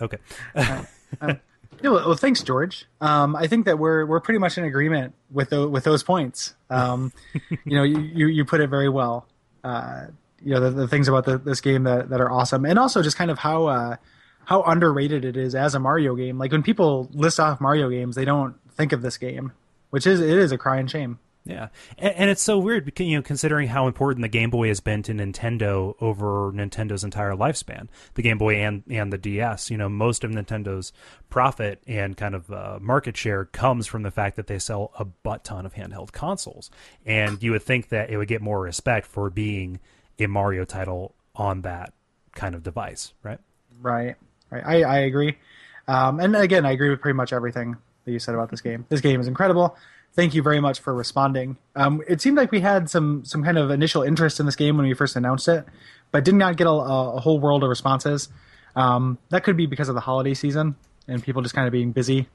Okay. 0.00 0.18
Yeah, 1.82 1.90
well, 1.90 2.08
well, 2.08 2.16
thanks, 2.16 2.42
George. 2.42 2.86
Um, 3.00 3.36
I 3.36 3.46
think 3.46 3.66
that 3.66 3.78
we're 3.78 4.04
we're 4.04 4.20
pretty 4.20 4.38
much 4.38 4.58
in 4.58 4.64
agreement 4.64 5.14
with 5.30 5.50
the, 5.50 5.68
with 5.68 5.84
those 5.84 6.02
points. 6.02 6.54
Um, 6.70 7.12
you 7.64 7.76
know, 7.76 7.82
you, 7.82 8.00
you 8.00 8.26
you 8.26 8.44
put 8.44 8.60
it 8.60 8.68
very 8.68 8.88
well. 8.88 9.26
Uh, 9.62 10.06
you 10.42 10.54
know, 10.54 10.60
the, 10.60 10.70
the 10.70 10.88
things 10.88 11.08
about 11.08 11.24
the, 11.24 11.36
this 11.38 11.60
game 11.60 11.84
that, 11.84 12.10
that 12.10 12.20
are 12.20 12.30
awesome, 12.30 12.64
and 12.64 12.78
also 12.78 13.02
just 13.02 13.16
kind 13.16 13.30
of 13.30 13.38
how 13.38 13.66
uh, 13.66 13.96
how 14.44 14.62
underrated 14.62 15.24
it 15.24 15.36
is 15.36 15.54
as 15.54 15.74
a 15.74 15.78
Mario 15.78 16.14
game. 16.14 16.38
Like 16.38 16.52
when 16.52 16.62
people 16.62 17.08
list 17.12 17.38
off 17.38 17.60
Mario 17.60 17.90
games, 17.90 18.16
they 18.16 18.24
don't 18.24 18.56
think 18.74 18.92
of 18.92 19.02
this 19.02 19.18
game, 19.18 19.52
which 19.90 20.06
is 20.06 20.20
it 20.20 20.38
is 20.38 20.52
a 20.52 20.58
crying 20.58 20.86
shame. 20.86 21.18
Yeah, 21.48 21.68
and, 21.96 22.14
and 22.14 22.30
it's 22.30 22.42
so 22.42 22.58
weird, 22.58 22.92
you 23.00 23.16
know, 23.16 23.22
considering 23.22 23.68
how 23.68 23.86
important 23.86 24.20
the 24.20 24.28
Game 24.28 24.50
Boy 24.50 24.68
has 24.68 24.80
been 24.80 25.02
to 25.04 25.12
Nintendo 25.12 25.94
over 25.98 26.52
Nintendo's 26.52 27.02
entire 27.02 27.32
lifespan. 27.32 27.88
The 28.14 28.22
Game 28.22 28.36
Boy 28.36 28.56
and 28.56 28.82
and 28.90 29.10
the 29.10 29.16
DS. 29.16 29.70
You 29.70 29.78
know, 29.78 29.88
most 29.88 30.24
of 30.24 30.30
Nintendo's 30.30 30.92
profit 31.30 31.82
and 31.86 32.18
kind 32.18 32.34
of 32.34 32.52
uh, 32.52 32.78
market 32.82 33.16
share 33.16 33.46
comes 33.46 33.86
from 33.86 34.02
the 34.02 34.10
fact 34.10 34.36
that 34.36 34.46
they 34.46 34.58
sell 34.58 34.92
a 34.98 35.06
butt 35.06 35.42
ton 35.42 35.64
of 35.64 35.72
handheld 35.72 36.12
consoles. 36.12 36.70
And 37.06 37.42
you 37.42 37.52
would 37.52 37.62
think 37.62 37.88
that 37.88 38.10
it 38.10 38.18
would 38.18 38.28
get 38.28 38.42
more 38.42 38.60
respect 38.60 39.06
for 39.06 39.30
being 39.30 39.80
a 40.18 40.26
Mario 40.26 40.66
title 40.66 41.14
on 41.34 41.62
that 41.62 41.94
kind 42.34 42.54
of 42.54 42.62
device, 42.62 43.14
right? 43.22 43.38
Right. 43.80 44.16
Right. 44.50 44.64
I, 44.66 44.82
I 44.82 44.98
agree. 44.98 45.38
Um, 45.86 46.20
and 46.20 46.36
again, 46.36 46.66
I 46.66 46.72
agree 46.72 46.90
with 46.90 47.00
pretty 47.00 47.16
much 47.16 47.32
everything 47.32 47.76
that 48.04 48.12
you 48.12 48.18
said 48.18 48.34
about 48.34 48.50
this 48.50 48.60
game. 48.60 48.84
This 48.90 49.00
game 49.00 49.18
is 49.20 49.28
incredible. 49.28 49.76
Thank 50.18 50.34
you 50.34 50.42
very 50.42 50.58
much 50.58 50.80
for 50.80 50.92
responding. 50.92 51.58
Um, 51.76 52.02
it 52.08 52.20
seemed 52.20 52.36
like 52.36 52.50
we 52.50 52.58
had 52.58 52.90
some 52.90 53.24
some 53.24 53.44
kind 53.44 53.56
of 53.56 53.70
initial 53.70 54.02
interest 54.02 54.40
in 54.40 54.46
this 54.46 54.56
game 54.56 54.76
when 54.76 54.84
we 54.84 54.92
first 54.92 55.14
announced 55.14 55.46
it, 55.46 55.64
but 56.10 56.24
did 56.24 56.34
not 56.34 56.56
get 56.56 56.66
a, 56.66 56.70
a 56.70 57.20
whole 57.20 57.38
world 57.38 57.62
of 57.62 57.68
responses. 57.68 58.28
Um, 58.74 59.18
that 59.28 59.44
could 59.44 59.56
be 59.56 59.66
because 59.66 59.88
of 59.88 59.94
the 59.94 60.00
holiday 60.00 60.34
season 60.34 60.74
and 61.06 61.22
people 61.22 61.40
just 61.40 61.54
kind 61.54 61.68
of 61.68 61.72
being 61.72 61.92
busy 61.92 62.26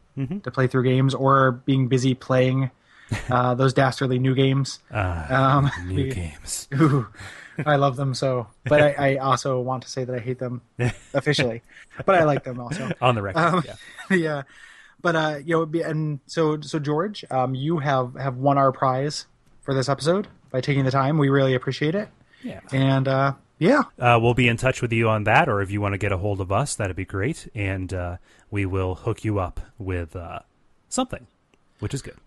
to 0.43 0.49
play 0.49 0.67
through 0.67 0.84
games 0.86 1.13
or 1.13 1.51
being 1.65 1.89
busy 1.89 2.13
playing 2.13 2.71
uh, 3.29 3.53
those 3.55 3.73
dastardly 3.73 4.17
new 4.17 4.34
games. 4.34 4.79
Um, 4.89 5.69
New 5.86 6.09
games. 6.09 6.69
Ooh, 6.75 7.05
I 7.65 7.75
love 7.75 7.97
them 7.97 8.13
so, 8.13 8.47
but 8.63 8.81
I, 8.81 9.15
I 9.15 9.15
also 9.17 9.59
want 9.59 9.84
to 9.84 9.89
say 9.89 10.05
that 10.05 10.15
I 10.15 10.19
hate 10.19 10.39
them 10.39 10.61
officially, 11.13 11.63
but 12.05 12.15
I 12.15 12.23
like 12.23 12.45
them 12.45 12.61
also. 12.61 12.91
On 13.01 13.13
the 13.13 13.21
record, 13.21 13.39
Um, 13.41 13.63
yeah. 14.09 14.15
yeah, 14.15 14.41
but 15.04 15.16
uh, 15.16 15.39
you 15.45 15.56
know, 15.72 15.82
and 15.84 16.20
so 16.26 16.60
so 16.62 16.80
George, 16.80 17.24
um, 17.30 17.54
you 17.54 17.78
have 17.78 18.16
have 18.16 18.38
won 18.38 18.58
our 18.58 18.72
prize 18.72 19.28
for 19.62 19.76
this 19.76 19.88
episode 19.88 20.28
by 20.49 20.60
taking 20.62 20.84
the 20.86 20.91
time. 20.91 21.20
We 21.20 21.30
really 21.30 21.54
appreciate 21.54 21.93
it, 21.93 22.10
Yeah. 22.41 22.62
and 22.72 23.08
uh, 23.08 23.34
yeah, 23.60 23.84
Uh, 23.99 24.18
we'll 24.22 24.34
be 24.34 24.47
in 24.47 24.58
touch 24.58 24.82
with 24.82 24.91
you 24.91 25.08
on 25.08 25.24
that, 25.26 25.47
or 25.47 25.62
if 25.62 25.70
you 25.70 25.80
want 25.80 25.93
to 25.93 25.97
get 25.99 26.12
a 26.12 26.18
hold 26.18 26.41
of 26.41 26.51
us, 26.51 26.74
that'd 26.76 26.95
be 26.95 27.06
great, 27.06 27.47
and 27.54 27.93
uh, 27.93 28.18
we 28.49 28.66
will 28.66 28.95
hook 28.95 29.24
you 29.24 29.38
up 29.39 29.60
with 29.78 30.16
uh, 30.16 30.39
something, 30.89 31.28
which 31.80 31.93
is 31.93 32.01
good. 32.01 32.18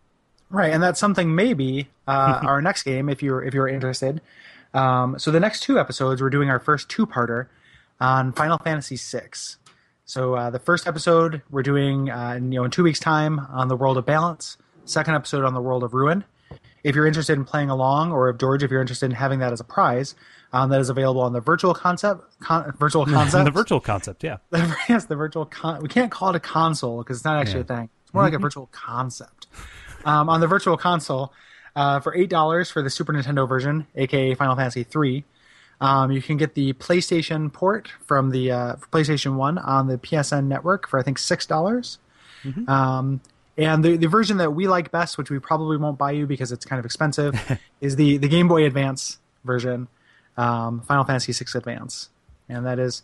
right, 0.48 0.72
and 0.72 0.82
that's 0.82 1.00
something 1.00 1.34
maybe 1.34 1.88
uh, 2.06 2.40
our 2.46 2.62
next 2.62 2.84
game 2.84 3.08
if 3.08 3.22
you're 3.22 3.42
if 3.42 3.52
you're 3.52 3.68
interested. 3.68 4.20
Um, 4.74 5.18
so 5.18 5.30
the 5.30 5.40
next 5.40 5.60
two 5.62 5.78
episodes, 5.78 6.20
we're 6.22 6.30
doing 6.30 6.50
our 6.50 6.58
first 6.58 6.88
two-parter 6.90 7.46
on 8.00 8.32
Final 8.32 8.58
Fantasy 8.58 8.96
VI. 8.96 9.30
So 10.08 10.34
uh, 10.34 10.50
the 10.50 10.58
first 10.60 10.86
episode 10.86 11.42
we're 11.50 11.62
doing, 11.64 12.10
uh, 12.10 12.34
in, 12.36 12.52
you 12.52 12.60
know, 12.60 12.64
in 12.64 12.70
two 12.70 12.84
weeks' 12.84 13.00
time 13.00 13.40
on 13.40 13.68
the 13.68 13.76
World 13.76 13.98
of 13.98 14.06
Balance. 14.06 14.56
Second 14.84 15.14
episode 15.16 15.44
on 15.44 15.52
the 15.52 15.60
World 15.60 15.82
of 15.82 15.94
Ruin. 15.94 16.24
If 16.84 16.94
you're 16.94 17.08
interested 17.08 17.32
in 17.32 17.44
playing 17.44 17.70
along, 17.70 18.12
or 18.12 18.28
if 18.28 18.38
George, 18.38 18.62
if 18.62 18.70
you're 18.70 18.80
interested 18.80 19.06
in 19.06 19.12
having 19.16 19.40
that 19.40 19.52
as 19.52 19.58
a 19.58 19.64
prize, 19.64 20.14
um, 20.52 20.70
that 20.70 20.80
is 20.80 20.88
available 20.88 21.22
on 21.22 21.32
the 21.32 21.40
virtual 21.40 21.74
concept, 21.74 22.22
con- 22.38 22.72
virtual 22.78 23.04
concept, 23.14 23.44
the 23.46 23.50
virtual 23.50 23.80
concept, 23.80 24.22
yeah. 24.22 24.36
yes, 24.88 25.06
the 25.06 25.16
virtual 25.16 25.44
con- 25.44 25.82
we 25.82 25.88
can't 25.88 26.12
call 26.12 26.30
it 26.30 26.36
a 26.36 26.40
console 26.40 26.98
because 27.02 27.16
it's 27.18 27.24
not 27.24 27.38
actually 27.40 27.62
a 27.62 27.64
thing. 27.64 27.88
It's 28.04 28.14
more 28.14 28.22
like 28.22 28.32
a 28.34 28.38
virtual 28.38 28.68
concept. 28.70 29.48
um, 30.04 30.28
on 30.28 30.40
the 30.40 30.46
Virtual 30.46 30.76
Console 30.76 31.32
uh, 31.74 31.98
for 31.98 32.14
eight 32.14 32.30
dollars 32.30 32.70
for 32.70 32.80
the 32.80 32.90
Super 32.90 33.12
Nintendo 33.12 33.48
version, 33.48 33.88
aka 33.96 34.34
Final 34.36 34.54
Fantasy 34.54 34.84
three. 34.84 35.24
Um, 35.80 36.10
you 36.10 36.22
can 36.22 36.36
get 36.38 36.54
the 36.54 36.72
PlayStation 36.74 37.52
port 37.52 37.88
from 38.06 38.30
the 38.30 38.50
uh, 38.50 38.76
PlayStation 38.90 39.36
One 39.36 39.58
on 39.58 39.88
the 39.88 39.98
PSN 39.98 40.46
network 40.46 40.88
for 40.88 40.98
I 40.98 41.02
think 41.02 41.18
six 41.18 41.46
dollars. 41.46 41.98
Um, 42.68 43.20
and 43.58 43.84
the, 43.84 43.96
the 43.96 44.06
version 44.06 44.36
that 44.36 44.52
we 44.52 44.68
like 44.68 44.92
best, 44.92 45.18
which 45.18 45.30
we 45.30 45.38
probably 45.40 45.76
won't 45.76 45.98
buy 45.98 46.12
you 46.12 46.26
because 46.26 46.52
it's 46.52 46.64
kind 46.64 46.78
of 46.78 46.84
expensive, 46.84 47.34
is 47.80 47.96
the, 47.96 48.18
the 48.18 48.28
Game 48.28 48.46
Boy 48.48 48.64
Advance 48.66 49.18
version, 49.44 49.88
um, 50.36 50.80
Final 50.82 51.02
Fantasy 51.04 51.32
VI 51.32 51.58
Advance. 51.58 52.10
And 52.48 52.64
that 52.66 52.78
is, 52.78 53.02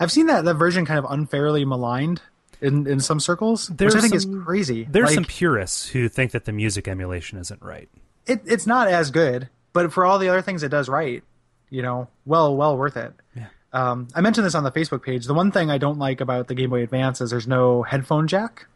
I've 0.00 0.10
seen 0.12 0.26
that, 0.28 0.44
that 0.46 0.54
version 0.54 0.86
kind 0.86 0.98
of 0.98 1.04
unfairly 1.10 1.64
maligned 1.66 2.22
in, 2.62 2.86
in 2.86 3.00
some 3.00 3.20
circles, 3.20 3.66
There's 3.68 3.94
which 3.94 4.04
I 4.04 4.08
think 4.08 4.20
some- 4.22 4.38
is 4.38 4.44
crazy. 4.44 4.86
There's 4.90 5.06
Like, 5.08 5.14
some 5.16 5.24
purists 5.24 5.88
who 5.88 6.08
think 6.08 6.30
that 6.32 6.46
the 6.46 6.52
music 6.52 6.88
emulation 6.88 7.38
isn't 7.38 7.60
right. 7.60 7.88
it, 8.26 8.40
it's 8.46 8.66
not 8.66 8.88
as 8.88 9.10
good, 9.10 9.48
but 9.74 9.92
for 9.92 10.06
all 10.06 10.18
the 10.18 10.28
other 10.30 10.40
things 10.42 10.62
it 10.62 10.70
does 10.70 10.88
right, 10.88 11.22
you 11.70 11.82
know, 11.82 12.08
well, 12.26 12.56
well 12.56 12.76
worth 12.76 12.96
it. 12.96 13.12
Yeah. 13.36 13.46
Um, 13.72 14.08
I 14.14 14.20
mentioned 14.20 14.46
this 14.46 14.54
on 14.54 14.64
the 14.64 14.72
Facebook 14.72 15.02
page. 15.02 15.26
The 15.26 15.34
one 15.34 15.52
thing 15.52 15.70
I 15.70 15.78
don't 15.78 15.98
like 15.98 16.20
about 16.20 16.48
the 16.48 16.54
Game 16.54 16.70
Boy 16.70 16.82
Advance 16.82 17.20
is 17.20 17.30
there's 17.30 17.46
no 17.46 17.82
headphone 17.82 18.26
jack 18.26 18.66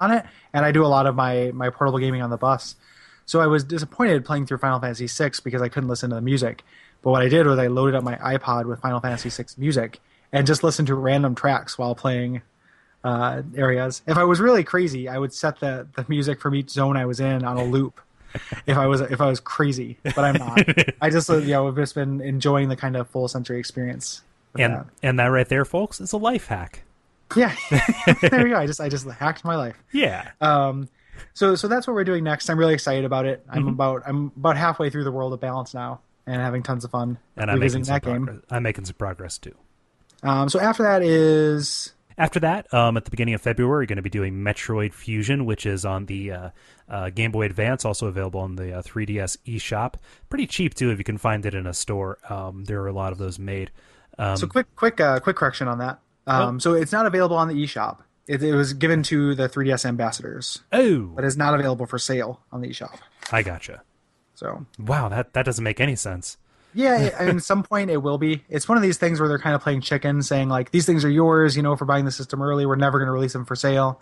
on 0.00 0.10
it, 0.12 0.26
and 0.52 0.64
I 0.66 0.72
do 0.72 0.84
a 0.84 0.88
lot 0.88 1.06
of 1.06 1.14
my 1.14 1.50
my 1.54 1.70
portable 1.70 1.98
gaming 1.98 2.20
on 2.22 2.30
the 2.30 2.36
bus. 2.36 2.76
So 3.26 3.40
I 3.40 3.46
was 3.46 3.64
disappointed 3.64 4.24
playing 4.24 4.46
through 4.46 4.58
Final 4.58 4.80
Fantasy 4.80 5.06
VI 5.06 5.30
because 5.42 5.62
I 5.62 5.68
couldn't 5.68 5.88
listen 5.88 6.10
to 6.10 6.16
the 6.16 6.22
music. 6.22 6.62
But 7.02 7.10
what 7.10 7.22
I 7.22 7.28
did 7.28 7.46
was 7.46 7.58
I 7.58 7.68
loaded 7.68 7.94
up 7.94 8.04
my 8.04 8.16
iPod 8.16 8.66
with 8.66 8.80
Final 8.80 9.00
Fantasy 9.00 9.30
VI 9.30 9.48
music 9.56 10.00
and 10.32 10.46
just 10.46 10.62
listened 10.62 10.88
to 10.88 10.94
random 10.94 11.34
tracks 11.34 11.78
while 11.78 11.94
playing 11.94 12.42
uh, 13.02 13.42
areas. 13.56 14.02
If 14.06 14.16
I 14.16 14.24
was 14.24 14.40
really 14.40 14.64
crazy, 14.64 15.08
I 15.08 15.18
would 15.18 15.32
set 15.32 15.60
the, 15.60 15.86
the 15.94 16.04
music 16.08 16.40
from 16.40 16.54
each 16.54 16.70
zone 16.70 16.96
I 16.96 17.06
was 17.06 17.20
in 17.20 17.44
on 17.44 17.56
a 17.56 17.64
loop. 17.64 18.00
If 18.66 18.76
I 18.76 18.86
was 18.86 19.00
if 19.00 19.20
I 19.20 19.26
was 19.26 19.40
crazy, 19.40 19.98
but 20.02 20.18
I'm 20.18 20.36
not. 20.36 20.60
I 21.00 21.10
just 21.10 21.28
uh, 21.30 21.38
you 21.38 21.52
know 21.52 21.66
have 21.66 21.76
just 21.76 21.94
been 21.94 22.20
enjoying 22.20 22.68
the 22.68 22.76
kind 22.76 22.96
of 22.96 23.08
full 23.08 23.28
sensory 23.28 23.58
experience. 23.58 24.22
And 24.56 24.74
that. 24.74 24.86
and 25.02 25.18
that 25.18 25.26
right 25.26 25.48
there, 25.48 25.64
folks, 25.64 26.00
is 26.00 26.12
a 26.12 26.16
life 26.16 26.46
hack. 26.46 26.84
yeah, 27.36 27.54
there 28.20 28.46
you 28.46 28.54
go. 28.54 28.58
I 28.58 28.66
just 28.66 28.80
I 28.80 28.88
just 28.88 29.06
hacked 29.06 29.44
my 29.44 29.56
life. 29.56 29.76
Yeah. 29.92 30.30
Um, 30.40 30.88
so 31.32 31.54
so 31.54 31.68
that's 31.68 31.86
what 31.86 31.94
we're 31.94 32.04
doing 32.04 32.22
next. 32.22 32.48
I'm 32.48 32.58
really 32.58 32.74
excited 32.74 33.04
about 33.04 33.26
it. 33.26 33.44
Mm-hmm. 33.46 33.58
I'm 33.58 33.68
about 33.68 34.02
I'm 34.06 34.32
about 34.36 34.56
halfway 34.56 34.90
through 34.90 35.04
the 35.04 35.12
World 35.12 35.32
of 35.32 35.40
Balance 35.40 35.74
now, 35.74 36.00
and 36.26 36.40
having 36.40 36.62
tons 36.62 36.84
of 36.84 36.90
fun 36.90 37.18
and 37.36 37.50
I'm 37.50 37.58
making 37.58 37.82
that 37.84 38.02
game. 38.02 38.26
progress. 38.26 38.44
I'm 38.50 38.62
making 38.62 38.84
some 38.84 38.96
progress 38.96 39.38
too. 39.38 39.54
Um, 40.22 40.48
so 40.48 40.60
after 40.60 40.82
that 40.84 41.02
is 41.02 41.93
After 42.16 42.38
that, 42.40 42.72
um, 42.72 42.96
at 42.96 43.04
the 43.04 43.10
beginning 43.10 43.34
of 43.34 43.40
February, 43.40 43.82
we're 43.82 43.86
going 43.86 43.96
to 43.96 44.02
be 44.02 44.10
doing 44.10 44.34
Metroid 44.34 44.92
Fusion, 44.92 45.44
which 45.46 45.66
is 45.66 45.84
on 45.84 46.06
the 46.06 46.30
uh, 46.30 46.50
uh, 46.88 47.10
Game 47.10 47.32
Boy 47.32 47.46
Advance, 47.46 47.84
also 47.84 48.06
available 48.06 48.40
on 48.40 48.54
the 48.56 48.78
uh, 48.78 48.82
3DS 48.82 49.36
eShop. 49.46 49.94
Pretty 50.28 50.46
cheap 50.46 50.74
too 50.74 50.90
if 50.90 50.98
you 50.98 51.04
can 51.04 51.18
find 51.18 51.44
it 51.44 51.54
in 51.54 51.66
a 51.66 51.74
store. 51.74 52.18
Um, 52.28 52.64
there 52.64 52.80
are 52.82 52.86
a 52.86 52.92
lot 52.92 53.12
of 53.12 53.18
those 53.18 53.38
made. 53.38 53.72
Um, 54.16 54.36
so 54.36 54.46
quick 54.46 54.66
quick 54.76 55.00
uh, 55.00 55.18
quick 55.18 55.36
correction 55.36 55.66
on 55.66 55.78
that. 55.78 55.98
Um, 56.26 56.56
Oh. 56.56 56.58
So 56.58 56.74
it's 56.74 56.92
not 56.92 57.04
available 57.06 57.36
on 57.36 57.48
the 57.48 57.54
eShop. 57.54 57.98
It, 58.26 58.42
it 58.42 58.54
was 58.54 58.72
given 58.72 59.02
to 59.04 59.34
the 59.34 59.48
3DS 59.48 59.84
ambassadors, 59.84 60.62
oh, 60.72 61.00
but 61.14 61.24
is 61.24 61.36
not 61.36 61.52
available 61.52 61.84
for 61.84 61.98
sale 61.98 62.40
on 62.52 62.62
the 62.62 62.68
eShop. 62.68 62.96
I 63.32 63.42
gotcha. 63.42 63.82
So 64.34 64.64
Wow, 64.78 65.08
that 65.08 65.32
that 65.34 65.44
doesn't 65.44 65.64
make 65.64 65.80
any 65.80 65.96
sense. 65.96 66.38
Yeah, 66.74 67.10
at 67.18 67.42
some 67.42 67.62
point 67.62 67.90
it 67.90 67.98
will 67.98 68.18
be. 68.18 68.44
It's 68.48 68.68
one 68.68 68.76
of 68.76 68.82
these 68.82 68.98
things 68.98 69.20
where 69.20 69.28
they're 69.28 69.38
kind 69.38 69.54
of 69.54 69.62
playing 69.62 69.82
chicken, 69.82 70.22
saying 70.22 70.48
like, 70.48 70.70
"These 70.70 70.86
things 70.86 71.04
are 71.04 71.10
yours, 71.10 71.56
you 71.56 71.62
know, 71.62 71.76
for 71.76 71.84
buying 71.84 72.04
the 72.04 72.12
system 72.12 72.42
early. 72.42 72.66
We're 72.66 72.76
never 72.76 72.98
going 72.98 73.06
to 73.06 73.12
release 73.12 73.32
them 73.32 73.44
for 73.44 73.56
sale." 73.56 74.00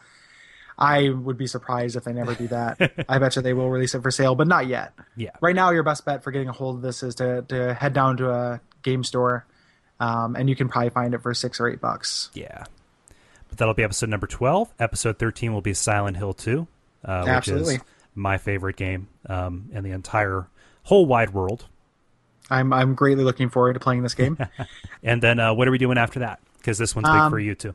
I 0.78 1.10
would 1.10 1.36
be 1.36 1.46
surprised 1.46 1.96
if 1.96 2.04
they 2.04 2.12
never 2.12 2.34
do 2.34 2.48
that. 2.48 3.04
I 3.08 3.18
bet 3.18 3.36
you 3.36 3.42
they 3.42 3.52
will 3.52 3.70
release 3.70 3.94
it 3.94 4.02
for 4.02 4.10
sale, 4.10 4.34
but 4.34 4.48
not 4.48 4.66
yet. 4.66 4.92
Yeah. 5.16 5.30
Right 5.40 5.54
now, 5.54 5.70
your 5.70 5.82
best 5.82 6.04
bet 6.04 6.24
for 6.24 6.30
getting 6.30 6.48
a 6.48 6.52
hold 6.52 6.76
of 6.76 6.82
this 6.82 7.02
is 7.02 7.14
to 7.16 7.42
to 7.48 7.74
head 7.74 7.92
down 7.92 8.16
to 8.18 8.30
a 8.30 8.60
game 8.82 9.04
store, 9.04 9.46
um, 10.00 10.34
and 10.34 10.48
you 10.48 10.56
can 10.56 10.68
probably 10.68 10.90
find 10.90 11.14
it 11.14 11.22
for 11.22 11.34
six 11.34 11.60
or 11.60 11.68
eight 11.68 11.80
bucks. 11.80 12.30
Yeah. 12.34 12.64
But 13.48 13.58
that'll 13.58 13.74
be 13.74 13.82
episode 13.82 14.08
number 14.08 14.26
12. 14.26 14.72
Episode 14.78 15.18
13 15.18 15.52
will 15.52 15.60
be 15.60 15.74
Silent 15.74 16.16
Hill 16.16 16.32
2, 16.32 16.66
uh, 17.04 17.20
which 17.20 17.28
Absolutely. 17.28 17.74
is 17.74 17.80
my 18.14 18.38
favorite 18.38 18.76
game 18.76 19.08
um, 19.28 19.68
in 19.74 19.84
the 19.84 19.90
entire 19.90 20.48
whole 20.84 21.04
wide 21.04 21.34
world. 21.34 21.66
I'm 22.52 22.72
I'm 22.72 22.94
greatly 22.94 23.24
looking 23.24 23.48
forward 23.48 23.74
to 23.74 23.80
playing 23.80 24.02
this 24.02 24.14
game. 24.14 24.38
And 25.02 25.20
then 25.22 25.40
uh, 25.40 25.52
what 25.52 25.66
are 25.66 25.70
we 25.72 25.78
doing 25.78 25.98
after 25.98 26.20
that? 26.20 26.38
Because 26.58 26.78
this 26.78 26.94
one's 26.94 27.08
big 27.08 27.16
Um, 27.16 27.30
for 27.32 27.40
you 27.40 27.54
too. 27.56 27.74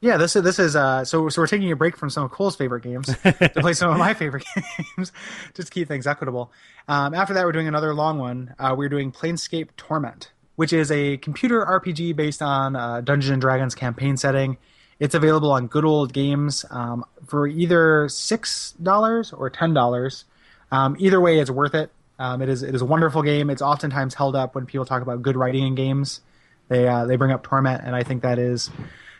Yeah, 0.00 0.18
this 0.18 0.36
is 0.36 0.42
this 0.42 0.58
is 0.58 0.76
uh 0.76 1.04
so 1.06 1.30
so 1.30 1.40
we're 1.40 1.46
taking 1.46 1.72
a 1.72 1.76
break 1.76 1.96
from 1.96 2.10
some 2.10 2.24
of 2.24 2.30
Kole's 2.30 2.54
favorite 2.54 2.82
games 2.82 3.06
to 3.06 3.50
play 3.56 3.72
some 3.72 3.90
of 3.90 3.96
my 3.98 4.12
favorite 4.12 4.44
games, 4.96 5.10
just 5.54 5.68
to 5.68 5.72
keep 5.72 5.88
things 5.88 6.06
equitable. 6.06 6.52
Um, 6.86 7.14
after 7.14 7.32
that, 7.32 7.44
we're 7.46 7.52
doing 7.52 7.66
another 7.68 7.94
long 7.94 8.18
one. 8.18 8.54
Uh, 8.58 8.74
we're 8.76 8.90
doing 8.90 9.10
Planescape 9.10 9.68
Torment, 9.78 10.32
which 10.56 10.72
is 10.74 10.90
a 10.92 11.16
computer 11.16 11.64
RPG 11.64 12.14
based 12.14 12.42
on 12.42 12.76
uh, 12.76 13.00
Dungeons 13.00 13.30
and 13.32 13.40
Dragons 13.40 13.74
campaign 13.74 14.18
setting. 14.18 14.58
It's 15.00 15.14
available 15.14 15.50
on 15.50 15.66
Good 15.66 15.84
Old 15.84 16.12
Games 16.12 16.64
um, 16.70 17.04
for 17.26 17.46
either 17.46 18.08
six 18.10 18.72
dollars 18.72 19.32
or 19.32 19.48
ten 19.48 19.72
dollars. 19.72 20.24
Um, 20.70 20.96
either 20.98 21.20
way, 21.22 21.38
it's 21.38 21.50
worth 21.50 21.74
it. 21.74 21.90
Um, 22.18 22.42
it 22.42 22.48
is 22.48 22.62
it 22.62 22.74
is 22.74 22.82
a 22.82 22.86
wonderful 22.86 23.22
game. 23.22 23.50
It's 23.50 23.62
oftentimes 23.62 24.14
held 24.14 24.36
up 24.36 24.54
when 24.54 24.66
people 24.66 24.86
talk 24.86 25.02
about 25.02 25.22
good 25.22 25.36
writing 25.36 25.66
in 25.66 25.74
games. 25.74 26.20
They 26.68 26.88
uh, 26.88 27.06
they 27.06 27.16
bring 27.16 27.30
up 27.30 27.42
Torment, 27.42 27.82
and 27.84 27.94
I 27.94 28.02
think 28.02 28.22
that 28.22 28.38
is 28.38 28.70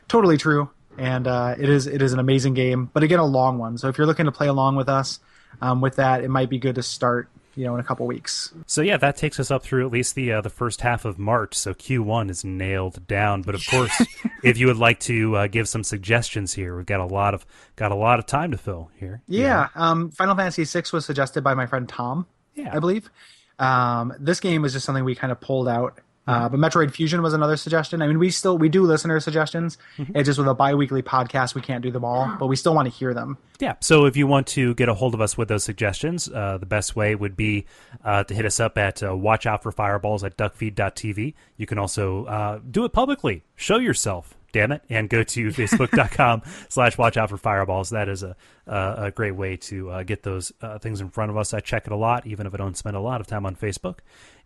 totally 0.08 0.36
true. 0.36 0.70
And 0.98 1.26
uh, 1.26 1.54
it 1.58 1.68
is 1.68 1.86
it 1.86 2.00
is 2.00 2.12
an 2.12 2.18
amazing 2.18 2.54
game, 2.54 2.90
but 2.92 3.02
again, 3.02 3.18
a 3.18 3.24
long 3.24 3.58
one. 3.58 3.76
So 3.78 3.88
if 3.88 3.98
you're 3.98 4.06
looking 4.06 4.26
to 4.26 4.32
play 4.32 4.48
along 4.48 4.76
with 4.76 4.88
us 4.88 5.20
um, 5.60 5.80
with 5.80 5.96
that, 5.96 6.24
it 6.24 6.28
might 6.28 6.48
be 6.48 6.58
good 6.58 6.76
to 6.76 6.82
start, 6.82 7.28
you 7.54 7.64
know, 7.64 7.74
in 7.74 7.80
a 7.80 7.84
couple 7.84 8.06
weeks. 8.06 8.52
So 8.66 8.80
yeah, 8.80 8.96
that 8.96 9.16
takes 9.16 9.38
us 9.38 9.50
up 9.50 9.62
through 9.62 9.84
at 9.84 9.92
least 9.92 10.14
the 10.14 10.32
uh, 10.32 10.40
the 10.40 10.50
first 10.50 10.80
half 10.80 11.04
of 11.04 11.18
March. 11.18 11.54
So 11.54 11.74
Q1 11.74 12.30
is 12.30 12.44
nailed 12.44 13.06
down. 13.06 13.42
But 13.42 13.54
of 13.54 13.66
course, 13.66 14.02
if 14.42 14.56
you 14.56 14.68
would 14.68 14.78
like 14.78 15.00
to 15.00 15.36
uh, 15.36 15.46
give 15.48 15.68
some 15.68 15.84
suggestions 15.84 16.54
here, 16.54 16.74
we've 16.74 16.86
got 16.86 17.00
a 17.00 17.06
lot 17.06 17.34
of 17.34 17.44
got 17.76 17.92
a 17.92 17.96
lot 17.96 18.18
of 18.18 18.24
time 18.24 18.50
to 18.52 18.58
fill 18.58 18.90
here. 18.96 19.20
Yeah, 19.28 19.68
um, 19.74 20.10
Final 20.10 20.34
Fantasy 20.34 20.64
VI 20.64 20.84
was 20.94 21.04
suggested 21.04 21.44
by 21.44 21.52
my 21.52 21.66
friend 21.66 21.86
Tom, 21.86 22.26
Yeah. 22.56 22.70
I 22.74 22.80
believe. 22.80 23.10
Um, 23.58 24.12
this 24.18 24.40
game 24.40 24.62
was 24.62 24.72
just 24.72 24.84
something 24.84 25.04
we 25.04 25.14
kind 25.14 25.32
of 25.32 25.40
pulled 25.40 25.68
out. 25.68 26.00
Uh, 26.26 26.48
but 26.48 26.58
Metroid 26.58 26.90
Fusion 26.90 27.22
was 27.22 27.34
another 27.34 27.56
suggestion. 27.56 28.02
I 28.02 28.08
mean, 28.08 28.18
we 28.18 28.30
still 28.30 28.58
we 28.58 28.68
do 28.68 28.82
listener 28.82 29.20
suggestions. 29.20 29.78
It's 29.96 30.26
just 30.26 30.40
with 30.40 30.48
a 30.48 30.54
bi-weekly 30.54 31.02
podcast, 31.02 31.54
we 31.54 31.60
can't 31.60 31.82
do 31.82 31.92
them 31.92 32.04
all, 32.04 32.34
but 32.40 32.48
we 32.48 32.56
still 32.56 32.74
want 32.74 32.90
to 32.90 32.90
hear 32.92 33.14
them. 33.14 33.38
Yeah. 33.60 33.74
So 33.80 34.06
if 34.06 34.16
you 34.16 34.26
want 34.26 34.48
to 34.48 34.74
get 34.74 34.88
a 34.88 34.94
hold 34.94 35.14
of 35.14 35.20
us 35.20 35.38
with 35.38 35.46
those 35.46 35.62
suggestions, 35.62 36.28
uh, 36.28 36.58
the 36.58 36.66
best 36.66 36.96
way 36.96 37.14
would 37.14 37.36
be 37.36 37.66
uh, 38.04 38.24
to 38.24 38.34
hit 38.34 38.44
us 38.44 38.58
up 38.58 38.76
at 38.76 39.04
uh, 39.04 39.16
watch 39.16 39.46
out 39.46 39.62
for 39.62 39.70
fireballs 39.70 40.24
at 40.24 40.36
duckfeed.tv. 40.36 41.34
You 41.56 41.66
can 41.66 41.78
also 41.78 42.24
uh, 42.24 42.58
do 42.68 42.84
it 42.84 42.92
publicly. 42.92 43.44
Show 43.54 43.78
yourself. 43.78 44.35
Damn 44.52 44.72
it, 44.72 44.82
and 44.88 45.08
go 45.08 45.22
to 45.22 45.48
facebook.com 45.50 46.42
slash 46.68 46.96
watch 46.96 47.16
out 47.16 47.30
for 47.30 47.36
fireballs. 47.36 47.90
That 47.90 48.08
is 48.08 48.22
a, 48.22 48.36
a, 48.66 48.94
a 48.98 49.10
great 49.10 49.32
way 49.32 49.56
to 49.56 49.90
uh, 49.90 50.02
get 50.02 50.22
those 50.22 50.52
uh, 50.62 50.78
things 50.78 51.00
in 51.00 51.10
front 51.10 51.30
of 51.30 51.36
us. 51.36 51.52
I 51.52 51.60
check 51.60 51.86
it 51.86 51.92
a 51.92 51.96
lot, 51.96 52.26
even 52.26 52.46
if 52.46 52.54
I 52.54 52.56
don't 52.56 52.76
spend 52.76 52.96
a 52.96 53.00
lot 53.00 53.20
of 53.20 53.26
time 53.26 53.44
on 53.46 53.56
Facebook. 53.56 53.98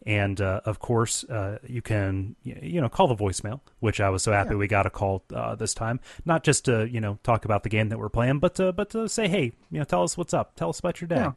And 0.06 0.40
uh, 0.40 0.62
of 0.64 0.78
course, 0.78 1.24
uh, 1.24 1.58
you 1.66 1.82
can 1.82 2.36
you 2.42 2.80
know 2.80 2.88
call 2.88 3.06
the 3.06 3.16
voicemail, 3.16 3.60
which 3.80 4.00
I 4.00 4.08
was 4.08 4.22
so 4.22 4.32
happy 4.32 4.54
we 4.54 4.66
got 4.66 4.86
a 4.86 4.90
call 4.90 5.22
uh, 5.34 5.54
this 5.54 5.74
time. 5.74 6.00
Not 6.24 6.42
just 6.42 6.64
to 6.64 6.88
you 6.88 7.00
know 7.00 7.18
talk 7.22 7.44
about 7.44 7.64
the 7.64 7.68
game 7.68 7.90
that 7.90 7.98
we're 7.98 8.08
playing, 8.08 8.38
but 8.38 8.54
to, 8.54 8.72
but 8.72 8.90
to 8.90 9.08
say 9.08 9.28
hey, 9.28 9.52
you 9.70 9.78
know, 9.78 9.84
tell 9.84 10.02
us 10.02 10.16
what's 10.16 10.32
up, 10.32 10.56
tell 10.56 10.70
us 10.70 10.78
about 10.78 11.00
your 11.00 11.08
day. 11.08 11.16
Yeah. 11.16 11.32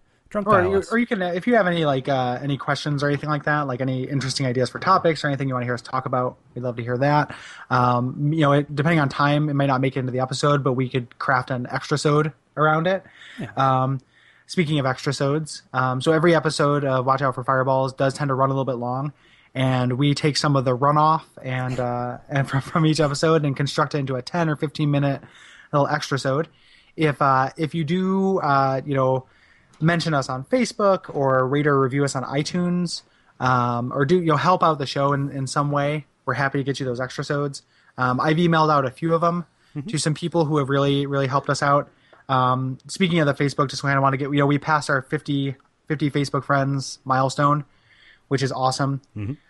Or 0.65 0.77
you, 0.77 0.83
or 0.91 0.97
you 0.97 1.05
can, 1.05 1.21
if 1.21 1.45
you 1.45 1.55
have 1.55 1.67
any 1.67 1.85
like 1.85 2.09
uh, 2.09 2.39
any 2.41 2.57
questions 2.57 3.03
or 3.03 3.07
anything 3.07 3.29
like 3.29 3.43
that, 3.43 3.67
like 3.67 3.81
any 3.81 4.03
interesting 4.03 4.45
ideas 4.45 4.69
for 4.69 4.79
topics 4.79 5.23
or 5.23 5.27
anything 5.27 5.47
you 5.47 5.53
want 5.53 5.63
to 5.63 5.65
hear 5.65 5.75
us 5.75 5.81
talk 5.81 6.05
about, 6.05 6.37
we'd 6.55 6.61
love 6.61 6.75
to 6.77 6.83
hear 6.83 6.97
that. 6.97 7.35
Um, 7.69 8.33
you 8.33 8.41
know, 8.41 8.53
it, 8.53 8.75
depending 8.75 8.99
on 8.99 9.09
time, 9.09 9.49
it 9.49 9.53
may 9.53 9.67
not 9.67 9.81
make 9.81 9.95
it 9.95 9.99
into 9.99 10.11
the 10.11 10.19
episode, 10.19 10.63
but 10.63 10.73
we 10.73 10.89
could 10.89 11.17
craft 11.19 11.51
an 11.51 11.67
extra 11.69 11.97
sode 11.97 12.33
around 12.57 12.87
it. 12.87 13.03
Um, 13.57 13.99
speaking 14.47 14.79
of 14.79 14.85
extra 14.85 15.13
sodes, 15.13 15.61
um, 15.73 16.01
so 16.01 16.11
every 16.11 16.35
episode 16.35 16.83
of 16.83 17.05
Watch 17.05 17.21
Out 17.21 17.35
for 17.35 17.43
Fireballs 17.43 17.93
does 17.93 18.13
tend 18.13 18.29
to 18.29 18.33
run 18.33 18.49
a 18.49 18.53
little 18.53 18.65
bit 18.65 18.77
long, 18.77 19.13
and 19.53 19.93
we 19.99 20.15
take 20.15 20.37
some 20.37 20.55
of 20.55 20.65
the 20.65 20.75
runoff 20.75 21.23
and 21.43 21.79
uh, 21.79 22.17
and 22.29 22.49
from, 22.49 22.61
from 22.61 22.85
each 22.85 22.99
episode 22.99 23.45
and 23.45 23.55
construct 23.55 23.93
it 23.95 23.99
into 23.99 24.15
a 24.15 24.21
ten 24.21 24.49
or 24.49 24.55
fifteen 24.55 24.89
minute 24.89 25.21
little 25.71 25.87
extra 25.87 26.17
sode. 26.17 26.47
If 26.95 27.21
uh, 27.21 27.49
if 27.57 27.75
you 27.75 27.83
do, 27.83 28.39
uh, 28.39 28.81
you 28.85 28.95
know 28.95 29.25
mention 29.81 30.13
us 30.13 30.29
on 30.29 30.43
Facebook 30.45 31.13
or 31.13 31.47
rate 31.47 31.67
or 31.67 31.79
review 31.79 32.03
us 32.03 32.15
on 32.15 32.23
iTunes, 32.23 33.01
um, 33.39 33.91
or 33.93 34.05
do 34.05 34.19
you 34.19 34.25
know 34.25 34.35
help 34.35 34.63
out 34.63 34.77
the 34.77 34.85
show 34.85 35.13
in, 35.13 35.29
in 35.31 35.47
some 35.47 35.71
way, 35.71 36.05
we're 36.25 36.33
happy 36.35 36.59
to 36.59 36.63
get 36.63 36.79
you 36.79 36.85
those 36.85 36.99
extra 37.01 37.23
sodes. 37.23 37.61
Um, 37.97 38.19
I've 38.19 38.37
emailed 38.37 38.71
out 38.71 38.85
a 38.85 38.91
few 38.91 39.13
of 39.13 39.21
them 39.21 39.45
to 39.87 39.97
some 39.97 40.13
people 40.13 40.45
who 40.45 40.57
have 40.57 40.69
really 40.69 41.05
really 41.05 41.27
helped 41.27 41.49
us 41.49 41.61
out. 41.63 41.89
Um, 42.29 42.77
speaking 42.87 43.19
of 43.19 43.27
the 43.27 43.33
Facebook, 43.33 43.69
just 43.69 43.81
kind 43.81 43.97
of 43.97 44.03
want 44.03 44.13
to 44.13 44.17
get 44.17 44.25
you 44.25 44.37
know 44.37 44.45
we 44.45 44.57
passed 44.57 44.89
our 44.89 45.01
50, 45.01 45.55
50 45.87 46.11
Facebook 46.11 46.43
friends 46.43 46.99
milestone, 47.05 47.65
which 48.29 48.41
is 48.41 48.51
awesome. 48.51 49.01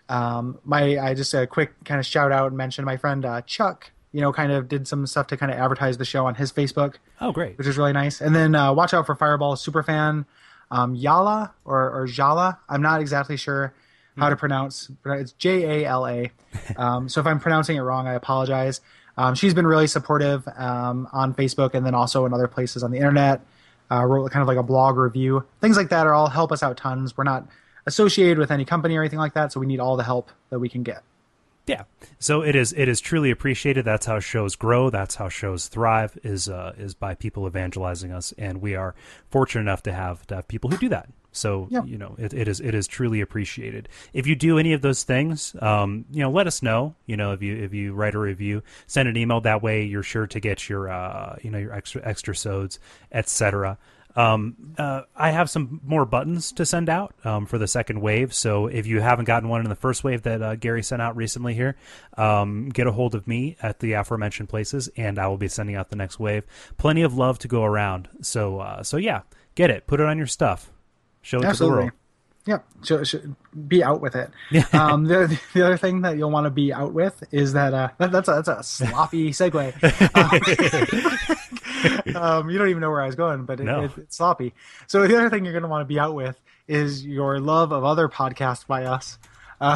Um, 0.08 0.58
my 0.64 0.98
I 0.98 1.14
just 1.14 1.32
a 1.34 1.46
quick 1.46 1.72
kind 1.84 2.00
of 2.00 2.06
shout 2.06 2.32
out 2.32 2.48
and 2.48 2.56
mention 2.56 2.84
my 2.84 2.96
friend 2.96 3.24
uh, 3.24 3.42
Chuck 3.42 3.92
you 4.14 4.20
know, 4.22 4.32
kind 4.32 4.50
of 4.52 4.68
did 4.68 4.88
some 4.88 5.06
stuff 5.06 5.26
to 5.26 5.36
kind 5.36 5.52
of 5.52 5.58
advertise 5.58 5.98
the 5.98 6.04
show 6.06 6.24
on 6.24 6.36
his 6.36 6.50
Facebook, 6.52 6.94
Oh, 7.20 7.32
great. 7.32 7.58
which 7.58 7.66
is 7.66 7.76
really 7.76 7.92
nice. 7.92 8.20
And 8.22 8.34
then 8.34 8.54
uh, 8.54 8.72
watch 8.72 8.94
out 8.94 9.04
for 9.04 9.14
Fireball 9.14 9.56
superfan 9.56 10.24
um, 10.70 10.96
Yala 10.96 11.50
or, 11.66 11.90
or 11.90 12.06
Jala. 12.06 12.58
I'm 12.68 12.80
not 12.80 13.00
exactly 13.02 13.36
sure 13.36 13.74
how 14.16 14.30
to 14.30 14.36
pronounce. 14.36 14.86
but 15.02 15.18
It's 15.18 15.32
J 15.32 15.82
A 15.84 15.88
L 15.88 16.06
A. 16.06 16.30
Um, 16.76 17.08
so 17.08 17.20
if 17.20 17.26
I'm 17.26 17.40
pronouncing 17.40 17.76
it 17.76 17.80
wrong, 17.80 18.06
I 18.06 18.14
apologize. 18.14 18.80
Um, 19.16 19.34
she's 19.34 19.52
been 19.54 19.66
really 19.66 19.88
supportive 19.88 20.46
um, 20.56 21.08
on 21.12 21.34
Facebook 21.34 21.74
and 21.74 21.84
then 21.84 21.94
also 21.94 22.24
in 22.26 22.32
other 22.32 22.46
places 22.48 22.82
on 22.84 22.90
the 22.92 22.98
internet. 22.98 23.40
Uh, 23.90 24.02
wrote 24.04 24.30
kind 24.30 24.40
of 24.42 24.48
like 24.48 24.56
a 24.56 24.62
blog 24.62 24.96
review. 24.96 25.44
Things 25.60 25.76
like 25.76 25.88
that 25.90 26.06
are 26.06 26.14
all 26.14 26.28
help 26.28 26.50
us 26.52 26.62
out 26.62 26.76
tons. 26.76 27.16
We're 27.16 27.24
not 27.24 27.46
associated 27.86 28.38
with 28.38 28.50
any 28.50 28.64
company 28.64 28.96
or 28.96 29.02
anything 29.02 29.18
like 29.18 29.34
that, 29.34 29.52
so 29.52 29.60
we 29.60 29.66
need 29.66 29.78
all 29.80 29.96
the 29.96 30.04
help 30.04 30.30
that 30.50 30.58
we 30.60 30.68
can 30.68 30.82
get. 30.84 31.02
Yeah. 31.66 31.84
So 32.18 32.42
it 32.42 32.54
is 32.54 32.72
it 32.74 32.88
is 32.88 33.00
truly 33.00 33.30
appreciated. 33.30 33.84
That's 33.84 34.06
how 34.06 34.20
shows 34.20 34.54
grow. 34.56 34.90
That's 34.90 35.14
how 35.14 35.28
shows 35.30 35.68
thrive 35.68 36.18
is 36.22 36.48
uh, 36.48 36.74
is 36.76 36.94
by 36.94 37.14
people 37.14 37.46
evangelizing 37.46 38.12
us, 38.12 38.32
and 38.36 38.60
we 38.60 38.74
are 38.74 38.94
fortunate 39.30 39.62
enough 39.62 39.82
to 39.84 39.92
have 39.92 40.26
to 40.26 40.36
have 40.36 40.48
people 40.48 40.70
who 40.70 40.76
do 40.76 40.88
that. 40.90 41.08
So 41.32 41.66
Yeah. 41.70 41.82
you 41.84 41.98
know 41.98 42.14
it, 42.18 42.32
it 42.34 42.46
is 42.48 42.60
it 42.60 42.74
is 42.74 42.86
truly 42.86 43.20
appreciated. 43.20 43.88
If 44.12 44.26
you 44.26 44.36
do 44.36 44.58
any 44.58 44.72
of 44.74 44.82
those 44.82 45.02
things, 45.04 45.56
um, 45.60 46.04
you 46.12 46.20
know, 46.22 46.30
let 46.30 46.46
us 46.46 46.62
know. 46.62 46.94
You 47.06 47.16
know, 47.16 47.32
if 47.32 47.42
you 47.42 47.56
if 47.56 47.72
you 47.74 47.94
write 47.94 48.14
a 48.14 48.18
review, 48.20 48.62
send 48.86 49.08
an 49.08 49.16
email. 49.16 49.40
That 49.40 49.62
way, 49.62 49.84
you're 49.84 50.02
sure 50.04 50.26
to 50.26 50.40
get 50.40 50.68
your 50.68 50.90
uh, 50.90 51.36
you 51.42 51.50
know 51.50 51.58
your 51.58 51.72
extra 51.72 52.02
extra 52.04 52.36
sods, 52.36 52.78
etc. 53.10 53.78
Um, 54.16 54.74
uh, 54.78 55.02
I 55.16 55.30
have 55.30 55.50
some 55.50 55.80
more 55.84 56.04
buttons 56.04 56.52
to 56.52 56.66
send 56.66 56.88
out 56.88 57.14
um, 57.24 57.46
for 57.46 57.58
the 57.58 57.66
second 57.66 58.00
wave. 58.00 58.32
So 58.32 58.66
if 58.66 58.86
you 58.86 59.00
haven't 59.00 59.24
gotten 59.24 59.48
one 59.48 59.60
in 59.62 59.68
the 59.68 59.74
first 59.74 60.04
wave 60.04 60.22
that 60.22 60.42
uh, 60.42 60.56
Gary 60.56 60.82
sent 60.82 61.02
out 61.02 61.16
recently 61.16 61.54
here, 61.54 61.76
um, 62.16 62.68
get 62.68 62.86
a 62.86 62.92
hold 62.92 63.14
of 63.14 63.26
me 63.26 63.56
at 63.62 63.80
the 63.80 63.94
aforementioned 63.94 64.48
places, 64.48 64.88
and 64.96 65.18
I 65.18 65.26
will 65.26 65.38
be 65.38 65.48
sending 65.48 65.76
out 65.76 65.90
the 65.90 65.96
next 65.96 66.18
wave. 66.18 66.44
Plenty 66.76 67.02
of 67.02 67.16
love 67.16 67.38
to 67.40 67.48
go 67.48 67.64
around. 67.64 68.08
So 68.22 68.60
uh, 68.60 68.82
so 68.82 68.96
yeah, 68.96 69.22
get 69.54 69.70
it, 69.70 69.86
put 69.86 70.00
it 70.00 70.06
on 70.06 70.18
your 70.18 70.26
stuff, 70.26 70.70
show 71.22 71.38
it 71.38 71.44
Absolutely. 71.44 71.74
to 71.74 71.76
the 71.76 71.82
world. 71.82 71.92
Yep. 72.46 72.66
So, 72.82 73.04
so 73.04 73.20
be 73.66 73.82
out 73.82 74.00
with 74.00 74.14
it. 74.16 74.30
um, 74.74 75.04
the, 75.04 75.38
the 75.54 75.64
other 75.64 75.76
thing 75.76 76.02
that 76.02 76.18
you'll 76.18 76.30
want 76.30 76.44
to 76.44 76.50
be 76.50 76.72
out 76.72 76.92
with 76.92 77.24
is 77.32 77.54
that, 77.54 77.72
uh, 77.72 77.88
that 77.98 78.12
that's 78.12 78.28
a, 78.28 78.42
that's 78.44 78.48
a 78.48 78.62
sloppy 78.62 79.30
segue. 79.30 79.72
Um, 80.14 81.58
um, 82.16 82.50
you 82.50 82.58
don't 82.58 82.68
even 82.68 82.80
know 82.80 82.90
where 82.90 83.02
I 83.02 83.06
was 83.06 83.14
going, 83.16 83.44
but 83.44 83.60
it, 83.60 83.64
No. 83.64 83.84
it, 83.84 83.90
it's 83.96 84.16
sloppy. 84.16 84.54
So 84.86 85.06
the 85.06 85.16
other 85.16 85.30
thing 85.30 85.44
you're 85.44 85.52
going 85.52 85.62
to 85.62 85.68
want 85.68 85.82
to 85.82 85.86
be 85.92 85.98
out 85.98 86.14
with 86.14 86.40
is 86.68 87.04
your 87.04 87.40
love 87.40 87.72
of 87.72 87.84
other 87.84 88.08
podcasts 88.08 88.66
by 88.66 88.84
us. 88.84 89.18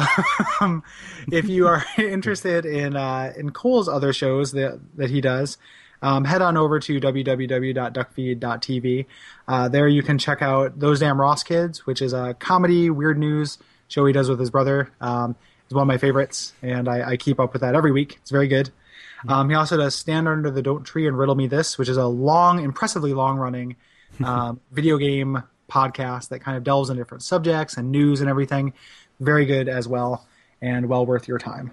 Um, 0.61 0.83
if 1.31 1.47
you 1.49 1.67
are 1.67 1.83
interested 1.97 2.65
in 2.65 2.95
uh, 2.95 3.33
in 3.35 3.49
Kole's 3.51 3.89
other 3.89 4.13
shows 4.13 4.51
that 4.51 4.79
that 4.97 5.09
he 5.09 5.19
does, 5.21 5.57
um, 6.03 6.25
head 6.25 6.41
on 6.43 6.57
over 6.57 6.79
to 6.81 6.99
www.duckfeed.tv. 6.99 9.05
Uh, 9.47 9.69
there 9.69 9.87
you 9.87 10.03
can 10.03 10.17
check 10.17 10.41
out 10.41 10.79
Those 10.79 10.99
Damn 10.99 11.19
Ross 11.19 11.43
Kids, 11.43 11.85
which 11.85 12.01
is 12.01 12.13
a 12.13 12.35
comedy, 12.39 12.89
weird 12.89 13.17
news 13.17 13.57
show 13.87 14.05
he 14.05 14.13
does 14.13 14.29
with 14.29 14.39
his 14.39 14.51
brother. 14.51 14.91
Um, 15.01 15.35
it's 15.65 15.73
one 15.73 15.83
of 15.83 15.87
my 15.87 15.97
favorites, 15.97 16.53
and 16.61 16.87
I, 16.87 17.11
I 17.11 17.17
keep 17.17 17.39
up 17.39 17.53
with 17.53 17.61
that 17.61 17.75
every 17.75 17.91
week. 17.91 18.17
It's 18.21 18.31
very 18.31 18.47
good. 18.47 18.69
Um, 19.27 19.49
he 19.49 19.55
also 19.55 19.77
does 19.77 19.95
Stand 19.95 20.27
Under 20.27 20.49
the 20.49 20.61
Don't 20.61 20.83
Tree 20.83 21.07
and 21.07 21.17
Riddle 21.17 21.35
Me 21.35 21.47
This, 21.47 21.77
which 21.77 21.89
is 21.89 21.97
a 21.97 22.05
long, 22.05 22.63
impressively 22.63 23.13
long 23.13 23.37
running 23.37 23.75
um, 24.23 24.59
video 24.71 24.97
game 24.97 25.43
podcast 25.69 26.29
that 26.29 26.39
kind 26.39 26.57
of 26.57 26.63
delves 26.63 26.89
into 26.89 27.01
different 27.01 27.23
subjects 27.23 27.77
and 27.77 27.91
news 27.91 28.21
and 28.21 28.29
everything. 28.29 28.73
Very 29.19 29.45
good 29.45 29.67
as 29.67 29.87
well, 29.87 30.25
and 30.61 30.87
well 30.87 31.05
worth 31.05 31.27
your 31.27 31.37
time. 31.37 31.71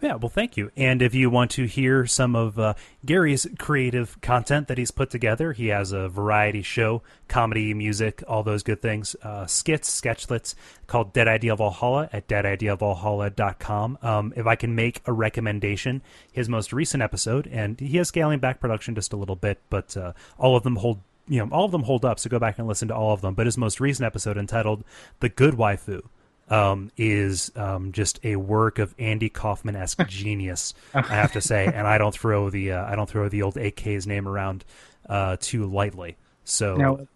Yeah, 0.00 0.14
well, 0.14 0.28
thank 0.28 0.56
you. 0.56 0.70
And 0.76 1.02
if 1.02 1.12
you 1.12 1.28
want 1.28 1.50
to 1.52 1.64
hear 1.64 2.06
some 2.06 2.36
of 2.36 2.56
uh, 2.56 2.74
Gary's 3.04 3.48
creative 3.58 4.20
content 4.20 4.68
that 4.68 4.78
he's 4.78 4.92
put 4.92 5.10
together, 5.10 5.52
he 5.52 5.68
has 5.68 5.90
a 5.90 6.08
variety 6.08 6.62
show, 6.62 7.02
comedy, 7.26 7.74
music, 7.74 8.22
all 8.28 8.44
those 8.44 8.62
good 8.62 8.80
things, 8.80 9.16
uh, 9.24 9.46
skits, 9.46 10.00
sketchlets 10.00 10.54
called 10.86 11.12
Dead 11.12 11.26
Idea 11.26 11.56
Valhalla 11.56 12.08
at 12.12 12.28
deadideavalhalla.com. 12.28 13.98
Um, 14.00 14.32
if 14.36 14.46
I 14.46 14.54
can 14.54 14.76
make 14.76 15.02
a 15.04 15.12
recommendation, 15.12 16.02
his 16.30 16.48
most 16.48 16.72
recent 16.72 17.02
episode, 17.02 17.48
and 17.48 17.80
he 17.80 17.98
is 17.98 18.06
scaling 18.06 18.38
back 18.38 18.60
production 18.60 18.94
just 18.94 19.12
a 19.12 19.16
little 19.16 19.36
bit, 19.36 19.58
but 19.68 19.96
uh, 19.96 20.12
all 20.38 20.56
of 20.56 20.62
them 20.62 20.76
hold. 20.76 21.00
You 21.30 21.44
know, 21.44 21.50
all 21.52 21.66
of 21.66 21.72
them 21.72 21.82
hold 21.82 22.06
up, 22.06 22.18
so 22.18 22.30
go 22.30 22.38
back 22.38 22.58
and 22.58 22.66
listen 22.66 22.88
to 22.88 22.94
all 22.94 23.12
of 23.12 23.20
them. 23.20 23.34
But 23.34 23.44
his 23.44 23.58
most 23.58 23.80
recent 23.80 24.06
episode, 24.06 24.38
entitled 24.38 24.82
"The 25.20 25.28
Good 25.28 25.54
Waifu," 25.56 26.04
um, 26.50 26.90
is 26.96 27.52
um, 27.56 27.92
just 27.92 28.20
a 28.24 28.36
work 28.36 28.78
of 28.78 28.94
Andy 28.98 29.28
Kaufman 29.28 29.76
esque 29.76 30.06
genius, 30.08 30.74
I 30.94 31.02
have 31.02 31.32
to 31.32 31.40
say. 31.40 31.66
And 31.66 31.86
I 31.86 31.98
don't 31.98 32.14
throw 32.14 32.50
the 32.50 32.72
uh, 32.72 32.84
I 32.84 32.96
don't 32.96 33.08
throw 33.08 33.28
the 33.28 33.42
old 33.42 33.56
AK's 33.56 34.06
name 34.06 34.28
around 34.28 34.64
uh, 35.08 35.36
too 35.40 35.66
lightly. 35.66 36.16
So 36.44 36.76
You 36.76 36.82
know, 36.82 37.06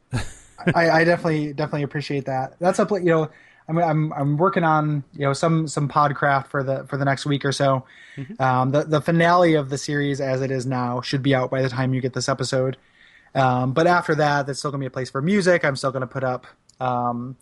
I, 0.74 0.90
I 0.90 1.04
definitely 1.04 1.52
definitely 1.52 1.82
appreciate 1.82 2.26
that. 2.26 2.54
That's 2.58 2.78
a 2.78 2.86
you 2.92 3.04
know. 3.04 3.30
I'm, 3.68 3.78
I'm 3.78 4.12
I'm 4.14 4.36
working 4.38 4.64
on 4.64 5.04
you 5.12 5.20
know 5.20 5.32
some 5.32 5.68
some 5.68 5.88
podcraft 5.88 6.48
for 6.48 6.64
the 6.64 6.84
for 6.88 6.96
the 6.96 7.04
next 7.04 7.24
week 7.24 7.44
or 7.44 7.52
so. 7.52 7.84
Um, 8.40 8.72
the 8.72 8.82
the 8.82 9.00
finale 9.00 9.54
of 9.54 9.70
the 9.70 9.78
series 9.78 10.20
as 10.20 10.42
it 10.42 10.50
is 10.50 10.66
now 10.66 11.00
should 11.00 11.22
be 11.22 11.32
out 11.32 11.48
by 11.50 11.62
the 11.62 11.68
time 11.68 11.94
you 11.94 12.00
get 12.00 12.12
this 12.12 12.28
episode. 12.28 12.76
Um, 13.36 13.72
but 13.72 13.86
after 13.86 14.16
that, 14.16 14.46
there's 14.46 14.58
still 14.58 14.72
gonna 14.72 14.80
be 14.80 14.86
a 14.86 14.90
place 14.90 15.10
for 15.10 15.22
music. 15.22 15.64
I'm 15.64 15.76
still 15.76 15.92
gonna 15.92 16.08
put 16.08 16.24
up, 16.24 16.46
um, 16.80 17.36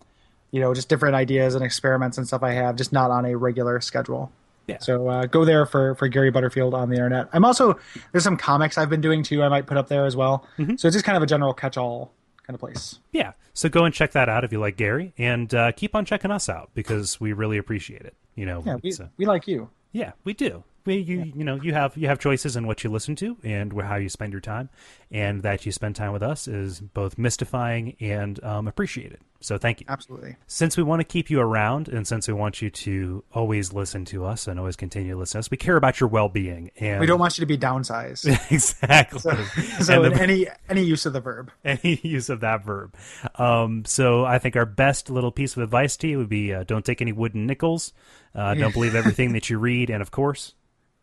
you 0.50 0.60
know, 0.60 0.74
just 0.74 0.88
different 0.88 1.14
ideas 1.14 1.54
and 1.54 1.64
experiments 1.64 2.18
and 2.18 2.26
stuff 2.26 2.42
I 2.42 2.52
have, 2.52 2.76
just 2.76 2.92
not 2.92 3.10
on 3.10 3.24
a 3.24 3.36
regular 3.36 3.80
schedule. 3.80 4.32
Yeah. 4.66 4.78
So 4.78 5.08
uh, 5.08 5.26
go 5.26 5.44
there 5.44 5.66
for 5.66 5.94
for 5.96 6.06
Gary 6.08 6.30
Butterfield 6.30 6.74
on 6.74 6.90
the 6.90 6.96
internet. 6.96 7.28
I'm 7.32 7.44
also 7.44 7.78
there's 8.12 8.22
some 8.24 8.36
comics 8.36 8.78
I've 8.78 8.90
been 8.90 9.00
doing 9.00 9.22
too. 9.22 9.42
I 9.42 9.48
might 9.48 9.66
put 9.66 9.76
up 9.76 9.88
there 9.88 10.06
as 10.06 10.14
well. 10.16 10.46
So 10.76 10.86
it's 10.86 10.94
just 10.94 11.04
kind 11.04 11.16
of 11.16 11.22
a 11.22 11.26
general 11.26 11.52
catch-all 11.54 12.12
kind 12.46 12.54
of 12.54 12.60
place. 12.60 12.98
yeah, 13.12 13.32
so 13.52 13.68
go 13.68 13.84
and 13.84 13.94
check 13.94 14.12
that 14.12 14.28
out 14.28 14.44
if 14.44 14.52
you 14.52 14.60
like 14.60 14.76
Gary, 14.76 15.12
and 15.18 15.52
uh, 15.54 15.72
keep 15.72 15.94
on 15.94 16.04
checking 16.04 16.30
us 16.30 16.48
out 16.48 16.70
because 16.74 17.20
we 17.20 17.32
really 17.32 17.58
appreciate 17.58 18.02
it. 18.02 18.14
You 18.34 18.46
know, 18.46 18.62
Yeah, 18.64 18.76
we, 18.82 18.92
uh, 18.92 19.06
we 19.16 19.26
like 19.26 19.46
you. 19.48 19.70
Yeah, 19.92 20.12
we 20.24 20.34
do. 20.34 20.64
We, 20.84 20.96
you, 20.96 21.32
you 21.36 21.44
know, 21.44 21.56
you 21.56 21.74
have 21.74 21.96
you 21.96 22.06
have 22.06 22.18
choices 22.18 22.56
in 22.56 22.66
what 22.66 22.82
you 22.84 22.90
listen 22.90 23.14
to 23.16 23.36
and 23.42 23.72
how 23.82 23.96
you 23.96 24.08
spend 24.08 24.32
your 24.32 24.40
time, 24.40 24.68
and 25.10 25.42
that 25.42 25.66
you 25.66 25.72
spend 25.72 25.96
time 25.96 26.12
with 26.12 26.22
us 26.22 26.48
is 26.48 26.80
both 26.80 27.18
mystifying 27.18 27.96
and 28.00 28.42
um, 28.44 28.66
appreciated. 28.68 29.20
So 29.42 29.56
thank 29.56 29.80
you. 29.80 29.86
Absolutely. 29.88 30.36
Since 30.46 30.76
we 30.76 30.82
want 30.82 31.00
to 31.00 31.04
keep 31.04 31.30
you 31.30 31.40
around, 31.40 31.88
and 31.88 32.06
since 32.06 32.28
we 32.28 32.34
want 32.34 32.60
you 32.60 32.68
to 32.70 33.24
always 33.32 33.72
listen 33.72 34.04
to 34.06 34.26
us 34.26 34.46
and 34.46 34.58
always 34.60 34.76
continue 34.76 35.12
to 35.14 35.18
listen 35.18 35.38
to 35.38 35.38
us, 35.40 35.50
we 35.50 35.56
care 35.56 35.76
about 35.76 35.98
your 35.98 36.10
well-being. 36.10 36.70
And 36.78 37.00
We 37.00 37.06
don't 37.06 37.18
want 37.18 37.38
you 37.38 37.42
to 37.42 37.46
be 37.46 37.56
downsized. 37.56 38.26
exactly. 38.50 39.20
so 39.20 39.30
in 40.04 40.12
the- 40.12 40.20
any 40.20 40.46
any 40.68 40.82
use 40.82 41.06
of 41.06 41.14
the 41.14 41.20
verb. 41.20 41.50
any 41.64 41.98
use 42.02 42.28
of 42.28 42.40
that 42.40 42.64
verb. 42.64 42.94
Um, 43.36 43.84
so 43.86 44.26
I 44.26 44.38
think 44.38 44.56
our 44.56 44.66
best 44.66 45.08
little 45.08 45.32
piece 45.32 45.56
of 45.56 45.62
advice 45.62 45.96
to 45.98 46.08
you 46.08 46.18
would 46.18 46.28
be: 46.28 46.52
uh, 46.52 46.64
don't 46.64 46.84
take 46.84 47.00
any 47.00 47.12
wooden 47.12 47.46
nickels. 47.46 47.94
Uh, 48.34 48.52
don't 48.54 48.74
believe 48.74 48.94
everything 48.94 49.32
that 49.32 49.48
you 49.48 49.58
read, 49.58 49.88
and 49.90 50.02
of 50.02 50.10
course, 50.10 50.54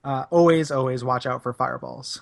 Uh, 0.03 0.25
always, 0.29 0.69
always 0.71 1.03
watch 1.03 1.25
out 1.25 1.41
for 1.43 1.51
fireballs. 1.53 2.21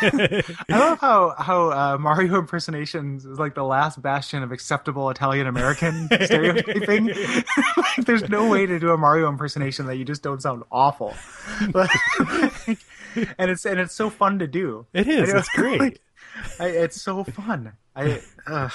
I 0.68 0.78
love 0.78 0.98
how 0.98 1.34
how 1.38 1.70
uh, 1.70 1.98
Mario 1.98 2.38
impersonations 2.38 3.24
is 3.24 3.38
like 3.38 3.54
the 3.54 3.64
last 3.64 4.00
bastion 4.00 4.42
of 4.42 4.52
acceptable 4.52 5.10
Italian 5.10 5.46
American 5.46 6.08
stereotyping. 6.22 7.06
like, 7.76 8.06
there's 8.06 8.28
no 8.28 8.48
way 8.48 8.66
to 8.66 8.78
do 8.78 8.90
a 8.90 8.98
Mario 8.98 9.28
impersonation 9.28 9.86
that 9.86 9.96
you 9.96 10.04
just 10.04 10.22
don't 10.22 10.42
sound 10.42 10.62
awful. 10.70 11.14
Like, 11.72 11.90
and 13.38 13.50
it's 13.50 13.64
and 13.66 13.80
it's 13.80 13.94
so 13.94 14.10
fun 14.10 14.38
to 14.38 14.46
do. 14.46 14.86
It 14.92 15.08
is. 15.08 15.32
It's 15.32 15.48
great. 15.50 15.80
like, 15.80 16.00
I, 16.60 16.68
it's 16.68 17.00
so 17.00 17.24
fun. 17.24 17.72
I 17.96 18.20
uh, 18.46 18.70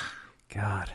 God. 0.53 0.91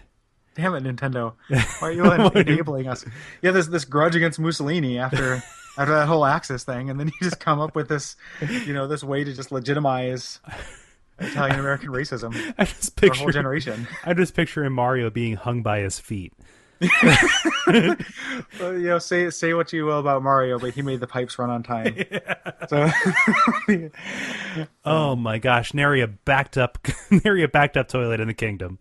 Damn 0.55 0.75
it, 0.75 0.83
Nintendo! 0.83 1.35
Why 1.49 1.89
are 1.89 1.93
you 1.93 2.11
enabling 2.11 2.89
us? 2.89 3.05
Yeah, 3.43 3.53
this 3.53 3.69
this 3.69 3.85
grudge 3.85 4.17
against 4.17 4.41
Mussolini 4.41 4.99
after 4.99 5.41
after 5.79 5.95
that 5.95 6.07
whole 6.09 6.27
Axis 6.27 6.65
thing, 6.65 6.91
and 6.91 6.99
then 6.99 7.07
you 7.07 7.15
just 7.23 7.41
come 7.41 7.61
up 7.61 7.75
with 7.75 7.89
this, 7.89 8.17
you 8.67 8.75
know, 8.75 8.87
this 8.87 9.05
way 9.05 9.25
to 9.25 9.33
just 9.33 9.53
legitimize 9.53 10.41
Italian 11.21 11.59
American 11.59 11.89
racism 11.89 12.35
I 12.59 12.65
just 12.65 12.99
for 12.99 13.07
a 13.07 13.09
picture 13.09 13.23
whole 13.23 13.33
generation. 13.33 13.87
I 14.05 14.13
just 14.15 14.35
picturing 14.35 14.73
Mario 14.73 15.09
being 15.09 15.37
hung 15.37 15.63
by 15.63 15.81
his 15.81 15.99
feet. 15.99 16.33
Well, 18.61 18.79
you 18.79 18.87
know, 18.87 18.99
say 18.99 19.29
say 19.31 19.53
what 19.53 19.73
you 19.73 19.85
will 19.85 19.99
about 19.99 20.23
Mario, 20.23 20.59
but 20.59 20.73
he 20.73 20.81
made 20.81 21.01
the 21.01 21.07
pipes 21.07 21.39
run 21.39 21.51
on 21.51 21.63
time. 21.63 21.95
So 22.69 22.91
Oh 24.85 25.17
my 25.17 25.39
gosh, 25.39 25.75
nary 25.75 26.01
a 26.01 26.07
backed 26.07 26.57
up 26.57 26.79
nary 27.25 27.43
a 27.43 27.49
backed 27.49 27.77
up 27.77 27.89
toilet 27.89 28.21
in 28.21 28.29
the 28.29 28.35
kingdom. 28.35 28.79